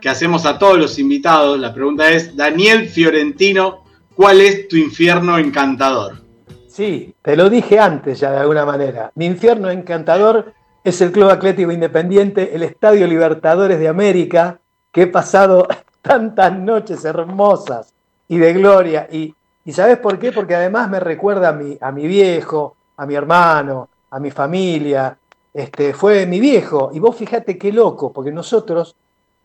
que 0.00 0.08
hacemos 0.08 0.46
a 0.46 0.58
todos 0.58 0.78
los 0.78 0.98
invitados, 0.98 1.58
la 1.58 1.74
pregunta 1.74 2.10
es, 2.10 2.36
Daniel 2.36 2.88
Fiorentino, 2.88 3.84
¿cuál 4.14 4.40
es 4.40 4.68
tu 4.68 4.76
infierno 4.76 5.38
encantador? 5.38 6.20
Sí, 6.68 7.14
te 7.22 7.36
lo 7.36 7.50
dije 7.50 7.78
antes 7.78 8.20
ya 8.20 8.30
de 8.30 8.38
alguna 8.38 8.64
manera. 8.64 9.10
Mi 9.14 9.26
infierno 9.26 9.70
encantador 9.70 10.54
es 10.82 11.00
el 11.00 11.12
Club 11.12 11.28
Atlético 11.28 11.72
Independiente, 11.72 12.54
el 12.54 12.62
Estadio 12.62 13.06
Libertadores 13.06 13.78
de 13.78 13.88
América, 13.88 14.58
que 14.90 15.02
he 15.02 15.06
pasado 15.06 15.66
tantas 16.02 16.56
noches 16.56 17.04
hermosas 17.04 17.92
y 18.28 18.38
de 18.38 18.52
gloria. 18.54 19.08
Y, 19.10 19.34
y 19.64 19.72
¿sabes 19.72 19.98
por 19.98 20.18
qué? 20.18 20.32
Porque 20.32 20.54
además 20.54 20.88
me 20.88 21.00
recuerda 21.00 21.50
a 21.50 21.52
mi, 21.52 21.76
a 21.80 21.92
mi 21.92 22.06
viejo, 22.06 22.76
a 22.96 23.04
mi 23.04 23.14
hermano, 23.14 23.88
a 24.10 24.18
mi 24.20 24.30
familia. 24.30 25.16
Este, 25.52 25.92
fue 25.92 26.26
mi 26.26 26.40
viejo. 26.40 26.90
Y 26.94 27.00
vos 27.00 27.16
fíjate 27.16 27.58
qué 27.58 27.72
loco, 27.72 28.12
porque 28.12 28.30
nosotros 28.30 28.96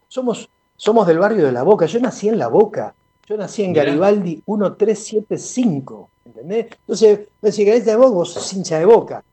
somos, 0.07 0.49
somos 0.75 1.07
del 1.07 1.19
barrio 1.19 1.45
de 1.45 1.51
La 1.51 1.63
Boca. 1.63 1.85
Yo 1.85 1.99
nací 1.99 2.29
en 2.29 2.37
La 2.37 2.47
Boca. 2.47 2.93
Yo 3.27 3.37
nací 3.37 3.63
en. 3.63 3.73
Garibaldi 3.73 4.43
1375. 4.45 6.09
¿Entendés? 6.25 6.67
Entonces, 6.71 7.19
vos 7.41 7.51
decís, 7.51 7.65
"Garita 7.65 7.91
de 7.91 7.97
Boca, 7.97 8.09
vos 8.09 8.33
sos 8.33 8.53
hincha 8.53 8.79
de 8.79 8.85
Boca. 8.85 9.23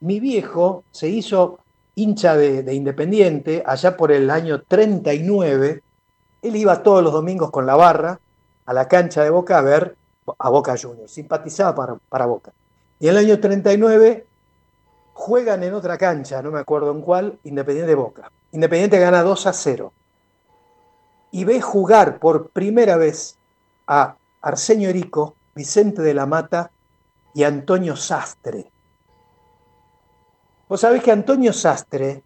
Mi 0.00 0.20
viejo 0.20 0.84
se 0.90 1.08
hizo 1.08 1.58
hincha 1.94 2.36
de, 2.36 2.62
de 2.62 2.74
Independiente 2.74 3.62
allá 3.64 3.96
por 3.96 4.12
el 4.12 4.30
año 4.30 4.62
39. 4.62 5.82
Él 6.42 6.56
iba 6.56 6.82
todos 6.82 7.02
los 7.02 7.12
domingos 7.12 7.50
con 7.50 7.66
la 7.66 7.76
barra 7.76 8.18
a 8.66 8.72
la 8.72 8.88
cancha 8.88 9.22
de 9.22 9.30
Boca 9.30 9.58
a 9.58 9.62
ver 9.62 9.96
a 10.38 10.48
Boca 10.48 10.74
Juniors. 10.80 11.12
Simpatizaba 11.12 11.74
para, 11.74 11.94
para 12.08 12.26
Boca. 12.26 12.52
Y 12.98 13.08
en 13.08 13.16
el 13.16 13.24
año 13.24 13.40
39 13.40 14.26
juegan 15.12 15.62
en 15.62 15.74
otra 15.74 15.98
cancha, 15.98 16.42
no 16.42 16.50
me 16.50 16.60
acuerdo 16.60 16.90
en 16.90 17.02
cuál, 17.02 17.38
Independiente 17.44 17.90
de 17.90 17.94
Boca. 17.94 18.30
Independiente 18.52 18.98
gana 18.98 19.22
2 19.22 19.46
a 19.46 19.52
0. 19.52 19.92
Y 21.32 21.44
ve 21.44 21.60
jugar 21.60 22.20
por 22.20 22.50
primera 22.50 22.96
vez 22.96 23.38
a 23.88 24.16
Arsenio 24.42 24.90
Erico, 24.90 25.34
Vicente 25.54 26.02
de 26.02 26.14
la 26.14 26.26
Mata 26.26 26.70
y 27.34 27.42
Antonio 27.44 27.96
Sastre. 27.96 28.70
Vos 30.68 30.80
sabés 30.80 31.02
que 31.02 31.10
Antonio 31.10 31.52
Sastre, 31.52 32.22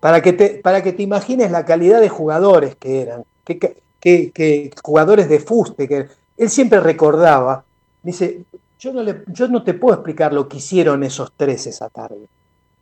para 0.00 0.20
que 0.20 0.32
te, 0.32 0.60
para 0.62 0.82
que 0.82 0.92
te 0.92 1.02
imagines 1.02 1.50
la 1.50 1.64
calidad 1.64 2.00
de 2.00 2.08
jugadores 2.08 2.76
que 2.76 3.02
eran, 3.02 3.24
que, 3.44 3.58
que- 3.58 4.70
jugadores 4.82 5.28
de 5.28 5.38
fuste, 5.38 5.88
que 5.88 6.08
él 6.36 6.50
siempre 6.50 6.80
recordaba, 6.80 7.64
dice, 8.02 8.44
yo 8.78 8.92
no, 8.92 9.02
yo 9.28 9.48
no 9.48 9.62
te 9.62 9.74
puedo 9.74 9.94
explicar 9.94 10.32
lo 10.32 10.48
que 10.48 10.56
hicieron 10.56 11.04
esos 11.04 11.30
tres 11.36 11.66
esa 11.68 11.88
tarde. 11.88 12.26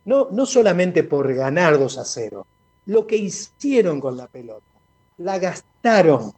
No, 0.05 0.29
no 0.31 0.45
solamente 0.47 1.03
por 1.03 1.31
ganar 1.33 1.77
2 1.77 1.99
a 1.99 2.05
0, 2.05 2.47
lo 2.85 3.05
que 3.05 3.17
hicieron 3.17 3.99
con 4.01 4.17
la 4.17 4.27
pelota. 4.27 4.70
La 5.23 5.37
gastaron. 5.39 6.33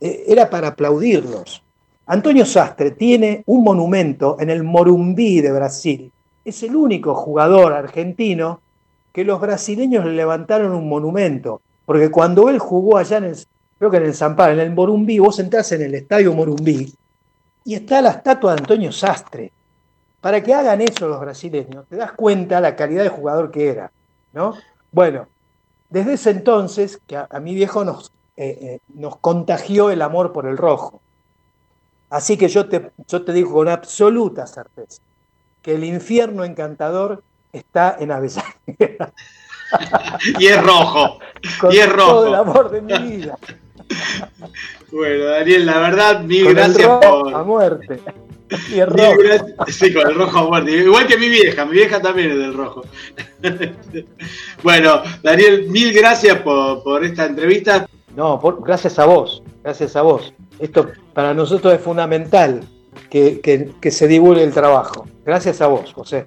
Eh, 0.00 0.24
era 0.28 0.48
para 0.48 0.68
aplaudirlos. 0.68 1.62
Antonio 2.06 2.46
Sastre 2.46 2.92
tiene 2.92 3.42
un 3.46 3.64
monumento 3.64 4.36
en 4.40 4.50
el 4.50 4.62
Morumbí 4.62 5.40
de 5.40 5.52
Brasil. 5.52 6.12
Es 6.44 6.62
el 6.62 6.74
único 6.76 7.14
jugador 7.14 7.72
argentino 7.72 8.60
que 9.12 9.24
los 9.24 9.40
brasileños 9.40 10.04
le 10.04 10.12
levantaron 10.12 10.72
un 10.72 10.88
monumento. 10.88 11.60
Porque 11.84 12.10
cuando 12.10 12.48
él 12.48 12.58
jugó 12.58 12.96
allá 12.96 13.18
en 13.18 13.24
el, 13.24 13.36
creo 13.78 13.90
que 13.90 13.96
en 13.96 14.04
el 14.04 14.14
Pablo, 14.14 14.52
en 14.52 14.60
el 14.60 14.74
Morumbí, 14.74 15.18
vos 15.18 15.38
entrás 15.38 15.72
en 15.72 15.82
el 15.82 15.94
estadio 15.94 16.32
Morumbí 16.32 16.94
y 17.64 17.74
está 17.74 18.00
la 18.00 18.10
estatua 18.10 18.54
de 18.54 18.60
Antonio 18.60 18.92
Sastre. 18.92 19.52
Para 20.20 20.42
que 20.42 20.54
hagan 20.54 20.80
eso 20.80 21.08
los 21.08 21.20
brasileños, 21.20 21.86
te 21.88 21.96
das 21.96 22.12
cuenta 22.12 22.60
la 22.60 22.76
calidad 22.76 23.02
de 23.02 23.08
jugador 23.08 23.50
que 23.50 23.68
era, 23.68 23.90
¿no? 24.32 24.54
Bueno, 24.90 25.26
desde 25.90 26.14
ese 26.14 26.30
entonces, 26.30 26.98
que 27.06 27.16
a, 27.16 27.28
a 27.30 27.40
mi 27.40 27.54
viejo 27.54 27.84
nos, 27.84 28.10
eh, 28.40 28.58
eh, 28.62 28.78
nos 28.94 29.16
contagió 29.18 29.90
el 29.90 30.00
amor 30.00 30.32
por 30.32 30.46
el 30.46 30.56
rojo. 30.56 31.00
Así 32.08 32.36
que 32.36 32.48
yo 32.48 32.68
te, 32.68 32.90
yo 33.08 33.22
te 33.24 33.32
digo 33.32 33.52
con 33.52 33.68
absoluta 33.68 34.46
certeza 34.46 35.02
que 35.60 35.74
el 35.74 35.82
infierno 35.84 36.44
encantador 36.44 37.22
está 37.52 37.96
en 37.98 38.12
Avellaneda. 38.12 39.12
Y 40.38 40.46
es 40.46 40.62
rojo. 40.62 41.18
Con 41.60 41.72
y 41.74 41.76
es 41.78 41.92
rojo. 41.92 42.10
todo 42.10 42.26
el 42.28 42.34
amor 42.36 42.70
de 42.70 42.80
mi 42.80 42.96
vida. 43.16 43.36
Bueno, 44.90 45.24
Daniel, 45.26 45.66
la 45.66 45.78
verdad, 45.80 46.20
mil 46.22 46.44
Con 46.44 46.50
el 46.50 46.72
gracias 46.72 46.86
rojo 46.88 47.00
por. 47.24 47.34
A 47.34 47.42
muerte. 47.42 48.00
Y 48.70 48.78
el 48.80 48.86
rojo. 48.88 49.12
gracias- 49.18 49.54
Sí, 49.76 49.92
con 49.92 50.08
el 50.08 50.14
rojo 50.14 50.38
a 50.38 50.44
muerte. 50.46 50.70
Igual 50.72 51.06
que 51.06 51.18
mi 51.18 51.28
vieja, 51.28 51.66
mi 51.66 51.72
vieja 51.72 52.00
también 52.00 52.30
es 52.30 52.38
del 52.38 52.54
rojo. 52.54 52.82
bueno, 54.62 55.02
Daniel, 55.22 55.68
mil 55.68 55.92
gracias 55.92 56.40
por, 56.40 56.82
por 56.82 57.04
esta 57.04 57.26
entrevista. 57.26 57.86
No, 58.18 58.40
por- 58.40 58.60
gracias 58.64 58.98
a 58.98 59.04
vos, 59.06 59.44
gracias 59.62 59.94
a 59.94 60.02
vos. 60.02 60.34
Esto 60.58 60.88
para 61.14 61.32
nosotros 61.34 61.72
es 61.72 61.80
fundamental 61.80 62.64
que, 63.08 63.40
que- 63.40 63.70
que 63.80 63.90
se 63.92 64.08
divulgue 64.08 64.42
el 64.42 64.52
trabajo. 64.52 65.06
Gracias 65.24 65.60
a 65.60 65.68
vos, 65.68 65.92
José. 65.92 66.26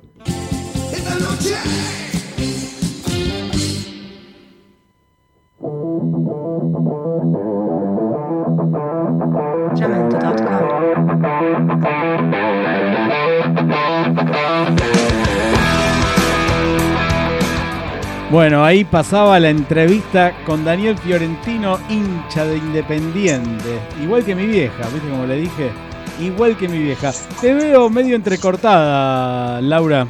Bueno, 18.32 18.64
ahí 18.64 18.86
pasaba 18.86 19.40
la 19.40 19.49
entrevista 19.49 20.34
con 20.45 20.64
Daniel 20.64 20.98
Fiorentino, 20.98 21.78
hincha 21.90 22.45
de 22.45 22.58
Independiente. 22.58 23.80
Igual 24.02 24.24
que 24.24 24.36
mi 24.36 24.45
vieja, 24.45 24.88
¿viste 24.94 25.10
como 25.10 25.26
le 25.26 25.36
dije? 25.36 25.70
Igual 26.22 26.56
que 26.56 26.70
mi 26.70 26.78
vieja. 26.80 27.12
Te 27.41 27.53
veo 27.53 27.90
medio 27.90 28.16
entrecortada, 28.16 29.60
Laura. 29.62 30.08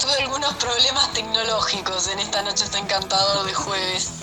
Tuve 0.00 0.22
algunos 0.24 0.54
problemas 0.54 1.12
tecnológicos 1.12 2.08
en 2.12 2.20
esta 2.20 2.42
noche 2.42 2.64
está 2.64 2.78
encantador 2.78 3.46
de 3.46 3.52
jueves. 3.52 4.22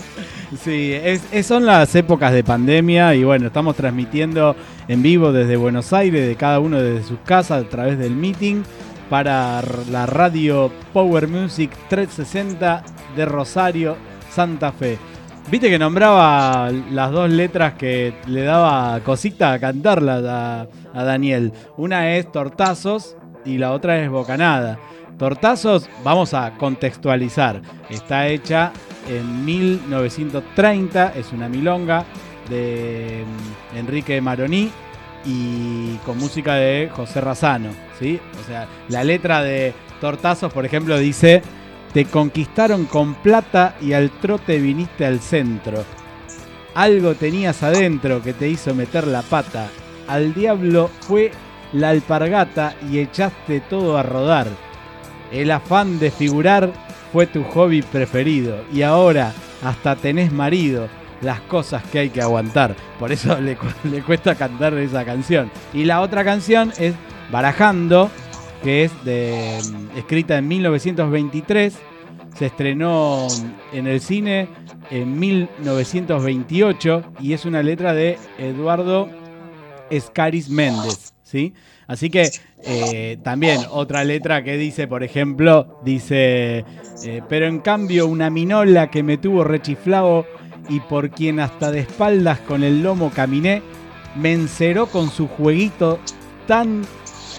Sí, 0.64 0.91
es, 0.93 1.22
es- 1.31 1.45
son 1.45 1.65
las 1.68 1.93
épocas 1.95 2.31
de 2.34 2.43
pandemia 2.43 3.14
y 3.14 3.23
bueno, 3.23 3.47
estamos 3.47 3.76
transmitiendo 3.76 4.55
en 4.88 5.03
vivo 5.03 5.31
desde 5.31 5.55
Buenos 5.55 5.93
Aires, 5.93 6.27
de 6.27 6.35
cada 6.35 6.60
uno 6.60 6.80
desde 6.81 7.07
sus 7.07 7.19
casas 7.26 7.64
a 7.65 7.69
través 7.69 7.97
del 7.99 8.15
meeting 8.15 8.64
para 9.09 9.61
la 9.91 10.05
radio 10.05 10.71
Power 10.93 11.27
Music 11.27 11.71
360 11.89 12.84
de 13.15 13.25
Rosario, 13.25 13.97
Santa 14.30 14.71
Fe. 14.71 14.97
Viste 15.51 15.69
que 15.69 15.77
nombraba 15.77 16.71
las 16.91 17.11
dos 17.11 17.30
letras 17.30 17.73
que 17.73 18.13
le 18.27 18.43
daba 18.43 18.99
cosita 19.01 19.53
a 19.53 19.59
cantarlas 19.59 20.23
a, 20.25 20.67
a 20.93 21.03
Daniel. 21.03 21.51
Una 21.77 22.15
es 22.15 22.31
Tortazos 22.31 23.17
y 23.45 23.57
la 23.57 23.73
otra 23.73 23.99
es 23.99 24.09
Bocanada. 24.09 24.80
Tortazos, 25.17 25.89
vamos 26.03 26.34
a 26.34 26.51
contextualizar. 26.57 27.61
Está 27.89 28.27
hecha 28.27 28.71
en 29.09 29.45
1930, 29.45 31.13
es 31.15 31.31
una 31.34 31.49
milonga 31.49 32.05
de 32.49 33.23
mm, 33.73 33.77
Enrique 33.77 34.21
Maroní 34.21 34.71
y 35.25 35.95
con 36.05 36.17
música 36.17 36.55
de 36.55 36.89
José 36.93 37.21
Razano, 37.21 37.69
¿sí? 37.99 38.19
O 38.41 38.47
sea, 38.47 38.67
la 38.89 39.03
letra 39.03 39.41
de 39.41 39.73
Tortazos, 40.01 40.51
por 40.51 40.65
ejemplo, 40.65 40.97
dice, 40.97 41.41
te 41.93 42.05
conquistaron 42.05 42.85
con 42.85 43.15
plata 43.15 43.75
y 43.81 43.93
al 43.93 44.09
trote 44.09 44.59
viniste 44.59 45.05
al 45.05 45.19
centro. 45.19 45.85
Algo 46.75 47.15
tenías 47.15 47.61
adentro 47.63 48.21
que 48.21 48.33
te 48.33 48.49
hizo 48.49 48.73
meter 48.73 49.05
la 49.05 49.21
pata. 49.21 49.69
Al 50.07 50.33
diablo 50.33 50.89
fue 51.01 51.31
la 51.71 51.89
alpargata 51.89 52.75
y 52.91 52.99
echaste 52.99 53.61
todo 53.61 53.97
a 53.97 54.03
rodar. 54.03 54.47
El 55.31 55.51
afán 55.51 55.99
de 55.99 56.11
figurar 56.11 56.71
fue 57.11 57.27
tu 57.27 57.43
hobby 57.43 57.81
preferido 57.81 58.63
y 58.73 58.81
ahora 58.81 59.33
hasta 59.63 59.95
tenés 59.95 60.31
marido. 60.31 60.89
Las 61.23 61.39
cosas 61.41 61.83
que 61.91 61.99
hay 61.99 62.09
que 62.09 62.21
aguantar. 62.21 62.75
Por 62.99 63.11
eso 63.11 63.39
le, 63.41 63.55
cu- 63.55 63.67
le 63.89 64.01
cuesta 64.01 64.35
cantar 64.35 64.73
esa 64.75 65.05
canción. 65.05 65.49
Y 65.73 65.85
la 65.85 66.01
otra 66.01 66.23
canción 66.23 66.71
es 66.77 66.93
Barajando, 67.31 68.09
que 68.63 68.83
es 68.83 68.91
de, 69.05 69.57
mm, 69.93 69.97
escrita 69.97 70.37
en 70.37 70.47
1923. 70.47 71.77
Se 72.37 72.45
estrenó 72.47 73.27
en 73.71 73.87
el 73.87 74.01
cine 74.01 74.47
en 74.89 75.19
1928 75.19 77.03
y 77.19 77.33
es 77.33 77.45
una 77.45 77.61
letra 77.63 77.93
de 77.93 78.17
Eduardo 78.37 79.09
Escaris 79.89 80.49
Méndez, 80.49 81.13
¿sí? 81.23 81.53
Así 81.87 82.09
que 82.09 82.29
eh, 82.63 83.17
también 83.23 83.61
otra 83.69 84.03
letra 84.03 84.43
que 84.43 84.57
dice, 84.57 84.87
por 84.87 85.03
ejemplo, 85.03 85.79
dice, 85.83 86.65
eh, 87.03 87.21
pero 87.27 87.45
en 87.45 87.59
cambio 87.59 88.07
una 88.07 88.29
minola 88.29 88.89
que 88.89 89.03
me 89.03 89.17
tuvo 89.17 89.43
rechiflado 89.43 90.25
y 90.69 90.80
por 90.80 91.10
quien 91.10 91.40
hasta 91.40 91.72
de 91.72 91.80
espaldas 91.81 92.40
con 92.40 92.64
el 92.64 92.81
lomo 92.84 93.11
caminé, 93.11 93.61
me 94.15 94.34
enceró 94.34 94.88
con 94.88 95.10
su 95.10 95.27
jueguito 95.27 95.99
tan 96.48 96.84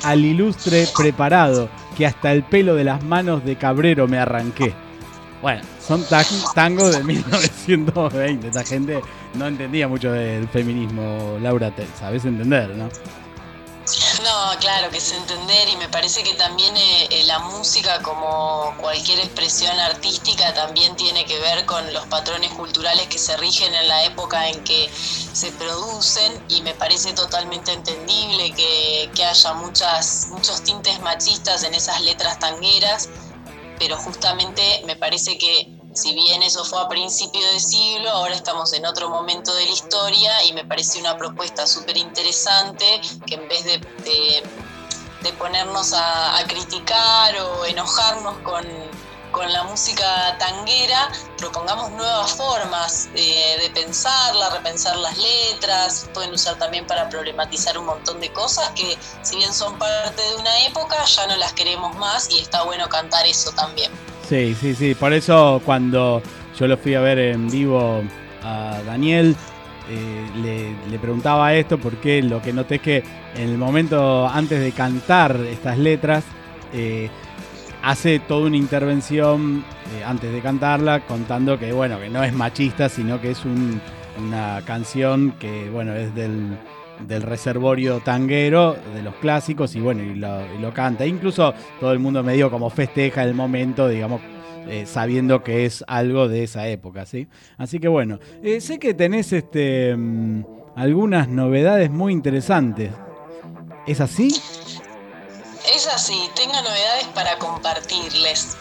al 0.04 0.24
ilustre 0.24 0.86
preparado 0.96 1.68
que 1.96 2.06
hasta 2.06 2.32
el 2.32 2.42
pelo 2.42 2.74
de 2.74 2.84
las 2.84 3.02
manos 3.04 3.44
de 3.44 3.56
Cabrero 3.56 4.08
me 4.08 4.18
arranqué. 4.18 4.72
Bueno, 5.40 5.62
son 5.80 6.02
ta- 6.04 6.24
tangos 6.54 6.96
de 6.96 7.04
1920. 7.04 8.48
Esta 8.48 8.64
gente 8.64 9.00
no 9.34 9.46
entendía 9.46 9.86
mucho 9.88 10.10
del 10.10 10.48
feminismo, 10.48 11.36
Laura, 11.40 11.70
te 11.70 11.86
sabes 11.98 12.24
entender, 12.24 12.70
¿no? 12.76 12.88
No, 14.22 14.58
claro, 14.60 14.90
que 14.90 14.98
sé 14.98 15.14
entender 15.16 15.68
y 15.68 15.76
me 15.76 15.90
parece 15.90 16.22
que 16.22 16.32
también 16.34 16.74
eh, 16.74 17.06
eh, 17.10 17.24
la 17.24 17.38
música 17.40 18.00
como 18.00 18.74
cualquier 18.78 19.18
expresión 19.20 19.78
artística 19.78 20.54
también 20.54 20.96
tiene 20.96 21.26
que 21.26 21.38
ver 21.38 21.66
con 21.66 21.92
los 21.92 22.06
patrones 22.06 22.50
culturales 22.52 23.08
que 23.08 23.18
se 23.18 23.36
rigen 23.36 23.74
en 23.74 23.86
la 23.86 24.04
época 24.04 24.48
en 24.48 24.64
que 24.64 24.90
se 24.90 25.52
producen 25.52 26.46
y 26.48 26.62
me 26.62 26.74
parece 26.74 27.12
totalmente 27.12 27.72
entendible 27.72 28.54
que, 28.54 29.10
que 29.14 29.24
haya 29.24 29.52
muchas, 29.52 30.28
muchos 30.30 30.62
tintes 30.64 30.98
machistas 31.00 31.62
en 31.64 31.74
esas 31.74 32.00
letras 32.00 32.38
tangueras, 32.38 33.10
pero 33.78 33.98
justamente 33.98 34.80
me 34.86 34.96
parece 34.96 35.36
que 35.36 35.73
si 35.94 36.12
bien 36.12 36.42
eso 36.42 36.64
fue 36.64 36.80
a 36.80 36.88
principio 36.88 37.40
de 37.52 37.60
siglo, 37.60 38.10
ahora 38.10 38.34
estamos 38.34 38.72
en 38.72 38.84
otro 38.84 39.08
momento 39.08 39.54
de 39.54 39.64
la 39.64 39.70
historia 39.70 40.44
y 40.44 40.52
me 40.52 40.64
parece 40.64 40.98
una 40.98 41.16
propuesta 41.16 41.66
súper 41.66 41.96
interesante 41.96 43.00
que 43.26 43.36
en 43.36 43.48
vez 43.48 43.64
de, 43.64 43.80
ponernos 45.38 45.92
a, 45.94 46.44
criticar 46.46 47.34
o 47.36 47.64
enojarnos 47.64 48.36
con, 48.38 48.64
con 49.30 49.50
la 49.52 49.62
música 49.64 50.36
tanguera, 50.38 51.10
propongamos 51.38 51.92
nuevas 51.92 52.32
formas 52.32 53.08
eh, 53.14 53.56
de 53.60 53.70
pensarla, 53.70 54.50
repensar 54.50 54.96
las 54.96 55.16
letras, 55.16 56.08
pueden 56.12 56.34
usar 56.34 56.58
también 56.58 56.86
para 56.86 57.08
problematizar 57.08 57.78
un 57.78 57.86
montón 57.86 58.20
de 58.20 58.32
cosas 58.32 58.68
que 58.70 58.98
si 59.22 59.36
bien 59.36 59.54
son 59.54 59.78
parte 59.78 60.20
de 60.20 60.36
una 60.36 60.66
época, 60.66 61.04
ya 61.04 61.26
no 61.26 61.36
las 61.36 61.52
queremos 61.52 61.94
más 61.96 62.30
y 62.30 62.40
está 62.40 62.62
bueno 62.64 62.88
cantar 62.88 63.26
eso 63.26 63.50
también. 63.52 63.92
Sí, 64.28 64.54
sí, 64.54 64.74
sí. 64.74 64.94
Por 64.94 65.12
eso 65.12 65.60
cuando 65.64 66.22
yo 66.58 66.66
lo 66.66 66.76
fui 66.76 66.94
a 66.94 67.00
ver 67.00 67.18
en 67.18 67.48
vivo 67.50 68.02
a 68.42 68.80
Daniel, 68.86 69.36
eh, 69.90 70.26
le, 70.42 70.90
le 70.90 70.98
preguntaba 70.98 71.52
esto 71.54 71.76
porque 71.78 72.22
lo 72.22 72.40
que 72.40 72.52
noté 72.52 72.76
es 72.76 72.80
que 72.80 73.04
en 73.36 73.50
el 73.50 73.58
momento 73.58 74.26
antes 74.26 74.60
de 74.60 74.72
cantar 74.72 75.36
estas 75.50 75.76
letras, 75.78 76.24
eh, 76.72 77.10
hace 77.82 78.18
toda 78.18 78.46
una 78.46 78.56
intervención 78.56 79.62
eh, 79.98 80.04
antes 80.04 80.32
de 80.32 80.40
cantarla 80.40 81.00
contando 81.00 81.58
que 81.58 81.72
bueno, 81.72 82.00
que 82.00 82.08
no 82.08 82.24
es 82.24 82.32
machista, 82.32 82.88
sino 82.88 83.20
que 83.20 83.32
es 83.32 83.44
un- 83.44 83.80
una 84.26 84.62
canción 84.64 85.32
que 85.38 85.68
bueno, 85.70 85.92
es 85.92 86.14
del, 86.14 86.56
del 87.00 87.22
reservorio 87.22 88.00
tanguero, 88.00 88.76
de 88.94 89.02
los 89.02 89.14
clásicos, 89.16 89.74
y 89.74 89.80
bueno, 89.80 90.02
y 90.02 90.14
lo, 90.14 90.72
canta. 90.74 91.06
Incluso 91.06 91.54
todo 91.80 91.92
el 91.92 91.98
mundo 91.98 92.22
medio 92.22 92.50
como 92.50 92.70
festeja 92.70 93.22
el 93.22 93.34
momento, 93.34 93.88
digamos, 93.88 94.20
eh, 94.68 94.86
sabiendo 94.86 95.42
que 95.42 95.66
es 95.66 95.84
algo 95.86 96.28
de 96.28 96.44
esa 96.44 96.68
época, 96.68 97.04
¿sí? 97.06 97.28
Así 97.58 97.78
que 97.78 97.88
bueno, 97.88 98.18
eh, 98.42 98.60
sé 98.60 98.78
que 98.78 98.94
tenés 98.94 99.32
este 99.32 99.94
mm, 99.94 100.44
algunas 100.76 101.28
novedades 101.28 101.90
muy 101.90 102.12
interesantes. 102.12 102.90
¿Es 103.86 104.00
así? 104.00 104.28
Es 105.74 105.86
así, 105.86 106.28
tengo 106.34 106.54
novedades 106.54 107.06
para 107.14 107.38
compartirles. 107.38 108.56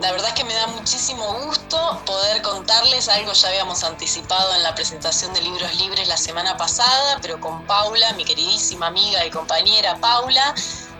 La 0.00 0.10
verdad 0.10 0.28
es 0.28 0.34
que 0.34 0.44
me 0.44 0.54
da 0.54 0.66
muchísimo 0.66 1.24
gusto 1.44 2.02
poder 2.04 2.42
contarles 2.42 3.08
algo 3.08 3.32
ya 3.32 3.48
habíamos 3.48 3.84
anticipado 3.84 4.54
en 4.56 4.64
la 4.64 4.74
presentación 4.74 5.32
de 5.32 5.40
Libros 5.40 5.72
Libres 5.76 6.08
la 6.08 6.16
semana 6.16 6.56
pasada, 6.56 7.18
pero 7.22 7.38
con 7.38 7.64
Paula, 7.64 8.12
mi 8.14 8.24
queridísima 8.24 8.88
amiga 8.88 9.24
y 9.24 9.30
compañera 9.30 9.96
Paula, 10.00 10.52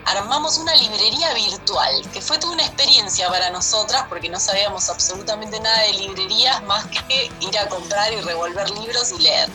armamos 0.05 0.59
una 0.59 0.77
librería 0.77 1.35
virtual, 1.35 2.09
que 2.13 2.21
fue 2.21 2.39
toda 2.39 2.55
una 2.55 2.65
experiencia 2.65 3.29
para 3.29 3.51
nosotras 3.51 4.05
porque 4.09 4.29
no 4.29 4.39
sabíamos 4.39 4.89
absolutamente 4.89 5.59
nada 5.59 5.81
de 5.83 5.95
librerías 5.95 6.63
más 6.63 6.87
que 6.87 7.33
ir 7.41 7.59
a 7.59 7.69
comprar 7.69 8.13
y 8.13 8.21
revolver 8.21 8.71
libros 8.71 9.11
y 9.13 9.23
leer. 9.23 9.51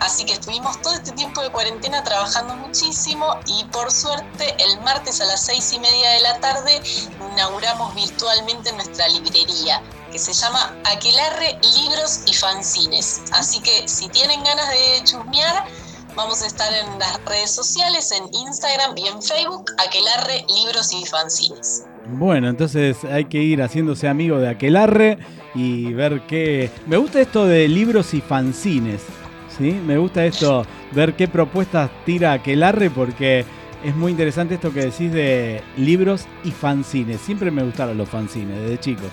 Así 0.00 0.24
que 0.24 0.34
estuvimos 0.34 0.80
todo 0.82 0.94
este 0.94 1.12
tiempo 1.12 1.42
de 1.42 1.50
cuarentena 1.50 2.02
trabajando 2.04 2.54
muchísimo 2.56 3.26
y 3.46 3.64
por 3.66 3.90
suerte 3.90 4.54
el 4.58 4.80
martes 4.82 5.20
a 5.20 5.24
las 5.24 5.44
seis 5.44 5.72
y 5.72 5.80
media 5.80 6.10
de 6.10 6.20
la 6.20 6.38
tarde 6.40 6.82
inauguramos 7.32 7.94
virtualmente 7.94 8.72
nuestra 8.72 9.08
librería. 9.08 9.82
que 10.12 10.18
se 10.18 10.32
llama 10.32 10.74
Aquelarre 10.84 11.58
Libros 11.76 12.20
y 12.26 12.32
Fanzines. 12.32 13.22
Así 13.32 13.60
que 13.60 13.86
si 13.86 14.08
tienen 14.08 14.42
ganas 14.44 14.68
de 14.70 15.04
chusmear, 15.04 15.66
vamos 16.14 16.42
a 16.42 16.46
estar 16.46 16.72
en 16.72 16.98
las 16.98 17.22
redes 17.26 17.50
sociales, 17.50 18.12
en 18.12 18.24
Instagram 18.32 18.96
y 18.96 19.08
en 19.08 19.20
Facebook, 19.20 19.72
Aquelarre 19.78 20.46
Libros 20.48 20.92
y 20.92 21.04
Fanzines. 21.04 21.84
Bueno, 22.08 22.48
entonces 22.48 22.98
hay 23.04 23.24
que 23.26 23.42
ir 23.42 23.60
haciéndose 23.60 24.08
amigo 24.08 24.38
de 24.38 24.48
Aquelarre 24.48 25.18
y 25.54 25.92
ver 25.92 26.26
qué... 26.26 26.70
Me 26.86 26.96
gusta 26.96 27.20
esto 27.20 27.46
de 27.46 27.66
libros 27.68 28.14
y 28.14 28.20
fanzines, 28.20 29.02
¿sí? 29.58 29.72
Me 29.72 29.98
gusta 29.98 30.24
esto, 30.24 30.66
ver 30.92 31.14
qué 31.14 31.28
propuestas 31.28 31.90
tira 32.04 32.32
Aquelarre 32.32 32.90
porque 32.90 33.44
es 33.84 33.94
muy 33.94 34.12
interesante 34.12 34.54
esto 34.54 34.72
que 34.72 34.86
decís 34.86 35.12
de 35.12 35.62
libros 35.76 36.26
y 36.44 36.50
fanzines. 36.50 37.20
Siempre 37.20 37.50
me 37.50 37.62
gustaron 37.62 37.96
los 37.96 38.08
fanzines, 38.08 38.58
desde 38.60 38.80
chico. 38.80 39.06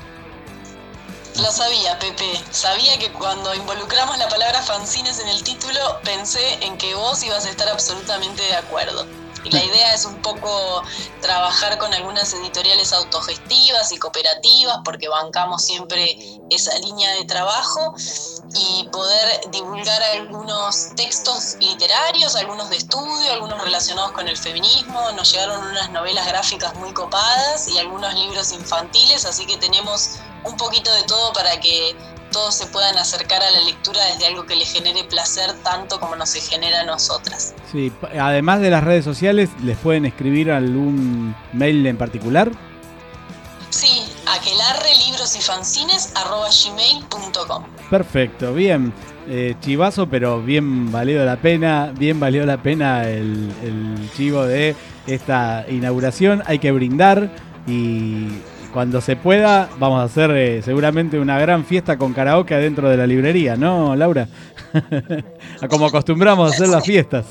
Lo 1.38 1.52
sabía, 1.52 1.98
Pepe. 1.98 2.40
Sabía 2.52 2.98
que 3.00 3.12
cuando 3.12 3.54
involucramos 3.56 4.18
la 4.20 4.28
palabra 4.28 4.62
fanzines 4.62 5.20
en 5.20 5.30
el 5.30 5.44
título, 5.44 5.80
pensé 6.04 6.64
en 6.64 6.78
que 6.78 6.94
vos 6.94 7.24
ibas 7.24 7.46
a 7.46 7.50
estar 7.50 7.68
absolutamente 7.70 8.44
de 8.44 8.56
acuerdo. 8.56 9.23
Y 9.44 9.52
la 9.52 9.64
idea 9.64 9.94
es 9.94 10.06
un 10.06 10.22
poco 10.22 10.84
trabajar 11.22 11.78
con 11.78 11.94
algunas 11.94 12.34
editoriales 12.34 12.94
autogestivas 12.94 13.92
y 13.92 13.98
cooperativas, 13.98 14.80
porque 14.86 15.08
bancamos 15.10 15.64
siempre 15.64 16.18
esa 16.50 16.78
línea 16.80 17.14
de 17.16 17.26
trabajo, 17.26 17.94
y 18.56 18.88
poder 18.90 19.50
divulgar 19.50 20.02
algunos 20.04 20.90
textos 20.96 21.56
literarios, 21.60 22.36
algunos 22.36 22.70
de 22.70 22.78
estudio, 22.78 23.32
algunos 23.32 23.62
relacionados 23.62 24.12
con 24.12 24.28
el 24.28 24.38
feminismo. 24.38 25.12
Nos 25.14 25.32
llegaron 25.32 25.66
unas 25.68 25.92
novelas 25.92 26.28
gráficas 26.28 26.76
muy 26.76 26.94
copadas 26.94 27.68
y 27.68 27.80
algunos 27.80 28.14
libros 28.14 28.52
infantiles, 28.52 29.26
así 29.26 29.46
que 29.46 29.58
tenemos 29.58 30.20
un 30.44 30.56
poquito 30.58 30.94
de 30.94 31.04
todo 31.04 31.34
para 31.34 31.60
que 31.60 31.98
todos 32.34 32.56
se 32.56 32.66
puedan 32.68 32.98
acercar 32.98 33.42
a 33.42 33.50
la 33.52 33.62
lectura 33.62 34.04
desde 34.08 34.28
algo 34.28 34.46
que 34.46 34.58
les 34.58 34.74
genere 34.74 35.06
placer 35.06 35.54
tanto 35.64 36.00
como 36.00 36.18
nos 36.18 36.30
se 36.30 36.42
genera 36.42 36.82
a 36.82 36.84
nosotras. 36.84 37.54
Sí, 37.72 37.94
además 38.20 38.60
de 38.60 38.70
las 38.70 38.84
redes 38.84 39.06
sociales, 39.06 39.50
¿les 39.64 39.78
pueden 39.78 40.06
escribir 40.06 40.52
algún 40.52 41.34
mail 41.54 41.86
en 41.86 41.96
particular? 41.96 42.52
Sí, 43.70 44.04
aquelarre 44.28 44.96
libros 45.08 45.36
y 45.36 45.42
fanzines 45.42 46.12
arroba 46.16 46.50
gmail.com. 46.50 47.64
Perfecto, 47.90 48.54
bien. 48.54 48.94
Eh, 49.30 49.56
chivazo, 49.62 50.08
pero 50.10 50.42
bien 50.42 50.92
valió 50.92 51.24
la 51.24 51.38
pena, 51.38 51.94
bien 51.98 52.20
valió 52.20 52.46
la 52.46 52.62
pena 52.62 53.08
el, 53.08 53.52
el 53.64 54.12
chivo 54.18 54.44
de 54.44 54.76
esta 55.08 55.66
inauguración. 55.70 56.44
Hay 56.46 56.60
que 56.60 56.72
brindar 56.72 57.30
y 57.66 58.28
cuando 58.74 59.00
se 59.02 59.16
pueda 59.16 59.70
vamos 59.78 60.02
a 60.02 60.04
hacer 60.04 60.32
eh, 60.32 60.62
seguramente 60.64 61.20
una 61.20 61.40
gran 61.40 61.64
fiesta 61.66 61.98
con 61.98 62.14
karaoke 62.14 62.56
adentro 62.56 62.90
de 62.90 62.98
la 62.98 63.08
librería, 63.08 63.56
¿no, 63.56 63.96
Laura? 63.96 64.28
Como 65.70 65.86
acostumbramos 65.86 66.52
a 66.52 66.56
hacer 66.56 66.70
las 66.70 66.84
fiestas. 66.84 67.26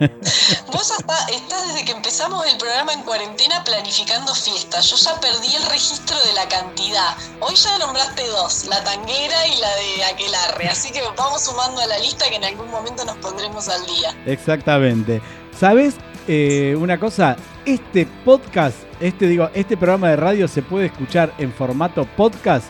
Vos 0.72 0.92
hasta 0.92 1.26
estás 1.32 1.68
desde 1.68 1.84
que 1.84 1.92
empezamos 1.92 2.46
el 2.46 2.56
programa 2.56 2.92
en 2.92 3.02
cuarentena 3.02 3.62
planificando 3.64 4.34
fiestas. 4.34 4.88
Yo 4.90 4.96
ya 4.96 5.20
perdí 5.20 5.54
el 5.54 5.62
registro 5.70 6.16
de 6.24 6.32
la 6.34 6.48
cantidad. 6.48 7.16
Hoy 7.40 7.54
ya 7.54 7.78
nombraste 7.78 8.26
dos, 8.28 8.66
la 8.66 8.82
tanguera 8.84 9.46
y 9.46 9.60
la 9.60 9.68
de 9.74 10.04
aquelarre. 10.04 10.68
Así 10.68 10.92
que 10.92 11.02
vamos 11.16 11.42
sumando 11.42 11.80
a 11.80 11.86
la 11.86 11.98
lista 11.98 12.28
que 12.28 12.36
en 12.36 12.44
algún 12.44 12.70
momento 12.70 13.04
nos 13.04 13.16
pondremos 13.16 13.68
al 13.68 13.84
día. 13.86 14.14
Exactamente. 14.26 15.20
¿Sabes 15.58 15.96
eh, 16.32 16.76
una 16.76 17.00
cosa? 17.00 17.36
Este 17.64 18.06
podcast, 18.24 18.76
este 19.00 19.26
digo, 19.26 19.50
este 19.52 19.76
programa 19.76 20.10
de 20.10 20.16
radio 20.16 20.46
se 20.46 20.62
puede 20.62 20.86
escuchar 20.86 21.32
en 21.38 21.52
formato 21.52 22.04
podcast. 22.16 22.66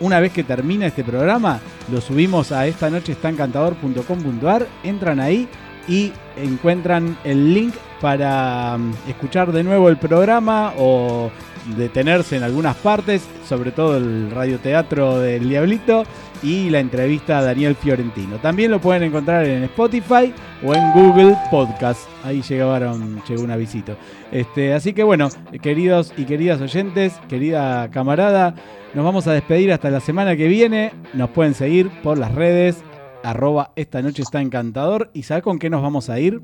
Una 0.00 0.20
vez 0.20 0.32
que 0.32 0.44
termina 0.44 0.86
este 0.86 1.02
programa, 1.02 1.60
lo 1.90 2.02
subimos 2.02 2.52
a 2.52 2.66
esta 2.66 2.90
noche 2.90 3.12
estancantador.com.ar, 3.12 4.66
entran 4.82 5.18
ahí 5.18 5.48
y 5.88 6.12
encuentran 6.36 7.16
el 7.24 7.54
link 7.54 7.74
para 8.02 8.76
mm, 8.76 8.92
escuchar 9.08 9.50
de 9.50 9.62
nuevo 9.62 9.88
el 9.88 9.96
programa 9.96 10.74
o 10.76 11.30
detenerse 11.76 12.36
en 12.36 12.42
algunas 12.42 12.76
partes, 12.76 13.22
sobre 13.48 13.72
todo 13.72 13.96
el 13.96 14.30
radioteatro 14.30 15.18
del 15.18 15.48
Diablito 15.48 16.04
y 16.42 16.70
la 16.70 16.80
entrevista 16.80 17.38
a 17.38 17.42
Daniel 17.42 17.74
Fiorentino. 17.74 18.38
También 18.38 18.70
lo 18.70 18.80
pueden 18.80 19.02
encontrar 19.02 19.44
en 19.46 19.64
Spotify 19.64 20.32
o 20.64 20.74
en 20.74 20.92
Google 20.92 21.36
Podcast. 21.50 22.08
Ahí 22.24 22.42
llegaron, 22.42 23.22
llegó 23.28 23.42
un 23.42 23.50
avisito. 23.50 23.96
Este, 24.32 24.72
así 24.72 24.92
que 24.92 25.02
bueno, 25.02 25.28
queridos 25.62 26.12
y 26.16 26.24
queridas 26.24 26.60
oyentes, 26.60 27.14
querida 27.28 27.90
camarada, 27.90 28.54
nos 28.94 29.04
vamos 29.04 29.26
a 29.26 29.32
despedir 29.32 29.72
hasta 29.72 29.90
la 29.90 30.00
semana 30.00 30.36
que 30.36 30.48
viene. 30.48 30.92
Nos 31.14 31.30
pueden 31.30 31.54
seguir 31.54 31.90
por 32.02 32.18
las 32.18 32.34
redes, 32.34 32.78
arroba 33.22 33.72
esta 33.76 34.02
noche 34.02 34.22
está 34.22 34.40
encantador. 34.40 35.10
¿Y 35.12 35.24
sabes 35.24 35.44
con 35.44 35.58
qué 35.58 35.70
nos 35.70 35.82
vamos 35.82 36.08
a 36.10 36.18
ir? 36.18 36.40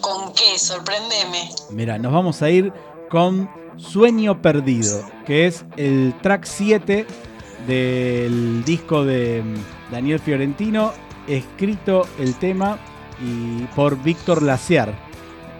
¿Con 0.00 0.32
qué? 0.32 0.58
Sorprendeme. 0.58 1.50
Mira, 1.70 1.98
nos 1.98 2.12
vamos 2.12 2.40
a 2.40 2.50
ir 2.50 2.72
con 3.08 3.48
Sueño 3.76 4.42
Perdido, 4.42 5.02
que 5.26 5.46
es 5.46 5.64
el 5.76 6.14
track 6.22 6.44
7 6.44 7.06
del 7.66 8.64
disco 8.64 9.04
de 9.04 9.42
mm, 9.42 9.92
Daniel 9.92 10.18
Fiorentino, 10.18 10.92
escrito 11.26 12.06
el 12.18 12.34
tema 12.36 12.78
y 13.22 13.64
por 13.74 14.02
Víctor 14.02 14.42
Laciar. 14.42 14.92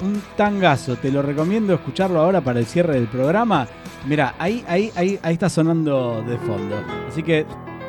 Un 0.00 0.22
tangazo, 0.36 0.96
te 0.96 1.10
lo 1.10 1.22
recomiendo 1.22 1.74
escucharlo 1.74 2.20
ahora 2.20 2.40
para 2.40 2.60
el 2.60 2.66
cierre 2.66 2.94
del 2.94 3.08
programa. 3.08 3.66
Mira, 4.06 4.34
ahí, 4.38 4.64
ahí, 4.68 4.92
ahí, 4.94 5.18
ahí 5.22 5.32
está 5.32 5.48
sonando 5.48 6.22
de 6.22 6.38
fondo. 6.38 6.76
Así 7.08 7.22
que 7.22 7.44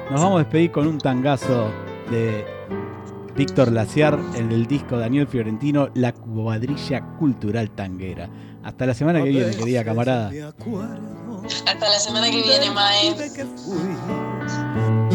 nos 0.09 0.21
vamos 0.21 0.37
a 0.37 0.43
despedir 0.43 0.71
con 0.71 0.87
un 0.87 0.97
tangazo 0.97 1.71
de 2.09 2.45
Víctor 3.35 3.71
Laciar 3.71 4.19
en 4.35 4.51
el 4.51 4.65
disco 4.65 4.97
Daniel 4.97 5.27
Fiorentino, 5.27 5.89
La 5.93 6.13
Cuadrilla 6.13 7.01
Cultural 7.17 7.69
Tanguera. 7.71 8.29
Hasta 8.63 8.85
la 8.85 8.93
semana 8.93 9.23
que 9.23 9.29
viene, 9.29 9.55
querida 9.55 9.83
camarada. 9.83 10.31
Hasta 11.65 11.89
la 11.89 11.99
semana 11.99 12.29
que 12.29 12.41
viene, 12.41 12.71
Mae. 12.71 13.15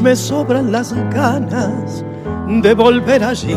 me 0.03 0.17
sobran 0.17 0.73
las 0.73 0.93
ganas 1.11 2.05
de 2.49 2.75
volver 2.75 3.23
allí. 3.25 3.55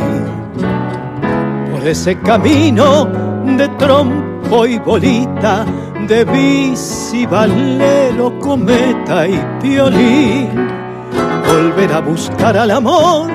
Por 1.71 1.87
ese 1.87 2.19
camino 2.19 3.05
de 3.45 3.67
trompo 3.79 4.65
y 4.65 4.77
bolita, 4.79 5.65
de 6.07 6.23
bici, 6.25 7.25
valero, 7.25 8.39
cometa 8.39 9.27
y 9.27 9.39
violín. 9.61 10.49
Volver 11.45 11.93
a 11.93 12.01
buscar 12.01 12.57
al 12.57 12.71
amor 12.71 13.31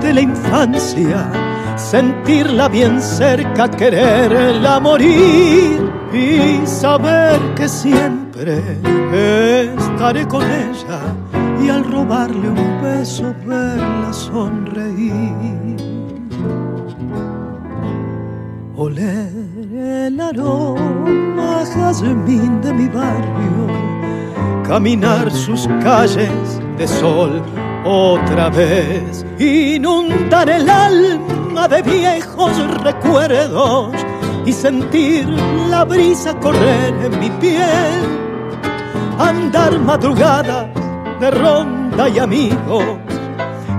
de 0.00 0.12
la 0.12 0.20
infancia, 0.20 1.30
sentirla 1.76 2.68
bien 2.68 3.00
cerca, 3.00 3.68
quererla 3.70 4.80
morir 4.80 5.90
y 6.12 6.66
saber 6.66 7.40
que 7.54 7.68
siempre 7.68 8.62
estaré 9.76 10.26
con 10.26 10.42
ella 10.42 11.00
y 11.62 11.68
al 11.68 11.84
robarle 11.84 12.48
un 12.50 12.82
beso 12.82 13.34
verla 13.46 14.12
sonreír. 14.12 15.76
Oler 18.76 19.30
el 19.74 20.20
aroma 20.20 21.64
jazmín 21.64 22.60
de 22.60 22.72
mi 22.72 22.88
barrio, 22.88 23.66
caminar 24.66 25.30
sus 25.30 25.68
calles 25.82 26.60
de 26.76 26.88
sol 26.88 27.42
otra 27.84 28.48
vez, 28.50 29.24
inundar 29.38 30.48
el 30.48 30.68
alma 30.68 31.68
de 31.68 31.82
viejos 31.82 32.56
recuerdos 32.82 33.92
y 34.46 34.52
sentir 34.52 35.28
la 35.68 35.84
brisa 35.84 36.34
correr 36.40 36.94
en 37.04 37.18
mi 37.18 37.30
piel, 37.30 38.02
andar 39.18 39.78
madrugadas 39.80 40.68
de 41.20 41.30
ronda 41.30 42.08
y 42.08 42.18
amigos 42.18 43.11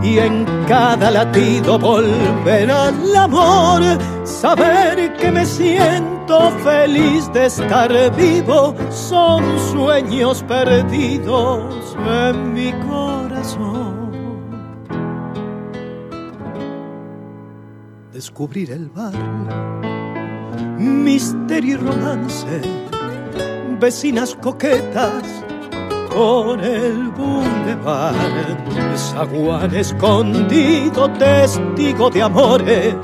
y 0.04 0.20
en 0.20 0.46
cada 0.68 1.10
latido 1.10 1.80
volver 1.80 2.70
al 2.70 3.16
amor, 3.16 3.82
saber 4.26 5.14
que 5.14 5.32
me 5.32 5.46
siento 5.46 6.52
feliz 6.64 7.32
de 7.32 7.46
estar 7.46 7.92
vivo, 8.16 8.76
son 8.90 9.44
sueños 9.72 10.44
perdidos 10.44 11.98
en 12.06 12.54
mi 12.54 12.74
corazón. 12.74 14.12
Descubrir 18.12 18.72
el 18.72 18.90
barrio, 18.90 19.48
misterio 20.78 21.76
y 21.76 21.78
romance, 21.78 22.62
vecinas 23.80 24.36
coquetas 24.36 25.43
por 26.14 26.62
el 26.64 27.10
bulevar, 27.10 28.14
zaguán 28.96 29.76
escondido, 29.76 31.10
testigo 31.12 32.10
de 32.10 32.22
amores 32.22 32.96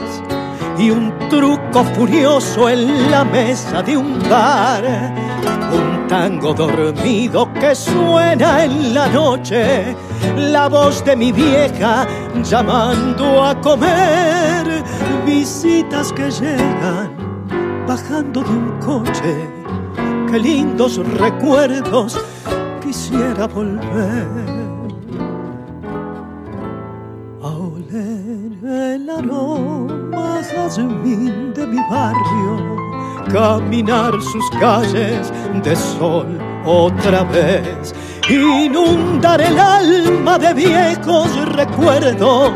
y 0.78 0.92
un 0.92 1.12
truco 1.30 1.84
furioso 1.96 2.70
en 2.70 3.10
la 3.10 3.24
mesa 3.26 3.82
de 3.82 3.98
un 3.98 4.20
bar, 4.30 4.84
un 5.74 6.08
tango 6.08 6.54
dormido 6.54 7.52
que 7.54 7.74
suena 7.74 8.64
en 8.64 8.94
la 8.94 9.08
noche, 9.08 9.96
la 10.38 10.70
voz 10.70 11.04
de 11.04 11.16
mi 11.16 11.32
vieja 11.32 12.08
llamando 12.44 13.44
a 13.44 13.60
comer, 13.60 14.84
visitas 15.26 16.14
que 16.14 16.30
llegan 16.30 17.16
bajando 17.88 18.44
de 18.44 18.50
un 18.50 18.80
coche, 18.80 19.50
qué 20.30 20.40
lindos 20.40 20.98
recuerdos 21.18 22.20
quisiera 22.90 23.46
volver. 23.46 24.28
A 27.44 27.50
oler 27.76 28.52
el 28.64 29.10
aroma 29.10 30.42
jazmín 30.50 31.54
de 31.54 31.68
mi 31.68 31.82
barrio, 31.92 32.54
caminar 33.32 34.14
sus 34.32 34.48
calles 34.60 35.32
de 35.64 35.76
sol 35.76 36.30
otra 36.66 37.24
vez, 37.26 37.94
inundar 38.28 39.40
el 39.40 39.60
alma 39.60 40.40
de 40.40 40.52
viejos 40.56 41.30
recuerdos 41.60 42.54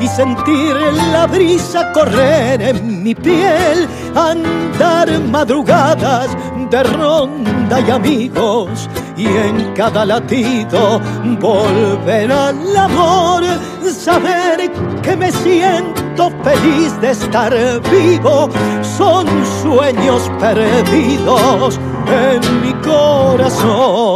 y 0.00 0.06
sentir 0.06 0.76
la 1.10 1.26
brisa 1.26 1.90
correr 1.92 2.62
en 2.62 3.02
mi 3.02 3.16
piel, 3.16 3.88
andar 4.14 5.08
madrugadas 5.22 6.28
de 6.70 6.82
ronda 6.82 7.80
y 7.80 7.90
amigos 7.90 8.88
y 9.16 9.26
en 9.26 9.72
cada 9.74 10.04
latido 10.04 11.00
volver 11.40 12.30
al 12.30 12.76
amor, 12.76 13.44
saber 13.90 14.70
que 15.02 15.16
me 15.16 15.32
siento 15.32 16.30
feliz 16.42 17.00
de 17.00 17.12
estar 17.12 17.54
vivo, 17.90 18.48
son 18.96 19.26
sueños 19.62 20.30
perdidos 20.38 21.80
en 22.06 22.40
mi 22.62 22.72
corazón. 22.82 24.06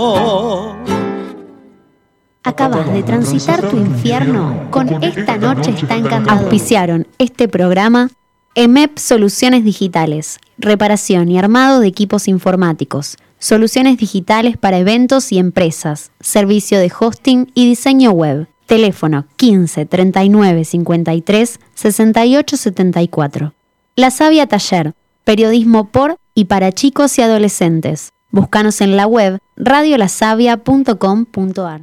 Acabas 2.43 2.91
de 2.93 3.03
transitar 3.03 3.61
tu 3.69 3.77
infierno 3.77 4.69
con 4.71 5.03
Esta 5.03 5.37
Noche 5.37 5.73
está 5.73 5.97
encantado. 5.97 6.41
Auspiciaron 6.41 7.07
este 7.19 7.49
programa 7.49 8.09
EMEP 8.55 8.99
Soluciones 8.99 9.63
Digitales, 9.63 10.41
reparación 10.61 11.31
y 11.31 11.39
armado 11.39 11.81
de 11.81 11.89
equipos 11.89 12.29
informáticos, 12.29 13.17
soluciones 13.39 13.99
digitales 13.99 14.57
para 14.57 14.79
eventos 14.79 15.33
y 15.33 15.39
empresas, 15.39 16.13
servicio 16.21 16.79
de 16.79 16.91
hosting 16.99 17.51
y 17.55 17.69
diseño 17.69 18.13
web. 18.13 18.47
Teléfono 18.67 19.27
15 19.37 19.85
39 19.87 20.65
53 20.65 21.61
68 21.75 22.57
74. 22.57 23.53
La 23.97 24.11
Sabia 24.11 24.47
Taller, 24.47 24.95
periodismo 25.25 25.89
por 25.89 26.17
y 26.35 26.45
para 26.45 26.71
chicos 26.73 27.19
y 27.19 27.23
adolescentes. 27.23 28.11
Búscanos 28.31 28.81
en 28.81 28.97
la 28.97 29.07
web 29.07 29.39
radiolasavia.com.ar. 29.57 31.79